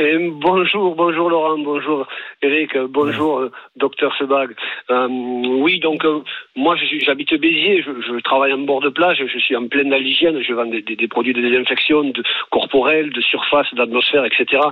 Et 0.00 0.30
bonjour, 0.40 0.94
bonjour 0.94 1.28
Laurent, 1.28 1.58
bonjour 1.58 2.06
Eric, 2.40 2.78
bonjour 2.90 3.40
euh, 3.40 3.50
docteur 3.74 4.14
Sebag. 4.16 4.54
Euh, 4.92 5.08
oui, 5.08 5.80
donc 5.80 6.04
euh, 6.04 6.20
moi 6.54 6.76
j'habite 7.00 7.34
Béziers, 7.34 7.82
je, 7.82 7.90
je 8.00 8.20
travaille 8.20 8.52
en 8.52 8.58
bord 8.58 8.80
de 8.80 8.90
plage, 8.90 9.20
je 9.26 9.38
suis 9.40 9.56
en 9.56 9.66
pleine 9.66 9.90
dans 9.90 9.96
l'hygiène, 9.96 10.40
je 10.40 10.52
vends 10.52 10.66
des, 10.66 10.80
des- 10.82 10.94
des 10.94 11.08
produits 11.08 11.32
de 11.32 11.40
désinfection 11.40 12.04
de, 12.04 12.22
corporelle, 12.52 13.10
de 13.10 13.20
surface, 13.22 13.66
d'atmosphère, 13.74 14.24
etc. 14.24 14.62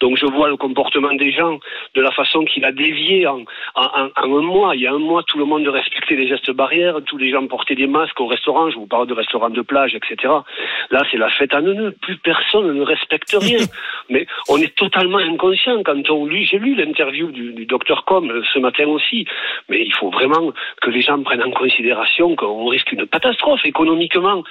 Donc 0.00 0.18
je 0.18 0.26
vois 0.26 0.50
le 0.50 0.58
comportement 0.58 1.14
des 1.14 1.32
gens, 1.32 1.58
de 1.94 2.02
la 2.02 2.10
façon 2.12 2.44
qu'il 2.44 2.62
a 2.66 2.72
dévié 2.72 3.26
en, 3.26 3.40
en, 3.74 3.82
en- 3.84 4.10
en 4.22 4.38
un 4.38 4.42
mois. 4.42 4.76
Il 4.76 4.82
y 4.82 4.86
a 4.86 4.92
un 4.92 4.98
mois, 4.98 5.22
tout 5.22 5.38
le 5.38 5.46
monde 5.46 5.66
respectait 5.66 6.16
les 6.16 6.28
gestes 6.28 6.50
barrières, 6.50 6.96
tous 7.06 7.16
les 7.16 7.30
gens 7.30 7.46
portaient 7.46 7.74
des 7.74 7.86
masques 7.86 8.20
au 8.20 8.26
restaurant, 8.26 8.68
je 8.68 8.76
vous 8.76 8.86
parle 8.86 9.06
de 9.06 9.14
restaurants 9.14 9.48
de 9.48 9.62
plage, 9.62 9.94
etc. 9.94 10.30
Là, 10.90 11.02
c'est 11.10 11.16
la 11.16 11.30
fête 11.30 11.54
à 11.54 11.62
neuneux, 11.62 11.92
plus 12.02 12.18
personne 12.18 12.70
ne 12.70 12.82
respecte 12.82 13.34
rien. 13.40 13.64
Mais 14.10 14.26
on 14.50 14.58
est 14.58 14.74
totalement 14.76 15.16
inconscient 15.18 15.82
quand 15.84 16.10
on 16.10 16.26
lit. 16.26 16.44
J'ai 16.44 16.58
lu 16.58 16.74
l'interview 16.74 17.13
du, 17.14 17.52
du 17.52 17.66
docteur 17.66 18.04
Com 18.04 18.30
euh, 18.30 18.42
ce 18.52 18.58
matin 18.58 18.86
aussi. 18.86 19.26
Mais 19.68 19.80
il 19.84 19.92
faut 19.94 20.10
vraiment 20.10 20.52
que 20.82 20.90
les 20.90 21.00
gens 21.00 21.22
prennent 21.22 21.42
en 21.42 21.50
considération 21.50 22.36
qu'on 22.36 22.66
risque 22.66 22.92
une 22.92 23.06
catastrophe 23.06 23.64
économiquement 23.64 24.42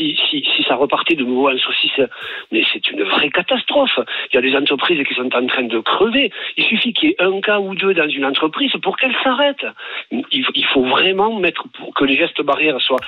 si, 0.00 0.16
si, 0.30 0.44
si 0.56 0.62
ça 0.64 0.76
repartait 0.76 1.14
de 1.14 1.24
nouveau 1.24 1.50
en 1.50 1.58
saucisse. 1.58 2.00
Mais 2.50 2.62
c'est 2.72 2.90
une 2.90 3.04
vraie 3.04 3.30
catastrophe. 3.30 3.98
Il 4.32 4.36
y 4.36 4.38
a 4.38 4.40
des 4.40 4.56
entreprises 4.56 5.06
qui 5.06 5.14
sont 5.14 5.34
en 5.34 5.46
train 5.46 5.64
de 5.64 5.78
crever. 5.80 6.30
Il 6.56 6.64
suffit 6.64 6.92
qu'il 6.92 7.10
y 7.10 7.12
ait 7.12 7.22
un 7.22 7.40
cas 7.40 7.60
ou 7.60 7.74
deux 7.74 7.94
dans 7.94 8.08
une 8.08 8.24
entreprise 8.24 8.72
pour 8.82 8.96
qu'elle 8.96 9.14
s'arrête. 9.22 9.64
Il, 10.10 10.44
il 10.54 10.64
faut 10.66 10.84
vraiment 10.84 11.38
mettre 11.38 11.64
pour 11.78 11.94
que 11.94 12.04
les 12.04 12.16
gestes 12.16 12.42
barrières 12.42 12.80
soient 12.80 12.98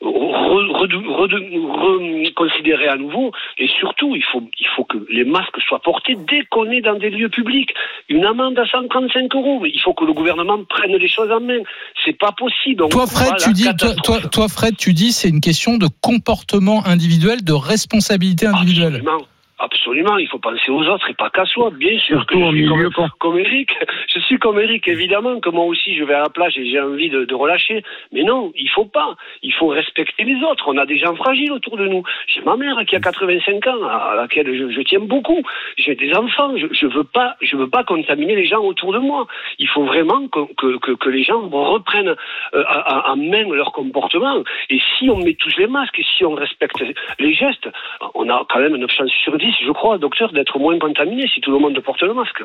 reconsidérés 0.00 2.88
à 2.88 2.96
nouveau. 2.96 3.32
Et 3.58 3.68
surtout, 3.68 4.16
il 4.16 4.24
faut, 4.24 4.42
il 4.58 4.66
faut 4.74 4.84
que 4.84 4.98
les 5.10 5.24
masques 5.24 5.60
soient 5.66 5.80
portés 5.80 6.16
dès 6.16 6.42
qu'on 6.50 6.70
est 6.70 6.80
dans 6.80 6.98
des 6.98 7.10
lieux 7.10 7.28
publics. 7.28 7.74
Une 8.08 8.24
amende 8.24 8.58
à 8.58 8.66
135 8.66 9.34
euros. 9.34 9.60
Mais 9.60 9.70
il 9.72 9.80
faut 9.80 9.94
que 9.94 10.04
le 10.04 10.12
gouvernement 10.12 10.64
prenne 10.64 10.96
les 10.96 11.08
choses 11.08 11.30
en 11.30 11.40
main. 11.40 11.60
C'est 12.04 12.18
pas 12.18 12.32
possible. 12.32 12.88
Toi, 12.88 13.06
Fred, 13.06 13.36
tu 13.38 13.52
dis, 13.52 13.68
toi, 13.76 13.94
toi, 14.02 14.18
toi, 14.32 14.48
Fred, 14.48 14.76
tu 14.76 14.92
dis, 14.92 15.12
c'est 15.12 15.28
une 15.28 15.40
question 15.40 15.76
de 15.76 15.86
comportement 16.00 16.39
individuel, 16.86 17.42
de 17.42 17.52
responsabilité 17.52 18.46
individuelle. 18.46 18.96
Absolument. 18.96 19.26
Absolument, 19.62 20.16
il 20.16 20.26
faut 20.26 20.38
penser 20.38 20.70
aux 20.70 20.86
autres 20.86 21.10
et 21.10 21.14
pas 21.14 21.28
qu'à 21.28 21.44
soi, 21.44 21.70
bien 21.70 21.98
sûr. 21.98 22.24
Que 22.24 22.34
je 22.34 22.50
suis 22.50 22.66
comme, 22.66 23.08
comme 23.18 23.38
Eric, 23.38 23.70
je 24.08 24.18
suis 24.20 24.38
comme 24.38 24.58
Eric, 24.58 24.88
évidemment 24.88 25.38
que 25.38 25.50
moi 25.50 25.66
aussi 25.66 25.94
je 25.96 26.02
vais 26.04 26.14
à 26.14 26.20
la 26.20 26.30
plage 26.30 26.56
et 26.56 26.64
j'ai 26.70 26.80
envie 26.80 27.10
de, 27.10 27.26
de 27.26 27.34
relâcher. 27.34 27.82
Mais 28.10 28.22
non, 28.22 28.52
il 28.56 28.70
faut 28.70 28.86
pas. 28.86 29.16
Il 29.42 29.52
faut 29.52 29.66
respecter 29.66 30.24
les 30.24 30.42
autres. 30.44 30.64
On 30.66 30.78
a 30.78 30.86
des 30.86 30.98
gens 30.98 31.14
fragiles 31.14 31.52
autour 31.52 31.76
de 31.76 31.86
nous. 31.86 32.02
J'ai 32.26 32.40
ma 32.40 32.56
mère 32.56 32.74
qui 32.86 32.96
a 32.96 33.00
85 33.00 33.66
ans, 33.66 33.84
à 33.84 34.14
laquelle 34.16 34.46
je, 34.46 34.70
je 34.70 34.80
tiens 34.80 35.00
beaucoup. 35.00 35.42
J'ai 35.76 35.94
des 35.94 36.14
enfants. 36.14 36.56
Je, 36.56 36.66
je 36.72 36.86
veux 36.86 37.04
pas, 37.04 37.36
je 37.42 37.54
veux 37.54 37.68
pas 37.68 37.84
contaminer 37.84 38.36
les 38.36 38.46
gens 38.46 38.62
autour 38.64 38.94
de 38.94 38.98
moi. 38.98 39.26
Il 39.58 39.68
faut 39.68 39.84
vraiment 39.84 40.26
que, 40.28 40.40
que, 40.54 40.78
que, 40.78 40.92
que 40.92 41.08
les 41.10 41.22
gens 41.22 41.48
reprennent 41.50 42.16
euh, 42.54 42.64
en 43.06 43.16
main 43.16 43.46
leur 43.52 43.72
comportement. 43.72 44.42
Et 44.70 44.80
si 44.96 45.10
on 45.10 45.18
met 45.18 45.34
tous 45.34 45.54
les 45.58 45.66
masques 45.66 45.98
et 45.98 46.06
si 46.16 46.24
on 46.24 46.34
respecte 46.34 46.82
les 47.18 47.34
gestes, 47.34 47.68
on 48.14 48.26
a 48.30 48.46
quand 48.48 48.60
même 48.60 48.76
9 48.76 48.90
chances 48.90 49.10
sur 49.22 49.36
10, 49.36 49.49
je 49.66 49.72
crois, 49.72 49.98
docteur, 49.98 50.32
d'être 50.32 50.58
moins 50.58 50.78
contaminé 50.78 51.28
si 51.32 51.40
tout 51.40 51.50
le 51.52 51.58
monde 51.58 51.78
porte 51.80 52.02
le 52.02 52.14
masque. 52.14 52.42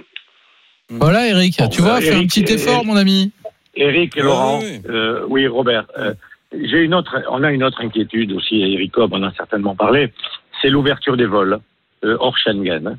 Voilà, 0.90 1.28
Eric. 1.28 1.58
tu 1.72 1.82
vois, 1.82 1.96
euh, 1.98 2.02
fais 2.02 2.12
un 2.14 2.18
Eric, 2.18 2.30
petit 2.30 2.46
euh, 2.52 2.56
effort, 2.56 2.86
mon 2.86 2.96
ami. 2.96 3.32
Eric 3.76 4.16
et 4.16 4.22
Ouais, 4.22 4.26
Laurent, 4.28 4.60
euh, 4.90 5.26
oui 5.28 5.48
Robert, 5.48 5.86
euh, 5.98 6.14
j'ai 6.54 6.80
une 6.84 6.94
autre, 6.94 7.18
on 7.30 7.44
a 7.44 7.52
une 7.52 7.64
autre 7.64 7.82
inquiétude 7.82 8.32
aussi, 8.32 8.62
Eric 8.62 8.92
Cobb 8.94 9.14
en 9.14 9.24
a 9.24 9.34
certainement 9.34 9.76
parlé, 9.76 10.14
c'est 10.62 10.70
l'ouverture 10.70 11.18
des 11.18 11.26
vols 11.26 11.60
euh, 12.06 12.16
hors 12.20 12.38
Schengen, 12.38 12.98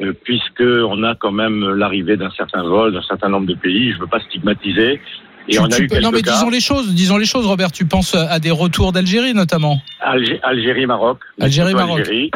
euh, 0.00 0.12
puisque 0.24 0.62
on 0.62 1.02
a 1.02 1.14
quand 1.14 1.32
même 1.32 1.74
l'arrivée 1.74 2.16
d'un 2.16 2.30
certain 2.30 2.62
vol 2.62 2.92
d'un 2.94 3.02
certain 3.02 3.28
nombre 3.28 3.46
de 3.46 3.54
pays. 3.54 3.92
Je 3.92 3.98
veux 3.98 4.06
pas 4.06 4.20
stigmatiser. 4.20 5.00
Et 5.46 5.52
Tu- 5.52 5.58
on 5.58 5.64
a 5.66 5.68
tu 5.68 5.82
eu 5.82 5.86
peux- 5.88 6.00
non, 6.00 6.10
mais 6.10 6.22
cas, 6.22 6.32
disons 6.32 6.48
les 6.48 6.60
choses, 6.60 6.94
disons 6.94 7.18
les 7.18 7.26
choses, 7.26 7.46
Robert. 7.46 7.70
Tu 7.70 7.84
penses 7.84 8.14
à 8.14 8.38
des 8.38 8.50
retours 8.50 8.92
d'Algérie, 8.92 9.34
notamment? 9.34 9.78
Algé- 10.00 10.40
Algérie, 10.42 10.86
Maroc, 10.86 11.18
Algérie, 11.38 11.74
Maroc. 11.74 11.98
Algérie. 12.00 12.30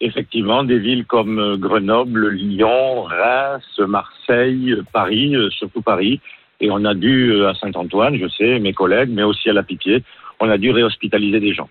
Effectivement 0.00 0.64
des 0.64 0.78
villes 0.78 1.04
comme 1.04 1.38
euh, 1.38 1.56
Grenoble, 1.56 2.28
Lyon, 2.30 3.02
Reims, 3.02 3.78
Marseille, 3.78 4.76
Paris, 4.92 5.34
euh, 5.34 5.50
surtout 5.50 5.82
Paris. 5.82 6.20
Et 6.60 6.70
on 6.70 6.84
a 6.84 6.94
dû, 6.94 7.30
euh, 7.30 7.50
à 7.50 7.54
Saint-Antoine, 7.54 8.16
je 8.16 8.28
sais, 8.28 8.58
mes 8.58 8.72
collègues, 8.72 9.10
mais 9.10 9.22
aussi 9.22 9.48
à 9.50 9.52
la 9.52 9.62
Pipier, 9.62 10.02
on 10.40 10.48
a 10.48 10.58
dû 10.58 10.70
réhospitaliser 10.70 11.40
des 11.40 11.54
gens. 11.54 11.68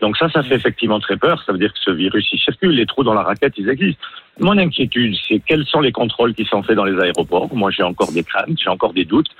Donc 0.00 0.16
ça, 0.16 0.28
ça 0.30 0.42
fait 0.42 0.54
effectivement 0.54 1.00
très 1.00 1.16
peur. 1.16 1.42
Ça 1.44 1.52
veut 1.52 1.58
dire 1.58 1.72
que 1.72 1.78
ce 1.78 1.90
virus, 1.90 2.26
il 2.32 2.38
circule. 2.38 2.70
Les 2.70 2.86
trous 2.86 3.04
dans 3.04 3.14
la 3.14 3.22
raquette, 3.22 3.54
ils 3.56 3.68
existent. 3.68 4.00
Mon 4.38 4.56
inquiétude, 4.56 5.14
c'est 5.26 5.40
quels 5.40 5.66
sont 5.66 5.80
les 5.80 5.92
contrôles 5.92 6.34
qui 6.34 6.44
sont 6.44 6.62
faits 6.62 6.76
dans 6.76 6.84
les 6.84 6.98
aéroports. 7.00 7.54
Moi, 7.54 7.70
j'ai 7.70 7.82
encore 7.82 8.12
des 8.12 8.22
craintes, 8.22 8.58
j'ai 8.62 8.70
encore 8.70 8.92
des 8.92 9.04
doutes. 9.04 9.30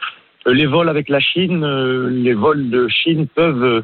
Euh, 0.47 0.55
Les 0.55 0.67
vols 0.67 0.89
avec 0.89 1.09
la 1.09 1.21
Chine, 1.21 1.65
euh, 1.65 2.11
les 2.11 2.35
vols 2.35 2.71
de 2.71 2.89
Chine 2.89 3.27
peuvent 3.29 3.65
euh, 3.65 3.83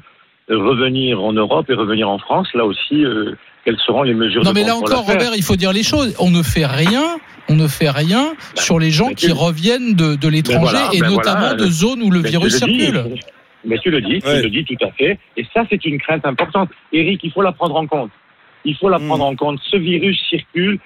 revenir 0.50 1.22
en 1.22 1.32
Europe 1.32 1.70
et 1.70 1.74
revenir 1.74 2.08
en 2.08 2.18
France. 2.18 2.52
Là 2.54 2.66
aussi, 2.66 3.04
euh, 3.04 3.34
quelles 3.64 3.78
seront 3.86 4.02
les 4.02 4.14
mesures 4.14 4.42
Non 4.44 4.50
de 4.50 4.54
mais 4.54 4.64
là 4.64 4.76
encore, 4.76 5.06
Robert, 5.06 5.32
il 5.36 5.42
faut 5.42 5.56
dire 5.56 5.72
les 5.72 5.82
choses. 5.82 6.14
On 6.18 6.30
ne 6.30 6.42
fait 6.42 6.66
rien. 6.66 7.16
On 7.48 7.56
ne 7.56 7.68
fait 7.68 7.90
rien 7.90 8.34
sur 8.54 8.78
les 8.78 8.90
gens 8.90 9.10
qui 9.10 9.30
reviennent 9.30 9.94
de, 9.94 10.14
de 10.16 10.28
l'étranger 10.28 10.60
voilà, 10.70 10.88
et 10.94 11.00
ben 11.00 11.10
notamment 11.10 11.40
voilà. 11.40 11.54
de 11.54 11.66
zones 11.66 12.02
où 12.02 12.10
le 12.10 12.20
virus 12.20 12.54
dis, 12.54 12.80
circule. 12.80 13.04
Mais 13.66 13.78
tu 13.78 13.90
le 13.90 14.00
dis, 14.00 14.20
tu 14.20 14.26
le 14.42 14.48
dis 14.48 14.64
tout 14.64 14.82
à 14.82 14.90
fait. 14.92 15.18
Et 15.36 15.46
ça, 15.52 15.64
c'est 15.68 15.84
une 15.84 15.98
crainte 16.00 16.24
importante. 16.24 16.70
Eric, 16.92 17.20
il 17.22 17.30
faut 17.32 17.42
la 17.42 17.52
prendre 17.52 17.76
en 17.76 17.86
compte. 17.86 18.10
Il 18.64 18.74
faut 18.76 18.88
la 18.88 18.98
Hmm. 18.98 19.06
prendre 19.08 19.24
en 19.24 19.36
compte. 19.36 19.60
Ce 19.70 19.76
virus 19.76 20.18
circule. 20.30 20.78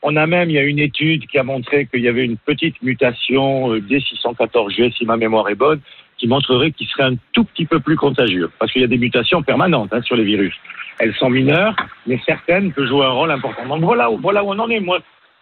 On 0.00 0.16
a 0.16 0.26
même, 0.26 0.48
il 0.48 0.54
y 0.54 0.58
a 0.58 0.62
une 0.62 0.78
étude 0.78 1.26
qui 1.26 1.38
a 1.38 1.42
montré 1.42 1.86
qu'il 1.86 2.00
y 2.02 2.08
avait 2.08 2.24
une 2.24 2.36
petite 2.38 2.80
mutation 2.82 3.72
euh, 3.74 3.80
D614G, 3.80 4.96
si 4.96 5.04
ma 5.04 5.16
mémoire 5.16 5.48
est 5.48 5.56
bonne, 5.56 5.80
qui 6.18 6.26
montrerait 6.28 6.70
qu'il 6.70 6.86
serait 6.86 7.02
un 7.04 7.16
tout 7.32 7.44
petit 7.44 7.66
peu 7.66 7.80
plus 7.80 7.96
contagieux. 7.96 8.50
Parce 8.58 8.72
qu'il 8.72 8.80
y 8.80 8.84
a 8.84 8.88
des 8.88 8.96
mutations 8.98 9.42
permanentes 9.42 9.90
hein, 9.92 10.00
sur 10.02 10.16
les 10.16 10.24
virus. 10.24 10.54
Elles 11.00 11.14
sont 11.14 11.30
mineures, 11.30 11.76
mais 12.06 12.20
certaines 12.26 12.72
peuvent 12.72 12.88
jouer 12.88 13.04
un 13.04 13.10
rôle 13.10 13.30
important. 13.30 13.64
Donc 13.66 13.82
voilà, 13.82 14.10
où- 14.10 14.18
voilà 14.18 14.42
où 14.42 14.48
on 14.48 14.58
en 14.58 14.68
est. 14.68 14.80
Moi, 14.80 14.98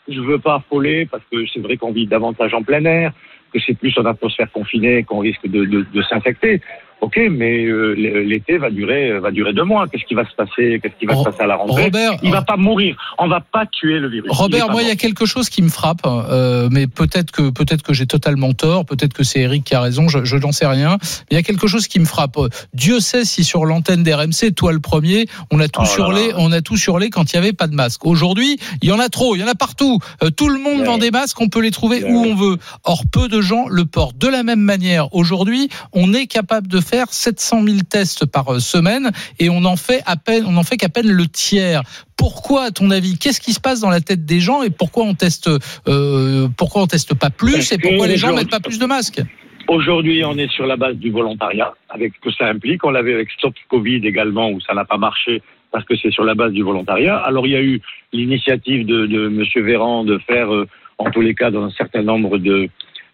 je 0.09 0.21
veux 0.21 0.39
pas 0.39 0.57
affoler 0.57 1.07
parce 1.07 1.23
que 1.33 1.47
c'est 1.47 1.61
vrai 1.61 1.77
qu'on 1.77 1.93
vit 1.93 2.07
davantage 2.07 2.53
en 2.55 2.63
plein 2.63 2.85
air, 2.85 3.13
que 3.53 3.59
c'est 3.61 3.75
plus 3.75 3.97
en 3.99 4.05
atmosphère 4.05 4.51
confinée 4.53 5.03
qu'on 5.05 5.21
risque 5.21 5.47
de 5.47 6.03
s'infecter. 6.03 6.61
Ok, 7.03 7.21
mais 7.31 7.65
euh, 7.67 7.93
l'été 7.95 8.57
va 8.59 8.71
durer 8.71 9.19
va 9.21 9.31
durer 9.31 9.53
deux 9.53 9.65
mois. 9.65 9.87
Qu'est-ce 9.87 10.05
qui 10.05 10.15
va 10.15 10.25
se 10.29 10.35
passer? 10.35 10.81
Qu'est-ce 10.83 10.95
qui 10.99 11.05
va 11.07 11.15
se 11.15 11.25
passer 11.25 11.43
à 11.43 11.47
la 11.47 11.57
rentrée? 11.57 11.85
Robert, 11.85 12.13
il 12.23 12.31
va 12.31 12.41
pas 12.43 12.57
mourir. 12.57 12.97
On 13.19 13.29
va 13.29 13.41
pas 13.41 13.67
tuer 13.67 13.99
le 13.99 14.09
virus. 14.09 14.31
Robert, 14.33 14.71
moi, 14.71 14.83
il 14.83 14.89
y 14.89 14.91
a 14.91 14.97
quelque 14.97 15.27
chose 15.27 15.49
qui 15.51 15.61
me 15.63 15.69
frappe, 15.69 16.01
euh, 16.07 16.69
mais 16.73 16.87
peut-être 16.87 17.31
que 17.33 17.51
peut-être 17.51 17.83
que 17.83 17.93
j'ai 17.93 18.07
totalement 18.07 18.55
tort, 18.55 18.87
peut-être 18.87 19.13
que 19.13 19.25
c'est 19.25 19.41
Eric 19.41 19.65
qui 19.65 19.75
a 19.75 19.81
raison, 19.83 20.09
je, 20.09 20.25
je 20.25 20.37
n'en 20.39 20.53
sais 20.53 20.67
rien. 20.67 20.97
Mais 21.03 21.27
il 21.33 21.35
y 21.35 21.39
a 21.39 21.43
quelque 21.43 21.67
chose 21.67 21.87
qui 21.87 22.01
me 22.01 22.07
frappe. 22.07 22.39
Dieu 22.73 22.99
sait 23.01 23.25
si 23.27 23.45
sur 23.45 23.67
l'antenne 23.67 24.03
d'RMC, 24.03 24.55
toi 24.57 24.73
le 24.73 24.81
premier, 24.81 25.27
on 25.53 25.61
a 25.61 25.69
tout 25.69 25.83
Oh 25.83 25.87
surlé, 25.87 26.31
on 26.37 26.51
a 26.51 26.63
tout 26.63 26.77
surlé 26.79 27.11
quand 27.11 27.31
il 27.33 27.37
y 27.37 27.39
avait 27.39 27.53
pas 27.53 27.67
de 27.67 27.75
masque. 27.75 28.07
Aujourd'hui, 28.07 28.59
il 28.83 28.89
y 28.89 28.93
en 28.93 28.99
a 29.01 29.09
trop, 29.11 29.37
il 29.37 29.41
y 29.41 29.45
en 29.45 29.49
a 29.49 29.55
partout. 29.55 29.99
Euh, 30.25 30.31
tout 30.31 30.49
le 30.49 30.59
monde 30.59 30.81
Ouais. 30.81 30.87
vend 30.87 30.99
des 30.99 31.11
masques, 31.11 31.41
on 31.41 31.49
peut 31.49 31.61
les 31.63 31.71
trouver 31.71 32.03
Ouais. 32.03 32.11
où 32.11 32.25
on 32.25 32.35
veut. 32.35 32.57
Or, 32.85 33.03
peu 33.13 33.29
de 33.29 33.41
gens 33.43 33.67
le 33.69 33.85
portent. 33.85 34.19
De 34.19 34.29
la 34.29 34.43
même 34.43 34.61
manière, 34.61 35.15
aujourd'hui, 35.15 35.69
on 35.93 36.13
est 36.15 36.27
capable 36.27 36.67
de 36.69 36.81
faire 36.87 37.07
700 37.11 37.65
000 37.65 37.79
tests 37.89 38.27
par 38.27 38.55
euh, 38.55 38.59
semaine 38.59 39.11
et 39.39 39.51
on 39.51 39.65
en 39.65 39.77
fait 39.77 40.03
à 40.07 40.17
peine, 40.17 40.45
on 40.47 40.57
en 40.57 40.63
fait 40.63 40.77
qu'à 40.77 40.89
peine 40.89 41.11
le 41.11 41.27
tiers. 41.27 41.83
Pourquoi, 42.17 42.65
à 42.65 42.71
ton 42.71 42.91
avis, 42.91 43.19
qu'est-ce 43.19 43.41
qui 43.41 43.53
se 43.53 43.61
passe 43.61 43.81
dans 43.81 43.91
la 43.91 44.01
tête 44.01 44.25
des 44.25 44.41
gens 44.41 44.63
et 44.63 44.71
pourquoi 44.71 45.05
on 45.05 45.15
teste, 45.15 45.51
euh, 45.89 46.49
pourquoi 46.57 46.83
on 46.83 46.87
teste 46.87 47.15
pas 47.15 47.31
plus 47.31 47.53
Parce 47.53 47.73
et 47.73 47.79
pourquoi 47.79 48.07
les 48.07 48.17
gens 48.17 48.35
mettent 48.35 48.51
pas 48.51 48.61
plus 48.61 48.79
de 48.79 48.87
masques? 48.87 49.23
Aujourd'hui, 49.69 50.25
on 50.25 50.39
est 50.39 50.51
sur 50.51 50.67
la 50.67 50.77
base 50.77 50.97
du 50.97 51.11
volontariat, 51.11 51.75
avec 51.89 52.13
ce 52.15 52.29
que 52.29 52.35
ça 52.35 52.47
implique. 52.47 52.85
On 52.85 52.91
l'avait 52.91 53.15
avec 53.15 53.31
Stop 53.33 53.55
Covid 53.69 54.07
également, 54.07 54.51
où 54.51 54.61
ça 54.61 54.75
n'a 54.75 54.85
pas 54.85 54.97
marché 54.97 55.43
parce 55.73 55.85
que 55.85 55.97
c'est 55.97 56.11
sur 56.11 56.25
la 56.25 56.35
base 56.35 56.53
du 56.53 56.63
volontariat. 56.63 57.17
Alors, 57.17 57.47
il 57.47 57.53
y 57.53 57.57
a 57.57 57.63
eu 57.63 57.81
l'initiative 58.13 58.87
de, 58.87 59.07
de 59.07 59.29
Monsieur 59.29 59.63
Véran 59.63 60.05
de 60.05 60.19
faire, 60.19 60.55
euh, 60.55 60.67
en 60.99 61.11
tous 61.11 61.21
les 61.21 61.35
cas, 61.35 61.51
dans 61.51 61.65
un 61.65 61.71
certain 61.71 62.03
nombre 62.03 62.39
de, 62.39 62.69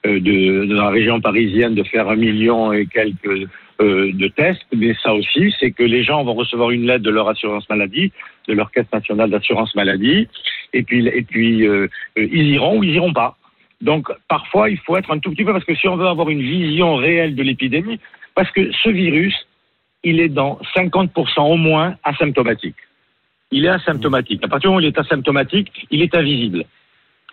euh, 0.07 0.21
de, 0.21 0.67
de 0.67 0.75
la 0.75 0.89
région 0.91 1.21
parisienne, 1.21 1.75
de 1.75 1.83
faire 1.83 2.09
un 2.09 2.17
million 2.17 2.73
et 2.73 2.87
quelques 2.87 3.49
euh, 3.83 4.13
de 4.13 4.29
tests. 4.29 4.65
Mais 4.75 4.95
ça 5.03 5.13
aussi, 5.13 5.55
c'est 5.59 5.73
que 5.73 5.83
les 5.83 6.05
gens 6.05 6.25
vont 6.25 6.35
recevoir 6.35 6.71
une 6.71 6.87
lettre 6.87 7.05
de 7.05 7.11
leur 7.11 7.29
assurance 7.29 7.69
maladie, 7.69 8.13
de 8.49 8.55
leur 8.55 8.71
caisse 8.71 8.91
nationale 8.93 9.31
d'assurance 9.31 9.75
maladie, 9.75 10.29
et 10.73 10.83
puis, 10.83 11.07
et 11.07 11.23
puis 11.23 11.67
euh, 11.67 11.89
euh, 12.19 12.29
ils 12.31 12.51
iront 12.53 12.79
ou 12.79 12.85
ils 12.85 12.95
iront 12.95 13.13
pas. 13.13 13.37
Donc, 13.81 14.09
parfois, 14.29 14.71
il 14.71 14.79
faut 14.79 14.97
être 14.97 15.11
un 15.11 15.19
tout 15.19 15.31
petit 15.31 15.45
peu, 15.45 15.53
parce 15.53 15.65
que 15.65 15.75
si 15.75 15.89
on 15.89 15.97
veut 15.97 16.07
avoir 16.07 16.31
une 16.31 16.43
vision 16.43 16.95
réelle 16.95 17.35
de 17.35 17.43
l'épidémie, 17.43 17.99
parce 18.35 18.51
que 18.53 18.71
ce 18.73 18.89
virus, 18.89 19.35
il 20.05 20.21
est 20.21 20.29
dans 20.29 20.61
50% 20.75 21.41
au 21.41 21.57
moins 21.57 21.97
asymptomatique. 22.05 22.77
Il 23.51 23.65
est 23.65 23.69
asymptomatique. 23.69 24.45
À 24.45 24.49
partir 24.49 24.71
du 24.71 24.75
moment 24.75 24.79
où 24.79 24.81
il 24.81 24.87
est 24.87 24.99
asymptomatique, 24.99 25.87
il 25.91 26.03
est 26.03 26.15
invisible. 26.15 26.65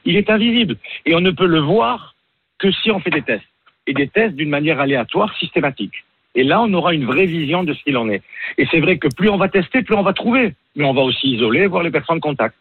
Il 0.06 0.18
est 0.18 0.30
invisible. 0.30 0.76
Et 1.06 1.16
on 1.16 1.22
ne 1.22 1.32
peut 1.32 1.48
le 1.48 1.60
voir 1.60 2.16
que 2.58 2.72
si 2.72 2.92
on 2.92 3.00
fait 3.00 3.12
des 3.12 3.22
tests. 3.22 3.46
Et 3.88 3.94
des 3.94 4.08
tests 4.08 4.36
d'une 4.36 4.50
manière 4.50 4.80
aléatoire, 4.80 5.36
systématique. 5.38 6.04
Et 6.36 6.44
là, 6.44 6.62
on 6.62 6.72
aura 6.74 6.94
une 6.94 7.06
vraie 7.06 7.26
vision 7.26 7.64
de 7.64 7.74
ce 7.74 7.84
qu'il 7.84 7.98
en 7.98 8.10
est. 8.10 8.22
Et 8.58 8.68
c'est 8.72 8.80
vrai 8.80 8.98
que 8.98 9.08
plus 9.08 9.30
on 9.30 9.38
va 9.38 9.50
tester, 9.50 9.82
plus 9.82 9.96
on 9.96 10.04
va 10.04 10.14
trouver. 10.14 10.54
Mais 10.76 10.86
on 10.86 10.94
va 10.94 11.02
aussi 11.02 11.28
isoler, 11.36 11.68
voir 11.68 11.84
les 11.84 11.92
personnes 11.92 12.20
contact. 12.20 12.56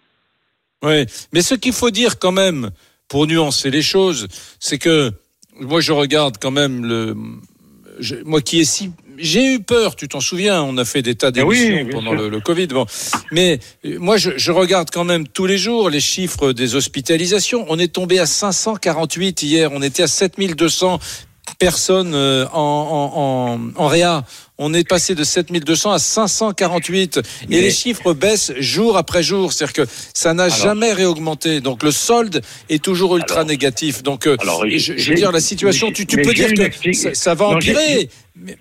Oui, 0.82 1.04
mais 1.32 1.42
ce 1.42 1.54
qu'il 1.54 1.72
faut 1.72 1.90
dire 1.90 2.18
quand 2.18 2.32
même, 2.32 2.70
pour 3.08 3.26
nuancer 3.26 3.70
les 3.70 3.82
choses, 3.82 4.26
c'est 4.60 4.78
que 4.78 5.10
moi 5.60 5.80
je 5.80 5.92
regarde 5.92 6.36
quand 6.40 6.50
même 6.52 6.84
le, 6.84 7.16
je- 8.00 8.16
moi 8.24 8.40
qui 8.40 8.60
est 8.60 8.64
si, 8.64 8.90
j'ai 9.18 9.54
eu 9.54 9.60
peur, 9.60 9.96
tu 9.96 10.06
t'en 10.06 10.20
souviens, 10.20 10.62
on 10.62 10.76
a 10.78 10.84
fait 10.84 11.02
des 11.02 11.16
tas 11.16 11.32
Eh 11.34 11.42
oui, 11.42 11.58
d'émissions 11.68 11.88
pendant 11.90 12.12
le, 12.14 12.28
le 12.28 12.38
Covid, 12.40 12.68
bon, 12.68 12.86
mais 13.32 13.58
euh, 13.84 13.98
moi 13.98 14.16
je, 14.18 14.30
je 14.36 14.52
regarde 14.52 14.90
quand 14.92 15.02
même 15.04 15.26
tous 15.26 15.46
les 15.46 15.58
jours 15.58 15.90
les 15.90 15.98
chiffres 16.00 16.52
des 16.52 16.76
hospitalisations. 16.76 17.66
On 17.68 17.78
est 17.80 17.92
tombé 17.92 18.20
à 18.20 18.26
548 18.26 19.42
hier, 19.42 19.72
on 19.72 19.82
était 19.82 20.04
à 20.04 20.06
7200 20.06 21.00
personnes 21.58 22.14
euh, 22.14 22.46
en, 22.52 22.58
en, 22.58 23.80
en, 23.80 23.84
en 23.84 23.86
réa. 23.88 24.24
On 24.60 24.74
est 24.74 24.88
passé 24.88 25.14
de 25.14 25.22
7200 25.22 25.92
à 25.92 25.98
548 26.00 27.20
et 27.48 27.60
les 27.60 27.70
chiffres 27.70 28.12
baissent 28.12 28.52
jour 28.58 28.96
après 28.96 29.22
jour. 29.22 29.52
C'est-à-dire 29.52 29.84
que 29.84 29.90
ça 30.14 30.34
n'a 30.34 30.48
jamais 30.48 30.92
réaugmenté. 30.92 31.60
Donc 31.60 31.82
le 31.84 31.92
solde 31.92 32.40
est 32.68 32.82
toujours 32.82 33.16
ultra 33.16 33.44
négatif. 33.44 34.02
Donc 34.02 34.26
euh, 34.26 34.36
Alors, 34.40 34.64
et 34.66 34.78
je, 34.80 34.96
je 34.96 35.10
veux 35.10 35.14
dire 35.16 35.30
la 35.30 35.38
situation, 35.40 35.92
tu, 35.92 36.04
peux 36.06 36.34
dire 36.34 36.52
que 36.54 36.62
expli- 36.62 36.92
ça, 36.94 37.14
ça 37.14 37.34
va 37.34 37.46
empirer. 37.46 38.08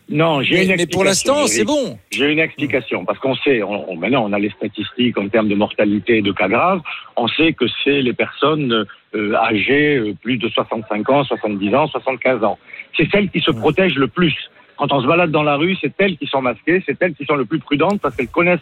Non, 0.10 0.42
j'ai 0.42 0.66
Mais- 0.68 0.76
mais 0.76 0.86
pour 0.88 1.04
l'instant, 1.04 1.46
c'est 1.48 1.64
bon. 1.64 1.98
J'ai 2.12 2.32
une 2.32 2.40
explication 2.40 3.06
parce 3.06 3.20
qu'on 3.20 3.36
sait, 3.36 3.62
on, 3.64 3.92
on- 3.92 3.96
maintenant 3.96 4.26
on 4.28 4.34
a 4.34 4.40
les 4.40 4.50
statistiques 4.52 5.18
en 5.18 5.28
termes 5.30 5.50
de 5.50 5.56
mortalité 5.56 6.18
et 6.18 6.22
de 6.22 6.32
cas 6.32 6.48
graves. 6.48 6.82
On 7.16 7.28
sait 7.28 7.54
que 7.54 7.66
c'est 7.84 8.02
les 8.02 8.14
personnes 8.14 8.86
euh, 9.16 9.34
âgées 9.36 9.98
euh, 9.98 10.14
plus 10.22 10.38
de 10.38 10.50
65 10.50 11.10
ans, 11.10 11.24
70 11.24 11.76
ans, 11.76 11.88
75 11.88 12.44
ans. 12.44 12.58
C'est 12.96 13.10
celles 13.12 13.30
qui 13.30 13.42
se 13.42 13.52
protègent 13.52 13.98
le 13.98 14.08
plus. 14.08 14.36
Quand 14.78 14.92
on 14.92 15.02
se 15.02 15.08
balade 15.08 15.32
dans 15.32 15.44
la 15.44 15.56
rue, 15.56 15.76
c'est 15.82 15.94
elles 16.00 16.18
qui 16.18 16.28
sont 16.28 16.42
masquées, 16.42 16.84
c'est 16.86 17.02
elles 17.02 17.16
qui 17.16 17.26
sont 17.26 17.36
le 17.36 17.46
plus 17.46 17.60
prudentes 17.60 18.00
parce 18.00 18.16
qu'elles 18.16 18.30
connaissent 18.30 18.60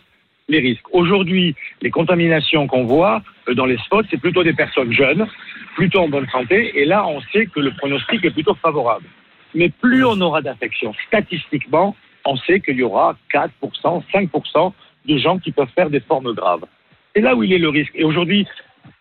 les 0.47 0.59
risques. 0.59 0.85
Aujourd'hui, 0.91 1.55
les 1.81 1.91
contaminations 1.91 2.67
qu'on 2.67 2.85
voit 2.85 3.21
euh, 3.49 3.53
dans 3.53 3.65
les 3.65 3.77
spots, 3.77 4.03
c'est 4.09 4.19
plutôt 4.19 4.43
des 4.43 4.53
personnes 4.53 4.93
jeunes, 4.93 5.27
plutôt 5.75 5.99
en 5.99 6.09
bonne 6.09 6.27
santé, 6.29 6.79
et 6.79 6.85
là, 6.85 7.05
on 7.07 7.19
sait 7.33 7.47
que 7.47 7.59
le 7.59 7.71
pronostic 7.71 8.23
est 8.23 8.31
plutôt 8.31 8.55
favorable. 8.55 9.05
Mais 9.53 9.69
plus 9.69 10.05
on 10.05 10.19
aura 10.21 10.41
d'infections, 10.41 10.93
statistiquement, 11.07 11.95
on 12.25 12.37
sait 12.37 12.59
qu'il 12.59 12.77
y 12.77 12.83
aura 12.83 13.17
4%, 13.33 13.49
5% 14.13 14.73
de 15.05 15.17
gens 15.17 15.37
qui 15.39 15.51
peuvent 15.51 15.69
faire 15.75 15.89
des 15.89 15.99
formes 15.99 16.33
graves. 16.33 16.65
C'est 17.15 17.21
là 17.21 17.35
où 17.35 17.43
il 17.43 17.53
est 17.53 17.59
le 17.59 17.69
risque. 17.69 17.91
Et 17.95 18.03
aujourd'hui, 18.03 18.45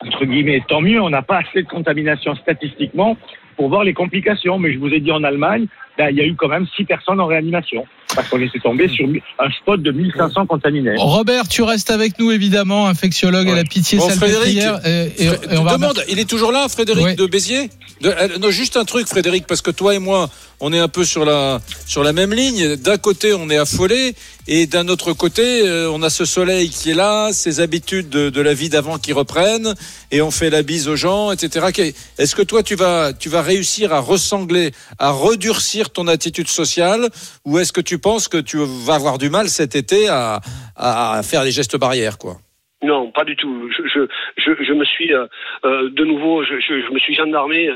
entre 0.00 0.24
guillemets, 0.24 0.62
tant 0.68 0.80
mieux, 0.80 1.00
on 1.00 1.10
n'a 1.10 1.22
pas 1.22 1.38
assez 1.38 1.62
de 1.62 1.68
contamination 1.68 2.34
statistiquement 2.36 3.16
pour 3.56 3.68
voir 3.68 3.84
les 3.84 3.94
complications. 3.94 4.58
Mais 4.58 4.72
je 4.72 4.78
vous 4.78 4.88
ai 4.88 5.00
dit 5.00 5.10
en 5.12 5.22
Allemagne, 5.24 5.66
là, 5.98 6.10
il 6.10 6.16
y 6.16 6.20
a 6.20 6.24
eu 6.24 6.34
quand 6.34 6.48
même 6.48 6.66
6 6.76 6.84
personnes 6.84 7.20
en 7.20 7.26
réanimation 7.26 7.84
parce 8.14 8.28
qu'on 8.28 8.40
était 8.40 8.60
tombé 8.60 8.86
sur 8.88 9.08
un 9.40 9.50
spot 9.50 9.82
de 9.82 9.90
1500 9.90 10.46
contaminés. 10.46 10.94
Robert, 10.98 11.48
tu 11.48 11.62
restes 11.62 11.90
avec 11.90 12.18
nous 12.20 12.30
évidemment, 12.30 12.86
infectiologue 12.86 13.48
à 13.48 13.54
la 13.56 13.64
Pitié 13.64 13.98
Bon, 13.98 14.08
Frédéric, 14.08 14.60
Salpêtrière. 14.60 14.80
Et, 14.86 15.24
et- 15.24 15.26
Fré- 15.28 15.54
et 15.54 15.58
on 15.58 15.64
va 15.64 15.72
demande, 15.72 16.00
il 16.08 16.18
est 16.20 16.28
toujours 16.28 16.52
là, 16.52 16.68
Frédéric 16.68 17.04
Oui. 17.06 17.16
de 17.16 17.26
Béziers? 17.26 17.70
De- 18.02 18.10
euh, 18.10 18.38
Non, 18.40 18.50
juste 18.50 18.76
un 18.76 18.84
truc, 18.84 19.08
Frédéric, 19.08 19.46
parce 19.48 19.62
que 19.62 19.70
toi 19.72 19.94
et 19.94 19.98
moi, 19.98 20.28
on 20.60 20.72
est 20.72 20.78
un 20.78 20.88
peu 20.88 21.04
sur 21.04 21.24
la 21.24 21.60
sur 21.86 22.04
la 22.04 22.12
même 22.12 22.32
ligne. 22.32 22.76
D'un 22.76 22.98
côté, 22.98 23.32
on 23.34 23.50
est 23.50 23.56
affolé, 23.56 24.14
et 24.46 24.66
d'un 24.66 24.86
autre 24.88 25.12
côté, 25.12 25.42
euh, 25.66 25.90
on 25.92 26.02
a 26.02 26.10
ce 26.10 26.24
soleil 26.24 26.68
qui 26.70 26.90
est 26.90 26.94
là, 26.94 27.30
ces 27.32 27.58
habitudes 27.60 28.08
de, 28.10 28.30
de 28.30 28.40
la 28.40 28.54
vie 28.54 28.68
d'avant 28.68 28.98
qui 28.98 29.12
reprennent, 29.12 29.74
et 30.12 30.22
on 30.22 30.30
fait 30.30 30.50
la 30.50 30.62
bise 30.62 30.86
aux 30.88 30.96
gens, 30.96 31.32
etc. 31.32 31.94
Est-ce 32.18 32.36
que 32.36 32.42
toi, 32.42 32.62
tu 32.62 32.74
vas 32.76 33.12
tu 33.12 33.28
vas 33.28 33.42
réussir 33.44 33.92
à 33.92 34.00
ressangler, 34.00 34.72
à 34.98 35.10
redurcir 35.10 35.90
ton 35.90 36.08
attitude 36.08 36.48
sociale, 36.48 37.08
ou 37.44 37.58
est-ce 37.58 37.72
que 37.72 37.80
tu 37.80 37.98
penses 37.98 38.26
que 38.26 38.38
tu 38.38 38.58
vas 38.58 38.96
avoir 38.96 39.18
du 39.18 39.30
mal 39.30 39.48
cet 39.48 39.76
été 39.76 40.08
à 40.08 40.40
faire 41.22 41.44
les 41.44 41.52
gestes 41.52 41.76
barrières, 41.76 42.18
quoi? 42.18 42.38
Non, 42.84 43.10
pas 43.10 43.24
du 43.24 43.34
tout. 43.34 43.70
Je, 43.70 43.82
je, 43.88 44.00
je, 44.36 44.62
je 44.62 44.72
me 44.74 44.84
suis 44.84 45.14
euh, 45.14 45.26
euh, 45.64 45.88
de 45.90 46.04
nouveau, 46.04 46.44
je, 46.44 46.60
je, 46.60 46.92
me 46.92 46.98
suis 46.98 47.14
gendarmé 47.14 47.70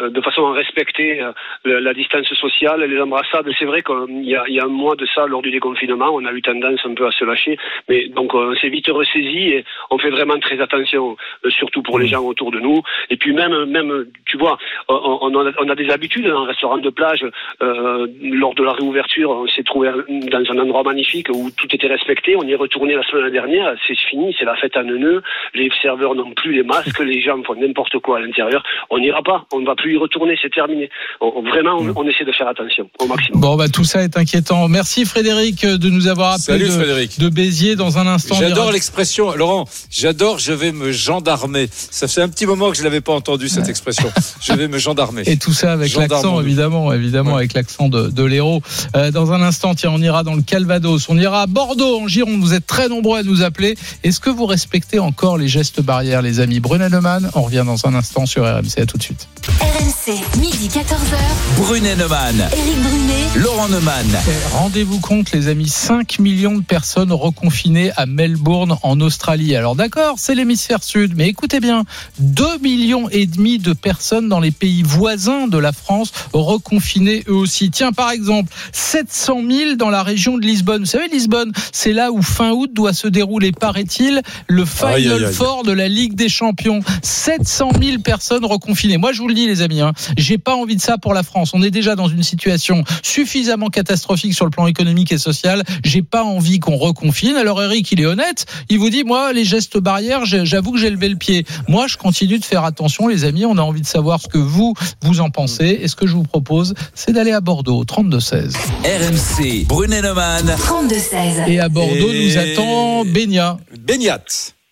euh, 0.00 0.08
de 0.08 0.20
façon 0.22 0.46
à 0.46 0.54
respecter 0.54 1.22
la, 1.64 1.80
la 1.80 1.92
distance 1.92 2.32
sociale, 2.32 2.82
les 2.82 2.98
embrassades. 3.00 3.46
C'est 3.58 3.66
vrai 3.66 3.82
qu'il 3.82 4.24
y 4.24 4.30
y 4.30 4.60
a 4.60 4.64
un 4.64 4.68
mois 4.68 4.96
de 4.96 5.06
ça, 5.14 5.26
lors 5.26 5.42
du 5.42 5.50
déconfinement, 5.50 6.10
on 6.14 6.24
a 6.24 6.32
eu 6.32 6.40
tendance 6.40 6.80
un 6.84 6.94
peu 6.94 7.06
à 7.06 7.10
se 7.12 7.24
lâcher, 7.24 7.58
mais 7.90 8.08
donc 8.08 8.32
on 8.34 8.54
s'est 8.54 8.70
vite 8.70 8.88
ressaisi 8.88 9.50
et 9.50 9.64
on 9.90 9.98
fait 9.98 10.10
vraiment 10.10 10.38
très 10.38 10.58
attention, 10.60 11.16
surtout 11.50 11.82
pour 11.82 11.98
les 11.98 12.06
gens 12.06 12.24
autour 12.24 12.50
de 12.50 12.60
nous. 12.60 12.80
Et 13.10 13.16
puis 13.16 13.34
même, 13.34 13.66
même, 13.66 14.06
tu 14.26 14.38
vois, 14.38 14.56
on, 14.88 15.18
on 15.20 15.46
a, 15.46 15.52
on 15.58 15.68
a 15.68 15.74
des 15.74 15.90
habitudes 15.90 16.26
dans 16.26 16.44
un 16.44 16.46
restaurant 16.46 16.78
de 16.78 16.90
plage. 16.90 17.24
lors 17.60 18.54
de 18.54 18.62
la 18.64 18.72
réouverture, 18.72 19.30
on 19.30 19.46
s'est 19.46 19.62
trouvé 19.62 19.90
dans 20.08 20.44
un 20.52 20.58
endroit 20.58 20.82
magnifique 20.84 21.28
où 21.28 21.50
tout 21.56 21.68
était 21.74 21.88
respecté. 21.88 22.34
On 22.36 22.44
y 22.44 22.52
est 22.52 22.56
retourné 22.56 22.94
la 22.94 23.02
semaine 23.02 23.30
dernière. 23.30 23.74
C'est 23.86 23.98
fini, 23.98 24.34
c'est 24.38 24.44
la 24.44 24.53
fête 24.56 24.76
à 24.76 24.82
neuneux. 24.82 25.22
Les 25.54 25.68
serveurs 25.82 26.14
n'ont 26.14 26.32
plus 26.34 26.54
les 26.54 26.62
masques, 26.62 26.98
les 27.00 27.20
gens 27.22 27.36
font 27.46 27.54
n'importe 27.54 27.98
quoi 28.00 28.18
à 28.18 28.20
l'intérieur. 28.20 28.62
On 28.90 28.98
n'ira 28.98 29.22
pas, 29.22 29.44
on 29.52 29.60
ne 29.60 29.66
va 29.66 29.74
plus 29.74 29.94
y 29.94 29.96
retourner, 29.96 30.36
c'est 30.40 30.52
terminé. 30.52 30.88
On- 31.20 31.42
vraiment, 31.42 31.76
on, 31.78 31.92
on 31.96 32.08
essaie 32.08 32.24
de 32.24 32.32
faire 32.32 32.48
attention 32.48 32.88
au 33.00 33.06
maximum. 33.06 33.40
Bon, 33.40 33.56
bah, 33.56 33.68
tout 33.68 33.84
ça 33.84 34.02
est 34.02 34.16
inquiétant. 34.16 34.68
Merci 34.68 35.04
Frédéric 35.04 35.64
euh, 35.64 35.76
de 35.78 35.88
nous 35.90 36.06
avoir 36.08 36.32
appelé 36.32 36.44
Salut, 36.44 36.64
de, 36.66 36.70
Frédéric. 36.70 37.18
de 37.20 37.28
Béziers 37.28 37.76
dans 37.76 37.98
un 37.98 38.06
instant. 38.06 38.34
J'adore 38.36 38.72
l'expression, 38.72 39.34
Laurent. 39.36 39.64
J'adore. 39.90 40.38
Je 40.38 40.52
vais 40.52 40.72
me 40.72 40.92
gendarmer. 40.92 41.66
Ça 41.70 42.08
fait 42.08 42.22
un 42.22 42.28
petit 42.28 42.46
moment 42.46 42.70
que 42.70 42.76
je 42.76 42.82
l'avais 42.84 43.00
pas 43.00 43.12
entendu 43.12 43.48
cette 43.48 43.68
expression. 43.68 44.08
Je 44.40 44.52
vais 44.52 44.68
me 44.68 44.78
gendarmer. 44.78 45.22
Et 45.26 45.36
tout 45.38 45.52
ça 45.52 45.72
avec 45.72 45.94
l'accent, 45.94 46.40
évidemment, 46.40 46.92
évidemment, 46.92 47.36
avec 47.36 47.54
l'accent 47.54 47.88
de, 47.88 48.08
de 48.10 48.24
l'héros. 48.24 48.60
Euh, 48.96 49.10
dans 49.10 49.32
un 49.32 49.42
instant, 49.42 49.74
tiens, 49.74 49.90
on 49.92 50.00
ira 50.00 50.22
dans 50.22 50.34
le 50.34 50.42
Calvados, 50.42 51.08
on 51.08 51.18
ira 51.18 51.42
à 51.42 51.46
Bordeaux, 51.46 52.00
en 52.00 52.08
Gironde. 52.08 52.40
Vous 52.40 52.54
êtes 52.54 52.66
très 52.66 52.88
nombreux 52.88 53.18
à 53.18 53.22
nous 53.22 53.42
appeler. 53.42 53.74
Est-ce 54.02 54.20
que 54.20 54.30
vous 54.34 54.46
respectez 54.46 54.98
encore 54.98 55.38
les 55.38 55.48
gestes 55.48 55.80
barrières, 55.80 56.20
les 56.20 56.40
amis 56.40 56.60
Brunet 56.60 56.88
Neumann, 56.88 57.30
on 57.34 57.42
revient 57.42 57.62
dans 57.64 57.86
un 57.86 57.94
instant 57.94 58.26
sur 58.26 58.44
RMC. 58.44 58.78
À 58.78 58.86
tout 58.86 58.98
de 58.98 59.02
suite. 59.02 59.28
RMC, 59.60 60.18
midi 60.38 60.68
14h. 60.68 61.16
Brunet 61.58 61.96
Neumann, 61.96 62.48
Éric 62.52 62.82
Brunet. 62.82 63.24
Laurent 63.36 63.68
Neumann. 63.68 64.06
Rendez-vous 64.52 64.98
compte, 64.98 65.32
les 65.32 65.48
amis, 65.48 65.68
5 65.68 66.18
millions 66.18 66.56
de 66.56 66.62
personnes 66.62 67.12
reconfinées 67.12 67.92
à 67.96 68.06
Melbourne, 68.06 68.76
en 68.82 69.00
Australie. 69.00 69.54
Alors 69.54 69.76
d'accord, 69.76 70.14
c'est 70.18 70.34
l'hémisphère 70.34 70.82
sud, 70.82 71.14
mais 71.16 71.28
écoutez 71.28 71.60
bien, 71.60 71.84
2 72.18 72.58
millions 72.58 73.08
et 73.10 73.26
demi 73.26 73.58
de 73.58 73.72
personnes 73.72 74.28
dans 74.28 74.40
les 74.40 74.50
pays 74.50 74.82
voisins 74.82 75.46
de 75.46 75.58
la 75.58 75.72
France 75.72 76.12
reconfinées 76.32 77.24
eux 77.28 77.34
aussi. 77.34 77.70
Tiens, 77.70 77.92
par 77.92 78.10
exemple, 78.10 78.52
700 78.72 79.42
000 79.48 79.74
dans 79.76 79.90
la 79.90 80.02
région 80.02 80.38
de 80.38 80.42
Lisbonne. 80.44 80.80
Vous 80.80 80.86
savez, 80.86 81.08
Lisbonne, 81.08 81.52
c'est 81.72 81.92
là 81.92 82.10
où 82.10 82.22
fin 82.22 82.50
août 82.50 82.70
doit 82.72 82.92
se 82.92 83.08
dérouler, 83.08 83.52
paraît-il, 83.52 84.22
le 84.46 84.64
Final 84.64 84.94
Aïe, 84.94 85.08
aïe, 85.10 85.24
aïe. 85.26 85.32
Four 85.32 85.62
de 85.64 85.72
la 85.72 85.88
Ligue 85.88 86.14
des 86.14 86.28
Champions. 86.28 86.80
700 87.02 87.70
000 87.80 87.98
personnes 88.02 88.44
reconfinées. 88.44 88.96
Moi, 88.98 89.12
je 89.12 89.20
vous 89.20 89.28
le 89.28 89.34
dis, 89.34 89.46
les 89.46 89.62
amis, 89.62 89.80
hein, 89.80 89.92
j'ai 90.16 90.38
pas 90.38 90.54
envie 90.54 90.76
de 90.76 90.80
ça 90.80 90.98
pour 90.98 91.14
la 91.14 91.22
France. 91.22 91.52
On 91.54 91.62
est 91.62 91.70
déjà 91.70 91.96
dans 91.96 92.08
une 92.08 92.22
situation 92.22 92.84
suffisamment 93.02 93.68
catastrophique 93.68 94.34
sur 94.34 94.44
le 94.44 94.50
plan 94.50 94.66
économique 94.66 95.12
et 95.12 95.18
social. 95.18 95.62
J'ai 95.84 96.02
pas 96.02 96.22
envie 96.24 96.58
qu'on 96.60 96.76
reconfine. 96.76 97.36
Alors, 97.36 97.62
Eric, 97.62 97.90
il 97.92 98.00
est 98.00 98.06
honnête. 98.06 98.46
Il 98.68 98.78
vous 98.78 98.90
dit, 98.90 99.04
moi, 99.04 99.32
les 99.32 99.44
gestes 99.44 99.78
barrières, 99.78 100.24
j'avoue 100.24 100.72
que 100.72 100.78
j'ai 100.78 100.90
levé 100.90 101.08
le 101.08 101.16
pied. 101.16 101.44
Moi, 101.68 101.86
je 101.86 101.96
continue 101.96 102.38
de 102.38 102.44
faire 102.44 102.64
attention, 102.64 103.08
les 103.08 103.24
amis. 103.24 103.44
On 103.44 103.58
a 103.58 103.62
envie 103.62 103.80
de 103.80 103.86
savoir 103.86 104.20
ce 104.20 104.28
que 104.28 104.38
vous, 104.38 104.74
vous 105.02 105.20
en 105.20 105.30
pensez. 105.30 105.78
Et 105.82 105.88
ce 105.88 105.96
que 105.96 106.06
je 106.06 106.14
vous 106.14 106.22
propose, 106.24 106.74
c'est 106.94 107.12
d'aller 107.12 107.32
à 107.32 107.40
Bordeaux, 107.40 107.84
32-16. 107.84 108.54
RMC, 108.84 109.66
Brunet 109.66 110.02
Neumann. 110.02 110.46
32-16. 110.46 111.48
Et 111.48 111.60
à 111.60 111.68
Bordeaux, 111.68 112.10
Et- 112.10 112.26
nous 112.28 112.38
attend 112.38 113.04
Benia. 113.04 113.58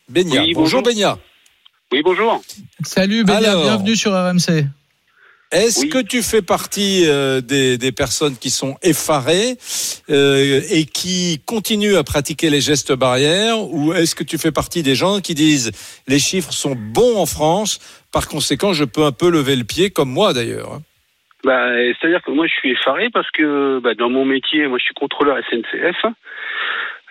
Baignat. 0.09 0.43
Oui, 0.43 0.55
bonjour 0.55 0.83
bonjour. 0.83 0.83
Baignat. 0.83 1.19
Oui, 1.93 2.03
bonjour. 2.03 2.43
Salut. 2.85 3.25
Alors. 3.29 3.63
Bienvenue 3.63 3.97
sur 3.97 4.13
RMC. 4.13 4.65
Est-ce 5.53 5.81
Oui. 5.81 5.89
que 5.91 5.99
tu 5.99 6.23
fais 6.23 6.41
partie 6.41 7.05
euh, 7.07 7.43
des, 7.43 7.77
des 7.77 7.93
personnes 7.93 8.37
qui 8.39 8.49
sont 8.49 8.77
effarées 8.83 9.59
euh, 10.09 10.63
et 10.71 10.87
qui 10.87 11.43
continuent 11.45 11.97
à 11.97 12.05
pratiquer 12.05 12.49
les 12.49 12.63
gestes 12.63 12.95
barrières 12.95 13.61
ou 13.61 13.93
est-ce 13.93 14.15
que 14.15 14.25
tu 14.25 14.39
fais 14.39 14.51
partie 14.51 14.83
des 14.83 14.95
gens 14.95 15.21
qui 15.21 15.35
disent 15.35 15.71
les 16.09 16.19
chiffres 16.19 16.55
sont 16.55 16.75
bons 16.75 17.19
en 17.19 17.27
France, 17.27 17.81
par 18.13 18.29
conséquent 18.29 18.73
je 18.73 18.85
peux 18.85 19.05
un 19.05 19.13
peu 19.13 19.31
lever 19.31 19.55
le 19.57 19.65
pied 19.65 19.91
comme 19.91 20.11
moi 20.11 20.33
d'ailleurs 20.33 20.73
hein? 20.73 20.83
Bah, 21.45 21.67
c'est-à-dire 22.01 22.23
que 22.23 22.31
moi, 22.31 22.47
je 22.47 22.53
suis 22.53 22.71
effaré 22.71 23.11
parce 23.11 23.29
que 23.33 23.81
bah, 23.81 23.95
dans 23.95 24.09
mon 24.09 24.25
métier, 24.25 24.69
moi, 24.69 24.79
je 24.79 24.85
suis 24.85 24.95
contrôleur 24.95 25.37
SNCF. 25.51 26.07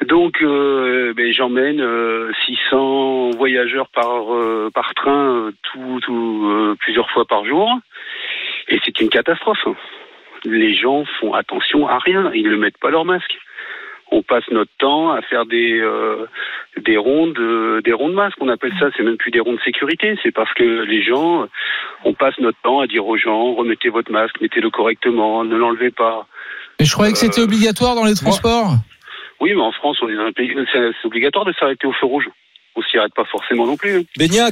Donc, 0.08 0.42
euh, 0.42 1.14
ben, 1.16 1.32
j'emmène 1.32 1.80
euh, 1.80 2.32
600 2.46 3.32
voyageurs 3.38 3.88
par 3.90 4.34
euh, 4.34 4.72
par 4.74 4.94
train 4.96 5.36
euh, 5.36 5.52
tout, 5.62 6.00
tout, 6.02 6.50
euh, 6.50 6.76
plusieurs 6.80 7.10
fois 7.12 7.26
par 7.26 7.46
jour, 7.46 7.70
et 8.68 8.80
c'est 8.84 9.00
une 9.00 9.10
catastrophe. 9.10 9.68
Les 10.44 10.74
gens 10.74 11.06
font 11.20 11.34
attention 11.34 11.88
à 11.88 12.00
rien, 12.00 12.32
ils 12.34 12.50
ne 12.50 12.56
mettent 12.56 12.80
pas 12.80 12.90
leur 12.90 13.06
masque. 13.06 13.38
On 14.14 14.24
passe 14.24 14.44
notre 14.52 14.72
temps 14.80 15.12
à 15.12 15.22
faire 15.22 15.46
des 15.46 15.80
euh, 15.80 16.26
des 16.84 16.98
rondes 16.98 17.38
euh, 17.38 17.82
des 17.82 17.94
rondes 17.94 18.14
masques. 18.14 18.38
On 18.42 18.50
appelle 18.50 18.74
ça, 18.80 18.88
c'est 18.98 19.04
même 19.04 19.18
plus 19.18 19.32
des 19.32 19.40
rondes 19.40 19.60
sécurité. 19.64 20.18
C'est 20.24 20.32
parce 20.32 20.52
que 20.56 20.64
les 20.64 21.04
gens, 21.04 21.46
on 22.06 22.14
passe 22.16 22.38
notre 22.40 22.60
temps 22.64 22.80
à 22.80 22.88
dire 22.88 23.06
aux 23.06 23.18
gens 23.18 23.54
remettez 23.54 23.90
votre 23.90 24.12
masque, 24.12 24.42
mettez-le 24.42 24.72
correctement, 24.72 25.44
ne 25.44 25.56
l'enlevez 25.56 25.92
pas. 25.92 26.26
Mais 26.80 26.86
je 26.86 26.94
croyais 26.94 27.12
que 27.12 27.20
c'était 27.20 27.42
obligatoire 27.42 27.94
dans 27.94 28.06
les 28.06 28.16
transports. 28.16 28.74
Oui, 29.42 29.52
mais 29.56 29.62
en 29.62 29.72
France, 29.72 29.98
on 30.02 30.08
est 30.10 30.16
dans 30.16 30.24
un 30.26 30.32
pays, 30.32 30.52
c'est 30.72 31.08
obligatoire 31.08 31.46
de 31.46 31.54
s'arrêter 31.60 31.88
au 31.88 31.94
feu 31.94 32.06
rouge. 32.06 32.26
On 32.76 32.82
s'y 32.84 32.98
arrête 32.98 33.14
pas 33.16 33.26
forcément 33.26 33.66
non 33.66 33.76
plus. 33.76 33.98
hein. 34.00 34.04
Baignat, 34.18 34.52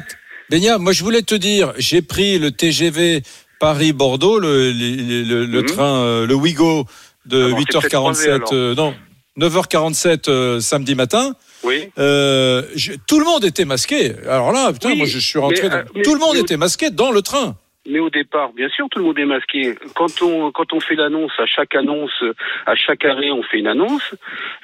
Baignat, 0.49 0.77
moi 0.79 0.91
je 0.91 1.03
voulais 1.03 1.21
te 1.21 1.35
dire, 1.35 1.73
j'ai 1.77 2.01
pris 2.01 2.37
le 2.39 2.51
TGV 2.51 3.21
Paris-Bordeaux, 3.59 4.39
le, 4.39 4.71
le, 4.71 5.23
le- 5.23 5.45
le 5.45 5.59
Mhm. 5.61 5.65
train, 5.67 6.01
euh, 6.03 6.27
le 6.27 6.33
Ouigo 6.35 6.85
de 7.25 7.43
Ah 7.45 7.49
bon, 7.51 7.57
c'est 7.59 7.79
peut-être 7.79 7.93
croisé, 7.93 8.27
8h47, 8.29 8.33
alors. 8.33 8.49
euh, 8.53 8.75
non, 8.75 8.95
9h47 9.37 10.27
euh, 10.29 10.59
samedi 10.59 10.95
matin. 10.95 11.33
Oui. 11.63 11.89
Euh, 11.99 12.63
je- 12.75 12.93
tout 13.07 13.19
le 13.19 13.25
monde 13.25 13.43
était 13.45 13.65
masqué. 13.65 14.13
Alors 14.27 14.51
là, 14.51 14.71
putain, 14.73 14.89
Oui, 14.89 14.97
moi 14.97 15.05
je 15.07 15.19
suis 15.19 15.37
rentré. 15.39 15.63
mais, 15.63 15.69
dans- 15.69 15.75
euh, 15.77 15.83
mais- 15.95 16.01
tout 16.01 16.13
le 16.13 16.19
monde 16.19 16.35
mais- 16.35 16.41
était 16.41 16.57
masqué 16.57 16.89
dans 16.89 17.11
le 17.11 17.21
train. 17.21 17.55
Mais 17.87 17.99
au 17.99 18.09
départ, 18.09 18.51
bien 18.53 18.67
sûr, 18.69 18.87
tout 18.89 18.99
le 18.99 19.05
monde 19.05 19.17
est 19.19 19.25
masqué. 19.25 19.75
Quand 19.95 20.21
on 20.21 20.51
quand 20.51 20.73
on 20.73 20.79
fait 20.79 20.95
l'annonce, 20.95 21.31
à 21.39 21.45
chaque 21.45 21.75
annonce, 21.75 22.23
à 22.65 22.75
chaque 22.75 23.05
arrêt, 23.05 23.31
on 23.31 23.41
fait 23.41 23.59
une 23.59 23.67
annonce. 23.67 24.15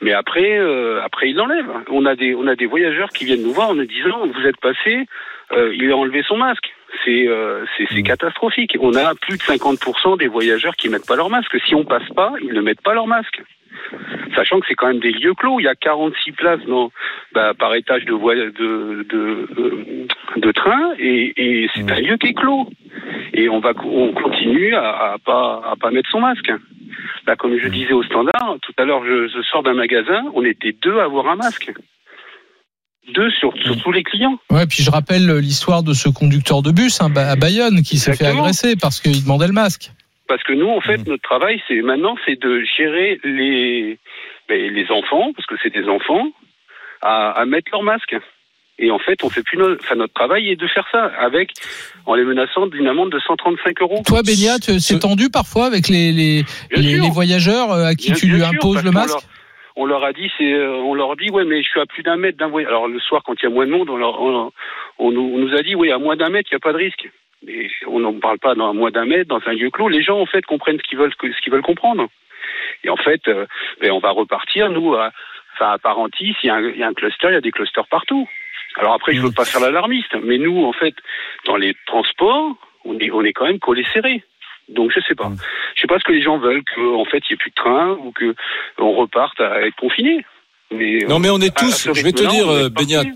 Mais 0.01 0.11
après, 0.11 0.59
euh, 0.59 1.01
après, 1.01 1.29
il 1.29 1.35
l'enlève. 1.37 1.69
On 1.89 2.05
a 2.05 2.15
des 2.15 2.35
on 2.35 2.45
a 2.45 2.55
des 2.55 2.65
voyageurs 2.65 3.09
qui 3.09 3.25
viennent 3.25 3.41
nous 3.41 3.53
voir 3.53 3.69
en 3.69 3.75
nous 3.75 3.85
disant 3.85 4.27
vous 4.27 4.45
êtes 4.45 4.59
passé, 4.59 5.05
euh, 5.53 5.73
il 5.75 5.89
a 5.91 5.97
enlevé 5.97 6.23
son 6.27 6.37
masque. 6.37 6.73
C'est 7.05 7.27
euh, 7.27 7.65
c'est 7.77 7.87
c'est 7.89 8.03
catastrophique. 8.03 8.75
On 8.79 8.95
a 8.95 9.15
plus 9.15 9.37
de 9.37 9.43
50% 9.43 10.17
des 10.17 10.27
voyageurs 10.27 10.75
qui 10.75 10.89
mettent 10.89 11.07
pas 11.07 11.15
leur 11.15 11.29
masque. 11.29 11.57
Si 11.67 11.73
on 11.73 11.85
passe 11.85 12.07
pas, 12.15 12.33
ils 12.41 12.53
ne 12.53 12.61
mettent 12.61 12.81
pas 12.81 12.93
leur 12.93 13.07
masque. 13.07 13.41
Sachant 14.35 14.59
que 14.59 14.65
c'est 14.67 14.75
quand 14.75 14.87
même 14.87 14.99
des 14.99 15.11
lieux 15.11 15.33
clos, 15.33 15.59
il 15.59 15.63
y 15.63 15.67
a 15.67 15.75
46 15.75 16.31
places 16.33 16.59
dans, 16.67 16.91
bah, 17.33 17.53
par 17.57 17.73
étage 17.75 18.03
de, 18.05 18.13
voie- 18.13 18.35
de, 18.35 19.05
de, 19.09 19.47
euh, 19.57 20.07
de 20.37 20.51
train 20.51 20.93
et, 20.99 21.33
et 21.37 21.69
c'est 21.73 21.89
un 21.89 21.99
lieu 21.99 22.17
qui 22.17 22.27
est 22.27 22.33
clos. 22.33 22.69
Et 23.33 23.49
on 23.49 23.59
va 23.59 23.71
on 23.83 24.13
continue 24.13 24.75
à, 24.75 25.13
à 25.13 25.15
pas 25.23 25.61
à 25.71 25.75
pas 25.75 25.91
mettre 25.91 26.09
son 26.09 26.19
masque. 26.21 26.51
Là, 27.27 27.35
comme 27.35 27.57
je 27.57 27.67
disais 27.69 27.93
au 27.93 28.03
standard, 28.03 28.55
tout 28.61 28.73
à 28.77 28.85
l'heure, 28.85 29.03
je, 29.05 29.27
je 29.27 29.41
sors 29.51 29.63
d'un 29.63 29.73
magasin, 29.73 30.23
on 30.33 30.43
était 30.45 30.75
deux 30.81 30.99
à 30.99 31.03
avoir 31.05 31.27
un 31.27 31.35
masque. 31.35 31.71
Deux 33.13 33.29
sur, 33.31 33.53
sur 33.63 33.79
tous 33.83 33.91
les 33.91 34.03
clients. 34.03 34.39
Ouais, 34.49 34.65
puis 34.65 34.81
je 34.81 34.89
rappelle 34.89 35.37
l'histoire 35.37 35.83
de 35.83 35.93
ce 35.93 36.09
conducteur 36.09 36.63
de 36.63 36.71
bus 36.71 37.01
hein, 37.01 37.11
à 37.15 37.35
Bayonne 37.35 37.81
qui 37.83 37.97
s'est 37.97 38.15
fait 38.15 38.25
agresser 38.25 38.75
parce 38.75 38.99
qu'il 38.99 39.21
demandait 39.23 39.45
le 39.47 39.53
masque. 39.53 39.91
Parce 40.27 40.43
que 40.43 40.53
nous, 40.53 40.69
en 40.69 40.81
fait, 40.81 41.05
notre 41.07 41.21
travail, 41.23 41.61
c'est 41.67 41.81
maintenant, 41.81 42.15
c'est 42.25 42.39
de 42.41 42.63
gérer 42.77 43.19
les, 43.23 43.97
ben, 44.49 44.73
les 44.73 44.89
enfants, 44.91 45.31
parce 45.35 45.45
que 45.45 45.55
c'est 45.61 45.73
des 45.73 45.87
enfants, 45.87 46.27
à, 47.01 47.31
à 47.31 47.45
mettre 47.45 47.69
leur 47.71 47.83
masque. 47.83 48.15
Et 48.77 48.91
en 48.91 48.99
fait, 48.99 49.23
on 49.23 49.29
fait 49.29 49.43
plus 49.43 49.57
notre, 49.57 49.81
enfin, 49.85 49.95
notre 49.95 50.13
travail 50.13 50.49
est 50.49 50.55
de 50.57 50.67
faire 50.67 50.85
ça 50.91 51.05
avec, 51.19 51.51
en 52.05 52.15
les 52.15 52.23
menaçant 52.25 52.67
d'une 52.67 52.87
amende 52.87 53.11
de 53.11 53.19
135 53.19 53.81
euros. 53.81 54.01
Toi, 54.05 54.21
Bénia, 54.23 54.57
tu- 54.59 54.79
c'est 54.79 54.99
tendu 54.99 55.29
parfois 55.29 55.65
avec 55.67 55.87
les, 55.87 56.11
les, 56.11 56.43
les, 56.75 57.09
voyageurs 57.09 57.71
euh, 57.71 57.85
à 57.85 57.95
qui 57.95 58.07
Bien- 58.07 58.15
tu 58.19 58.25
bien 58.25 58.35
lui 58.35 58.41
sûr, 58.43 58.53
imposes 58.55 58.83
le 58.83 58.91
masque 58.91 59.19
On 59.77 59.85
leur 59.85 60.03
a 60.03 60.11
dit, 60.11 60.29
c'est, 60.37 60.51
euh, 60.53 60.73
on 60.73 60.93
leur 60.93 61.15
dit, 61.15 61.29
ouais, 61.29 61.45
mais 61.45 61.61
je 61.63 61.69
suis 61.69 61.79
à 61.79 61.85
plus 61.85 62.03
d'un 62.03 62.17
mètre 62.17 62.37
d'un 62.37 62.47
voyageur. 62.47 62.75
Alors 62.75 62.87
le 62.89 62.99
soir, 62.99 63.21
quand 63.25 63.35
il 63.41 63.43
y 63.43 63.47
a 63.47 63.49
moins 63.49 63.65
de 63.65 63.71
monde, 63.71 63.89
on, 63.89 63.95
leur- 63.97 64.19
on- 64.21 64.51
on 64.99 65.11
nous, 65.11 65.21
on 65.35 65.37
nous 65.37 65.53
a 65.55 65.61
dit, 65.63 65.75
oui, 65.75 65.91
à 65.91 65.97
moins 65.97 66.17
d'un 66.17 66.29
mètre, 66.29 66.49
il 66.51 66.55
n'y 66.55 66.57
a 66.57 66.59
pas 66.59 66.73
de 66.73 66.77
risque. 66.77 67.09
Mais 67.45 67.69
on 67.87 67.99
n'en 67.99 68.13
parle 68.19 68.39
pas 68.39 68.55
dans 68.55 68.69
à 68.69 68.73
moins 68.73 68.91
d'un 68.91 69.05
mètre, 69.05 69.27
dans 69.29 69.41
un 69.45 69.53
lieu 69.53 69.69
clos. 69.69 69.89
Les 69.89 70.01
gens, 70.01 70.19
en 70.19 70.25
fait, 70.25 70.45
comprennent 70.45 70.77
ce 70.77 70.87
qu'ils 70.87 70.97
veulent, 70.97 71.13
ce 71.21 71.41
qu'ils 71.41 71.53
veulent 71.53 71.61
comprendre. 71.61 72.07
Et 72.83 72.89
en 72.89 72.97
fait, 72.97 73.27
euh, 73.27 73.45
ben, 73.81 73.91
on 73.91 73.99
va 73.99 74.11
repartir, 74.11 74.69
nous, 74.69 74.93
à, 74.95 75.11
enfin, 75.53 75.71
à 75.71 75.77
Parentis, 75.77 76.35
il 76.43 76.47
y, 76.47 76.49
a 76.49 76.55
un, 76.55 76.69
il 76.69 76.77
y 76.77 76.83
a 76.83 76.87
un 76.87 76.93
cluster, 76.93 77.27
il 77.29 77.33
y 77.33 77.37
a 77.37 77.41
des 77.41 77.51
clusters 77.51 77.87
partout. 77.87 78.27
Alors 78.77 78.93
après, 78.93 79.13
je 79.13 79.21
veux 79.21 79.31
pas 79.31 79.45
faire 79.45 79.61
l'alarmiste, 79.61 80.15
mais 80.21 80.37
nous, 80.37 80.65
en 80.65 80.73
fait, 80.73 80.95
dans 81.45 81.55
les 81.55 81.75
transports, 81.85 82.55
on 82.83 82.97
est, 82.99 83.11
on 83.11 83.23
est 83.23 83.33
quand 83.33 83.45
même 83.45 83.59
collés 83.59 83.85
serrés. 83.93 84.23
Donc 84.67 84.91
je 84.93 84.99
sais 85.07 85.15
pas. 85.15 85.31
Je 85.75 85.81
sais 85.81 85.87
pas 85.87 85.99
ce 85.99 86.03
que 86.03 86.11
les 86.11 86.21
gens 86.21 86.37
veulent, 86.39 86.63
qu'en 86.75 87.05
fait 87.05 87.19
il 87.29 87.33
n'y 87.33 87.33
ait 87.33 87.37
plus 87.37 87.51
de 87.51 87.55
train 87.55 87.91
ou 87.91 88.11
que 88.11 88.35
on 88.79 88.93
reparte 88.93 89.39
à 89.39 89.61
être 89.61 89.75
confiné. 89.75 90.25
Mais, 90.71 91.05
Non, 91.07 91.19
mais 91.19 91.29
on 91.29 91.39
est 91.39 91.55
tous, 91.55 91.93
je 91.93 92.03
vais 92.03 92.11
te 92.11 92.23
dire, 92.27 92.71
parti. 92.73 93.11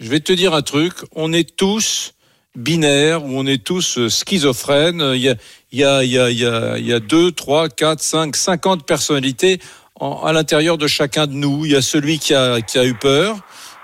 je 0.00 0.10
vais 0.10 0.20
te 0.20 0.32
dire 0.32 0.54
un 0.54 0.62
truc, 0.62 0.94
on 1.14 1.32
est 1.34 1.56
tous 1.56 2.15
binaires 2.56 3.24
ou 3.24 3.38
on 3.38 3.46
est 3.46 3.62
tous 3.62 3.98
euh, 3.98 4.08
schizophrènes. 4.08 5.12
Il 5.14 5.20
y 5.22 5.28
a, 5.28 5.34
il 5.72 5.78
y 5.80 5.84
a, 5.84 6.02
il 6.02 6.10
y 6.10 6.18
a, 6.18 6.30
il 6.78 6.86
y 6.86 6.92
a, 6.92 7.00
2, 7.00 7.32
3, 7.32 7.68
4, 7.68 8.00
5, 8.00 8.34
50 8.36 8.86
personnalités 8.86 9.60
en- 10.00 10.22
à 10.24 10.32
l'intérieur 10.32 10.78
de 10.78 10.86
chacun 10.86 11.26
de 11.26 11.32
nous. 11.34 11.64
Il 11.66 11.72
y 11.72 11.76
a 11.76 11.82
celui 11.82 12.18
qui 12.18 12.34
a, 12.34 12.60
qui 12.60 12.78
a 12.78 12.84
eu 12.84 12.94
peur 12.94 13.38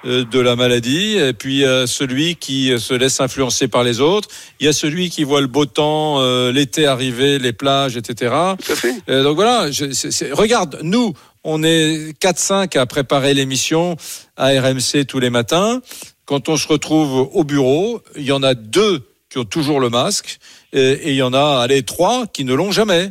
euh, 0.05 0.25
de 0.25 0.41
la 0.41 0.57
maladie, 0.57 1.16
et 1.16 1.33
puis 1.33 1.55
il 1.57 1.61
y 1.61 1.64
a 1.64 1.87
celui 1.87 2.35
qui 2.37 2.73
se 2.79 2.93
laisse 2.95 3.20
influencer 3.20 3.68
par 3.68 3.85
les 3.85 4.01
autres. 4.01 4.29
Il 4.59 4.66
y 4.66 4.68
a 4.68 4.73
celui 4.73 5.11
qui 5.11 5.23
voit 5.23 5.41
le 5.41 5.47
beau 5.47 5.64
temps, 5.66 6.20
euh, 6.20 6.51
l'été 6.51 6.87
arriver, 6.87 7.39
les 7.39 7.53
plages, 7.53 7.97
etc. 7.97 8.35
Euh, 9.09 9.23
donc 9.23 9.37
voilà, 9.37 9.70
je- 9.70 9.93
c'est- 9.93 10.11
c'est- 10.11 10.33
regarde, 10.33 10.79
nous, 10.83 11.14
on 11.45 11.62
est 11.62 12.16
4-5 12.20 12.77
à 12.77 12.87
préparer 12.87 13.33
l'émission 13.35 13.97
à 14.37 14.49
RMC 14.49 15.05
tous 15.07 15.18
les 15.20 15.31
matins. 15.31 15.81
Quand 16.27 16.49
on 16.49 16.57
se 16.57 16.68
retrouve 16.68 17.29
au 17.35 17.45
bureau, 17.45 18.01
il 18.16 18.23
y 18.25 18.33
en 18.33 18.43
a 18.43 18.55
deux 18.55 19.01
qui 19.31 19.39
ont 19.39 19.45
toujours 19.45 19.81
le 19.81 19.89
masque, 19.91 20.39
et, 20.73 20.81
et 20.93 21.09
il 21.11 21.16
y 21.16 21.23
en 21.23 21.33
a, 21.35 21.61
allez, 21.62 21.83
trois 21.83 22.27
qui 22.27 22.45
ne 22.45 22.55
l'ont 22.55 22.70
jamais. 22.70 23.09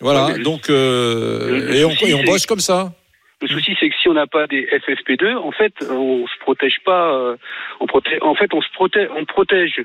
Voilà, 0.00 0.26
Ouais, 0.26 0.38
donc, 0.38 0.70
euh, 0.70 1.48
le- 1.50 1.58
le 1.66 1.74
et, 1.74 1.84
on, 1.84 1.90
et 1.90 2.14
on 2.14 2.22
bosse 2.24 2.46
comme 2.46 2.60
ça. 2.60 2.92
Le 3.40 3.48
souci, 3.48 3.76
c'est 3.78 3.88
que 3.88 3.94
si 4.00 4.08
on 4.08 4.14
n'a 4.14 4.26
pas 4.26 4.46
des 4.48 4.66
FFP2, 4.66 5.36
en 5.36 5.52
fait, 5.52 5.72
on 5.88 6.26
se 6.26 6.38
protège 6.40 6.76
pas. 6.84 7.12
euh, 7.12 7.36
on 7.80 7.86
protège, 7.86 8.18
en 8.22 8.34
fait, 8.34 8.52
on 8.54 8.60
se 8.62 8.68
protège, 8.74 9.08
on 9.16 9.24
protège 9.24 9.80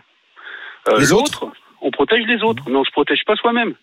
euh, 0.90 1.00
Les 1.00 1.08
l'autre, 1.08 1.48
on 1.82 1.92
protège 1.92 2.26
les 2.28 2.42
autres, 2.44 2.64
mais 2.68 2.76
on 2.78 2.84
se 2.84 2.92
protège 2.92 3.24
pas 3.26 3.36
soi-même. 3.36 3.76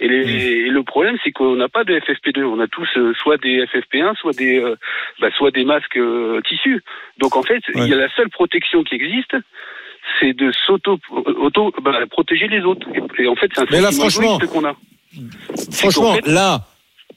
Et, 0.00 0.08
les- 0.08 0.66
et 0.66 0.68
le 0.70 0.82
problème, 0.82 1.16
c'est 1.22 1.30
qu'on 1.32 1.56
n'a 1.56 1.68
pas 1.68 1.84
de 1.84 1.94
FFP2. 1.98 2.42
On 2.44 2.60
a 2.60 2.66
tous 2.66 2.88
euh, 2.96 3.12
soit 3.22 3.36
des 3.38 3.64
FFP1, 3.66 4.16
soit 4.16 4.32
des, 4.36 4.58
euh, 4.58 4.76
bah, 5.20 5.28
soit 5.36 5.50
des 5.52 5.64
masques 5.64 5.96
euh, 5.96 6.40
tissus. 6.48 6.82
Donc 7.18 7.36
en 7.36 7.42
fait, 7.42 7.60
il 7.74 7.86
y 7.86 7.92
a 7.92 7.96
la 7.96 8.08
seule 8.16 8.28
protection 8.30 8.82
qui 8.82 8.96
existe, 8.96 9.36
c'est 10.20 10.32
de 10.34 10.52
s'auto, 10.66 10.98
auto, 11.38 11.72
bah, 11.82 12.00
protéger 12.10 12.48
les 12.48 12.60
autres. 12.62 12.86
Et, 13.18 13.22
et 13.22 13.28
en 13.28 13.36
fait, 13.36 13.50
c'est 13.54 13.60
un 13.62 13.66
Mais 13.70 13.80
là, 13.80 13.92
franchement, 13.92 14.38
qu'on 14.38 14.64
a. 14.64 14.74
Franchement, 15.72 16.14
fait- 16.14 16.26
là, 16.26 16.62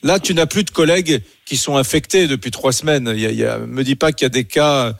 là, 0.04 0.20
tu 0.20 0.34
n'as 0.34 0.46
plus 0.46 0.64
de 0.64 0.70
collègues 0.70 1.22
qui 1.46 1.58
sont 1.58 1.78
infectés 1.78 2.28
depuis 2.28 2.52
trois 2.52 2.72
semaines. 2.72 3.12
Il 3.14 3.20
y 3.22 3.26
a, 3.26 3.30
il 3.32 3.38
y 3.40 3.46
a- 3.46 3.58
me 3.60 3.84
dis 3.84 3.96
pas 3.96 4.12
qu'il 4.12 4.26
y 4.26 4.28
a 4.28 4.30
des 4.30 4.46
cas 4.46 4.94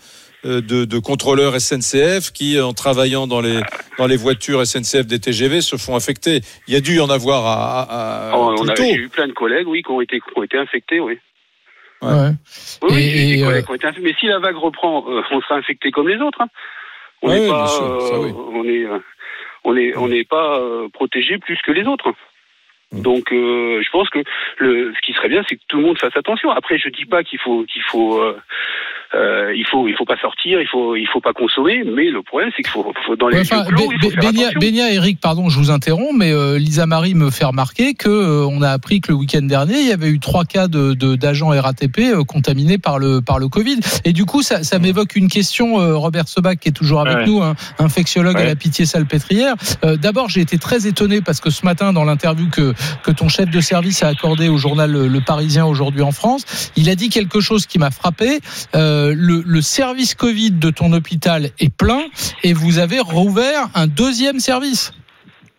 de, 0.48 0.86
de 0.86 1.00
contrôleurs 1.00 1.60
SNCF 1.60 2.32
qui, 2.32 2.60
en 2.60 2.74
travaillant 2.74 3.28
dans 3.28 3.42
les 3.42 3.60
dans 3.98 4.08
les 4.08 4.18
voitures 4.18 4.66
SNCF 4.66 5.06
des 5.06 5.20
TGV, 5.20 5.62
se 5.62 5.76
font 5.78 5.96
infecter. 5.96 6.42
Il 6.68 6.74
y 6.74 6.78
a 6.78 6.82
dû 6.82 6.96
y 6.96 7.00
en 7.00 7.10
avoir 7.10 7.46
à, 7.46 7.82
à- 7.82 8.32
à- 8.32 8.38
Oh, 8.38 8.56
on 8.60 8.68
a, 8.68 8.74
eu 8.80 9.10
plein 9.10 9.28
de 9.28 9.34
collègues, 9.34 9.68
oui, 9.68 9.82
qui 9.84 9.92
ont 9.92 10.02
été, 10.02 10.20
qui 10.20 10.26
ont 10.40 10.44
été 10.44 10.58
infectés, 10.58 11.00
oui. 11.00 11.18
Ouais. 12.02 12.30
Oui, 12.84 12.90
oui, 12.92 12.98
Et- 12.98 13.10
j'ai 13.10 13.26
des 13.36 13.42
et, 13.42 13.44
collègues 13.44 13.58
euh, 13.58 13.66
qui 13.66 13.72
ont 13.72 13.76
été 13.76 13.88
infectés. 13.88 14.08
Mais 14.08 14.16
si 14.20 14.28
la 14.28 14.40
vague 14.40 14.56
reprend, 14.58 15.04
euh, 15.10 15.22
on 15.32 15.42
sera 15.42 15.56
infecté 15.56 15.92
comme 15.92 16.08
les 16.08 16.22
autres. 16.22 16.42
hein. 16.42 16.48
On 17.24 17.30
n'est 17.30 17.40
ouais, 17.42 17.48
pas, 17.50 17.64
bien 17.64 17.68
sûr, 17.68 18.02
ça, 18.02 18.16
euh, 18.16 18.20
oui. 18.20 18.32
on 18.54 18.64
est, 18.64 18.86
euh, 18.86 19.00
on 19.64 19.76
est, 19.76 19.96
on 19.98 20.08
n'est 20.08 20.24
pas 20.24 20.60
euh, 20.60 20.88
protégé 20.94 21.40
plus 21.40 21.58
que 21.66 21.72
les 21.72 21.86
autres. 21.88 22.14
Mm. 22.94 23.02
Donc, 23.02 23.32
euh, 23.34 23.82
je 23.84 23.90
pense 23.92 24.10
que 24.10 24.20
le, 24.60 24.94
ce 24.96 25.06
qui 25.06 25.14
serait 25.14 25.28
bien, 25.30 25.44
c'est 25.50 25.56
que 25.58 25.62
tout 25.68 25.78
le 25.78 25.84
monde 25.84 25.98
fasse 26.00 26.16
attention. 26.16 26.50
Après, 26.52 26.78
je 26.80 26.90
dis 26.90 27.06
pas 27.06 27.24
qu'il 27.24 27.40
faut, 27.40 27.66
qu'il 27.72 27.82
faut, 27.82 28.18
euh, 28.22 28.38
euh, 29.14 29.54
il 29.56 29.66
faut, 29.66 29.88
il 29.90 29.96
faut 29.96 30.06
pas 30.06 30.18
sortir, 30.18 30.62
il 30.62 30.68
faut, 30.68 30.96
il 30.96 31.06
faut 31.08 31.20
pas 31.20 31.34
consommer. 31.34 31.84
Mais 31.86 32.10
le 32.10 32.22
problème, 32.24 32.50
c'est 32.56 32.64
qu'il 32.64 32.72
faut, 32.72 32.94
faut 33.06 33.16
dans 33.18 33.28
les 33.28 33.42
enfin, 33.42 33.66
clos, 33.66 33.90
il 33.92 34.00
faut 34.00 34.08
Bé- 34.10 34.14
faire 34.14 34.32
Bénia, 34.32 34.42
attention. 34.48 34.60
Bénia, 34.60 34.94
Eric, 34.94 35.20
pardon, 35.20 35.50
je 35.50 35.58
vous 35.60 35.70
interromps, 35.70 36.14
mais 36.18 36.32
euh, 36.32 36.58
Lisa 36.58 36.86
Marie 36.86 37.14
me 37.14 37.30
fait 37.30 37.44
remarquer 37.46 37.94
que 37.94 38.08
euh, 38.10 38.48
on 38.50 38.62
a 38.62 38.70
appris 38.70 39.02
que 39.02 39.12
le 39.12 39.18
week-end 39.18 39.42
dernier, 39.42 39.80
il 39.80 39.88
y 39.88 39.92
avait 39.92 40.10
eu 40.10 40.20
trois 40.20 40.46
cas 40.46 40.68
de 40.70 40.94
de- 40.94 41.16
d'agents 41.16 41.50
RATP 41.50 42.00
euh, 42.00 42.24
contaminés 42.24 42.78
par 42.78 43.00
le 43.00 43.20
par 43.22 43.38
le 43.40 43.50
Covid. 43.50 43.80
Et 44.06 44.14
du 44.14 44.24
coup, 44.26 44.42
ça, 44.42 44.64
ça 44.64 44.80
m'évoque 44.80 45.16
une 45.18 45.28
question. 45.28 45.82
euh, 45.82 45.96
Robert 45.98 46.28
Sebag, 46.30 46.58
qui 46.60 46.70
est 46.70 46.72
toujours 46.72 47.02
avec 47.02 47.18
Ouais. 47.18 47.26
nous, 47.26 47.42
un 47.42 47.56
infectiologue 47.80 48.38
à 48.38 48.40
Ouais. 48.40 48.46
la 48.46 48.56
Pitié-Salpêtrière. 48.56 49.56
Euh, 49.84 49.98
D'abord, 49.98 50.30
j'ai 50.30 50.42
été 50.42 50.58
très 50.58 50.88
étonné 50.88 51.22
parce 51.22 51.40
que 51.42 51.50
ce 51.50 51.66
matin, 51.66 51.92
dans 51.92 52.04
l'interview 52.06 52.48
que 52.50 52.74
que 53.04 53.12
ton 53.12 53.30
chef 53.30 53.50
de 53.50 53.60
service 53.62 54.04
a 54.04 54.08
accordé 54.08 54.50
au 54.50 54.58
journal 54.58 54.92
Le, 54.92 55.22
Parisien 55.22 55.66
aujourd'hui 55.66 56.02
en 56.02 56.12
France, 56.12 56.72
il 56.76 56.90
a 56.90 56.96
dit 56.96 57.10
quelque 57.10 57.42
chose 57.42 57.66
qui 57.66 57.80
m'a 57.80 57.92
frappé. 57.92 58.40
Euh, 58.76 59.14
le, 59.16 59.44
le 59.46 59.62
service 59.62 60.16
Covid 60.16 60.52
de 60.52 60.70
ton 60.70 60.94
hôpital 60.94 61.50
est 61.60 61.76
plein 61.76 62.06
et 62.44 62.54
vous 62.54 62.80
avez 62.80 63.00
rouvert 63.00 63.68
un 63.76 63.88
deuxième 63.88 64.40
service. 64.40 64.94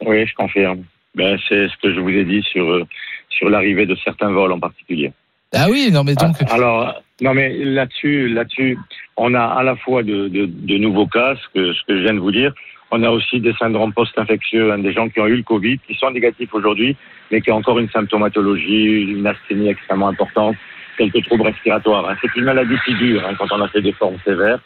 Oui, 0.05 0.27
je 0.27 0.35
confirme. 0.35 0.85
Ben, 1.15 1.39
c'est 1.49 1.69
ce 1.69 1.77
que 1.83 1.93
je 1.95 2.01
vous 2.01 2.11
ai 2.11 2.25
dit 2.25 2.43
sur, 2.53 2.71
euh, 2.71 2.87
sur 3.31 3.49
l'arrivée 3.49 3.87
de 3.87 3.97
certains 4.05 4.31
vols 4.31 4.53
en 4.53 4.61
particulier. 4.61 5.13
Ah 5.53 5.67
oui, 5.71 5.91
non 5.91 6.05
mais 6.05 6.15
donc. 6.15 6.37
Ah, 6.41 6.55
Alors, 6.55 7.03
non 7.21 7.35
mais 7.35 7.57
là-dessus, 7.65 8.29
là-dessus, 8.29 8.79
on 9.17 9.35
a 9.35 9.43
à 9.43 9.63
la 9.63 9.77
fois 9.77 10.03
de, 10.03 10.29
de, 10.29 10.47
de 10.47 10.79
nouveaux 10.79 11.07
cas, 11.07 11.35
ce 11.37 11.59
que, 11.59 11.73
ce 11.73 11.81
que 11.87 11.97
je 11.97 12.03
viens 12.03 12.15
de 12.15 12.21
vous 12.21 12.33
dire. 12.33 12.53
On 12.91 13.03
a 13.03 13.11
aussi 13.11 13.41
des 13.41 13.53
syndromes 13.55 13.93
post-infectieux, 13.93 14.73
hein, 14.73 14.79
des 14.79 14.93
gens 14.93 15.09
qui 15.09 15.21
ont 15.21 15.27
eu 15.27 15.37
le 15.37 15.43
Covid, 15.43 15.79
qui 15.87 15.95
sont 15.95 16.11
négatifs 16.11 16.53
aujourd'hui, 16.55 16.97
mais 17.31 17.41
qui 17.43 17.51
ont 17.51 17.57
encore 17.57 17.79
une 17.79 17.91
symptomatologie, 17.91 19.13
une 19.13 19.27
asthénie 19.27 19.69
extrêmement 19.69 20.09
importante, 20.09 20.57
quelques 20.97 21.23
troubles 21.27 21.43
respiratoires. 21.45 22.09
hein. 22.09 22.17
C'est 22.23 22.35
une 22.37 22.45
maladie 22.45 22.77
qui 22.85 22.95
dure. 22.95 23.23
hein, 23.27 23.35
quand 23.39 23.53
on 23.53 23.61
a 23.61 23.69
fait 23.69 23.83
des 23.83 23.93
formes 23.93 24.17
sévères, 24.25 24.61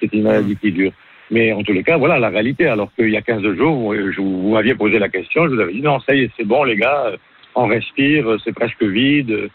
c'est 0.00 0.12
une 0.12 0.22
maladie 0.24 0.56
qui 0.56 0.70
dure. 0.72 0.92
Mais 1.30 1.50
en 1.52 1.62
tous 1.62 1.72
les 1.72 1.82
cas, 1.82 1.96
voilà 1.96 2.18
la 2.18 2.28
réalité. 2.28 2.66
Alors 2.66 2.92
qu'il 2.94 3.08
y 3.08 3.16
a 3.16 3.22
15 3.22 3.42
jours, 3.56 3.74
vous, 3.76 3.94
je 4.12 4.20
vous, 4.20 4.42
vous 4.42 4.52
m'aviez 4.52 4.74
posé 4.74 4.98
la 4.98 5.08
question, 5.08 5.46
je 5.48 5.54
vous 5.54 5.60
avais 5.60 5.72
dit 5.72 5.80
non, 5.80 5.98
ça 6.00 6.14
y 6.14 6.24
est, 6.24 6.30
c'est 6.36 6.44
bon 6.44 6.64
les 6.64 6.76
gars, 6.76 7.04
euh, 7.06 7.16
on 7.54 7.66
respire, 7.66 8.28
euh, 8.30 8.38
c'est 8.44 8.52
presque 8.54 8.82
vide. 8.82 9.30
euh, 9.30 9.48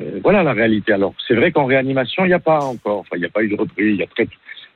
euh, 0.00 0.20
voilà 0.22 0.42
la 0.42 0.52
réalité. 0.52 0.92
Alors, 0.94 1.14
c'est 1.28 1.34
vrai 1.34 1.52
qu'en 1.52 1.66
réanimation, 1.66 2.24
il 2.24 2.28
n'y 2.28 2.34
a 2.34 2.38
pas 2.40 2.60
encore, 2.60 3.00
enfin, 3.00 3.16
il 3.16 3.20
n'y 3.20 3.26
a 3.26 3.28
pas 3.28 3.42
eu 3.42 3.48
de 3.48 3.56
reprise, 3.56 3.94
il 3.94 4.00
y 4.00 4.02
a 4.02 4.06
très, 4.06 4.26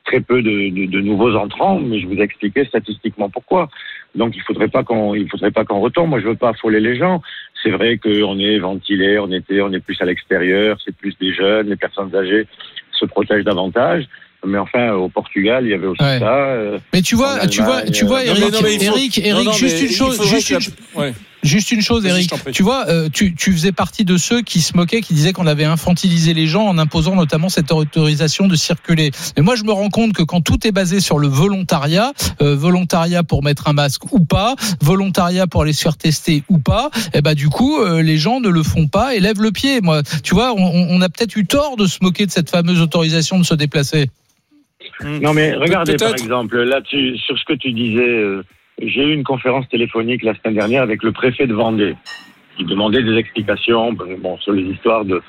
très 0.07 0.21
peu 0.21 0.41
de, 0.41 0.69
de, 0.71 0.85
de 0.89 0.99
nouveaux 1.01 1.35
entrants, 1.35 1.79
mais 1.79 1.99
je 1.99 2.07
vous 2.07 2.15
ai 2.15 2.21
expliqué 2.23 2.65
statistiquement 2.65 3.29
pourquoi. 3.29 3.69
Donc, 4.15 4.35
il 4.35 4.41
faudrait 4.41 4.69
pas 4.69 4.83
qu'on, 4.83 5.13
il 5.13 5.29
faudrait 5.29 5.51
pas 5.51 5.63
qu'on 5.65 5.79
retombe. 5.81 6.09
Moi, 6.09 6.19
je 6.21 6.27
veux 6.27 6.35
pas 6.35 6.49
affoler 6.49 6.79
les 6.79 6.95
gens. 6.97 7.21
C'est 7.61 7.69
vrai 7.69 7.97
qu'on 7.97 8.39
est 8.39 8.57
ventilé, 8.57 9.19
on 9.19 9.31
était, 9.31 9.61
on 9.61 9.71
est 9.73 9.79
plus 9.81 10.01
à 10.01 10.05
l'extérieur, 10.05 10.77
c'est 10.83 10.95
plus 10.95 11.13
des 11.19 11.33
jeunes, 11.33 11.69
les 11.69 11.75
personnes 11.75 12.15
âgées 12.15 12.47
se 12.99 13.05
protègent 13.05 13.43
davantage. 13.43 14.05
Mais 14.45 14.57
enfin, 14.59 14.93
au 14.93 15.09
Portugal, 15.09 15.65
il 15.65 15.71
y 15.71 15.73
avait 15.73 15.87
aussi 15.87 16.01
Ouais. 16.03 16.19
ça. 16.19 16.35
euh, 16.37 16.77
Mais 16.93 17.01
tu 17.01 17.15
vois, 17.15 17.45
tu 17.47 17.61
vois, 17.61 17.81
tu 17.83 18.05
vois, 18.05 18.19
euh, 18.19 18.25
Eric, 18.35 18.55
faut- 18.55 18.65
Eric, 18.65 19.17
Eric, 19.23 19.53
juste 19.53 19.81
une 19.81 19.89
chose, 19.89 20.29
juste 20.29 20.49
une, 20.51 20.99
ouais. 21.01 21.11
Juste 21.43 21.71
une 21.71 21.81
chose, 21.81 22.05
Eric. 22.05 22.31
Tu 22.51 22.63
vois, 22.63 22.87
euh, 22.87 23.09
tu, 23.11 23.35
tu 23.35 23.51
faisais 23.51 23.71
partie 23.71 24.05
de 24.05 24.17
ceux 24.17 24.41
qui 24.41 24.61
se 24.61 24.75
moquaient, 24.75 25.01
qui 25.01 25.13
disaient 25.13 25.33
qu'on 25.33 25.47
avait 25.47 25.65
infantilisé 25.65 26.33
les 26.33 26.47
gens 26.47 26.65
en 26.65 26.77
imposant 26.77 27.15
notamment 27.15 27.49
cette 27.49 27.71
autorisation 27.71 28.47
de 28.47 28.55
circuler. 28.55 29.11
Mais 29.35 29.43
moi, 29.43 29.55
je 29.55 29.63
me 29.63 29.71
rends 29.71 29.89
compte 29.89 30.13
que 30.13 30.23
quand 30.23 30.41
tout 30.41 30.65
est 30.65 30.71
basé 30.71 30.99
sur 30.99 31.19
le 31.19 31.27
volontariat, 31.27 32.11
euh, 32.41 32.55
volontariat 32.55 33.23
pour 33.23 33.43
mettre 33.43 33.67
un 33.67 33.73
masque 33.73 34.11
ou 34.11 34.25
pas, 34.25 34.55
volontariat 34.81 35.47
pour 35.47 35.61
aller 35.61 35.73
se 35.73 35.83
faire 35.83 35.97
tester 35.97 36.43
ou 36.49 36.57
pas, 36.57 36.89
et 37.13 37.21
ben 37.21 37.33
du 37.33 37.49
coup, 37.49 37.79
euh, 37.79 38.01
les 38.01 38.17
gens 38.17 38.39
ne 38.39 38.49
le 38.49 38.63
font 38.63 38.87
pas 38.87 39.15
et 39.15 39.19
lèvent 39.19 39.41
le 39.41 39.51
pied. 39.51 39.81
Moi, 39.81 40.01
tu 40.23 40.33
vois, 40.33 40.53
on, 40.53 40.87
on 40.89 41.01
a 41.01 41.09
peut-être 41.09 41.35
eu 41.35 41.45
tort 41.45 41.77
de 41.77 41.85
se 41.85 41.99
moquer 42.01 42.25
de 42.25 42.31
cette 42.31 42.49
fameuse 42.49 42.81
autorisation 42.81 43.37
de 43.37 43.45
se 43.45 43.53
déplacer. 43.53 44.09
Non, 45.03 45.33
mais 45.33 45.53
regardez, 45.53 45.95
par 45.97 46.13
exemple, 46.13 46.61
là, 46.63 46.81
tu, 46.81 47.17
sur 47.17 47.37
ce 47.37 47.45
que 47.45 47.53
tu 47.53 47.71
disais, 47.71 48.01
euh, 48.01 48.43
j'ai 48.81 49.03
eu 49.03 49.13
une 49.13 49.23
conférence 49.23 49.67
téléphonique 49.69 50.23
la 50.23 50.35
semaine 50.35 50.55
dernière 50.55 50.83
avec 50.83 51.03
le 51.03 51.11
préfet 51.11 51.47
de 51.47 51.53
Vendée, 51.53 51.95
qui 52.57 52.65
demandait 52.65 53.03
des 53.03 53.15
explications 53.17 53.93
bon, 53.93 54.37
sur 54.37 54.53
les 54.53 54.63
histoires, 54.63 55.05
de, 55.05 55.21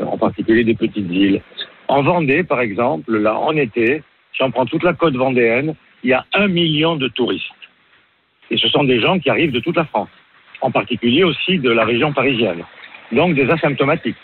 en 0.00 0.18
particulier 0.18 0.64
des 0.64 0.74
petites 0.74 1.10
îles. 1.10 1.40
En 1.88 2.02
Vendée, 2.02 2.42
par 2.42 2.60
exemple, 2.60 3.16
là, 3.16 3.36
en 3.36 3.56
été, 3.56 4.02
si 4.34 4.42
on 4.42 4.50
prend 4.50 4.66
toute 4.66 4.82
la 4.82 4.92
côte 4.92 5.14
vendéenne, 5.16 5.74
il 6.02 6.10
y 6.10 6.12
a 6.12 6.26
un 6.34 6.48
million 6.48 6.96
de 6.96 7.08
touristes. 7.08 7.44
Et 8.50 8.56
ce 8.56 8.68
sont 8.68 8.84
des 8.84 9.00
gens 9.00 9.18
qui 9.18 9.30
arrivent 9.30 9.52
de 9.52 9.60
toute 9.60 9.76
la 9.76 9.84
France, 9.84 10.10
en 10.60 10.70
particulier 10.70 11.24
aussi 11.24 11.58
de 11.58 11.70
la 11.70 11.84
région 11.84 12.12
parisienne. 12.12 12.64
Donc 13.12 13.34
des 13.34 13.48
asymptomatiques. 13.48 14.16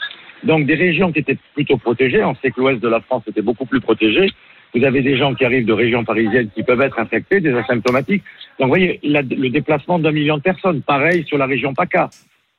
Donc 0.44 0.66
des 0.66 0.74
régions 0.74 1.12
qui 1.12 1.20
étaient 1.20 1.38
plutôt 1.54 1.76
protégées, 1.76 2.24
on 2.24 2.34
sait 2.36 2.50
que 2.50 2.60
l'ouest 2.60 2.80
de 2.80 2.88
la 2.88 3.00
France 3.00 3.22
était 3.28 3.42
beaucoup 3.42 3.64
plus 3.64 3.80
protégé. 3.80 4.28
Vous 4.74 4.84
avez 4.84 5.02
des 5.02 5.16
gens 5.16 5.34
qui 5.34 5.44
arrivent 5.44 5.66
de 5.66 5.72
régions 5.72 6.04
parisiennes 6.04 6.48
qui 6.54 6.62
peuvent 6.62 6.80
être 6.80 6.98
infectés, 6.98 7.40
des 7.40 7.52
asymptomatiques. 7.54 8.22
Donc 8.58 8.66
vous 8.68 8.74
voyez, 8.76 9.00
la- 9.02 9.22
le 9.22 9.48
déplacement 9.50 9.98
d'un 9.98 10.12
million 10.12 10.36
de 10.38 10.42
personnes, 10.42 10.80
pareil 10.82 11.24
sur 11.26 11.36
la 11.38 11.46
région 11.46 11.74
PACA. 11.74 12.08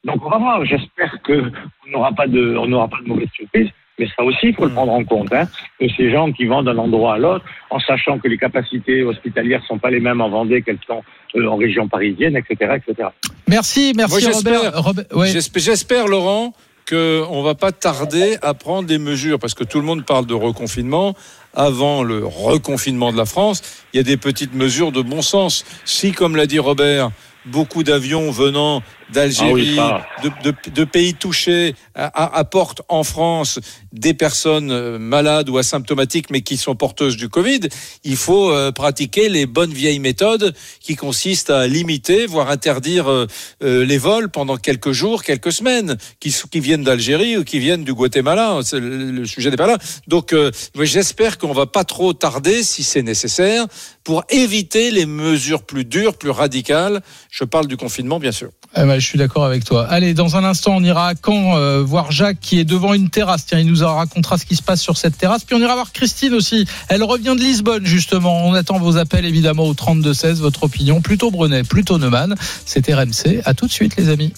Donc 0.03 0.23
on 0.25 0.29
va 0.29 0.37
voir, 0.37 0.65
j'espère 0.65 1.15
qu'on 1.25 1.51
n'aura 1.91 2.11
pas 2.11 2.27
de, 2.27 2.55
on 2.57 2.67
n'aura 2.67 2.87
pas 2.87 2.97
de 3.03 3.07
mauvaise 3.07 3.29
surprise. 3.33 3.69
Mais 3.99 4.07
ça 4.17 4.23
aussi, 4.23 4.47
il 4.47 4.55
faut 4.55 4.65
le 4.65 4.71
prendre 4.73 4.91
en 4.91 5.03
compte, 5.03 5.31
hein, 5.33 5.47
que 5.79 5.85
ces 5.95 6.09
gens 6.11 6.31
qui 6.31 6.45
vont 6.45 6.63
d'un 6.63 6.77
endroit 6.79 7.13
à 7.13 7.17
l'autre, 7.19 7.45
en 7.69 7.79
sachant 7.79 8.17
que 8.17 8.27
les 8.27 8.39
capacités 8.39 9.03
hospitalières 9.03 9.63
sont 9.67 9.77
pas 9.77 9.91
les 9.91 9.99
mêmes 9.99 10.19
en 10.19 10.29
Vendée 10.29 10.63
qu'elles 10.63 10.79
sont 10.87 11.03
euh, 11.35 11.45
en 11.47 11.57
région 11.57 11.87
parisienne, 11.87 12.35
etc., 12.35 12.77
etc. 12.87 13.09
Merci, 13.47 13.93
merci 13.95 14.25
Moi, 14.25 14.33
Robert. 14.33 14.53
j'espère- 14.63 14.83
Robert- 14.83 15.05
ouais. 15.15 15.27
J'espère, 15.27 15.61
j'espère, 15.61 16.07
Laurent, 16.07 16.53
qu'on 16.89 17.43
va 17.43 17.53
pas 17.53 17.71
tarder 17.71 18.35
à 18.41 18.55
prendre 18.55 18.87
des 18.87 18.97
mesures, 18.97 19.37
parce 19.37 19.53
que 19.53 19.63
tout 19.63 19.77
le 19.79 19.85
monde 19.85 20.03
parle 20.05 20.25
de 20.25 20.33
reconfinement. 20.33 21.13
Avant 21.53 22.03
le 22.03 22.25
reconfinement 22.25 23.11
de 23.11 23.17
la 23.17 23.25
France, 23.25 23.61
il 23.93 23.97
y 23.97 23.99
a 23.99 24.03
des 24.03 24.17
petites 24.17 24.55
mesures 24.55 24.91
de 24.91 25.01
bon 25.01 25.21
sens. 25.21 25.65
Si, 25.85 26.11
comme 26.11 26.35
l'a 26.35 26.47
dit 26.47 26.59
Robert, 26.59 27.11
beaucoup 27.45 27.83
d'avions 27.83 28.31
venant 28.31 28.81
d'Algérie, 29.13 29.77
Ah 29.79 30.05
oui, 30.23 30.29
de, 30.43 30.51
de- 30.51 30.71
de 30.73 30.83
pays 30.83 31.13
touchés 31.13 31.75
apportent 31.95 32.81
en 32.89 33.03
France 33.03 33.59
des 33.91 34.13
personnes 34.13 34.71
euh, 34.71 34.97
malades 34.99 35.49
ou 35.49 35.57
asymptomatiques 35.57 36.29
mais 36.29 36.41
qui 36.41 36.57
sont 36.57 36.75
porteuses 36.75 37.15
du 37.17 37.29
Covid, 37.29 37.61
il 38.03 38.15
faut 38.17 38.51
euh, 38.51 38.71
pratiquer 38.71 39.29
les 39.29 39.45
bonnes 39.45 39.71
vieilles 39.73 39.99
méthodes 39.99 40.53
qui 40.79 40.95
consistent 40.95 41.51
à 41.51 41.67
limiter, 41.67 42.25
voire 42.25 42.49
interdire 42.49 43.09
euh, 43.09 43.27
euh, 43.63 43.85
les 43.85 43.97
vols 43.97 44.29
pendant 44.29 44.57
quelques 44.57 44.91
jours, 44.91 45.23
quelques 45.23 45.51
semaines, 45.51 45.97
qui, 46.19 46.33
viennent 46.59 46.83
d'Algérie 46.83 47.37
ou 47.37 47.43
qui 47.43 47.59
viennent 47.59 47.83
du 47.83 47.93
Guatemala. 47.93 48.59
Le, 48.73 49.11
le 49.11 49.25
sujet 49.25 49.49
n'est 49.51 49.57
pas 49.57 49.67
là. 49.67 49.77
Donc 50.07 50.33
euh, 50.33 50.51
j'espère 50.81 51.37
qu'on 51.37 51.53
va 51.53 51.65
pas 51.67 51.83
trop 51.83 52.13
tarder, 52.13 52.63
si 52.63 52.83
c'est 52.83 53.03
nécessaire, 53.03 53.65
pour 54.03 54.23
éviter 54.29 54.91
les 54.91 55.05
mesures 55.05 55.63
plus 55.63 55.85
dures, 55.85 56.17
plus 56.17 56.31
radicales. 56.31 57.01
Je 57.29 57.43
parle 57.43 57.67
du 57.67 57.77
confinement, 57.77 58.19
bien 58.19 58.31
sûr. 58.31 58.49
Eh 58.75 58.81
ben, 58.85 58.99
je 59.03 59.09
suis 59.09 59.19
d'accord 59.19 59.45
avec 59.45 59.65
toi. 59.65 59.85
Allez, 59.87 60.13
dans 60.13 60.37
un 60.37 60.43
instant, 60.43 60.75
on 60.75 60.83
ira 60.83 61.09
à 61.09 61.13
Caen 61.13 61.57
euh, 61.57 61.83
voir 61.83 62.11
Jacques 62.11 62.39
qui 62.39 62.59
est 62.59 62.63
devant 62.63 62.93
une 62.93 63.09
terrasse. 63.09 63.45
Tiens, 63.45 63.59
il 63.59 63.67
nous 63.67 63.85
racontera 63.85 64.37
ce 64.37 64.45
qui 64.45 64.55
se 64.55 64.63
passe 64.63 64.81
sur 64.81 64.97
cette 64.97 65.17
terrasse. 65.17 65.43
Puis 65.43 65.55
on 65.55 65.59
ira 65.59 65.75
voir 65.75 65.91
Christine 65.91 66.33
aussi. 66.33 66.65
Elle 66.87 67.03
revient 67.03 67.35
de 67.37 67.43
Lisbonne, 67.43 67.85
justement. 67.85 68.47
On 68.47 68.53
attend 68.53 68.79
vos 68.79 68.97
appels, 68.97 69.25
évidemment, 69.25 69.65
au 69.65 69.73
32-16. 69.73 70.35
Votre 70.35 70.63
opinion, 70.63 71.01
plutôt 71.01 71.31
Brunet, 71.31 71.63
plutôt 71.63 71.97
Neumann. 71.97 72.35
C'est 72.65 72.91
RMC. 72.91 73.41
À 73.45 73.53
tout 73.53 73.67
de 73.67 73.71
suite, 73.71 73.97
les 73.97 74.09
amis. 74.09 74.33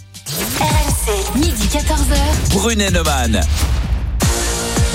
RMC, 0.60 1.38
midi 1.40 1.68
14h. 1.72 2.54
Brunet 2.54 2.90
Neumann. 2.90 3.42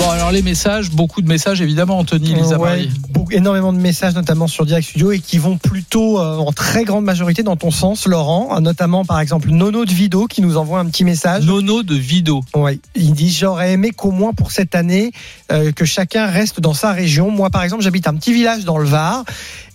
Bon, 0.01 0.09
alors 0.09 0.31
les 0.31 0.41
messages, 0.41 0.89
beaucoup 0.89 1.21
de 1.21 1.27
messages, 1.27 1.61
évidemment, 1.61 1.99
Anthony, 1.99 2.33
Lisa 2.33 2.57
Ouais, 2.57 2.87
beaucoup- 3.09 3.31
énormément 3.31 3.71
de 3.71 3.77
messages, 3.77 4.15
notamment 4.15 4.47
sur 4.47 4.65
Direct 4.65 4.87
Studio, 4.87 5.11
et 5.11 5.19
qui 5.19 5.37
vont 5.37 5.57
plutôt 5.57 6.19
euh, 6.19 6.37
en 6.37 6.51
très 6.51 6.85
grande 6.85 7.05
majorité 7.05 7.43
dans 7.43 7.55
ton 7.55 7.69
sens, 7.69 8.07
Laurent. 8.07 8.49
Euh, 8.57 8.59
Notamment, 8.61 9.05
par 9.05 9.19
exemple, 9.19 9.49
Nono 9.51 9.85
de 9.85 9.91
Vido 9.91 10.25
qui 10.25 10.41
nous 10.41 10.57
envoie 10.57 10.79
un 10.79 10.85
petit 10.85 11.03
message. 11.03 11.45
Nono 11.45 11.83
de 11.83 11.93
Vido. 11.93 12.43
Oui, 12.55 12.81
il 12.95 13.13
dit 13.13 13.29
J'aurais 13.29 13.73
aimé 13.73 13.91
qu'au 13.91 14.09
moins 14.11 14.33
pour 14.33 14.51
cette 14.51 14.73
année, 14.73 15.11
euh, 15.51 15.71
que 15.71 15.85
chacun 15.85 16.25
reste 16.25 16.59
dans 16.59 16.73
sa 16.73 16.93
région. 16.93 17.29
Moi, 17.29 17.51
par 17.51 17.61
exemple, 17.63 17.83
j'habite 17.83 18.07
un 18.07 18.15
petit 18.15 18.33
village 18.33 18.65
dans 18.65 18.79
le 18.79 18.85
Var. 18.85 19.23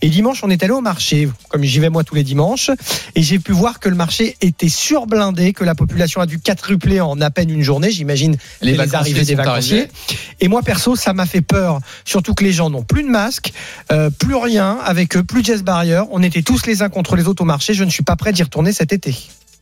Et 0.02 0.08
dimanche, 0.08 0.40
on 0.42 0.50
est 0.50 0.62
allé 0.62 0.72
au 0.72 0.80
marché, 0.80 1.28
comme 1.48 1.62
j'y 1.62 1.80
vais 1.80 1.88
moi 1.88 2.04
tous 2.04 2.14
les 2.14 2.22
dimanches. 2.22 2.70
Et 3.14 3.22
j'ai 3.22 3.38
pu 3.38 3.52
voir 3.52 3.80
que 3.80 3.88
le 3.88 3.94
marché 3.96 4.36
était 4.40 4.68
surblindé, 4.68 5.52
que 5.52 5.64
la 5.64 5.74
population 5.74 6.20
a 6.20 6.26
dû 6.26 6.38
quadrupler 6.38 7.00
en 7.00 7.20
à 7.20 7.30
peine 7.30 7.50
une 7.50 7.62
journée. 7.62 7.90
J'imagine 7.90 8.36
Les 8.60 8.78
arrivées 8.94 9.24
des 9.24 9.34
vacanciers. 9.34 9.78
arrivés. 9.78 9.92
Et 10.40 10.48
moi, 10.48 10.62
perso, 10.62 10.96
ça 10.96 11.12
m'a 11.12 11.26
fait 11.26 11.40
peur. 11.40 11.80
Surtout 12.04 12.34
que 12.34 12.44
les 12.44 12.52
gens 12.52 12.70
n'ont 12.70 12.82
plus 12.82 13.02
de 13.02 13.08
masque, 13.08 13.52
euh, 13.90 14.10
plus 14.10 14.36
rien 14.36 14.78
avec 14.84 15.16
eux, 15.16 15.22
plus 15.24 15.42
de 15.42 15.46
geste 15.46 15.64
barrière. 15.64 16.04
On 16.10 16.22
était 16.22 16.42
tous 16.42 16.66
les 16.66 16.82
uns 16.82 16.88
contre 16.88 17.16
les 17.16 17.26
autres 17.26 17.42
au 17.42 17.46
marché. 17.46 17.74
Je 17.74 17.84
ne 17.84 17.90
suis 17.90 18.04
pas 18.04 18.16
prêt 18.16 18.32
d'y 18.32 18.42
retourner 18.42 18.72
cet 18.72 18.92
été. 18.92 19.14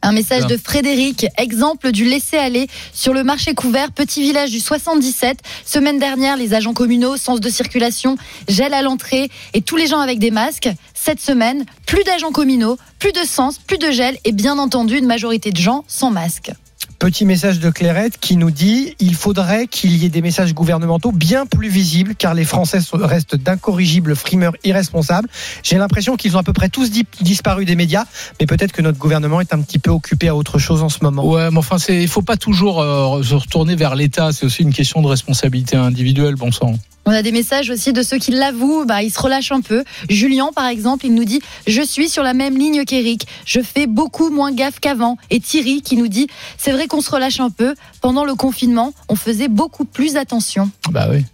Un 0.04 0.12
message 0.12 0.46
de 0.46 0.58
Frédéric, 0.58 1.24
exemple 1.38 1.90
du 1.90 2.04
laisser-aller 2.04 2.68
sur 2.92 3.14
le 3.14 3.24
marché 3.24 3.54
couvert, 3.54 3.90
petit 3.90 4.20
village 4.20 4.50
du 4.50 4.60
77. 4.60 5.38
Semaine 5.64 5.98
dernière, 5.98 6.36
les 6.36 6.52
agents 6.52 6.74
communaux, 6.74 7.16
sens 7.16 7.40
de 7.40 7.48
circulation, 7.48 8.18
gel 8.46 8.74
à 8.74 8.82
l'entrée 8.82 9.30
et 9.54 9.62
tous 9.62 9.76
les 9.76 9.86
gens 9.86 10.00
avec 10.00 10.18
des 10.18 10.30
masques. 10.30 10.68
Cette 10.92 11.20
semaine, 11.20 11.64
plus 11.86 12.04
d'agents 12.04 12.32
communaux, 12.32 12.76
plus 12.98 13.12
de 13.12 13.24
sens, 13.24 13.56
plus 13.56 13.78
de 13.78 13.90
gel 13.90 14.18
et 14.26 14.32
bien 14.32 14.58
entendu 14.58 14.98
une 14.98 15.06
majorité 15.06 15.52
de 15.52 15.56
gens 15.56 15.84
sans 15.88 16.10
masque. 16.10 16.52
Petit 16.98 17.26
message 17.26 17.60
de 17.60 17.68
Clairette 17.70 18.18
qui 18.18 18.36
nous 18.36 18.50
dit 18.50 18.94
il 18.98 19.14
faudrait 19.14 19.66
qu'il 19.66 19.94
y 19.96 20.06
ait 20.06 20.08
des 20.08 20.22
messages 20.22 20.54
gouvernementaux 20.54 21.12
bien 21.12 21.44
plus 21.44 21.68
visibles 21.68 22.14
car 22.14 22.32
les 22.32 22.44
Français 22.44 22.78
restent 22.94 23.36
d'incorrigibles 23.36 24.16
frimeurs 24.16 24.54
irresponsables. 24.64 25.28
J'ai 25.62 25.76
l'impression 25.76 26.16
qu'ils 26.16 26.36
ont 26.36 26.40
à 26.40 26.42
peu 26.42 26.54
près 26.54 26.70
tous 26.70 26.90
di- 26.90 27.06
disparu 27.20 27.66
des 27.66 27.76
médias, 27.76 28.04
mais 28.40 28.46
peut-être 28.46 28.72
que 28.72 28.80
notre 28.80 28.98
gouvernement 28.98 29.40
est 29.40 29.52
un 29.52 29.60
petit 29.60 29.78
peu 29.78 29.90
occupé 29.90 30.28
à 30.28 30.36
autre 30.36 30.58
chose 30.58 30.82
en 30.82 30.88
ce 30.88 30.98
moment. 31.02 31.26
Ouais, 31.28 31.50
mais 31.50 31.58
enfin, 31.58 31.76
il 31.88 32.08
faut 32.08 32.22
pas 32.22 32.36
toujours 32.38 32.80
euh, 32.80 33.22
se 33.22 33.34
retourner 33.34 33.76
vers 33.76 33.94
l'État. 33.96 34.32
C'est 34.32 34.46
aussi 34.46 34.62
une 34.62 34.72
question 34.72 35.02
de 35.02 35.08
responsabilité 35.08 35.76
individuelle, 35.76 36.36
bon 36.36 36.52
sang. 36.52 36.74
On 37.06 37.12
a 37.12 37.22
des 37.22 37.32
messages 37.32 37.70
aussi 37.70 37.92
de 37.92 38.02
ceux 38.02 38.18
qui 38.18 38.30
l'avouent, 38.30 38.84
bah, 38.86 39.02
ils 39.02 39.10
se 39.10 39.20
relâchent 39.20 39.52
un 39.52 39.60
peu. 39.60 39.84
Julien, 40.08 40.50
par 40.54 40.66
exemple, 40.66 41.04
il 41.06 41.14
nous 41.14 41.24
dit 41.24 41.40
Je 41.66 41.82
suis 41.82 42.08
sur 42.08 42.22
la 42.22 42.32
même 42.32 42.56
ligne 42.56 42.84
qu'Eric. 42.84 43.26
Je 43.44 43.60
fais 43.60 43.86
beaucoup 43.86 44.30
moins 44.30 44.52
gaffe 44.52 44.80
qu'avant. 44.80 45.18
Et 45.30 45.40
Thierry 45.40 45.82
qui 45.82 45.96
nous 45.96 46.08
dit 46.08 46.28
C'est 46.56 46.72
vrai 46.72 46.86
qu'on 46.86 47.00
se 47.00 47.10
relâche 47.10 47.40
un 47.40 47.50
peu. 47.50 47.74
Pendant 48.00 48.24
le 48.24 48.34
confinement, 48.34 48.94
on 49.08 49.16
faisait 49.16 49.48
beaucoup 49.48 49.84
plus 49.84 50.16
attention. 50.16 50.70
Bah 50.90 51.08
oui. 51.10 51.24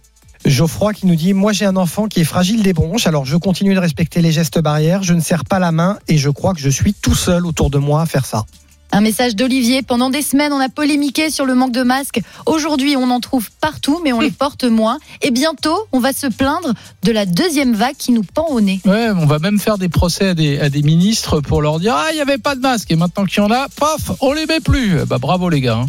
Geoffroy 0.45 0.93
qui 0.93 1.05
nous 1.05 1.15
dit 1.15 1.33
Moi 1.33 1.53
j'ai 1.53 1.65
un 1.65 1.75
enfant 1.75 2.07
qui 2.07 2.19
est 2.19 2.25
fragile 2.25 2.63
des 2.63 2.73
bronches, 2.73 3.07
alors 3.07 3.25
je 3.25 3.37
continue 3.37 3.75
de 3.75 3.79
respecter 3.79 4.21
les 4.21 4.31
gestes 4.31 4.59
barrières, 4.59 5.03
je 5.03 5.13
ne 5.13 5.21
serre 5.21 5.45
pas 5.45 5.59
la 5.59 5.71
main 5.71 5.99
et 6.07 6.17
je 6.17 6.29
crois 6.29 6.53
que 6.53 6.59
je 6.59 6.69
suis 6.69 6.93
tout 6.93 7.15
seul 7.15 7.45
autour 7.45 7.69
de 7.69 7.77
moi 7.77 8.01
à 8.01 8.05
faire 8.05 8.25
ça. 8.25 8.45
Un 8.93 9.01
message 9.01 9.35
d'Olivier. 9.35 9.81
Pendant 9.83 10.09
des 10.09 10.21
semaines, 10.21 10.51
on 10.51 10.59
a 10.59 10.67
polémiqué 10.69 11.29
sur 11.29 11.45
le 11.45 11.55
manque 11.55 11.71
de 11.71 11.83
masques. 11.83 12.21
Aujourd'hui, 12.45 12.95
on 12.97 13.09
en 13.09 13.19
trouve 13.21 13.49
partout, 13.61 14.01
mais 14.03 14.11
on 14.11 14.19
les 14.19 14.31
porte 14.45 14.63
moins. 14.65 14.99
Et 15.21 15.31
bientôt, 15.31 15.77
on 15.93 15.99
va 15.99 16.11
se 16.13 16.27
plaindre 16.27 16.73
de 17.03 17.11
la 17.11 17.25
deuxième 17.25 17.73
vague 17.73 17.95
qui 17.97 18.11
nous 18.11 18.23
pend 18.23 18.47
au 18.49 18.59
nez. 18.59 18.81
Ouais, 18.85 19.09
on 19.15 19.25
va 19.25 19.39
même 19.39 19.59
faire 19.59 19.77
des 19.77 19.89
procès 19.89 20.29
à 20.29 20.33
des, 20.33 20.59
à 20.59 20.69
des 20.69 20.81
ministres 20.83 21.39
pour 21.39 21.61
leur 21.61 21.79
dire 21.79 21.95
Ah, 21.95 22.07
il 22.11 22.15
n'y 22.15 22.21
avait 22.21 22.37
pas 22.37 22.55
de 22.55 22.59
masque. 22.61 22.91
Et 22.91 22.95
maintenant 22.95 23.25
qu'il 23.25 23.41
y 23.41 23.45
en 23.45 23.51
a, 23.51 23.67
paf, 23.69 24.11
on 24.19 24.33
les 24.33 24.45
met 24.45 24.59
plus. 24.59 25.05
Bah 25.07 25.17
bravo 25.19 25.49
les 25.49 25.61
gars. 25.61 25.77
hein. 25.77 25.85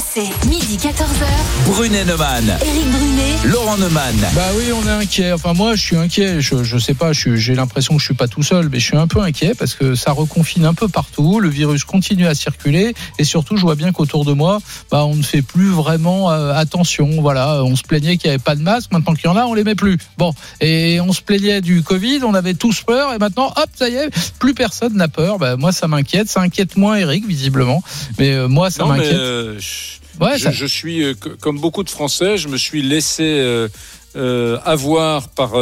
RMC, 0.00 0.48
midi 0.48 0.78
14h. 0.78 1.66
Brunet 1.66 2.06
Neumann. 2.06 2.44
Éric 2.64 2.90
Brunet. 2.90 3.36
Laurent 3.52 3.76
Neumann. 3.76 4.16
Bah 4.34 4.40
oui, 4.56 4.64
on 4.72 4.86
est 4.86 4.92
inquiet. 4.92 5.32
Enfin, 5.32 5.52
moi, 5.52 5.74
je 5.74 5.82
suis 5.82 5.96
inquiet. 5.96 6.40
Je, 6.40 6.64
je 6.64 6.78
sais 6.78 6.94
pas, 6.94 7.12
j'ai 7.12 7.54
l'impression 7.54 7.94
que 7.96 8.00
je 8.00 8.06
suis 8.06 8.14
pas 8.14 8.26
tout 8.26 8.42
seul, 8.42 8.70
mais 8.70 8.78
je 8.80 8.86
suis 8.86 8.96
un 8.96 9.06
peu 9.06 9.20
inquiet 9.20 9.52
parce 9.58 9.74
que 9.74 9.94
ça 9.94 10.12
reconfine 10.12 10.64
un 10.64 10.72
peu 10.72 10.88
partout. 10.88 11.38
Le 11.40 11.50
virus 11.50 11.84
continue 11.84 12.26
à 12.26 12.34
circuler 12.34 12.94
et 13.18 13.24
surtout, 13.24 13.58
je 13.58 13.62
vois 13.62 13.74
bien 13.74 13.92
qu'autour 13.92 14.24
de 14.24 14.32
moi, 14.32 14.60
bah, 14.90 15.04
on 15.04 15.16
ne 15.16 15.22
fait 15.22 15.42
plus 15.42 15.68
vraiment 15.68 16.30
euh, 16.30 16.54
attention. 16.54 17.20
Voilà, 17.20 17.62
on 17.62 17.76
se 17.76 17.82
plaignait 17.82 18.16
qu'il 18.16 18.30
n'y 18.30 18.34
avait 18.34 18.42
pas 18.42 18.56
de 18.56 18.62
masque. 18.62 18.92
Maintenant 18.92 19.12
qu'il 19.12 19.26
y 19.26 19.28
en 19.28 19.36
a, 19.36 19.44
on 19.44 19.52
les 19.52 19.64
met 19.64 19.74
plus. 19.74 19.98
Bon, 20.16 20.32
et 20.62 20.98
on 21.02 21.12
se 21.12 21.20
plaignait 21.20 21.60
du 21.60 21.82
Covid. 21.82 22.20
On 22.24 22.32
avait 22.32 22.54
tous 22.54 22.80
peur 22.82 23.12
et 23.12 23.18
maintenant, 23.18 23.48
hop, 23.54 23.68
ça 23.74 23.90
y 23.90 23.96
est, 23.96 24.08
plus 24.38 24.54
personne 24.54 24.94
n'a 24.96 25.08
peur. 25.08 25.38
Bah, 25.38 25.56
moi, 25.56 25.72
ça 25.72 25.88
m'inquiète. 25.88 26.28
Ça 26.30 26.40
inquiète 26.40 26.78
moins 26.78 26.96
Eric, 26.96 27.26
visiblement. 27.26 27.82
Mais 28.18 28.30
euh, 28.32 28.48
moi, 28.48 28.70
ça 28.70 28.86
m'inquiète. 28.86 29.12
euh, 29.12 29.58
je, 29.58 29.89
Ouais, 30.20 30.36
je- 30.38 30.44
ça- 30.44 30.50
je 30.52 30.66
suis, 30.66 31.02
euh, 31.02 31.14
co- 31.14 31.30
comme 31.40 31.58
beaucoup 31.58 31.82
de 31.82 31.90
Français, 31.90 32.36
je 32.36 32.48
me 32.48 32.56
suis 32.56 32.82
laissé 32.82 33.22
euh, 33.24 33.68
euh, 34.16 34.58
avoir 34.64 35.28
par 35.28 35.52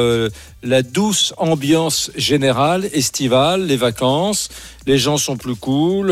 la 0.63 0.83
douce 0.83 1.35
ambiance 1.37 2.11
générale, 2.17 2.89
estivale, 2.95 3.67
les 3.67 3.77
vacances. 3.77 4.49
Les 4.87 4.97
gens 4.97 5.19
sont 5.19 5.37
plus 5.37 5.55
cool, 5.55 6.11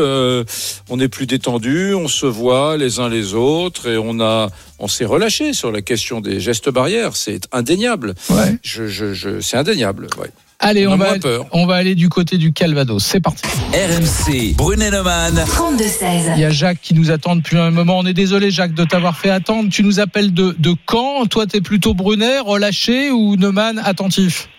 on 0.89 0.99
est 0.99 1.07
plus 1.07 1.25
détendu, 1.25 1.95
on 1.95 2.07
se 2.07 2.27
voit 2.27 2.77
les 2.77 2.99
uns 2.99 3.09
les 3.09 3.33
autres 3.33 3.87
et 3.89 3.97
on 3.97 4.19
a, 4.19 4.49
on 4.77 4.87
s'est 4.87 5.05
relâché 5.05 5.53
sur 5.53 5.71
la 5.71 5.81
question 5.81 6.21
des 6.21 6.39
gestes 6.39 6.69
barrières. 6.69 7.15
C'est 7.15 7.41
indéniable. 7.51 8.13
Ouais. 8.29 8.57
Je, 8.61 8.87
je, 8.87 9.13
je, 9.15 9.41
c'est 9.41 9.57
indéniable. 9.57 10.05
Ouais. 10.19 10.29
Allez, 10.59 10.87
On 10.87 10.95
va, 10.97 11.19
peur. 11.19 11.45
on 11.51 11.67
va 11.67 11.75
aller 11.75 11.93
du 11.93 12.09
côté 12.09 12.37
du 12.37 12.51
Calvados. 12.51 13.03
C'est 13.03 13.21
parti. 13.21 13.43
RMC. 13.73 14.55
Brunet 14.57 14.89
Neumann. 14.89 15.35
32-16. 15.35 16.33
Il 16.35 16.41
y 16.41 16.45
a 16.45 16.49
Jacques 16.49 16.81
qui 16.81 16.95
nous 16.95 17.11
attend 17.11 17.35
depuis 17.35 17.57
un 17.57 17.69
moment. 17.69 17.99
On 17.99 18.05
est 18.07 18.13
désolé, 18.13 18.49
Jacques, 18.49 18.73
de 18.73 18.83
t'avoir 18.83 19.15
fait 19.17 19.29
attendre. 19.29 19.69
Tu 19.71 19.83
nous 19.83 19.99
appelles 19.99 20.33
de, 20.33 20.55
de 20.57 20.73
Caen. 20.89 21.27
Toi, 21.27 21.45
t'es 21.45 21.61
plutôt 21.61 21.93
Brunet, 21.93 22.39
relâché 22.39 23.11
ou 23.11 23.35
Neumann, 23.35 23.79
attentif? 23.85 24.49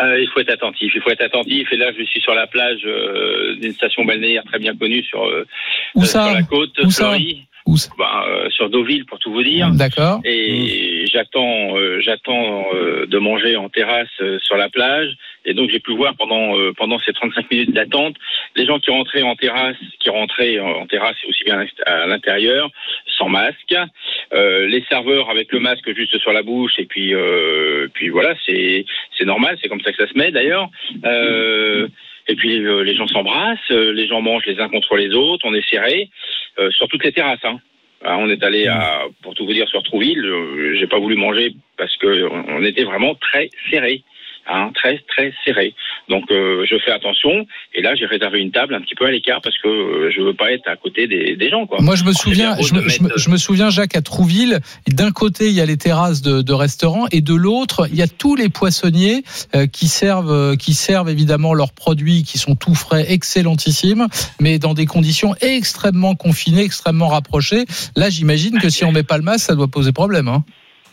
Euh, 0.00 0.20
il 0.20 0.28
faut 0.32 0.38
être 0.40 0.52
attentif. 0.52 0.92
Il 0.94 1.02
faut 1.02 1.10
être 1.10 1.22
attentif. 1.24 1.66
Et 1.72 1.76
là, 1.76 1.86
je 1.98 2.04
suis 2.04 2.20
sur 2.20 2.34
la 2.34 2.46
plage 2.46 2.80
euh, 2.86 3.56
d'une 3.60 3.74
station 3.74 4.04
balnéaire 4.04 4.42
très 4.46 4.60
bien 4.60 4.76
connue 4.76 5.02
sur, 5.02 5.24
euh, 5.24 5.44
Où 5.96 6.02
euh, 6.02 6.06
ça? 6.06 6.26
sur 6.26 6.34
la 6.34 6.42
côte, 6.44 6.70
Où 6.84 6.90
ça? 6.90 7.16
Où 7.66 7.76
ça 7.76 7.90
Ben, 7.98 8.04
euh, 8.28 8.50
sur 8.50 8.68
Deauville, 8.68 9.06
pour 9.06 9.18
tout 9.18 9.32
vous 9.32 9.42
dire. 9.42 9.70
D'accord. 9.70 10.20
Et 10.24 11.06
j'attends, 11.10 11.76
euh, 11.76 12.00
j'attends 12.00 12.66
euh, 12.74 13.06
de 13.06 13.18
manger 13.18 13.56
en 13.56 13.68
terrasse 13.70 14.08
euh, 14.20 14.38
sur 14.40 14.56
la 14.56 14.68
plage. 14.68 15.16
Et 15.46 15.54
donc 15.54 15.70
j'ai 15.70 15.80
pu 15.80 15.94
voir 15.94 16.14
pendant 16.16 16.58
euh, 16.58 16.72
pendant 16.76 16.98
ces 17.00 17.12
35 17.12 17.50
minutes 17.50 17.72
d'attente 17.72 18.16
les 18.56 18.66
gens 18.66 18.78
qui 18.78 18.90
rentraient 18.90 19.22
en 19.22 19.36
terrasse, 19.36 19.76
qui 20.00 20.10
rentraient 20.10 20.58
en 20.58 20.86
terrasse 20.86 21.16
et 21.24 21.28
aussi 21.28 21.44
bien 21.44 21.64
à 21.86 22.06
l'intérieur, 22.06 22.70
sans 23.18 23.28
masque. 23.28 23.74
Euh, 24.32 24.66
les 24.66 24.84
serveurs 24.88 25.30
avec 25.30 25.52
le 25.52 25.60
masque 25.60 25.94
juste 25.94 26.18
sur 26.18 26.32
la 26.32 26.42
bouche. 26.42 26.78
Et 26.78 26.86
puis 26.86 27.14
euh, 27.14 27.88
puis 27.94 28.08
voilà, 28.10 28.34
c'est 28.46 28.84
c'est 29.16 29.24
normal, 29.24 29.58
c'est 29.62 29.68
comme 29.68 29.80
ça 29.80 29.92
que 29.92 30.04
ça 30.04 30.12
se 30.12 30.18
met 30.18 30.30
d'ailleurs. 30.30 30.68
Euh, 31.04 31.88
et 32.26 32.36
puis 32.36 32.64
euh, 32.64 32.82
les 32.82 32.94
gens 32.94 33.06
s'embrassent, 33.06 33.58
euh, 33.70 33.92
les 33.92 34.06
gens 34.06 34.22
mangent 34.22 34.46
les 34.46 34.58
uns 34.58 34.68
contre 34.68 34.96
les 34.96 35.14
autres, 35.14 35.46
on 35.46 35.54
est 35.54 35.68
serré 35.68 36.08
euh, 36.58 36.70
sur 36.70 36.88
toutes 36.88 37.04
les 37.04 37.12
terrasses. 37.12 37.44
Hein. 37.44 37.60
Ah, 38.02 38.18
on 38.18 38.28
est 38.28 38.42
allé 38.42 38.66
à, 38.66 39.04
pour 39.22 39.34
tout 39.34 39.46
vous 39.46 39.52
dire, 39.52 39.68
sur 39.68 39.82
Trouville. 39.82 40.22
J'ai 40.74 40.86
pas 40.86 40.98
voulu 40.98 41.16
manger 41.16 41.54
parce 41.78 41.96
que 41.96 42.28
on 42.50 42.62
était 42.62 42.84
vraiment 42.84 43.14
très 43.14 43.48
serré. 43.70 44.02
Hein, 44.46 44.70
très 44.74 44.98
très 45.08 45.32
serré. 45.44 45.74
Donc 46.08 46.24
euh, 46.30 46.64
je 46.68 46.76
fais 46.84 46.90
attention 46.90 47.46
et 47.74 47.82
là 47.82 47.94
j'ai 47.94 48.06
réservé 48.06 48.40
une 48.40 48.50
table 48.52 48.74
un 48.74 48.80
petit 48.80 48.94
peu 48.94 49.06
à 49.06 49.10
l'écart 49.10 49.40
parce 49.42 49.56
que 49.58 49.68
euh, 49.68 50.10
je 50.14 50.20
veux 50.22 50.34
pas 50.34 50.52
être 50.52 50.68
à 50.68 50.76
côté 50.76 51.06
des, 51.06 51.36
des 51.36 51.50
gens 51.50 51.66
quoi. 51.66 51.78
Moi, 51.80 51.94
je 51.96 52.04
me 52.04 52.08
Alors, 52.10 52.20
souviens, 52.20 52.56
je 52.60 52.74
me, 52.74 52.88
je 52.88 53.00
me- 53.02 53.08
mettre- 53.08 53.18
je 53.18 53.30
me 53.30 53.36
souviens, 53.36 53.70
Jacques, 53.70 53.96
à 53.96 54.02
Trouville, 54.02 54.60
d'un 54.88 55.10
côté, 55.12 55.46
il 55.48 55.54
y 55.54 55.60
a 55.60 55.66
les 55.66 55.76
terrasses 55.76 56.22
de, 56.22 56.42
de 56.42 56.52
restaurants 56.52 57.06
et 57.10 57.20
de 57.20 57.34
l'autre, 57.34 57.88
il 57.90 57.96
y 57.96 58.02
a 58.02 58.08
tous 58.08 58.36
les 58.36 58.48
poissonniers 58.48 59.22
euh, 59.54 59.66
qui 59.66 59.88
servent, 59.88 60.30
euh, 60.32 60.56
qui 60.56 60.74
servent 60.74 61.08
évidemment 61.10 61.54
leurs 61.54 61.72
produits 61.72 62.22
qui 62.22 62.38
sont 62.38 62.54
tout 62.54 62.74
frais, 62.74 63.06
excellentissimes, 63.12 64.06
mais 64.40 64.58
dans 64.58 64.74
des 64.74 64.86
conditions 64.86 65.34
extrêmement 65.40 66.14
confinées, 66.14 66.62
extrêmement 66.64 67.08
rapprochées. 67.08 67.64
Là, 67.96 68.10
j'imagine 68.10 68.58
que 68.58 68.68
si 68.68 68.84
on 68.84 68.92
met 68.92 69.02
pas 69.02 69.16
le 69.16 69.22
masque, 69.24 69.46
ça 69.46 69.54
doit 69.54 69.68
poser 69.68 69.92
problème. 69.92 70.28
Hein. 70.28 70.44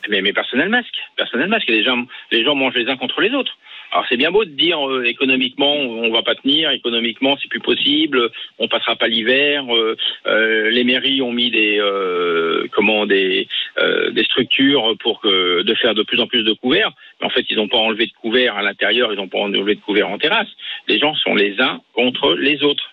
Mais, 0.09 0.21
mais 0.21 0.33
personnel 0.33 0.69
masque, 0.69 0.95
personnel 1.15 1.47
masque. 1.49 1.69
Les 1.69 1.83
gens, 1.83 2.05
les 2.31 2.43
gens 2.43 2.55
mangent 2.55 2.75
les 2.75 2.89
uns 2.89 2.97
contre 2.97 3.21
les 3.21 3.33
autres. 3.33 3.57
Alors 3.91 4.05
c'est 4.07 4.15
bien 4.15 4.31
beau 4.31 4.45
de 4.45 4.51
dire 4.51 4.79
euh, 4.87 5.03
économiquement 5.03 5.75
on 5.75 6.09
va 6.11 6.23
pas 6.23 6.35
tenir, 6.35 6.71
économiquement 6.71 7.37
c'est 7.41 7.49
plus 7.49 7.59
possible, 7.59 8.29
on 8.57 8.69
passera 8.69 8.95
pas 8.95 9.09
l'hiver. 9.09 9.65
euh, 9.75 9.97
euh, 10.27 10.69
les 10.69 10.85
mairies 10.85 11.21
ont 11.21 11.33
mis 11.33 11.51
des 11.51 11.77
euh, 11.77 12.67
comment 12.71 13.05
des 13.05 13.49
euh, 13.79 14.11
des 14.11 14.23
structures 14.23 14.95
pour 15.01 15.19
que 15.19 15.63
de 15.63 15.73
faire 15.75 15.93
de 15.93 16.03
plus 16.03 16.21
en 16.21 16.27
plus 16.27 16.43
de 16.43 16.53
couverts. 16.53 16.91
Mais 17.19 17.27
en 17.27 17.29
fait 17.29 17.45
ils 17.49 17.57
n'ont 17.57 17.67
pas 17.67 17.79
enlevé 17.79 18.05
de 18.05 18.13
couverts 18.13 18.55
à 18.55 18.61
l'intérieur, 18.61 19.11
ils 19.11 19.17
n'ont 19.17 19.27
pas 19.27 19.39
enlevé 19.39 19.75
de 19.75 19.81
couverts 19.81 20.09
en 20.09 20.17
terrasse. 20.17 20.49
Les 20.87 20.97
gens 20.97 21.13
sont 21.15 21.35
les 21.35 21.59
uns 21.59 21.81
contre 21.93 22.35
les 22.35 22.63
autres. 22.63 22.91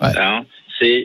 Hein, 0.00 0.44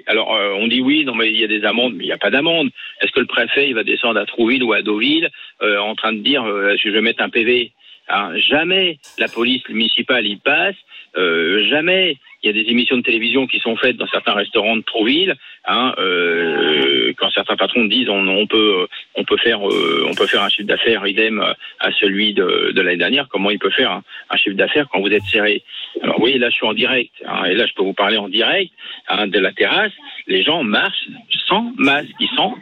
alors 0.07 0.35
euh, 0.35 0.53
on 0.59 0.67
dit 0.67 0.81
oui 0.81 1.05
non 1.05 1.15
mais 1.15 1.31
il 1.31 1.39
y 1.39 1.43
a 1.43 1.47
des 1.47 1.65
amendes 1.65 1.93
mais 1.95 2.03
il 2.03 2.07
n'y 2.07 2.13
a 2.13 2.17
pas 2.17 2.31
d'amende. 2.31 2.69
Est-ce 3.01 3.11
que 3.11 3.19
le 3.19 3.25
préfet 3.25 3.71
va 3.73 3.83
descendre 3.83 4.19
à 4.19 4.25
Trouville 4.25 4.63
ou 4.63 4.73
à 4.73 4.81
Deauville 4.81 5.29
euh, 5.61 5.77
en 5.79 5.95
train 5.95 6.13
de 6.13 6.19
dire 6.19 6.43
euh, 6.43 6.75
je 6.81 6.89
vais 6.89 7.01
mettre 7.01 7.21
un 7.23 7.29
PV 7.29 7.71
Hein, 8.09 8.37
Jamais 8.37 8.99
la 9.17 9.27
police 9.27 9.67
municipale 9.69 10.27
y 10.27 10.35
passe. 10.35 10.75
Euh, 11.15 11.67
jamais 11.69 12.17
il 12.41 12.47
y 12.47 12.49
a 12.49 12.63
des 12.63 12.69
émissions 12.69 12.97
de 12.97 13.01
télévision 13.01 13.47
qui 13.47 13.59
sont 13.59 13.75
faites 13.77 13.95
dans 13.95 14.07
certains 14.07 14.33
restaurants 14.33 14.75
de 14.75 14.81
Trouville. 14.81 15.35
Hein, 15.65 15.93
euh, 15.97 17.13
quand 17.17 17.29
certains 17.31 17.55
patrons 17.55 17.85
disent 17.85 18.09
on, 18.09 18.27
on 18.27 18.47
peut 18.47 18.87
on 19.15 19.23
peut 19.23 19.37
faire 19.37 19.65
euh, 19.65 20.05
on 20.09 20.13
peut 20.13 20.27
faire 20.27 20.43
un 20.43 20.49
chiffre 20.49 20.67
d'affaires 20.67 21.07
idem 21.07 21.41
à 21.79 21.91
celui 21.93 22.33
de, 22.33 22.71
de 22.75 22.81
l'année 22.81 22.97
dernière. 22.97 23.27
Comment 23.29 23.49
il 23.49 23.59
peut 23.59 23.69
faire 23.69 24.01
un, 24.29 24.37
chiffre 24.37 24.57
d'affaires 24.57 24.87
quand 24.91 24.99
vous 24.99 25.13
êtes 25.13 25.23
serré? 25.23 25.63
Alors 26.01 26.19
oui 26.19 26.37
là 26.37 26.49
je 26.49 26.55
suis 26.55 26.67
en 26.67 26.73
direct 26.73 27.13
hein, 27.25 27.45
et 27.45 27.55
là 27.55 27.65
je 27.65 27.73
peux 27.73 27.83
vous 27.83 27.93
parler 27.93 28.17
en 28.17 28.27
direct 28.27 28.71
hein, 29.07 29.27
de 29.27 29.39
la 29.39 29.53
terrasse. 29.53 29.93
Les 30.27 30.43
gens 30.43 30.63
marchent 30.63 31.07
sans 31.47 31.71
masque, 31.77 32.09
ils 32.19 32.29
s'en 32.35 32.55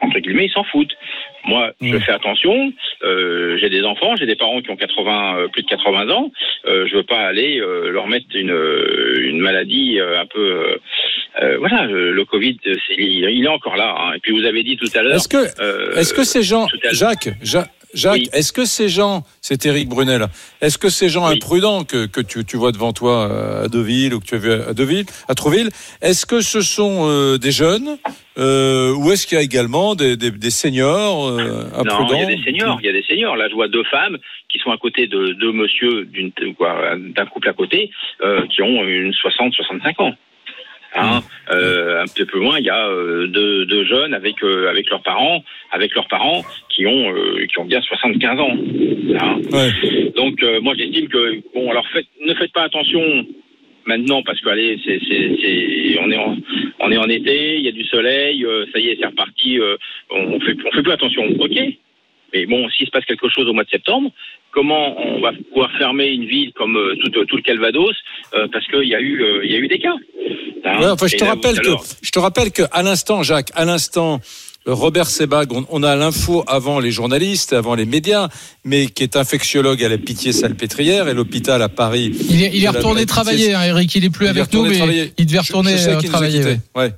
entre 0.00 0.18
guillemets 0.18 0.46
ils 0.46 0.52
s'en 0.52 0.64
foutent. 0.64 0.96
Moi, 1.48 1.72
je 1.80 1.98
fais 1.98 2.12
attention. 2.12 2.72
Euh, 3.02 3.56
j'ai 3.58 3.70
des 3.70 3.82
enfants, 3.82 4.14
j'ai 4.16 4.26
des 4.26 4.36
parents 4.36 4.60
qui 4.62 4.70
ont 4.70 4.76
80, 4.76 5.38
euh, 5.38 5.48
plus 5.48 5.62
de 5.62 5.68
80 5.68 6.10
ans. 6.10 6.30
Euh, 6.66 6.86
je 6.88 6.96
veux 6.96 7.02
pas 7.02 7.20
aller 7.26 7.58
euh, 7.60 7.90
leur 7.90 8.06
mettre 8.06 8.26
une, 8.34 8.56
une 9.30 9.40
maladie 9.40 9.98
un 10.00 10.26
peu. 10.26 10.76
voilà, 11.58 11.86
le, 11.86 12.24
Covid, 12.24 12.56
il, 12.98 13.24
il 13.30 13.44
est 13.44 13.48
encore 13.48 13.76
là. 13.76 13.94
hein. 13.98 14.12
Et 14.16 14.18
puis 14.20 14.32
vous 14.38 14.44
avez 14.44 14.62
dit 14.62 14.76
tout 14.76 14.88
à 14.94 15.02
l'heure. 15.02 15.16
Est-ce 15.16 15.28
que, 15.28 15.44
est-ce 15.98 16.12
que 16.14 16.24
ces 16.24 16.42
gens, 16.42 16.66
à 16.66 16.92
l'heure- 16.92 16.92
Jacques, 17.94 18.16
Ja- 18.16 18.24
Jacques, 18.24 18.34
est-ce 18.34 18.52
que 18.52 18.64
ces 18.64 18.88
gens, 18.88 19.22
c'est 19.40 19.64
Éric 19.66 19.88
Brunel, 19.88 20.26
est-ce 20.60 20.78
que 20.78 20.88
ces 20.90 21.08
gens 21.08 21.24
imprudents 21.26 21.84
que, 21.84 22.06
que 22.06 22.20
tu, 22.20 22.44
tu 22.44 22.56
vois 22.56 22.72
devant 22.72 22.92
toi 22.92 23.62
à 23.64 23.68
Deauville 23.68 24.14
ou 24.14 24.20
que 24.20 24.26
tu 24.26 24.34
as 24.34 24.38
vu 24.38 24.52
à 24.52 24.74
Deauville, 24.74 25.06
à 25.28 25.34
Trouville, 25.34 25.70
est-ce 26.02 26.26
que 26.26 26.40
ce 26.40 26.60
sont 26.60 27.06
euh, 27.08 27.38
des 27.38 27.50
jeunes 27.52 27.96
euh, 28.38 28.94
ou 28.94 29.10
est-ce 29.10 29.26
qu'il 29.26 29.36
y 29.36 29.40
a 29.40 29.44
également 29.44 29.94
des, 29.96 30.16
des, 30.16 30.30
des 30.30 30.50
seniors 30.50 31.26
euh, 31.28 31.64
Non, 31.72 31.78
imprudents 31.80 32.14
il 32.14 32.20
y 32.20 32.22
a 32.22 32.26
des 32.36 32.42
seniors. 32.44 32.78
Il 32.80 32.86
y 32.86 32.88
a 32.88 32.92
des 32.92 33.02
seniors. 33.02 33.36
Là, 33.36 33.48
je 33.48 33.54
vois 33.54 33.66
deux 33.68 33.82
femmes 33.84 34.16
qui 34.48 34.58
sont 34.60 34.70
à 34.70 34.76
côté 34.76 35.08
de 35.08 35.32
deux 35.40 35.50
monsieur 35.52 36.06
d'un 36.06 37.26
couple 37.26 37.48
à 37.48 37.52
côté 37.52 37.90
euh, 38.22 38.46
qui 38.46 38.62
ont 38.62 38.84
une 38.84 39.12
60, 39.12 39.52
65 39.54 40.00
ans. 40.00 40.14
Hein, 40.94 41.20
euh, 41.50 42.02
un 42.02 42.06
petit 42.06 42.24
peu 42.24 42.38
loin, 42.38 42.58
il 42.58 42.64
y 42.64 42.70
a 42.70 42.88
euh, 42.88 43.26
deux, 43.26 43.66
deux 43.66 43.84
jeunes 43.84 44.14
avec 44.14 44.42
euh, 44.42 44.70
avec 44.70 44.88
leurs 44.88 45.02
parents, 45.02 45.44
avec 45.70 45.94
leurs 45.94 46.08
parents 46.08 46.42
qui 46.70 46.86
ont 46.86 47.14
euh, 47.14 47.44
qui 47.46 47.58
ont 47.58 47.66
bien 47.66 47.82
75 47.82 48.40
ans. 48.40 48.56
Hein. 49.20 49.38
Donc 50.16 50.42
moi 50.62 50.74
j'estime 50.76 51.08
que 51.08 51.42
bon 51.54 51.70
alors 51.70 51.86
faites, 51.88 52.06
ne 52.24 52.34
faites 52.34 52.52
pas 52.52 52.62
attention 52.62 53.02
maintenant 53.86 54.22
parce 54.22 54.40
que 54.40 54.48
allez 54.48 54.80
c'est 54.84 54.98
c'est 55.08 55.36
c'est 55.42 55.98
on 56.00 56.10
est 56.10 56.16
en 56.16 56.36
on 56.80 56.90
est 56.90 56.98
en 56.98 57.08
été, 57.08 57.56
il 57.58 57.64
y 57.64 57.68
a 57.68 57.72
du 57.72 57.84
soleil, 57.84 58.46
ça 58.72 58.80
y 58.80 58.88
est 58.88 58.96
c'est 58.98 59.06
reparti, 59.06 59.58
euh, 59.60 59.76
on 60.10 60.40
fait 60.40 60.56
on 60.64 60.72
fait 60.72 60.82
plus 60.82 60.92
attention. 60.92 61.24
Ok, 61.38 61.58
mais 62.32 62.46
bon 62.46 62.66
s'il 62.70 62.86
se 62.86 62.90
passe 62.90 63.04
quelque 63.04 63.28
chose 63.28 63.46
au 63.46 63.52
mois 63.52 63.64
de 63.64 63.70
septembre, 63.70 64.10
comment 64.52 64.96
on 65.00 65.20
va 65.20 65.30
pouvoir 65.50 65.70
fermer 65.78 66.08
une 66.08 66.26
ville 66.26 66.52
comme 66.54 66.76
euh, 66.76 66.94
tout, 67.02 67.10
tout 67.26 67.36
le 67.36 67.42
Calvados 67.42 67.94
euh, 68.34 68.46
parce 68.52 68.66
qu'il 68.66 68.88
y 68.88 68.94
a 68.94 69.00
eu 69.00 69.22
euh, 69.22 69.44
il 69.44 69.52
y 69.52 69.54
a 69.54 69.58
eu 69.58 69.68
des 69.68 69.78
cas. 69.78 69.94
Hein. 70.64 70.80
Ouais, 70.80 70.90
enfin, 70.90 71.06
je 71.06 71.16
te 71.16 71.24
là, 71.24 71.30
rappelle 71.30 71.60
que 71.60 71.68
l'heure, 71.68 71.84
je 72.02 72.10
te 72.10 72.18
rappelle 72.18 72.50
que 72.50 72.62
à 72.72 72.82
l'instant, 72.82 73.22
Jacques, 73.22 73.50
à 73.54 73.64
l'instant, 73.64 74.20
euh, 74.66 74.74
Robert 74.74 75.06
Sebag, 75.06 75.52
on, 75.52 75.66
on 75.70 75.82
a 75.82 75.96
l'info 75.96 76.44
avant 76.46 76.80
les 76.80 76.90
journalistes, 76.90 77.52
avant 77.52 77.74
les 77.74 77.86
médias, 77.86 78.28
mais 78.64 78.86
qui 78.86 79.02
est 79.02 79.16
infectiologue 79.16 79.82
à 79.82 79.88
la 79.88 79.98
Pitié-Salpêtrière 79.98 81.08
et 81.08 81.14
l'hôpital 81.14 81.62
à 81.62 81.68
Paris. 81.68 82.12
Il 82.28 82.42
est, 82.42 82.50
il 82.52 82.68
retourné 82.68 83.00
la 83.00 83.06
travailler, 83.06 83.54
hein, 83.54 83.62
Eric. 83.62 83.94
Il 83.94 84.04
est 84.04 84.10
plus 84.10 84.26
Il 84.26 84.30
avec 84.30 84.52
nous, 84.52 84.64
mais 84.64 84.76
travailler. 84.76 85.12
il 85.16 85.26
devait 85.26 85.38
retourner 85.38 85.76
je 85.78 85.88
euh, 85.88 86.00
travailler. 86.00 86.38
quittés. 86.40 86.58
ouais. 86.74 86.82
Ouais. 86.82 86.92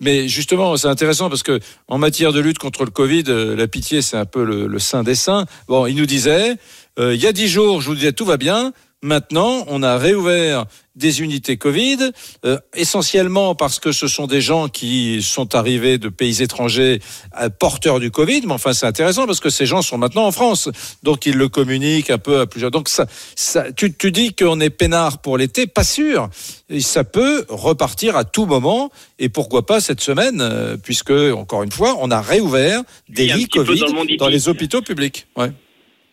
Mais 0.00 0.26
justement, 0.26 0.76
c'est 0.76 0.88
intéressant 0.88 1.28
parce 1.28 1.44
que 1.44 1.60
en 1.86 1.96
matière 1.96 2.32
de 2.32 2.40
lutte 2.40 2.58
contre 2.58 2.84
le 2.84 2.90
Covid, 2.90 3.22
euh, 3.28 3.54
la 3.54 3.68
pitié, 3.68 4.02
c'est 4.02 4.16
un 4.16 4.24
peu 4.24 4.42
le, 4.44 4.66
le 4.66 4.78
saint 4.80 5.04
des 5.04 5.14
saints. 5.14 5.44
Bon, 5.68 5.86
il 5.86 5.94
nous 5.94 6.06
disait, 6.06 6.50
euh, 6.50 6.54
il 6.98 7.16
y 7.16 7.26
a 7.26 7.32
dix 7.32 7.48
jours, 7.48 7.80
je 7.80 7.88
vous 7.88 7.94
disais, 7.94 8.12
tout 8.12 8.24
va 8.24 8.36
bien. 8.36 8.72
Maintenant, 9.04 9.64
on 9.66 9.82
a 9.82 9.98
réouvert 9.98 10.66
des 10.94 11.22
unités 11.22 11.56
Covid, 11.56 12.12
euh, 12.44 12.58
essentiellement 12.72 13.56
parce 13.56 13.80
que 13.80 13.90
ce 13.90 14.06
sont 14.06 14.28
des 14.28 14.40
gens 14.40 14.68
qui 14.68 15.22
sont 15.22 15.56
arrivés 15.56 15.98
de 15.98 16.08
pays 16.08 16.40
étrangers 16.40 17.00
euh, 17.40 17.48
porteurs 17.48 17.98
du 17.98 18.12
Covid. 18.12 18.42
Mais 18.46 18.52
enfin, 18.52 18.72
c'est 18.72 18.86
intéressant 18.86 19.26
parce 19.26 19.40
que 19.40 19.50
ces 19.50 19.66
gens 19.66 19.82
sont 19.82 19.98
maintenant 19.98 20.24
en 20.24 20.30
France, 20.30 20.68
donc 21.02 21.26
ils 21.26 21.34
le 21.34 21.48
communiquent 21.48 22.10
un 22.10 22.18
peu 22.18 22.38
à 22.38 22.46
plusieurs. 22.46 22.70
Donc 22.70 22.88
ça, 22.88 23.06
ça 23.34 23.72
tu, 23.72 23.92
tu 23.92 24.12
dis 24.12 24.34
qu'on 24.36 24.60
est 24.60 24.70
peinard 24.70 25.18
pour 25.18 25.36
l'été, 25.36 25.66
pas 25.66 25.82
sûr. 25.82 26.30
Et 26.70 26.80
ça 26.80 27.02
peut 27.02 27.44
repartir 27.48 28.16
à 28.16 28.24
tout 28.24 28.46
moment 28.46 28.92
et 29.18 29.28
pourquoi 29.28 29.66
pas 29.66 29.80
cette 29.80 30.00
semaine, 30.00 30.40
euh, 30.40 30.76
puisque 30.76 31.10
encore 31.10 31.64
une 31.64 31.72
fois, 31.72 31.96
on 31.98 32.12
a 32.12 32.20
réouvert 32.20 32.82
des 33.08 33.26
lits 33.26 33.48
Covid 33.48 33.80
dans 33.80 34.04
le 34.04 34.16
dans 34.16 34.28
les 34.28 34.48
hôpitaux 34.48 34.82
publics. 34.82 35.26
Ouais. 35.36 35.50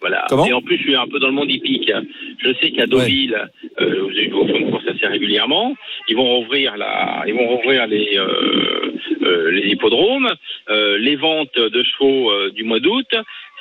Voilà. 0.01 0.25
Comment 0.29 0.45
et 0.45 0.53
en 0.53 0.61
plus, 0.61 0.77
je 0.77 0.83
suis 0.83 0.95
un 0.95 1.07
peu 1.07 1.19
dans 1.19 1.27
le 1.27 1.33
monde 1.33 1.51
hippique. 1.51 1.91
Je 2.43 2.53
sais 2.61 2.71
qu'à 2.71 2.85
Deauville, 2.87 3.49
euh, 3.81 4.07
vont 4.31 4.45
faire 4.47 4.55
une 4.55 4.71
course 4.71 4.87
assez 4.87 5.07
régulièrement. 5.07 5.75
Ils 6.07 6.15
vont 6.15 6.23
rouvrir 6.37 6.77
la, 6.77 7.23
ils 7.27 7.33
vont 7.33 7.47
rouvrir 7.47 7.85
les 7.87 8.17
euh, 8.17 8.93
euh, 9.23 9.51
les 9.51 9.67
hippodromes, 9.71 10.29
Euh, 10.69 10.97
les 10.99 11.15
ventes 11.15 11.57
de 11.57 11.83
chevaux 11.83 12.29
euh, 12.31 12.51
du 12.51 12.63
mois 12.63 12.79
d'août. 12.79 13.11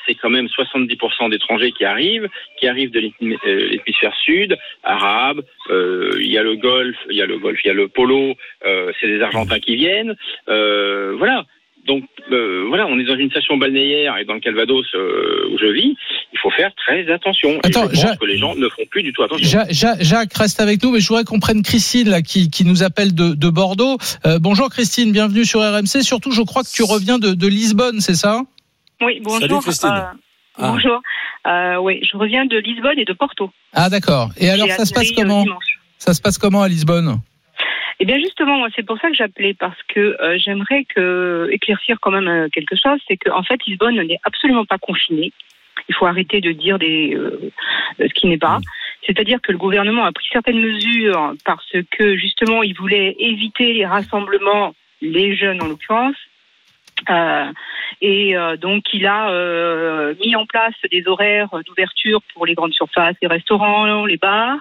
C'est 0.07 0.15
quand 0.15 0.31
même 0.31 0.47
70% 0.47 1.29
d'étrangers 1.31 1.73
qui 1.73 1.85
arrivent, 1.85 2.29
qui 2.59 2.67
arrivent 2.67 2.91
de 2.93 3.01
l'hémi- 3.01 3.37
l'hémisphère 3.45 4.15
sud, 4.25 4.57
arabe. 4.83 5.43
euh, 5.71 6.13
Il 6.21 6.29
y 6.31 6.39
a 6.39 6.43
le 6.43 6.55
golf, 6.57 6.97
il 7.11 7.17
y 7.17 7.21
a 7.23 7.27
le 7.27 7.39
golf, 7.39 7.59
il 7.65 7.69
y 7.69 7.71
a 7.71 7.75
le 7.75 7.89
polo. 7.89 8.35
euh, 8.65 8.91
c'est 9.01 9.09
des 9.09 9.21
Argentins 9.21 9.59
qui 9.59 9.75
viennent. 9.77 10.15
Euh, 10.49 11.15
voilà. 11.19 11.45
Donc 11.87 12.05
euh, 12.31 12.65
voilà, 12.69 12.87
on 12.87 12.99
est 12.99 13.05
dans 13.05 13.17
une 13.17 13.31
station 13.31 13.57
balnéaire 13.57 14.17
et 14.19 14.25
dans 14.27 14.35
le 14.35 14.41
Calvados 14.41 14.85
euh, 14.95 15.49
où 15.53 15.59
je 15.59 15.67
vis, 15.67 15.97
il 16.33 16.39
faut 16.39 16.51
faire 16.51 16.71
très 16.75 17.11
attention. 17.11 17.51
Et 17.51 17.61
Attends, 17.65 17.85
je 17.85 17.89
pense 17.89 18.01
Jacques- 18.01 18.19
que 18.19 18.27
les 18.27 18.37
gens 18.37 18.55
ne 18.55 18.69
font 18.69 18.83
plus 18.91 19.03
du 19.03 19.13
tout 19.13 19.23
attention. 19.23 19.47
Ja- 19.49 19.67
Ja- 19.71 19.97
Jacques 20.01 20.35
reste 20.35 20.61
avec 20.61 20.83
nous, 20.83 20.91
mais 20.91 21.01
je 21.01 21.09
voudrais 21.09 21.25
qu'on 21.25 21.41
prenne 21.41 21.63
Christine 21.63 22.11
là, 22.11 22.21
qui, 22.21 22.51
qui 22.51 22.65
nous 22.67 22.83
appelle 22.83 23.15
de, 23.15 23.35
de 23.35 23.49
Bordeaux. 23.49 23.97
Euh, 24.27 24.39
bonjour 24.39 24.69
Christine, 24.69 25.13
bienvenue 25.13 25.45
sur 25.47 25.61
RMC. 25.61 26.03
Surtout, 26.03 26.31
je 26.33 26.43
crois 26.43 26.63
que 26.63 26.71
tu 26.73 26.83
reviens 26.83 27.19
de, 27.19 27.33
de 27.33 27.47
Lisbonne, 27.47 28.01
c'est 28.01 28.15
ça? 28.17 28.43
Oui, 29.01 29.21
bonjour. 29.23 29.41
Salut, 29.41 29.55
Christine. 29.63 29.91
Euh, 29.91 30.19
Ah. 30.61 30.73
Bonjour. 30.73 31.01
Euh, 31.47 31.77
oui, 31.81 32.01
je 32.03 32.17
reviens 32.19 32.45
de 32.45 32.59
Lisbonne 32.59 32.99
et 32.99 33.05
de 33.05 33.13
Porto. 33.13 33.51
Ah 33.73 33.89
d'accord. 33.89 34.31
Et 34.37 34.51
alors 34.51 34.69
ça 34.71 34.85
se 34.85 34.93
passe 34.93 35.13
comment? 35.13 35.45
dimanche. 35.45 35.79
Ça 35.99 36.13
se 36.15 36.21
passe 36.21 36.37
comment 36.37 36.63
à 36.63 36.69
Lisbonne? 36.69 37.21
Eh 38.01 38.05
bien 38.05 38.19
justement, 38.19 38.59
moi, 38.59 38.69
c'est 38.77 38.87
pour 38.87 38.99
ça 39.01 39.09
que 39.09 39.15
j'appelais 39.15 39.55
parce 39.55 39.83
que 39.89 40.17
euh, 40.21 40.39
j'aimerais 40.39 40.85
que 40.85 41.49
éclaircir 41.51 41.99
quand 42.01 42.13
même 42.13 42.29
euh, 42.29 42.49
quelque 42.49 42.77
chose, 42.77 43.01
c'est 43.09 43.17
qu'en 43.17 43.43
fait 43.43 43.61
Lisbonne 43.67 44.01
n'est 44.01 44.21
absolument 44.23 44.65
pas 44.65 44.79
confinée. 44.79 45.33
Il 45.89 45.95
faut 45.95 46.07
arrêter 46.07 46.41
de 46.41 46.53
dire 46.53 46.79
des, 46.79 47.15
euh, 47.15 47.51
ce 47.99 48.13
qui 48.15 48.27
n'est 48.27 48.39
pas. 48.39 48.59
C'est-à-dire 49.05 49.41
que 49.41 49.53
le 49.53 49.59
gouvernement 49.59 50.05
a 50.05 50.13
pris 50.13 50.29
certaines 50.33 50.61
mesures 50.61 51.35
parce 51.45 51.73
que 51.91 52.17
justement 52.17 52.63
il 52.63 52.77
voulait 52.77 53.17
éviter 53.19 53.73
les 53.73 53.87
rassemblements, 53.87 54.75
les 55.01 55.35
jeunes 55.35 55.63
en 55.63 55.67
l'occurrence. 55.67 56.17
Euh, 57.09 57.53
et 58.01 58.37
euh, 58.37 58.57
donc 58.57 58.85
il 58.93 59.07
a 59.07 59.31
euh, 59.31 60.15
mis 60.21 60.37
en 60.37 60.47
place 60.47 60.75
des 60.91 61.07
horaires 61.07 61.51
d'ouverture 61.65 62.21
pour 62.35 62.47
les 62.47 62.55
grandes 62.55 62.75
surfaces, 62.75 63.17
les 63.23 63.29
restaurants, 63.29 64.05
les 64.05 64.17
bars. 64.17 64.59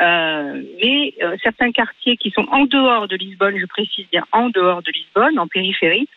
Euh, 0.00 0.62
mais 0.82 1.14
euh, 1.22 1.36
certains 1.42 1.70
quartiers 1.70 2.16
qui 2.16 2.30
sont 2.30 2.46
en 2.50 2.64
dehors 2.64 3.06
de 3.06 3.16
Lisbonne, 3.16 3.56
je 3.58 3.66
précise 3.66 4.06
bien 4.10 4.24
en 4.32 4.48
dehors 4.48 4.82
de 4.82 4.90
Lisbonne, 4.90 5.38
en 5.38 5.46
périphérie, 5.46 6.08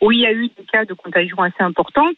où 0.00 0.12
il 0.12 0.20
y 0.20 0.26
a 0.26 0.32
eu 0.32 0.48
des 0.48 0.64
cas 0.70 0.84
de 0.84 0.94
contagion 0.94 1.42
assez 1.42 1.62
importantes, 1.62 2.16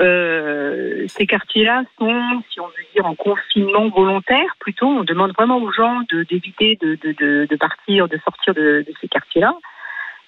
euh, 0.00 1.06
ces 1.08 1.26
quartiers-là 1.26 1.82
sont, 1.98 2.42
si 2.50 2.60
on 2.60 2.66
veut 2.66 2.86
dire, 2.94 3.04
en 3.04 3.14
confinement 3.14 3.88
volontaire. 3.88 4.56
Plutôt, 4.60 4.86
on 4.86 5.04
demande 5.04 5.32
vraiment 5.32 5.58
aux 5.58 5.72
gens 5.72 6.00
d'éviter 6.10 6.78
de, 6.80 6.96
de, 7.02 7.12
de, 7.12 7.46
de 7.50 7.56
partir, 7.56 8.08
de 8.08 8.18
sortir 8.18 8.54
de 8.54 8.84
ces 9.00 9.08
quartiers-là. 9.08 9.54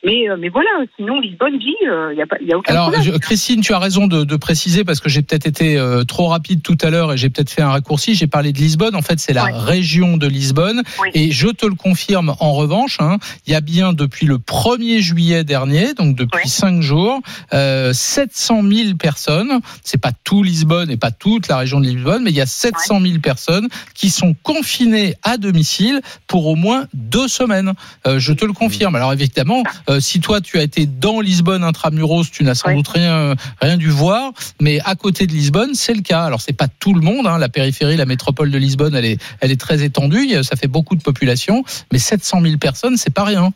Mais, 0.05 0.29
euh, 0.29 0.37
mais 0.39 0.49
voilà, 0.49 0.69
sinon 0.97 1.21
Lisbonne 1.21 1.59
vit, 1.59 1.75
il 1.83 2.15
n'y 2.17 2.23
a, 2.23 2.27
pas- 2.27 2.37
y 2.41 2.53
a 2.53 2.59
aucun 2.59 2.73
Alors, 2.73 2.91
problème. 2.91 3.03
je- 3.15 3.19
Christine, 3.19 3.61
tu 3.61 3.73
as 3.73 3.79
raison 3.79 4.09
de, 4.09 4.25
de 4.25 4.37
préciser 4.37 4.83
parce 4.85 4.99
que 5.01 5.09
j'ai 5.09 5.23
peut-être 5.23 5.47
été 5.47 5.79
euh, 5.79 6.03
trop 6.05 6.27
rapide 6.27 6.61
tout 6.63 6.77
à 6.83 6.91
l'heure 6.91 7.13
et 7.13 7.17
j'ai 7.17 7.31
peut-être 7.31 7.51
fait 7.51 7.63
un 7.63 7.71
raccourci. 7.71 8.15
J'ai 8.17 8.27
parlé 8.27 8.53
de 8.53 8.59
Lisbonne. 8.59 8.97
En 8.97 9.03
fait, 9.03 9.21
c'est 9.21 9.33
la 9.33 9.45
région 9.45 10.17
de 10.17 10.27
Lisbonne. 10.27 10.83
Et 11.15 11.31
je 11.31 11.49
te 11.49 11.67
le 11.67 11.75
confirme 11.77 12.35
en 12.41 12.53
revanche, 12.53 12.97
hein, 13.01 13.19
il 13.47 13.53
y 13.53 13.57
a 13.57 13.61
bien 13.61 13.93
depuis 13.93 14.27
le 14.27 14.39
1er 14.39 14.99
juillet 15.01 15.45
dernier, 15.45 15.95
donc 15.95 16.17
depuis 16.17 16.49
cinq 16.49 16.83
jours, 16.83 17.21
euh, 17.53 17.93
700 17.93 18.63
000 18.69 18.97
personnes. 18.97 19.61
C'est 19.85 20.01
pas 20.01 20.13
tout 20.25 20.43
Lisbonne 20.43 20.91
et 20.91 20.97
pas 20.97 21.13
toute 21.13 21.47
la 21.49 21.59
région 21.59 21.79
de 21.81 21.87
Lisbonne, 21.87 22.25
mais 22.25 22.31
il 22.31 22.37
y 22.37 22.41
a 22.41 22.47
700 22.47 23.01
000 23.01 23.19
personnes 23.21 23.69
qui 23.95 24.11
sont 24.11 24.35
confinées 24.43 25.15
à 25.23 25.37
domicile 25.37 26.01
pour 26.27 26.47
au 26.49 26.57
moins 26.57 26.87
deux 26.93 27.29
semaines. 27.29 27.73
Euh, 28.07 28.19
je 28.19 28.33
te 28.33 28.45
le 28.45 28.53
confirme. 28.53 28.97
Alors 28.97 29.13
évidemment, 29.13 29.63
euh, 29.93 30.01
si 30.01 30.21
toi 30.21 30.41
tu 30.41 30.59
as 30.59 30.63
été 30.63 30.87
dans 30.87 31.21
Lisbonne 31.21 31.63
intramuros, 31.65 32.31
tu 32.31 32.45
n'as 32.45 32.55
sans 32.55 32.75
doute 32.75 32.89
rien 32.89 33.35
rien 33.61 33.77
dû 33.77 33.89
voir, 33.89 34.33
mais 34.61 34.79
à 34.85 34.95
côté 34.95 35.27
de 35.27 35.33
Lisbonne, 35.33 35.75
c'est 35.75 35.95
le 35.95 36.03
cas. 36.03 36.25
Alors 36.25 36.41
c'est 36.41 36.57
pas 36.57 36.69
tout 36.69 36.95
le 36.95 37.01
monde, 37.01 37.27
hein. 37.27 37.39
la 37.39 37.49
périphérie, 37.49 37.97
la 37.97 38.07
métropole 38.07 38.51
de 38.51 38.59
Lisbonne, 38.59 38.95
elle 38.95 39.05
est 39.05 39.23
elle 39.41 39.51
est 39.51 39.61
très 39.61 39.83
étendue, 39.85 40.43
ça 40.43 40.57
fait 40.57 40.69
beaucoup 40.69 40.97
de 40.97 41.03
population, 41.03 41.65
mais 41.93 41.99
700 41.99 42.41
000 42.41 42.57
personnes, 42.59 42.97
c'est 42.97 43.15
pas 43.15 43.25
rien. 43.25 43.53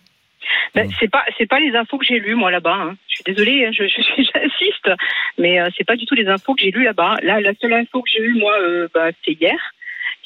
Ben, 0.75 0.89
c'est 1.01 1.11
pas 1.11 1.25
c'est 1.39 1.47
pas 1.47 1.59
les 1.59 1.75
infos 1.75 1.99
que 1.99 2.05
j'ai 2.05 2.19
lues 2.19 2.35
moi 2.35 2.51
là-bas. 2.51 2.75
hein. 2.75 2.97
Je 3.09 3.15
suis 3.17 3.25
désolée, 3.25 3.67
hein, 3.67 3.71
je, 3.73 3.85
mais 5.39 5.61
euh, 5.61 5.69
c'est 5.77 5.85
pas 5.85 5.97
du 5.97 6.05
tout 6.07 6.15
les 6.15 6.29
infos 6.29 6.55
que 6.55 6.63
j'ai 6.63 6.71
lues 6.71 6.85
là-bas. 6.85 7.17
Là, 7.23 7.41
la 7.41 7.53
seule 7.61 7.73
info 7.73 8.03
que 8.03 8.11
j'ai 8.11 8.23
eue 8.23 8.35
moi, 8.35 8.53
euh, 8.61 8.89
bah, 8.93 9.09
c'est 9.25 9.33
hier, 9.33 9.59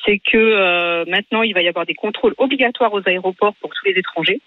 c'est 0.05 0.19
que 0.19 0.37
euh, 0.37 1.05
maintenant 1.07 1.43
il 1.43 1.55
va 1.55 1.63
y 1.63 1.69
avoir 1.69 1.87
des 1.87 1.95
contrôles 1.95 2.35
obligatoires 2.39 2.93
aux 2.93 3.03
aéroports 3.07 3.55
pour 3.61 3.71
tous 3.71 3.87
les 3.87 3.99
étrangers. 3.99 4.41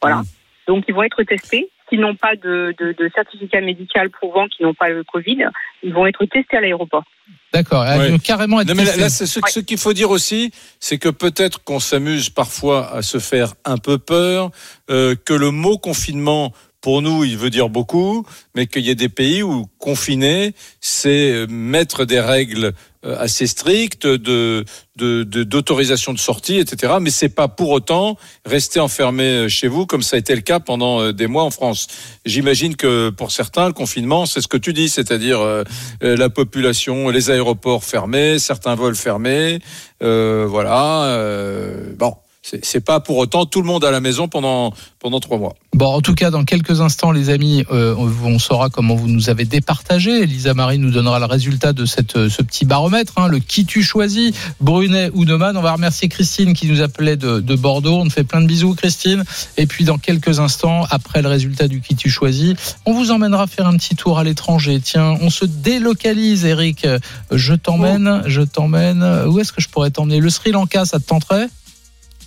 Voilà. 0.00 0.22
Donc 0.68 0.84
ils 0.88 0.94
vont 0.94 1.02
être 1.02 1.22
testés. 1.24 1.68
S'ils 1.90 2.00
n'ont 2.00 2.16
pas 2.16 2.34
de, 2.34 2.74
de, 2.78 2.92
de 2.98 3.10
certificat 3.14 3.60
médical 3.60 4.08
prouvant 4.08 4.46
qu'ils 4.48 4.64
n'ont 4.64 4.72
pas 4.74 4.88
le 4.88 5.04
Covid, 5.04 5.44
ils 5.82 5.92
vont 5.92 6.06
être 6.06 6.24
testés 6.24 6.56
à 6.56 6.60
l'aéroport. 6.62 7.04
D'accord, 7.52 7.84
elle 7.86 8.00
Ouais. 8.00 8.10
veut 8.12 8.18
carrément 8.18 8.60
être 8.60 8.68
Non, 8.68 8.74
mais 8.74 8.84
là, 8.84 8.92
testée. 8.92 9.00
là, 9.02 9.08
c'est 9.10 9.26
ce, 9.26 9.40
ce 9.46 9.60
qu'il 9.60 9.76
faut 9.78 9.92
dire 9.92 10.10
aussi, 10.10 10.50
c'est 10.80 10.98
que 10.98 11.10
peut-être 11.10 11.62
qu'on 11.62 11.80
s'amuse 11.80 12.30
parfois 12.30 12.90
à 12.94 13.02
se 13.02 13.18
faire 13.18 13.52
un 13.66 13.76
peu 13.76 13.98
peur, 13.98 14.50
euh, 14.90 15.14
que 15.26 15.34
le 15.34 15.50
mot 15.50 15.76
confinement, 15.76 16.52
pour 16.84 17.00
nous, 17.00 17.24
il 17.24 17.38
veut 17.38 17.48
dire 17.48 17.70
beaucoup, 17.70 18.26
mais 18.54 18.66
qu'il 18.66 18.84
y 18.84 18.90
a 18.90 18.94
des 18.94 19.08
pays 19.08 19.42
où 19.42 19.64
confiner, 19.78 20.52
c'est 20.82 21.32
euh, 21.32 21.46
mettre 21.48 22.04
des 22.04 22.20
règles 22.20 22.74
euh, 23.06 23.16
assez 23.18 23.46
strictes 23.46 24.06
de 24.06 24.66
de- 24.96 25.22
de- 25.24 25.44
d'autorisation 25.44 26.12
de, 26.12 26.18
sortie, 26.18 26.58
etc. 26.58 26.96
Mais 27.00 27.08
c'est 27.08 27.30
pas 27.30 27.48
pour 27.48 27.70
autant 27.70 28.18
rester 28.44 28.80
enfermé 28.80 29.24
euh, 29.24 29.48
chez 29.48 29.66
vous 29.66 29.86
comme 29.86 30.02
ça 30.02 30.16
a 30.16 30.18
été 30.18 30.34
le 30.34 30.42
cas 30.42 30.60
pendant 30.60 31.10
des 31.10 31.26
mois 31.26 31.44
en 31.44 31.50
France. 31.50 31.86
J'imagine 32.26 32.76
que 32.76 33.08
pour 33.08 33.30
certains, 33.30 33.66
le 33.68 33.72
confinement, 33.72 34.26
c'est 34.26 34.42
ce 34.42 34.48
que 34.48 34.58
tu 34.58 34.74
dis, 34.74 34.90
c'est-à-dire 34.90 35.40
euh, 35.40 35.64
la 36.02 36.28
population, 36.28 37.08
les 37.08 37.30
aéroports 37.30 37.84
fermés, 37.84 38.38
certains 38.38 38.74
vols 38.74 38.94
fermés, 38.94 39.58
euh, 40.02 40.44
voilà. 40.46 41.04
euh, 41.04 41.94
bon, 41.96 42.14
c'est 42.62 42.84
pas 42.84 43.00
pour 43.00 43.16
autant 43.16 43.46
tout 43.46 43.62
le 43.62 43.66
monde 43.66 43.84
à 43.84 43.90
la 43.90 44.00
maison 44.00 44.28
pendant 44.28 44.74
pendant 44.98 45.20
trois 45.20 45.38
mois. 45.38 45.54
Bon, 45.74 45.86
en 45.86 46.00
tout 46.00 46.14
cas, 46.14 46.30
dans 46.30 46.44
quelques 46.44 46.80
instants, 46.80 47.10
les 47.10 47.28
amis, 47.28 47.64
euh, 47.70 47.94
on 47.96 48.38
saura 48.38 48.70
comment 48.70 48.94
vous 48.94 49.08
nous 49.08 49.28
avez 49.28 49.44
départagé. 49.44 50.22
Elisa 50.22 50.54
Marie 50.54 50.78
nous 50.78 50.90
donnera 50.90 51.18
le 51.18 51.24
résultat 51.26 51.72
de 51.72 51.84
cette, 51.84 52.16
euh, 52.16 52.30
ce 52.30 52.42
petit 52.42 52.64
baromètre, 52.64 53.14
hein, 53.16 53.28
le 53.28 53.38
qui 53.38 53.66
tu 53.66 53.82
choisis, 53.82 54.32
Brunet 54.60 55.10
ou 55.14 55.24
Neumann. 55.24 55.56
On 55.56 55.62
va 55.62 55.72
remercier 55.72 56.08
Christine 56.08 56.54
qui 56.54 56.68
nous 56.68 56.80
appelait 56.80 57.16
de, 57.16 57.40
de 57.40 57.54
Bordeaux. 57.56 57.96
On 57.96 58.06
te 58.06 58.12
fait 58.12 58.24
plein 58.24 58.40
de 58.40 58.46
bisous, 58.46 58.74
Christine. 58.74 59.24
Et 59.56 59.66
puis, 59.66 59.84
dans 59.84 59.98
quelques 59.98 60.38
instants, 60.38 60.86
après 60.90 61.22
le 61.22 61.28
résultat 61.28 61.68
du 61.68 61.80
qui 61.80 61.96
tu 61.96 62.08
choisis, 62.08 62.54
on 62.86 62.92
vous 62.92 63.10
emmènera 63.10 63.46
faire 63.46 63.66
un 63.66 63.76
petit 63.76 63.96
tour 63.96 64.18
à 64.18 64.24
l'étranger. 64.24 64.80
Tiens, 64.80 65.16
on 65.20 65.28
se 65.28 65.44
délocalise, 65.44 66.44
Eric. 66.44 66.86
Je 67.30 67.54
t'emmène, 67.54 68.22
je 68.26 68.42
t'emmène. 68.42 69.02
Où 69.26 69.38
est-ce 69.40 69.52
que 69.52 69.60
je 69.60 69.68
pourrais 69.68 69.90
t'emmener? 69.90 70.20
Le 70.20 70.30
Sri 70.30 70.52
Lanka, 70.52 70.84
ça 70.84 70.98
te 70.98 71.04
tenterait? 71.04 71.48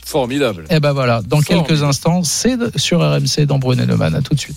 Formidable. 0.08 0.64
Eh 0.70 0.80
ben 0.80 0.94
voilà, 0.94 1.22
dans 1.22 1.42
Formidable. 1.42 1.68
quelques 1.68 1.84
instants, 1.84 2.24
c'est 2.24 2.56
sur 2.78 3.00
RMC 3.02 3.46
dans 3.46 3.60
Brunet 3.60 3.86
Neumann. 3.86 4.16
À 4.16 4.22
tout 4.22 4.34
de 4.34 4.40
suite. 4.40 4.56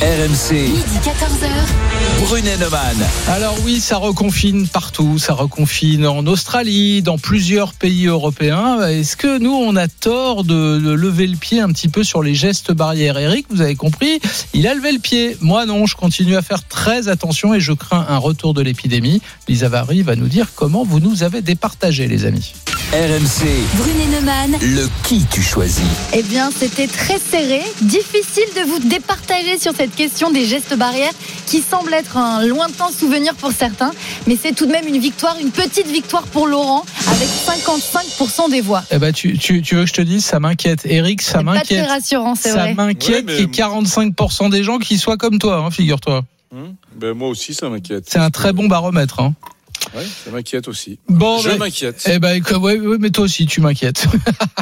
RMC, 0.00 0.52
Midi 0.52 0.98
14h. 1.04 2.24
Brunet 2.24 2.56
Neumann. 2.58 2.96
Alors 3.28 3.56
oui, 3.64 3.80
ça 3.80 3.96
reconfine 3.96 4.68
partout, 4.68 5.18
ça 5.18 5.34
reconfine 5.34 6.06
en 6.06 6.24
Australie, 6.26 7.02
dans 7.02 7.18
plusieurs 7.18 7.74
pays 7.74 8.06
européens. 8.06 8.80
Est-ce 8.86 9.16
que 9.16 9.38
nous, 9.38 9.52
on 9.52 9.74
a 9.74 9.88
tort 9.88 10.44
de, 10.44 10.78
de 10.78 10.90
lever 10.92 11.26
le 11.26 11.36
pied 11.36 11.60
un 11.60 11.68
petit 11.68 11.88
peu 11.88 12.04
sur 12.04 12.22
les 12.22 12.34
gestes 12.34 12.70
barrières? 12.72 13.18
Eric, 13.18 13.46
vous 13.50 13.60
avez 13.62 13.74
compris, 13.74 14.20
il 14.54 14.66
a 14.68 14.74
levé 14.74 14.92
le 14.92 15.00
pied. 15.00 15.36
Moi 15.40 15.66
non, 15.66 15.86
je 15.86 15.96
continue 15.96 16.36
à 16.36 16.42
faire 16.42 16.66
très 16.66 17.08
attention 17.08 17.52
et 17.52 17.60
je 17.60 17.72
crains 17.72 18.06
un 18.08 18.18
retour 18.18 18.54
de 18.54 18.62
l'épidémie. 18.62 19.20
Lisa 19.48 19.68
Vary 19.68 20.02
va 20.02 20.14
nous 20.14 20.28
dire 20.28 20.46
comment 20.54 20.84
vous 20.84 21.00
nous 21.00 21.24
avez 21.24 21.42
départagé, 21.42 22.06
les 22.06 22.24
amis. 22.26 22.54
RMC, 22.92 23.46
Brunet 23.78 24.06
Neumann. 24.20 24.50
le 24.60 24.86
qui 25.02 25.24
tu 25.30 25.40
choisis. 25.40 25.82
Eh 26.12 26.22
bien, 26.22 26.50
c'était 26.54 26.86
très 26.86 27.18
serré. 27.18 27.62
Difficile 27.80 28.44
de 28.54 28.68
vous 28.68 28.80
départager 28.86 29.58
sur 29.58 29.72
cette 29.74 29.94
question 29.94 30.30
des 30.30 30.44
gestes 30.44 30.76
barrières 30.76 31.12
qui 31.46 31.62
semble 31.62 31.94
être 31.94 32.18
un 32.18 32.44
lointain 32.44 32.90
souvenir 32.90 33.34
pour 33.36 33.50
certains. 33.52 33.92
Mais 34.26 34.36
c'est 34.40 34.52
tout 34.54 34.66
de 34.66 34.72
même 34.72 34.86
une 34.86 34.98
victoire, 34.98 35.36
une 35.40 35.50
petite 35.52 35.86
victoire 35.86 36.24
pour 36.24 36.46
Laurent 36.46 36.84
avec 37.08 37.28
55% 37.28 38.50
des 38.50 38.60
voix. 38.60 38.84
Eh 38.90 38.98
ben, 38.98 39.10
tu, 39.10 39.38
tu, 39.38 39.62
tu 39.62 39.74
veux 39.76 39.82
que 39.84 39.88
je 39.88 39.94
te 39.94 40.02
dise, 40.02 40.22
ça 40.26 40.38
m'inquiète. 40.38 40.82
Eric, 40.84 41.22
ça 41.22 41.42
m'inquiète. 41.42 41.88
rassurant, 41.88 42.34
c'est 42.34 42.50
Ça 42.50 42.58
vrai. 42.58 42.74
m'inquiète 42.74 43.26
Ouais, 43.26 43.36
qu'il 43.36 43.40
y 43.40 43.60
ait 43.60 43.64
45% 43.64 44.50
des 44.50 44.62
gens 44.64 44.76
qui 44.78 44.98
soient 44.98 45.16
comme 45.16 45.38
toi, 45.38 45.56
hein, 45.64 45.70
figure-toi. 45.70 46.24
Hum 46.54 46.74
ben 46.94 47.14
moi 47.14 47.28
aussi, 47.30 47.54
ça 47.54 47.70
m'inquiète. 47.70 48.04
C'est 48.06 48.18
un 48.18 48.28
très 48.28 48.52
bon 48.52 48.68
baromètre. 48.68 49.20
Hein. 49.20 49.32
Ouais, 49.94 50.04
ça 50.04 50.30
m'inquiète 50.30 50.68
aussi. 50.68 50.98
Bon, 51.08 51.38
je 51.38 51.50
ben- 51.50 51.58
m'inquiète. 51.58 52.08
Eh 52.10 52.18
ben, 52.18 52.34
écoute, 52.34 52.56
ouais, 52.56 52.78
ouais, 52.78 52.96
mais 52.98 53.10
toi 53.10 53.24
aussi, 53.24 53.46
tu 53.46 53.60
m'inquiètes. 53.60 54.06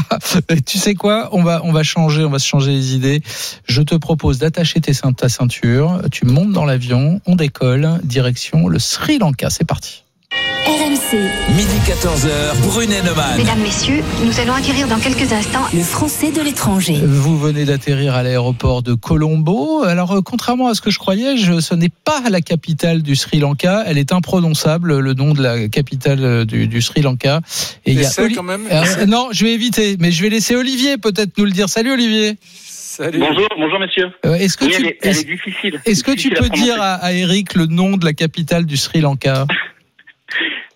tu 0.67 0.79
sais 0.79 0.95
quoi? 0.95 1.29
On 1.33 1.43
va, 1.43 1.61
on 1.65 1.73
va 1.73 1.83
changer, 1.83 2.25
on 2.25 2.31
va 2.31 2.39
se 2.39 2.47
changer 2.47 2.73
les 2.73 2.95
idées. 2.95 3.23
Je 3.65 3.83
te 3.83 3.95
propose 3.95 4.39
d'attacher 4.39 4.81
ta 4.81 5.29
ceinture. 5.29 6.01
Tu 6.11 6.25
montes 6.27 6.53
dans 6.53 6.65
l'avion, 6.65 7.21
on 7.27 7.37
décolle, 7.37 8.01
direction 8.03 8.69
le 8.69 8.79
Sri 8.79 9.19
Lanka. 9.19 9.51
C'est 9.51 9.65
parti. 9.65 10.05
RMC. 10.67 11.17
Midi 11.57 11.77
14h, 11.87 12.61
Brunet 12.67 13.03
Neumann. 13.03 13.37
Mesdames, 13.39 13.61
Messieurs, 13.61 14.03
nous 14.25 14.39
allons 14.41 14.53
acquérir 14.53 14.87
dans 14.89 14.99
quelques 14.99 15.33
instants 15.33 15.65
le 15.73 15.83
français 15.83 16.31
de 16.33 16.41
l'étranger. 16.43 16.97
Vous 17.03 17.39
venez 17.39 17.65
d'atterrir 17.65 18.15
à 18.15 18.23
l'aéroport 18.23 18.83
de 18.83 18.93
Colombo. 18.95 19.83
Alors, 19.85 20.13
euh, 20.13 20.21
contrairement 20.23 20.69
à 20.69 20.75
ce 20.75 20.81
que 20.83 20.91
je 20.91 20.99
croyais, 20.99 21.37
je, 21.39 21.61
ce 21.61 21.75
n'est 21.75 21.89
pas 22.05 22.23
la 22.31 22.41
capitale 22.43 23.03
du 23.03 23.17
Sri 23.17 23.39
Lanka. 23.41 23.85
Elle 23.87 23.97
est 23.99 24.13
imprononçable, 24.13 24.99
le 24.99 25.15
nom 25.15 25.33
de 25.33 25.43
la 25.43 25.69
capitale 25.69 26.23
euh, 26.23 26.45
du, 26.45 26.69
du 26.69 26.83
Sri 26.83 27.01
Lanka. 27.01 27.41
Et 27.87 27.97
Oli- 28.19 28.35
quand 28.35 28.43
même. 28.43 28.67
Euh, 28.71 29.07
non, 29.07 29.29
je 29.33 29.45
vais 29.45 29.53
éviter, 29.55 29.97
mais 29.99 30.13
je 30.13 30.23
vais 30.23 30.29
laisser 30.29 30.57
Olivier 30.57 30.99
peut-être 30.99 31.37
nous 31.39 31.47
le 31.47 31.53
dire. 31.53 31.69
Salut 31.71 31.93
Olivier. 31.93 32.37
Salut. 32.45 33.19
Bonjour, 33.19 33.49
bonjour 33.57 33.81
messieurs. 33.81 34.11
Euh, 34.27 34.35
Est-ce 34.35 34.57
que 34.59 34.67
Oui, 34.67 34.73
tu 34.73 34.77
elle 34.83 34.87
est, 34.89 34.99
elle 35.03 35.11
est-ce- 35.11 35.21
est 35.23 35.25
difficile. 35.25 35.81
est-ce 35.87 36.05
que 36.05 36.13
tu 36.13 36.29
peux 36.31 36.49
dire 36.51 36.81
à, 36.83 36.95
à 36.97 37.13
Eric 37.13 37.55
le 37.55 37.67
nom 37.67 37.97
de 37.97 38.05
la 38.05 38.13
capitale 38.13 38.67
du 38.67 38.77
Sri 38.77 39.01
Lanka? 39.01 39.47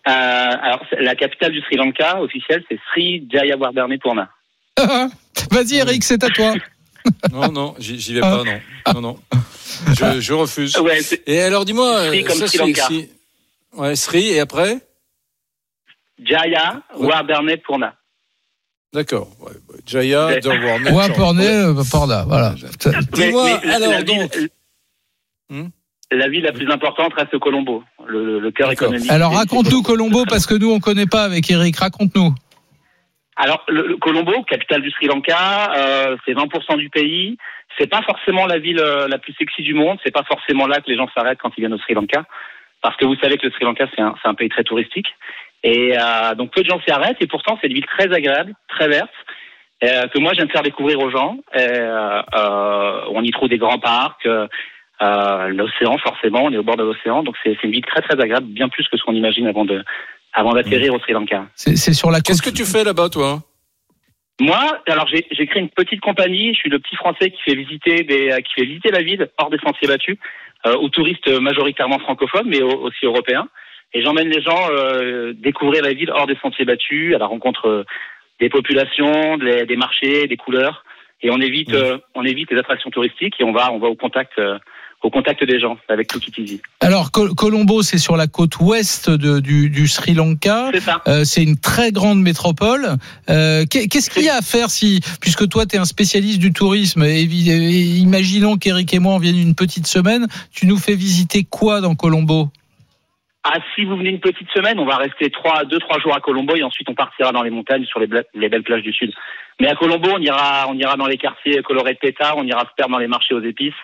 Alors, 0.04 0.84
c'est- 0.90 1.00
la 1.00 1.14
capitale 1.14 1.52
du 1.52 1.60
Sri 1.62 1.76
Lanka 1.76 2.20
officielle, 2.20 2.62
c'est 2.70 2.78
Sri 2.90 3.26
Jayawardenepurna. 3.32 4.28
Purna. 4.76 5.08
Vas-y 5.50 5.76
Eric, 5.76 6.02
c'est 6.04 6.22
à 6.24 6.28
toi. 6.28 6.54
Non, 7.30 7.52
non, 7.52 7.74
j'y 7.78 8.14
vais 8.14 8.20
pas, 8.22 8.42
non. 8.44 8.60
Non, 8.94 9.00
non. 9.02 9.20
Je, 9.92 10.20
je 10.20 10.32
refuse. 10.32 10.74
Ouais, 10.78 11.00
Et 11.26 11.42
alors, 11.42 11.66
dis-moi, 11.66 12.06
Sri 12.06 12.22
euh, 12.22 12.26
comme 12.26 12.36
ça, 12.38 12.46
Sri 12.46 12.58
Lanka. 12.58 12.86
si- 12.86 13.10
Ouais, 13.74 13.94
Sri, 13.94 14.28
et 14.28 14.40
après. 14.40 14.78
D'accord. 18.94 19.28
Ouais, 19.40 19.50
ouais. 19.68 19.80
Jaya, 19.84 20.26
Ouais. 20.28 20.40
Dorwarnet. 20.40 20.90
Ou 20.92 20.98
un 21.00 21.10
porné, 21.10 21.46
euh, 21.46 21.82
Porda, 21.90 22.24
voilà. 22.26 22.54
Dis-moi, 23.12 23.50
alors, 23.64 23.90
la 23.90 24.02
ville- 24.02 24.06
donc. 24.20 24.38
Hmm 25.50 25.66
La 26.16 26.28
ville 26.28 26.44
la 26.44 26.52
plus 26.52 26.70
importante 26.70 27.12
reste 27.14 27.38
Colombo, 27.38 27.82
le, 28.06 28.50
cœur 28.50 28.70
économique. 28.70 29.10
Alors 29.10 29.34
raconte-nous 29.34 29.82
Colombo 29.82 30.24
parce 30.28 30.46
que 30.46 30.54
nous 30.54 30.70
on 30.70 30.80
connaît 30.80 31.06
pas 31.06 31.22
avec 31.22 31.50
Eric. 31.50 31.76
Raconte-nous. 31.76 32.34
Alors, 33.36 33.64
le, 33.66 33.88
le 33.88 33.96
Colombo, 33.96 34.44
capitale 34.44 34.80
du 34.80 34.90
Sri 34.92 35.06
Lanka, 35.06 35.72
euh, 35.76 36.16
c'est 36.24 36.34
20% 36.34 36.76
du 36.76 36.88
pays. 36.88 37.36
C'est 37.76 37.90
pas 37.90 38.02
forcément 38.02 38.46
la 38.46 38.58
ville 38.58 38.78
euh, 38.78 39.08
la 39.08 39.18
plus 39.18 39.34
sexy 39.34 39.62
du 39.62 39.74
monde. 39.74 39.98
C'est 40.04 40.12
pas 40.12 40.22
forcément 40.22 40.68
là 40.68 40.76
que 40.80 40.88
les 40.88 40.96
gens 40.96 41.08
s'arrêtent 41.16 41.40
quand 41.42 41.50
ils 41.56 41.62
viennent 41.62 41.74
au 41.74 41.78
Sri 41.78 41.94
Lanka, 41.94 42.24
parce 42.80 42.96
que 42.96 43.04
vous 43.04 43.16
savez 43.16 43.36
que 43.36 43.46
le 43.46 43.52
Sri 43.52 43.64
Lanka 43.64 43.86
c'est 43.96 44.02
un, 44.02 44.14
c'est 44.22 44.28
un 44.28 44.34
pays 44.34 44.48
très 44.48 44.62
touristique. 44.62 45.08
Et 45.64 45.96
euh, 45.98 46.34
donc 46.36 46.52
peu 46.52 46.62
de 46.62 46.68
gens 46.68 46.80
s'y 46.86 46.92
arrêtent. 46.92 47.16
Et 47.20 47.26
pourtant, 47.26 47.58
c'est 47.60 47.66
une 47.66 47.74
ville 47.74 47.86
très 47.86 48.12
agréable, 48.12 48.54
très 48.68 48.86
verte, 48.86 49.10
euh, 49.82 50.06
que 50.08 50.18
moi 50.18 50.32
j'aime 50.34 50.50
faire 50.50 50.62
découvrir 50.62 51.00
aux 51.00 51.10
gens. 51.10 51.38
Et, 51.54 51.58
euh, 51.58 52.22
euh, 52.34 53.00
on 53.10 53.22
y 53.22 53.30
trouve 53.30 53.48
des 53.48 53.58
grands 53.58 53.78
parcs. 53.78 54.28
Euh, 55.04 55.48
l'océan, 55.48 55.96
forcément, 55.98 56.42
on 56.44 56.52
est 56.52 56.56
au 56.56 56.62
bord 56.62 56.76
de 56.76 56.84
l'océan, 56.84 57.22
donc 57.22 57.36
c'est 57.42 57.56
une 57.62 57.70
ville 57.70 57.84
très 57.84 58.00
très 58.00 58.18
agréable, 58.20 58.46
bien 58.46 58.68
plus 58.68 58.86
que 58.88 58.96
ce 58.96 59.02
qu'on 59.04 59.14
imagine 59.14 59.46
avant 59.46 59.64
de 59.64 59.84
avant 60.32 60.52
d'atterrir 60.52 60.92
au 60.94 60.98
Sri 61.00 61.12
Lanka. 61.12 61.46
C'est 61.54 61.76
sur 61.76 62.10
la. 62.10 62.20
Qu'est-ce 62.20 62.42
que 62.42 62.50
tu 62.50 62.64
fais 62.64 62.84
là-bas, 62.84 63.08
toi? 63.08 63.40
Moi, 64.40 64.62
alors 64.88 65.06
j'ai 65.08 65.46
créé 65.46 65.62
une 65.62 65.68
petite 65.68 66.00
compagnie. 66.00 66.54
Je 66.54 66.58
suis 66.58 66.70
le 66.70 66.80
petit 66.80 66.96
Français 66.96 67.30
qui 67.30 67.40
fait 67.42 67.54
visiter 67.54 68.02
des, 68.02 68.42
qui 68.42 68.52
fait 68.54 68.66
visiter 68.66 68.90
la 68.90 69.02
ville 69.02 69.28
hors 69.38 69.50
des 69.50 69.58
sentiers 69.58 69.86
battus 69.86 70.16
euh, 70.66 70.74
aux 70.74 70.88
touristes 70.88 71.28
majoritairement 71.40 72.00
francophones, 72.00 72.48
mais 72.48 72.60
au- 72.60 72.80
aussi 72.86 73.04
européens. 73.06 73.46
Et 73.92 74.02
j'emmène 74.02 74.28
les 74.28 74.42
gens 74.42 74.62
euh, 74.72 75.32
découvrir 75.36 75.84
la 75.84 75.92
ville 75.92 76.10
hors 76.10 76.26
des 76.26 76.36
sentiers 76.42 76.64
battus, 76.64 77.14
à 77.14 77.18
la 77.18 77.26
rencontre 77.26 77.68
euh, 77.68 77.84
des 78.40 78.48
populations, 78.48 79.36
des, 79.38 79.66
des 79.66 79.76
marchés, 79.76 80.26
des 80.26 80.36
couleurs. 80.36 80.84
Et 81.22 81.30
on 81.30 81.40
évite, 81.40 81.72
euh, 81.72 81.98
on 82.16 82.24
évite 82.24 82.50
les 82.50 82.58
attractions 82.58 82.90
touristiques 82.90 83.36
et 83.38 83.44
on 83.44 83.52
va, 83.52 83.70
on 83.72 83.78
va 83.78 83.86
au 83.86 83.94
contact, 83.94 84.32
euh, 84.40 84.58
au 85.04 85.10
contact 85.10 85.44
des 85.44 85.60
gens 85.60 85.76
avec 85.88 86.12
It 86.16 86.38
Easy. 86.38 86.60
Alors 86.80 87.12
Col- 87.12 87.34
Colombo, 87.34 87.82
c'est 87.82 87.98
sur 87.98 88.16
la 88.16 88.26
côte 88.26 88.58
ouest 88.58 89.10
de- 89.10 89.38
du, 89.38 89.68
du 89.68 89.86
Sri 89.86 90.14
Lanka. 90.14 90.70
C'est 90.72 90.80
ça. 90.80 91.02
Euh, 91.06 91.24
c'est 91.24 91.42
une 91.42 91.58
très 91.58 91.92
grande 91.92 92.20
métropole. 92.20 92.96
Euh, 93.30 93.64
qu'est- 93.70 93.86
Qu'est-ce 93.86 94.08
qu'il 94.10 94.24
y 94.24 94.30
a 94.30 94.36
à 94.36 94.42
faire 94.42 94.70
si, 94.70 95.00
puisque 95.20 95.46
toi 95.48 95.66
tu 95.66 95.76
es 95.76 95.78
un 95.78 95.84
spécialiste 95.84 96.38
du 96.40 96.52
tourisme, 96.52 97.02
et 97.04 97.20
imaginons 97.22 98.56
qu'Éric 98.56 98.94
et 98.94 98.98
moi 98.98 99.14
on 99.14 99.18
vienne 99.18 99.38
une 99.38 99.54
petite 99.54 99.86
semaine, 99.86 100.26
tu 100.52 100.66
nous 100.66 100.78
fais 100.78 100.94
visiter 100.94 101.44
quoi 101.48 101.80
dans 101.80 101.94
Colombo? 101.94 102.48
Ah, 103.46 103.58
si 103.74 103.84
vous 103.84 103.98
venez 103.98 104.08
une 104.08 104.20
petite 104.20 104.48
semaine, 104.54 104.78
on 104.78 104.86
va 104.86 104.96
rester 104.96 105.28
trois, 105.30 105.66
deux, 105.66 105.78
trois 105.78 106.00
jours 106.00 106.16
à 106.16 106.20
Colombo 106.20 106.56
et 106.56 106.62
ensuite 106.62 106.88
on 106.88 106.94
partira 106.94 107.30
dans 107.30 107.42
les 107.42 107.50
montagnes 107.50 107.84
sur 107.84 108.00
les, 108.00 108.06
belles 108.06 108.62
plages 108.62 108.82
du 108.82 108.92
sud. 108.94 109.12
Mais 109.60 109.68
à 109.68 109.74
Colombo, 109.74 110.08
on 110.14 110.18
ira, 110.18 110.64
on 110.70 110.78
ira 110.78 110.96
dans 110.96 111.06
les 111.06 111.18
quartiers 111.18 111.62
colorés 111.62 111.92
de 111.92 111.98
pétards, 111.98 112.38
on 112.38 112.44
ira 112.46 112.60
se 112.62 112.74
perdre 112.74 112.92
dans 112.92 112.98
les 112.98 113.06
marchés 113.06 113.34
aux 113.34 113.42
épices, 113.42 113.74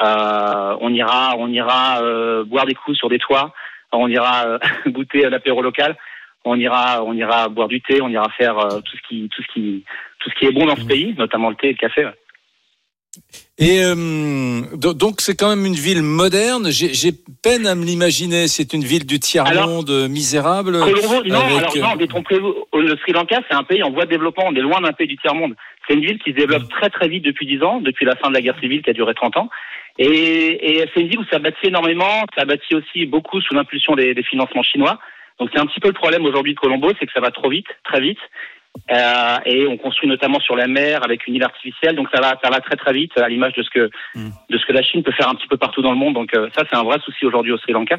on 0.00 0.92
ira, 0.94 1.34
on 1.38 1.48
ira 1.52 2.02
euh, 2.02 2.44
boire 2.44 2.66
des 2.66 2.74
coups 2.74 2.96
sur 2.96 3.08
des 3.08 3.18
toits, 3.18 3.52
on 3.92 4.08
ira 4.08 4.46
euh, 4.46 4.58
goûter 4.90 5.24
à 5.24 5.30
l'apéro 5.30 5.62
local, 5.62 5.96
on 6.44 6.58
ira, 6.58 7.02
on 7.04 7.12
ira 7.14 7.48
boire 7.48 7.68
du 7.68 7.80
thé, 7.80 8.00
on 8.00 8.08
ira 8.08 8.28
faire 8.36 8.58
euh, 8.58 8.80
tout 8.80 8.96
ce 8.96 9.08
qui, 9.08 9.28
tout 9.34 9.42
ce 9.42 9.52
qui, 9.52 9.84
tout 10.20 10.30
ce 10.30 10.34
qui 10.38 10.46
est 10.46 10.52
bon 10.52 10.66
dans 10.66 10.76
ce 10.76 10.84
pays, 10.84 11.14
notamment 11.18 11.50
le 11.50 11.56
thé 11.56 11.68
et 11.68 11.72
le 11.72 11.76
café. 11.78 12.04
ouais. 12.04 12.14
Et 13.58 13.82
euh, 13.82 14.60
do- 14.76 14.94
donc 14.94 15.20
c'est 15.20 15.34
quand 15.34 15.48
même 15.48 15.66
une 15.66 15.74
ville 15.74 16.02
moderne. 16.02 16.70
J'ai 16.70 17.10
peine 17.42 17.66
à 17.66 17.74
me 17.74 17.84
l'imaginer. 17.84 18.46
C'est 18.46 18.72
une 18.72 18.84
ville 18.84 19.04
du 19.06 19.18
tiers 19.18 19.44
monde 19.66 19.90
euh, 19.90 20.08
misérable. 20.08 20.78
Colombo, 20.78 21.24
non, 21.24 21.40
avec, 21.40 21.58
alors 21.58 21.76
euh, 21.76 21.80
non, 21.80 21.96
détrompez-vous. 21.96 22.54
Le 22.74 22.96
Sri 22.98 23.12
Lanka, 23.12 23.40
c'est 23.48 23.56
un 23.56 23.64
pays 23.64 23.82
en 23.82 23.90
voie 23.90 24.04
de 24.04 24.10
développement. 24.10 24.44
On 24.46 24.54
est 24.54 24.60
loin 24.60 24.80
d'un 24.80 24.92
pays 24.92 25.08
du 25.08 25.16
tiers-monde. 25.16 25.56
C'est 25.88 25.94
une 25.94 26.04
ville 26.04 26.20
qui 26.22 26.30
se 26.30 26.36
développe 26.36 26.68
très 26.68 26.90
très 26.90 27.08
vite 27.08 27.24
depuis 27.24 27.46
10 27.46 27.62
ans, 27.64 27.80
depuis 27.80 28.04
la 28.06 28.14
fin 28.14 28.28
de 28.28 28.34
la 28.34 28.40
guerre 28.42 28.58
civile 28.60 28.82
qui 28.82 28.90
a 28.90 28.92
duré 28.92 29.14
30 29.14 29.36
ans. 29.38 29.50
Et, 29.98 30.80
et 30.80 30.84
c'est 30.94 31.00
une 31.00 31.08
ville 31.08 31.20
où 31.20 31.26
ça 31.30 31.38
bâtit 31.38 31.66
énormément. 31.66 32.24
Ça 32.36 32.44
bâtit 32.44 32.74
aussi 32.74 33.06
beaucoup 33.06 33.40
sous 33.40 33.54
l'impulsion 33.54 33.94
des, 33.94 34.14
des 34.14 34.22
financements 34.22 34.62
chinois. 34.62 34.98
Donc 35.38 35.50
c'est 35.52 35.60
un 35.60 35.66
petit 35.66 35.80
peu 35.80 35.88
le 35.88 35.94
problème 35.94 36.24
aujourd'hui 36.24 36.54
de 36.54 36.58
Colombo, 36.58 36.90
c'est 36.98 37.06
que 37.06 37.12
ça 37.12 37.20
va 37.20 37.30
trop 37.30 37.48
vite, 37.48 37.66
très 37.84 38.00
vite. 38.00 38.18
Euh, 38.92 39.38
et 39.44 39.66
on 39.66 39.76
construit 39.76 40.08
notamment 40.08 40.40
sur 40.40 40.54
la 40.54 40.68
mer 40.68 41.02
avec 41.02 41.26
une 41.26 41.34
île 41.34 41.42
artificielle, 41.42 41.96
donc 41.96 42.08
ça 42.12 42.20
va, 42.20 42.38
ça 42.42 42.50
va 42.50 42.60
très 42.60 42.76
très 42.76 42.92
vite, 42.92 43.16
à 43.18 43.28
l'image 43.28 43.54
de 43.54 43.62
ce 43.62 43.70
que 43.70 43.90
de 44.14 44.58
ce 44.58 44.66
que 44.66 44.72
la 44.72 44.82
Chine 44.82 45.02
peut 45.02 45.12
faire 45.12 45.28
un 45.28 45.34
petit 45.34 45.48
peu 45.48 45.56
partout 45.56 45.82
dans 45.82 45.90
le 45.90 45.96
monde. 45.96 46.14
Donc 46.14 46.34
euh, 46.34 46.48
ça, 46.56 46.64
c'est 46.68 46.76
un 46.76 46.84
vrai 46.84 46.98
souci 47.04 47.24
aujourd'hui 47.24 47.52
au 47.52 47.58
Sri 47.58 47.72
Lanka. 47.72 47.98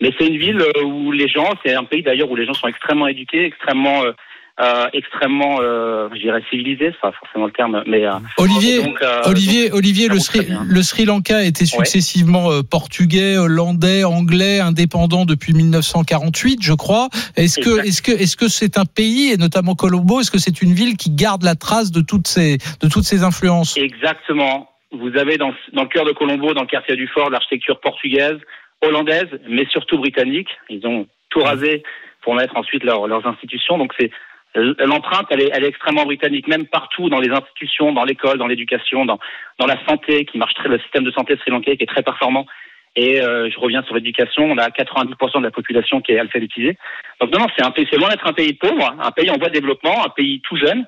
Mais 0.00 0.10
c'est 0.18 0.26
une 0.26 0.38
ville 0.38 0.60
euh, 0.60 0.82
où 0.84 1.12
les 1.12 1.28
gens, 1.28 1.50
c'est 1.64 1.74
un 1.74 1.84
pays 1.84 2.02
d'ailleurs 2.02 2.30
où 2.30 2.36
les 2.36 2.46
gens 2.46 2.54
sont 2.54 2.68
extrêmement 2.68 3.06
éduqués, 3.06 3.44
extrêmement, 3.44 4.02
euh, 4.04 4.12
euh, 4.60 4.88
extrêmement, 4.92 5.58
euh, 5.60 6.08
je 6.14 6.20
dirais 6.20 6.42
civilisés, 6.50 6.90
c'est 6.92 7.00
pas 7.00 7.12
forcément 7.12 7.46
le 7.46 7.52
terme, 7.52 7.82
mais 7.86 8.04
euh, 8.06 8.12
Olivier, 8.36 8.82
donc, 8.82 9.00
euh, 9.02 9.22
Olivier, 9.26 9.72
Olivier, 9.72 10.08
le 10.08 10.18
Sri, 10.18 10.40
le 10.68 10.82
Sri 10.82 11.04
Lanka 11.06 11.42
était 11.44 11.64
successivement 11.66 12.50
euh, 12.52 12.62
portugais, 12.62 13.36
hollandais, 13.38 14.04
anglais, 14.04 14.60
indépendant 14.60 15.24
depuis 15.24 15.54
1948, 15.54 16.58
je 16.62 16.72
crois. 16.74 17.08
Est-ce 17.36 17.58
que, 17.60 17.86
est-ce 17.86 18.02
que, 18.02 18.12
est-ce 18.12 18.36
que 18.36 18.48
c'est 18.48 18.76
un 18.78 18.84
pays 18.84 19.32
et 19.32 19.36
notamment 19.36 19.74
Colombo, 19.74 20.20
est-ce 20.20 20.30
que 20.30 20.38
c'est 20.38 20.60
une 20.62 20.72
ville 20.74 20.96
qui 20.96 21.10
garde 21.10 21.42
la 21.42 21.54
trace 21.54 21.90
de 21.90 22.00
toutes 22.02 22.26
ces, 22.28 22.58
de 22.82 22.88
toutes 22.88 23.04
ces 23.04 23.22
influences? 23.24 23.76
Exactement. 23.76 24.68
Vous 24.92 25.16
avez 25.16 25.38
dans, 25.38 25.52
dans 25.72 25.82
le 25.82 25.88
cœur 25.88 26.04
de 26.04 26.12
Colombo, 26.12 26.52
dans 26.52 26.62
le 26.62 26.66
quartier 26.66 26.96
du 26.96 27.06
Fort, 27.06 27.30
l'architecture 27.30 27.78
portugaise, 27.80 28.38
hollandaise, 28.82 29.28
mais 29.48 29.64
surtout 29.70 29.98
britannique. 29.98 30.48
Ils 30.68 30.86
ont 30.86 31.06
tout 31.30 31.40
rasé 31.40 31.82
pour 32.22 32.34
mettre 32.34 32.56
ensuite 32.56 32.82
leur- 32.84 33.06
leurs 33.06 33.26
institutions. 33.26 33.78
Donc 33.78 33.92
c'est 33.98 34.10
l'empreinte, 34.54 35.26
elle 35.30 35.42
est, 35.42 35.50
elle 35.52 35.64
est 35.64 35.68
extrêmement 35.68 36.04
britannique, 36.04 36.48
même 36.48 36.66
partout 36.66 37.08
dans 37.08 37.20
les 37.20 37.30
institutions, 37.30 37.92
dans 37.92 38.04
l'école, 38.04 38.38
dans 38.38 38.46
l'éducation, 38.46 39.04
dans, 39.04 39.18
dans 39.58 39.66
la 39.66 39.78
santé, 39.86 40.24
qui 40.24 40.38
marche 40.38 40.54
très, 40.54 40.68
le 40.68 40.78
système 40.80 41.04
de 41.04 41.12
santé 41.12 41.36
sri-lankais 41.36 41.76
qui 41.76 41.84
est 41.84 41.86
très 41.86 42.02
performant. 42.02 42.46
Et 42.96 43.20
euh, 43.20 43.48
je 43.50 43.58
reviens 43.60 43.82
sur 43.84 43.94
l'éducation, 43.94 44.44
on 44.44 44.58
a 44.58 44.68
90% 44.68 45.38
de 45.38 45.44
la 45.44 45.50
population 45.52 46.00
qui 46.00 46.12
est 46.12 46.18
alphabétisée. 46.18 46.76
Donc 47.20 47.32
non, 47.32 47.40
non, 47.40 47.46
c'est 47.56 47.64
un 47.64 47.98
loin 47.98 48.08
d'être 48.08 48.26
un 48.26 48.32
pays 48.32 48.54
pauvre, 48.54 48.94
un 49.00 49.10
pays 49.12 49.30
en 49.30 49.38
voie 49.38 49.48
de 49.48 49.54
développement, 49.54 50.04
un 50.04 50.08
pays 50.08 50.40
tout 50.40 50.56
jeune, 50.56 50.86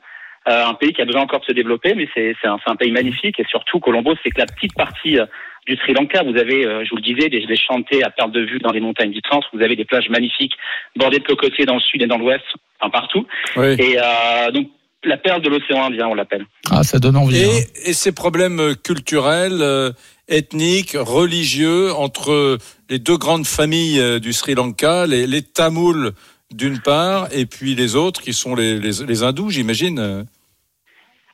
euh, 0.49 0.67
un 0.67 0.75
pays 0.75 0.93
qui 0.93 1.01
a 1.01 1.05
besoin 1.05 1.23
encore 1.23 1.41
de 1.41 1.45
se 1.45 1.53
développer, 1.53 1.95
mais 1.95 2.09
c'est 2.13 2.35
un, 2.45 2.59
un 2.67 2.77
pays 2.77 2.91
magnifique 2.91 3.39
et 3.39 3.45
surtout 3.45 3.79
Colombo, 3.79 4.15
c'est 4.23 4.31
que 4.31 4.41
la 4.41 4.47
petite 4.47 4.75
partie 4.75 5.21
euh, 5.21 5.27
du 5.67 5.77
Sri 5.77 5.93
Lanka, 5.93 6.23
vous 6.25 6.37
avez, 6.37 6.67
euh, 6.67 6.85
je 6.85 6.91
vous 6.91 6.97
le 6.97 7.03
disais, 7.03 7.29
des, 7.29 7.47
des 7.47 7.57
chantés 7.57 8.03
à 8.03 8.11
perte 8.11 8.33
de 8.33 8.41
vue 8.41 8.59
dans 8.59 8.73
les 8.73 8.81
montagnes 8.81 9.13
du 9.13 9.21
centre, 9.31 9.49
vous 9.53 9.63
avez 9.63 9.77
des 9.77 9.85
plages 9.85 10.09
magnifiques 10.09 10.55
bordées 10.97 11.21
de 11.21 11.25
cocotiers 11.25 11.67
dans 11.67 11.75
le 11.75 11.81
sud 11.81 12.03
et 12.03 12.07
dans 12.07 12.19
l'ouest, 12.19 12.45
enfin 12.81 12.91
partout. 12.91 13.27
Oui. 13.57 13.77
Et 13.79 13.97
euh, 13.99 14.51
donc 14.51 14.69
la 15.05 15.17
perle 15.17 15.43
de 15.43 15.49
l'océan 15.49 15.85
Indien, 15.85 16.09
on 16.09 16.15
l'appelle. 16.15 16.47
Ah, 16.71 16.83
ça 16.83 16.99
donne 16.99 17.17
envie. 17.17 17.39
Et, 17.39 17.45
hein. 17.45 17.65
et 17.87 17.93
ces 17.93 18.13
problèmes 18.13 18.61
euh, 18.61 18.75
culturels, 18.75 19.63
euh, 19.63 19.93
ethniques, 20.29 20.97
religieux 20.99 21.93
entre 21.93 22.59
les 22.89 22.99
deux 22.99 23.17
grandes 23.17 23.47
familles 23.47 24.21
du 24.21 24.33
Sri 24.33 24.55
Lanka, 24.55 25.07
les, 25.07 25.27
les 25.27 25.43
Tamouls 25.43 26.13
d'une 26.55 26.81
part, 26.81 27.29
et 27.33 27.47
puis 27.47 27.75
les 27.75 27.97
autres 27.97 28.21
qui 28.21 28.33
sont 28.33 28.55
les, 28.55 28.79
les, 28.79 29.05
les 29.07 29.23
hindous, 29.23 29.51
j'imagine. 29.51 30.27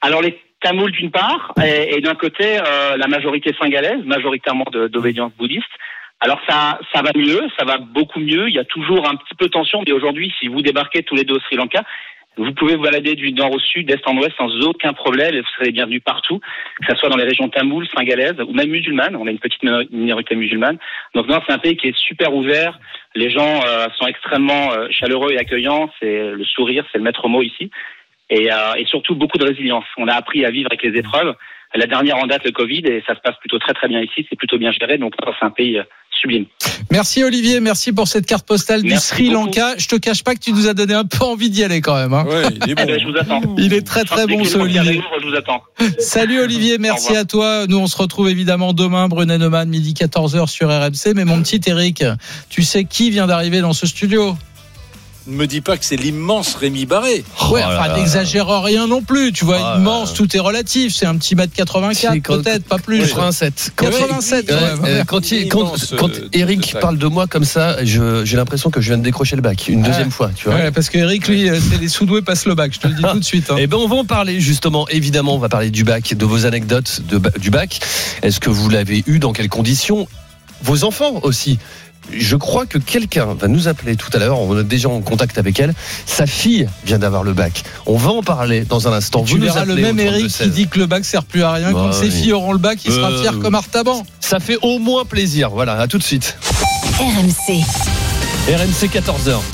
Alors 0.01 0.23
les 0.23 0.39
Tamouls 0.60 0.90
d'une 0.90 1.10
part, 1.10 1.52
et, 1.64 1.97
et 1.97 2.01
d'un 2.01 2.14
côté 2.14 2.59
euh, 2.59 2.97
la 2.97 3.06
majorité 3.06 3.55
singalaise, 3.60 4.05
majoritairement 4.05 4.64
d'obédience 4.72 5.32
bouddhiste. 5.39 5.64
Alors 6.20 6.40
ça, 6.48 6.80
ça 6.93 7.01
va 7.01 7.10
mieux, 7.14 7.43
ça 7.56 7.64
va 7.64 7.78
beaucoup 7.78 8.18
mieux. 8.18 8.48
Il 8.48 8.55
y 8.55 8.59
a 8.59 8.64
toujours 8.64 9.09
un 9.09 9.14
petit 9.14 9.36
peu 9.39 9.47
de 9.47 9.52
tension, 9.52 9.82
mais 9.86 9.93
aujourd'hui, 9.93 10.35
si 10.40 10.48
vous 10.48 10.62
débarquez 10.62 11.05
tous 11.05 11.14
les 11.14 11.22
deux 11.22 11.36
au 11.36 11.40
Sri 11.40 11.55
Lanka, 11.55 11.85
vous 12.36 12.52
pouvez 12.52 12.76
vous 12.76 12.82
balader 12.82 13.14
du 13.16 13.32
nord 13.32 13.52
au 13.52 13.59
sud, 13.59 13.89
d'est 13.89 14.06
en 14.06 14.16
ouest 14.16 14.32
sans 14.36 14.48
aucun 14.66 14.93
problème 14.93 15.36
vous 15.36 15.47
serez 15.59 15.72
bienvenus 15.72 16.02
partout, 16.05 16.39
que 16.80 16.86
ce 16.93 16.97
soit 16.97 17.09
dans 17.09 17.16
les 17.16 17.24
régions 17.24 17.48
tamoules, 17.48 17.89
singalaises 17.97 18.40
ou 18.40 18.52
même 18.52 18.68
musulmanes. 18.70 19.16
On 19.16 19.26
a 19.26 19.30
une 19.30 19.40
petite 19.40 19.62
minori- 19.62 19.89
minorité 19.90 20.36
musulmane. 20.36 20.78
Donc 21.14 21.28
non, 21.28 21.40
c'est 21.47 21.52
un 21.52 21.59
pays 21.59 21.76
qui 21.76 21.89
est 21.89 21.97
super 21.97 22.35
ouvert. 22.35 22.78
Les 23.16 23.30
gens 23.30 23.60
euh, 23.66 23.86
sont 23.97 24.06
extrêmement 24.06 24.72
euh, 24.72 24.86
chaleureux 24.90 25.32
et 25.32 25.39
accueillants. 25.39 25.90
C'est 25.98 26.30
le 26.30 26.44
sourire, 26.44 26.85
c'est 26.93 26.98
le 26.98 27.05
maître 27.05 27.26
mot 27.28 27.43
ici. 27.43 27.70
Et, 28.31 28.53
euh, 28.53 28.75
et 28.77 28.85
surtout 28.87 29.15
beaucoup 29.15 29.39
de 29.39 29.45
résilience. 29.45 29.85
On 29.97 30.07
a 30.09 30.15
appris 30.15 30.45
à 30.45 30.51
vivre 30.51 30.69
avec 30.71 30.83
les 30.83 30.99
épreuves. 30.99 31.35
La 31.75 31.87
dernière 31.87 32.17
en 32.17 32.27
date, 32.27 32.45
le 32.45 32.51
Covid, 32.53 32.79
et 32.87 33.03
ça 33.07 33.15
se 33.15 33.21
passe 33.21 33.37
plutôt 33.41 33.59
très 33.59 33.75
très 33.75 33.89
bien 33.89 34.01
ici. 34.01 34.27
C'est 34.29 34.37
plutôt 34.37 34.59
bien 34.59 34.73
géré. 34.73 34.97
Donc 34.97 35.13
c'est 35.19 35.45
un 35.45 35.51
pays 35.51 35.77
euh, 35.79 35.83
sublime. 36.11 36.47
Merci 36.91 37.23
Olivier, 37.23 37.61
merci 37.61 37.93
pour 37.93 38.09
cette 38.09 38.25
carte 38.25 38.47
postale 38.47 38.83
du 38.83 38.97
Sri 38.97 39.29
beaucoup. 39.29 39.47
Lanka. 39.47 39.75
Je 39.77 39.87
te 39.87 39.97
cache 39.97 40.25
pas 40.25 40.35
que 40.35 40.41
tu 40.41 40.53
nous 40.53 40.67
as 40.67 40.73
donné 40.73 40.95
un 40.95 41.05
peu 41.05 41.25
envie 41.25 41.51
d'y 41.51 41.63
aller 41.63 41.83
quand 41.83 41.95
même. 41.95 42.15
hein. 42.15 42.25
Eh 42.67 42.75
ben, 42.75 42.99
je 42.99 43.07
vous 43.07 43.17
attends. 43.19 43.43
Il 43.59 43.75
est 43.75 43.87
très 43.87 44.05
très 44.05 44.27
bon 44.27 44.43
ce 44.45 44.57
Olivier. 44.57 45.03
Je 45.21 45.27
vous 45.27 45.35
attends. 45.35 45.63
Salut 45.99 46.41
Olivier, 46.41 46.79
merci 46.79 47.15
à 47.17 47.27
toi. 47.27 47.67
Nous 47.69 47.79
on 47.79 47.87
se 47.87 47.99
retrouve 47.99 48.31
évidemment 48.31 48.73
demain, 48.73 49.09
Brunet 49.09 49.37
Neumann, 49.37 49.69
midi 49.69 49.93
14h 49.93 50.47
sur 50.49 50.69
RMC. 50.71 51.13
Mais 51.15 51.27
mon 51.27 51.43
petit 51.43 51.61
Eric, 51.67 52.03
tu 52.49 52.63
sais 52.63 52.85
qui 52.85 53.11
vient 53.11 53.27
d'arriver 53.27 53.61
dans 53.61 53.75
ce 53.75 53.87
studio? 53.87 54.37
Ne 55.29 55.37
me 55.37 55.47
dis 55.47 55.61
pas 55.61 55.77
que 55.77 55.85
c'est 55.85 55.97
l'immense 55.97 56.55
Rémi 56.55 56.87
Barré. 56.87 57.23
Ouais, 57.51 57.63
enfin, 57.63 57.95
n'exagère 57.97 58.49
rien 58.63 58.87
non 58.87 59.03
plus. 59.03 59.31
Tu 59.33 59.45
vois, 59.45 59.77
immense, 59.77 60.15
tout 60.15 60.35
est 60.35 60.41
relatif. 60.41 60.95
C'est 60.95 61.05
un 61.05 61.17
petit 61.19 61.35
mètre 61.35 61.53
84, 61.55 62.15
Si, 62.15 62.23
quand- 62.23 62.43
peut-être, 62.43 62.65
pas 62.65 62.79
plus. 62.79 63.01
87. 63.01 63.73
87, 63.77 64.49
Ouais, 64.51 64.55
ouais, 64.55 64.61
euh, 64.63 64.99
ouais. 65.01 65.05
quand, 65.07 65.31
il- 65.31 65.49
quand, 65.49 65.61
Immense, 65.61 65.95
quand 65.99 66.09
euh, 66.09 66.29
Eric 66.33 66.73
de 66.75 66.79
parle 66.81 66.97
de 66.97 67.07
moi 67.07 67.27
comme 67.27 67.45
ça, 67.45 67.77
j'ai 67.85 68.37
l'impression 68.37 68.71
que 68.71 68.81
je 68.81 68.89
viens 68.89 68.97
de 68.97 69.03
décrocher 69.03 69.37
le 69.37 69.43
bac 69.43 69.69
une 69.69 69.83
deuxième 69.83 70.07
Ouais. 70.07 70.11
fois. 70.11 70.31
Tu 70.35 70.47
vois. 70.49 70.55
Ouais, 70.55 70.71
parce 70.71 70.89
que 70.89 70.97
Eric, 70.97 71.29
lui, 71.29 71.49
euh, 71.51 71.59
c'est 71.61 71.79
les 71.79 71.89
sous-doués 71.89 72.23
passent 72.23 72.47
le 72.47 72.55
bac. 72.55 72.73
Je 72.73 72.79
te 72.81 72.89
le 72.89 72.95
dis 72.95 73.03
tout 73.03 73.19
de 73.19 73.25
suite. 73.25 73.51
hein. 73.51 73.57
Eh 73.59 73.67
ben, 73.67 73.77
on 73.77 73.87
va 73.87 73.97
en 73.97 74.05
parler 74.07 74.41
justement. 74.41 74.89
Évidemment, 74.89 75.35
on 75.35 75.39
va 75.39 75.51
parler 75.51 75.71
du 75.71 75.85
bac, 75.85 76.15
de 76.15 76.25
vos 76.25 76.47
anecdotes 76.47 77.03
de, 77.07 77.21
du 77.39 77.51
bac. 77.51 77.81
Est-ce 78.23 78.41
que 78.41 78.49
vous 78.49 78.71
l'avez 78.71 79.05
eu 79.07 79.19
Dans 79.19 79.35
quelles 79.35 79.51
conditions? 79.51 80.09
Vos 80.63 80.83
enfants 80.85 81.21
aussi. 81.23 81.59
Je 82.12 82.36
crois 82.36 82.66
que 82.66 82.78
quelqu'un 82.78 83.35
va 83.39 83.48
nous 83.48 83.68
appeler 83.68 83.97
tout 83.97 84.10
à 84.14 84.18
l'heure. 84.18 84.40
On 84.40 84.59
est 84.59 84.64
déjà 84.64 84.89
en 84.89 85.01
contact 85.01 85.39
avec 85.39 85.59
elle. 85.60 85.74
Sa 86.06 86.26
fille 86.26 86.68
vient 86.85 86.98
d'avoir 86.98 87.22
le 87.22 87.32
bac. 87.35 87.62
On 87.86 87.97
va 87.97 88.10
en 88.10 88.22
parler 88.22 88.62
dans 88.64 88.89
un 88.89 88.93
instant. 88.93 89.22
Tu 89.24 89.32
Vous 89.32 89.39
nous 89.39 89.44
verras 89.44 89.64
le 89.64 89.74
même 89.76 89.98
Eric 90.01 90.28
32 90.28 90.44
qui 90.44 90.51
dit 90.51 90.68
que 90.68 90.78
le 90.78 90.86
bac 90.86 91.05
sert 91.05 91.24
plus 91.24 91.43
à 91.43 91.52
rien. 91.52 91.72
Quand 91.72 91.89
Bah 91.89 91.93
ses 91.93 92.06
oui. 92.06 92.10
filles 92.10 92.32
auront 92.32 92.52
le 92.52 92.59
bac, 92.59 92.78
il 92.85 92.93
sera 92.93 93.10
Euh, 93.10 93.20
fier 93.20 93.39
comme 93.40 93.55
Artaban. 93.55 94.05
Ça 94.20 94.40
fait 94.40 94.59
au 94.62 94.78
moins 94.78 95.05
plaisir. 95.05 95.51
Voilà, 95.51 95.74
à 95.78 95.86
tout 95.86 95.98
de 95.98 96.02
suite. 96.02 96.36
RMC. 96.98 97.62
RMC 98.48 98.89
14h. 98.89 99.39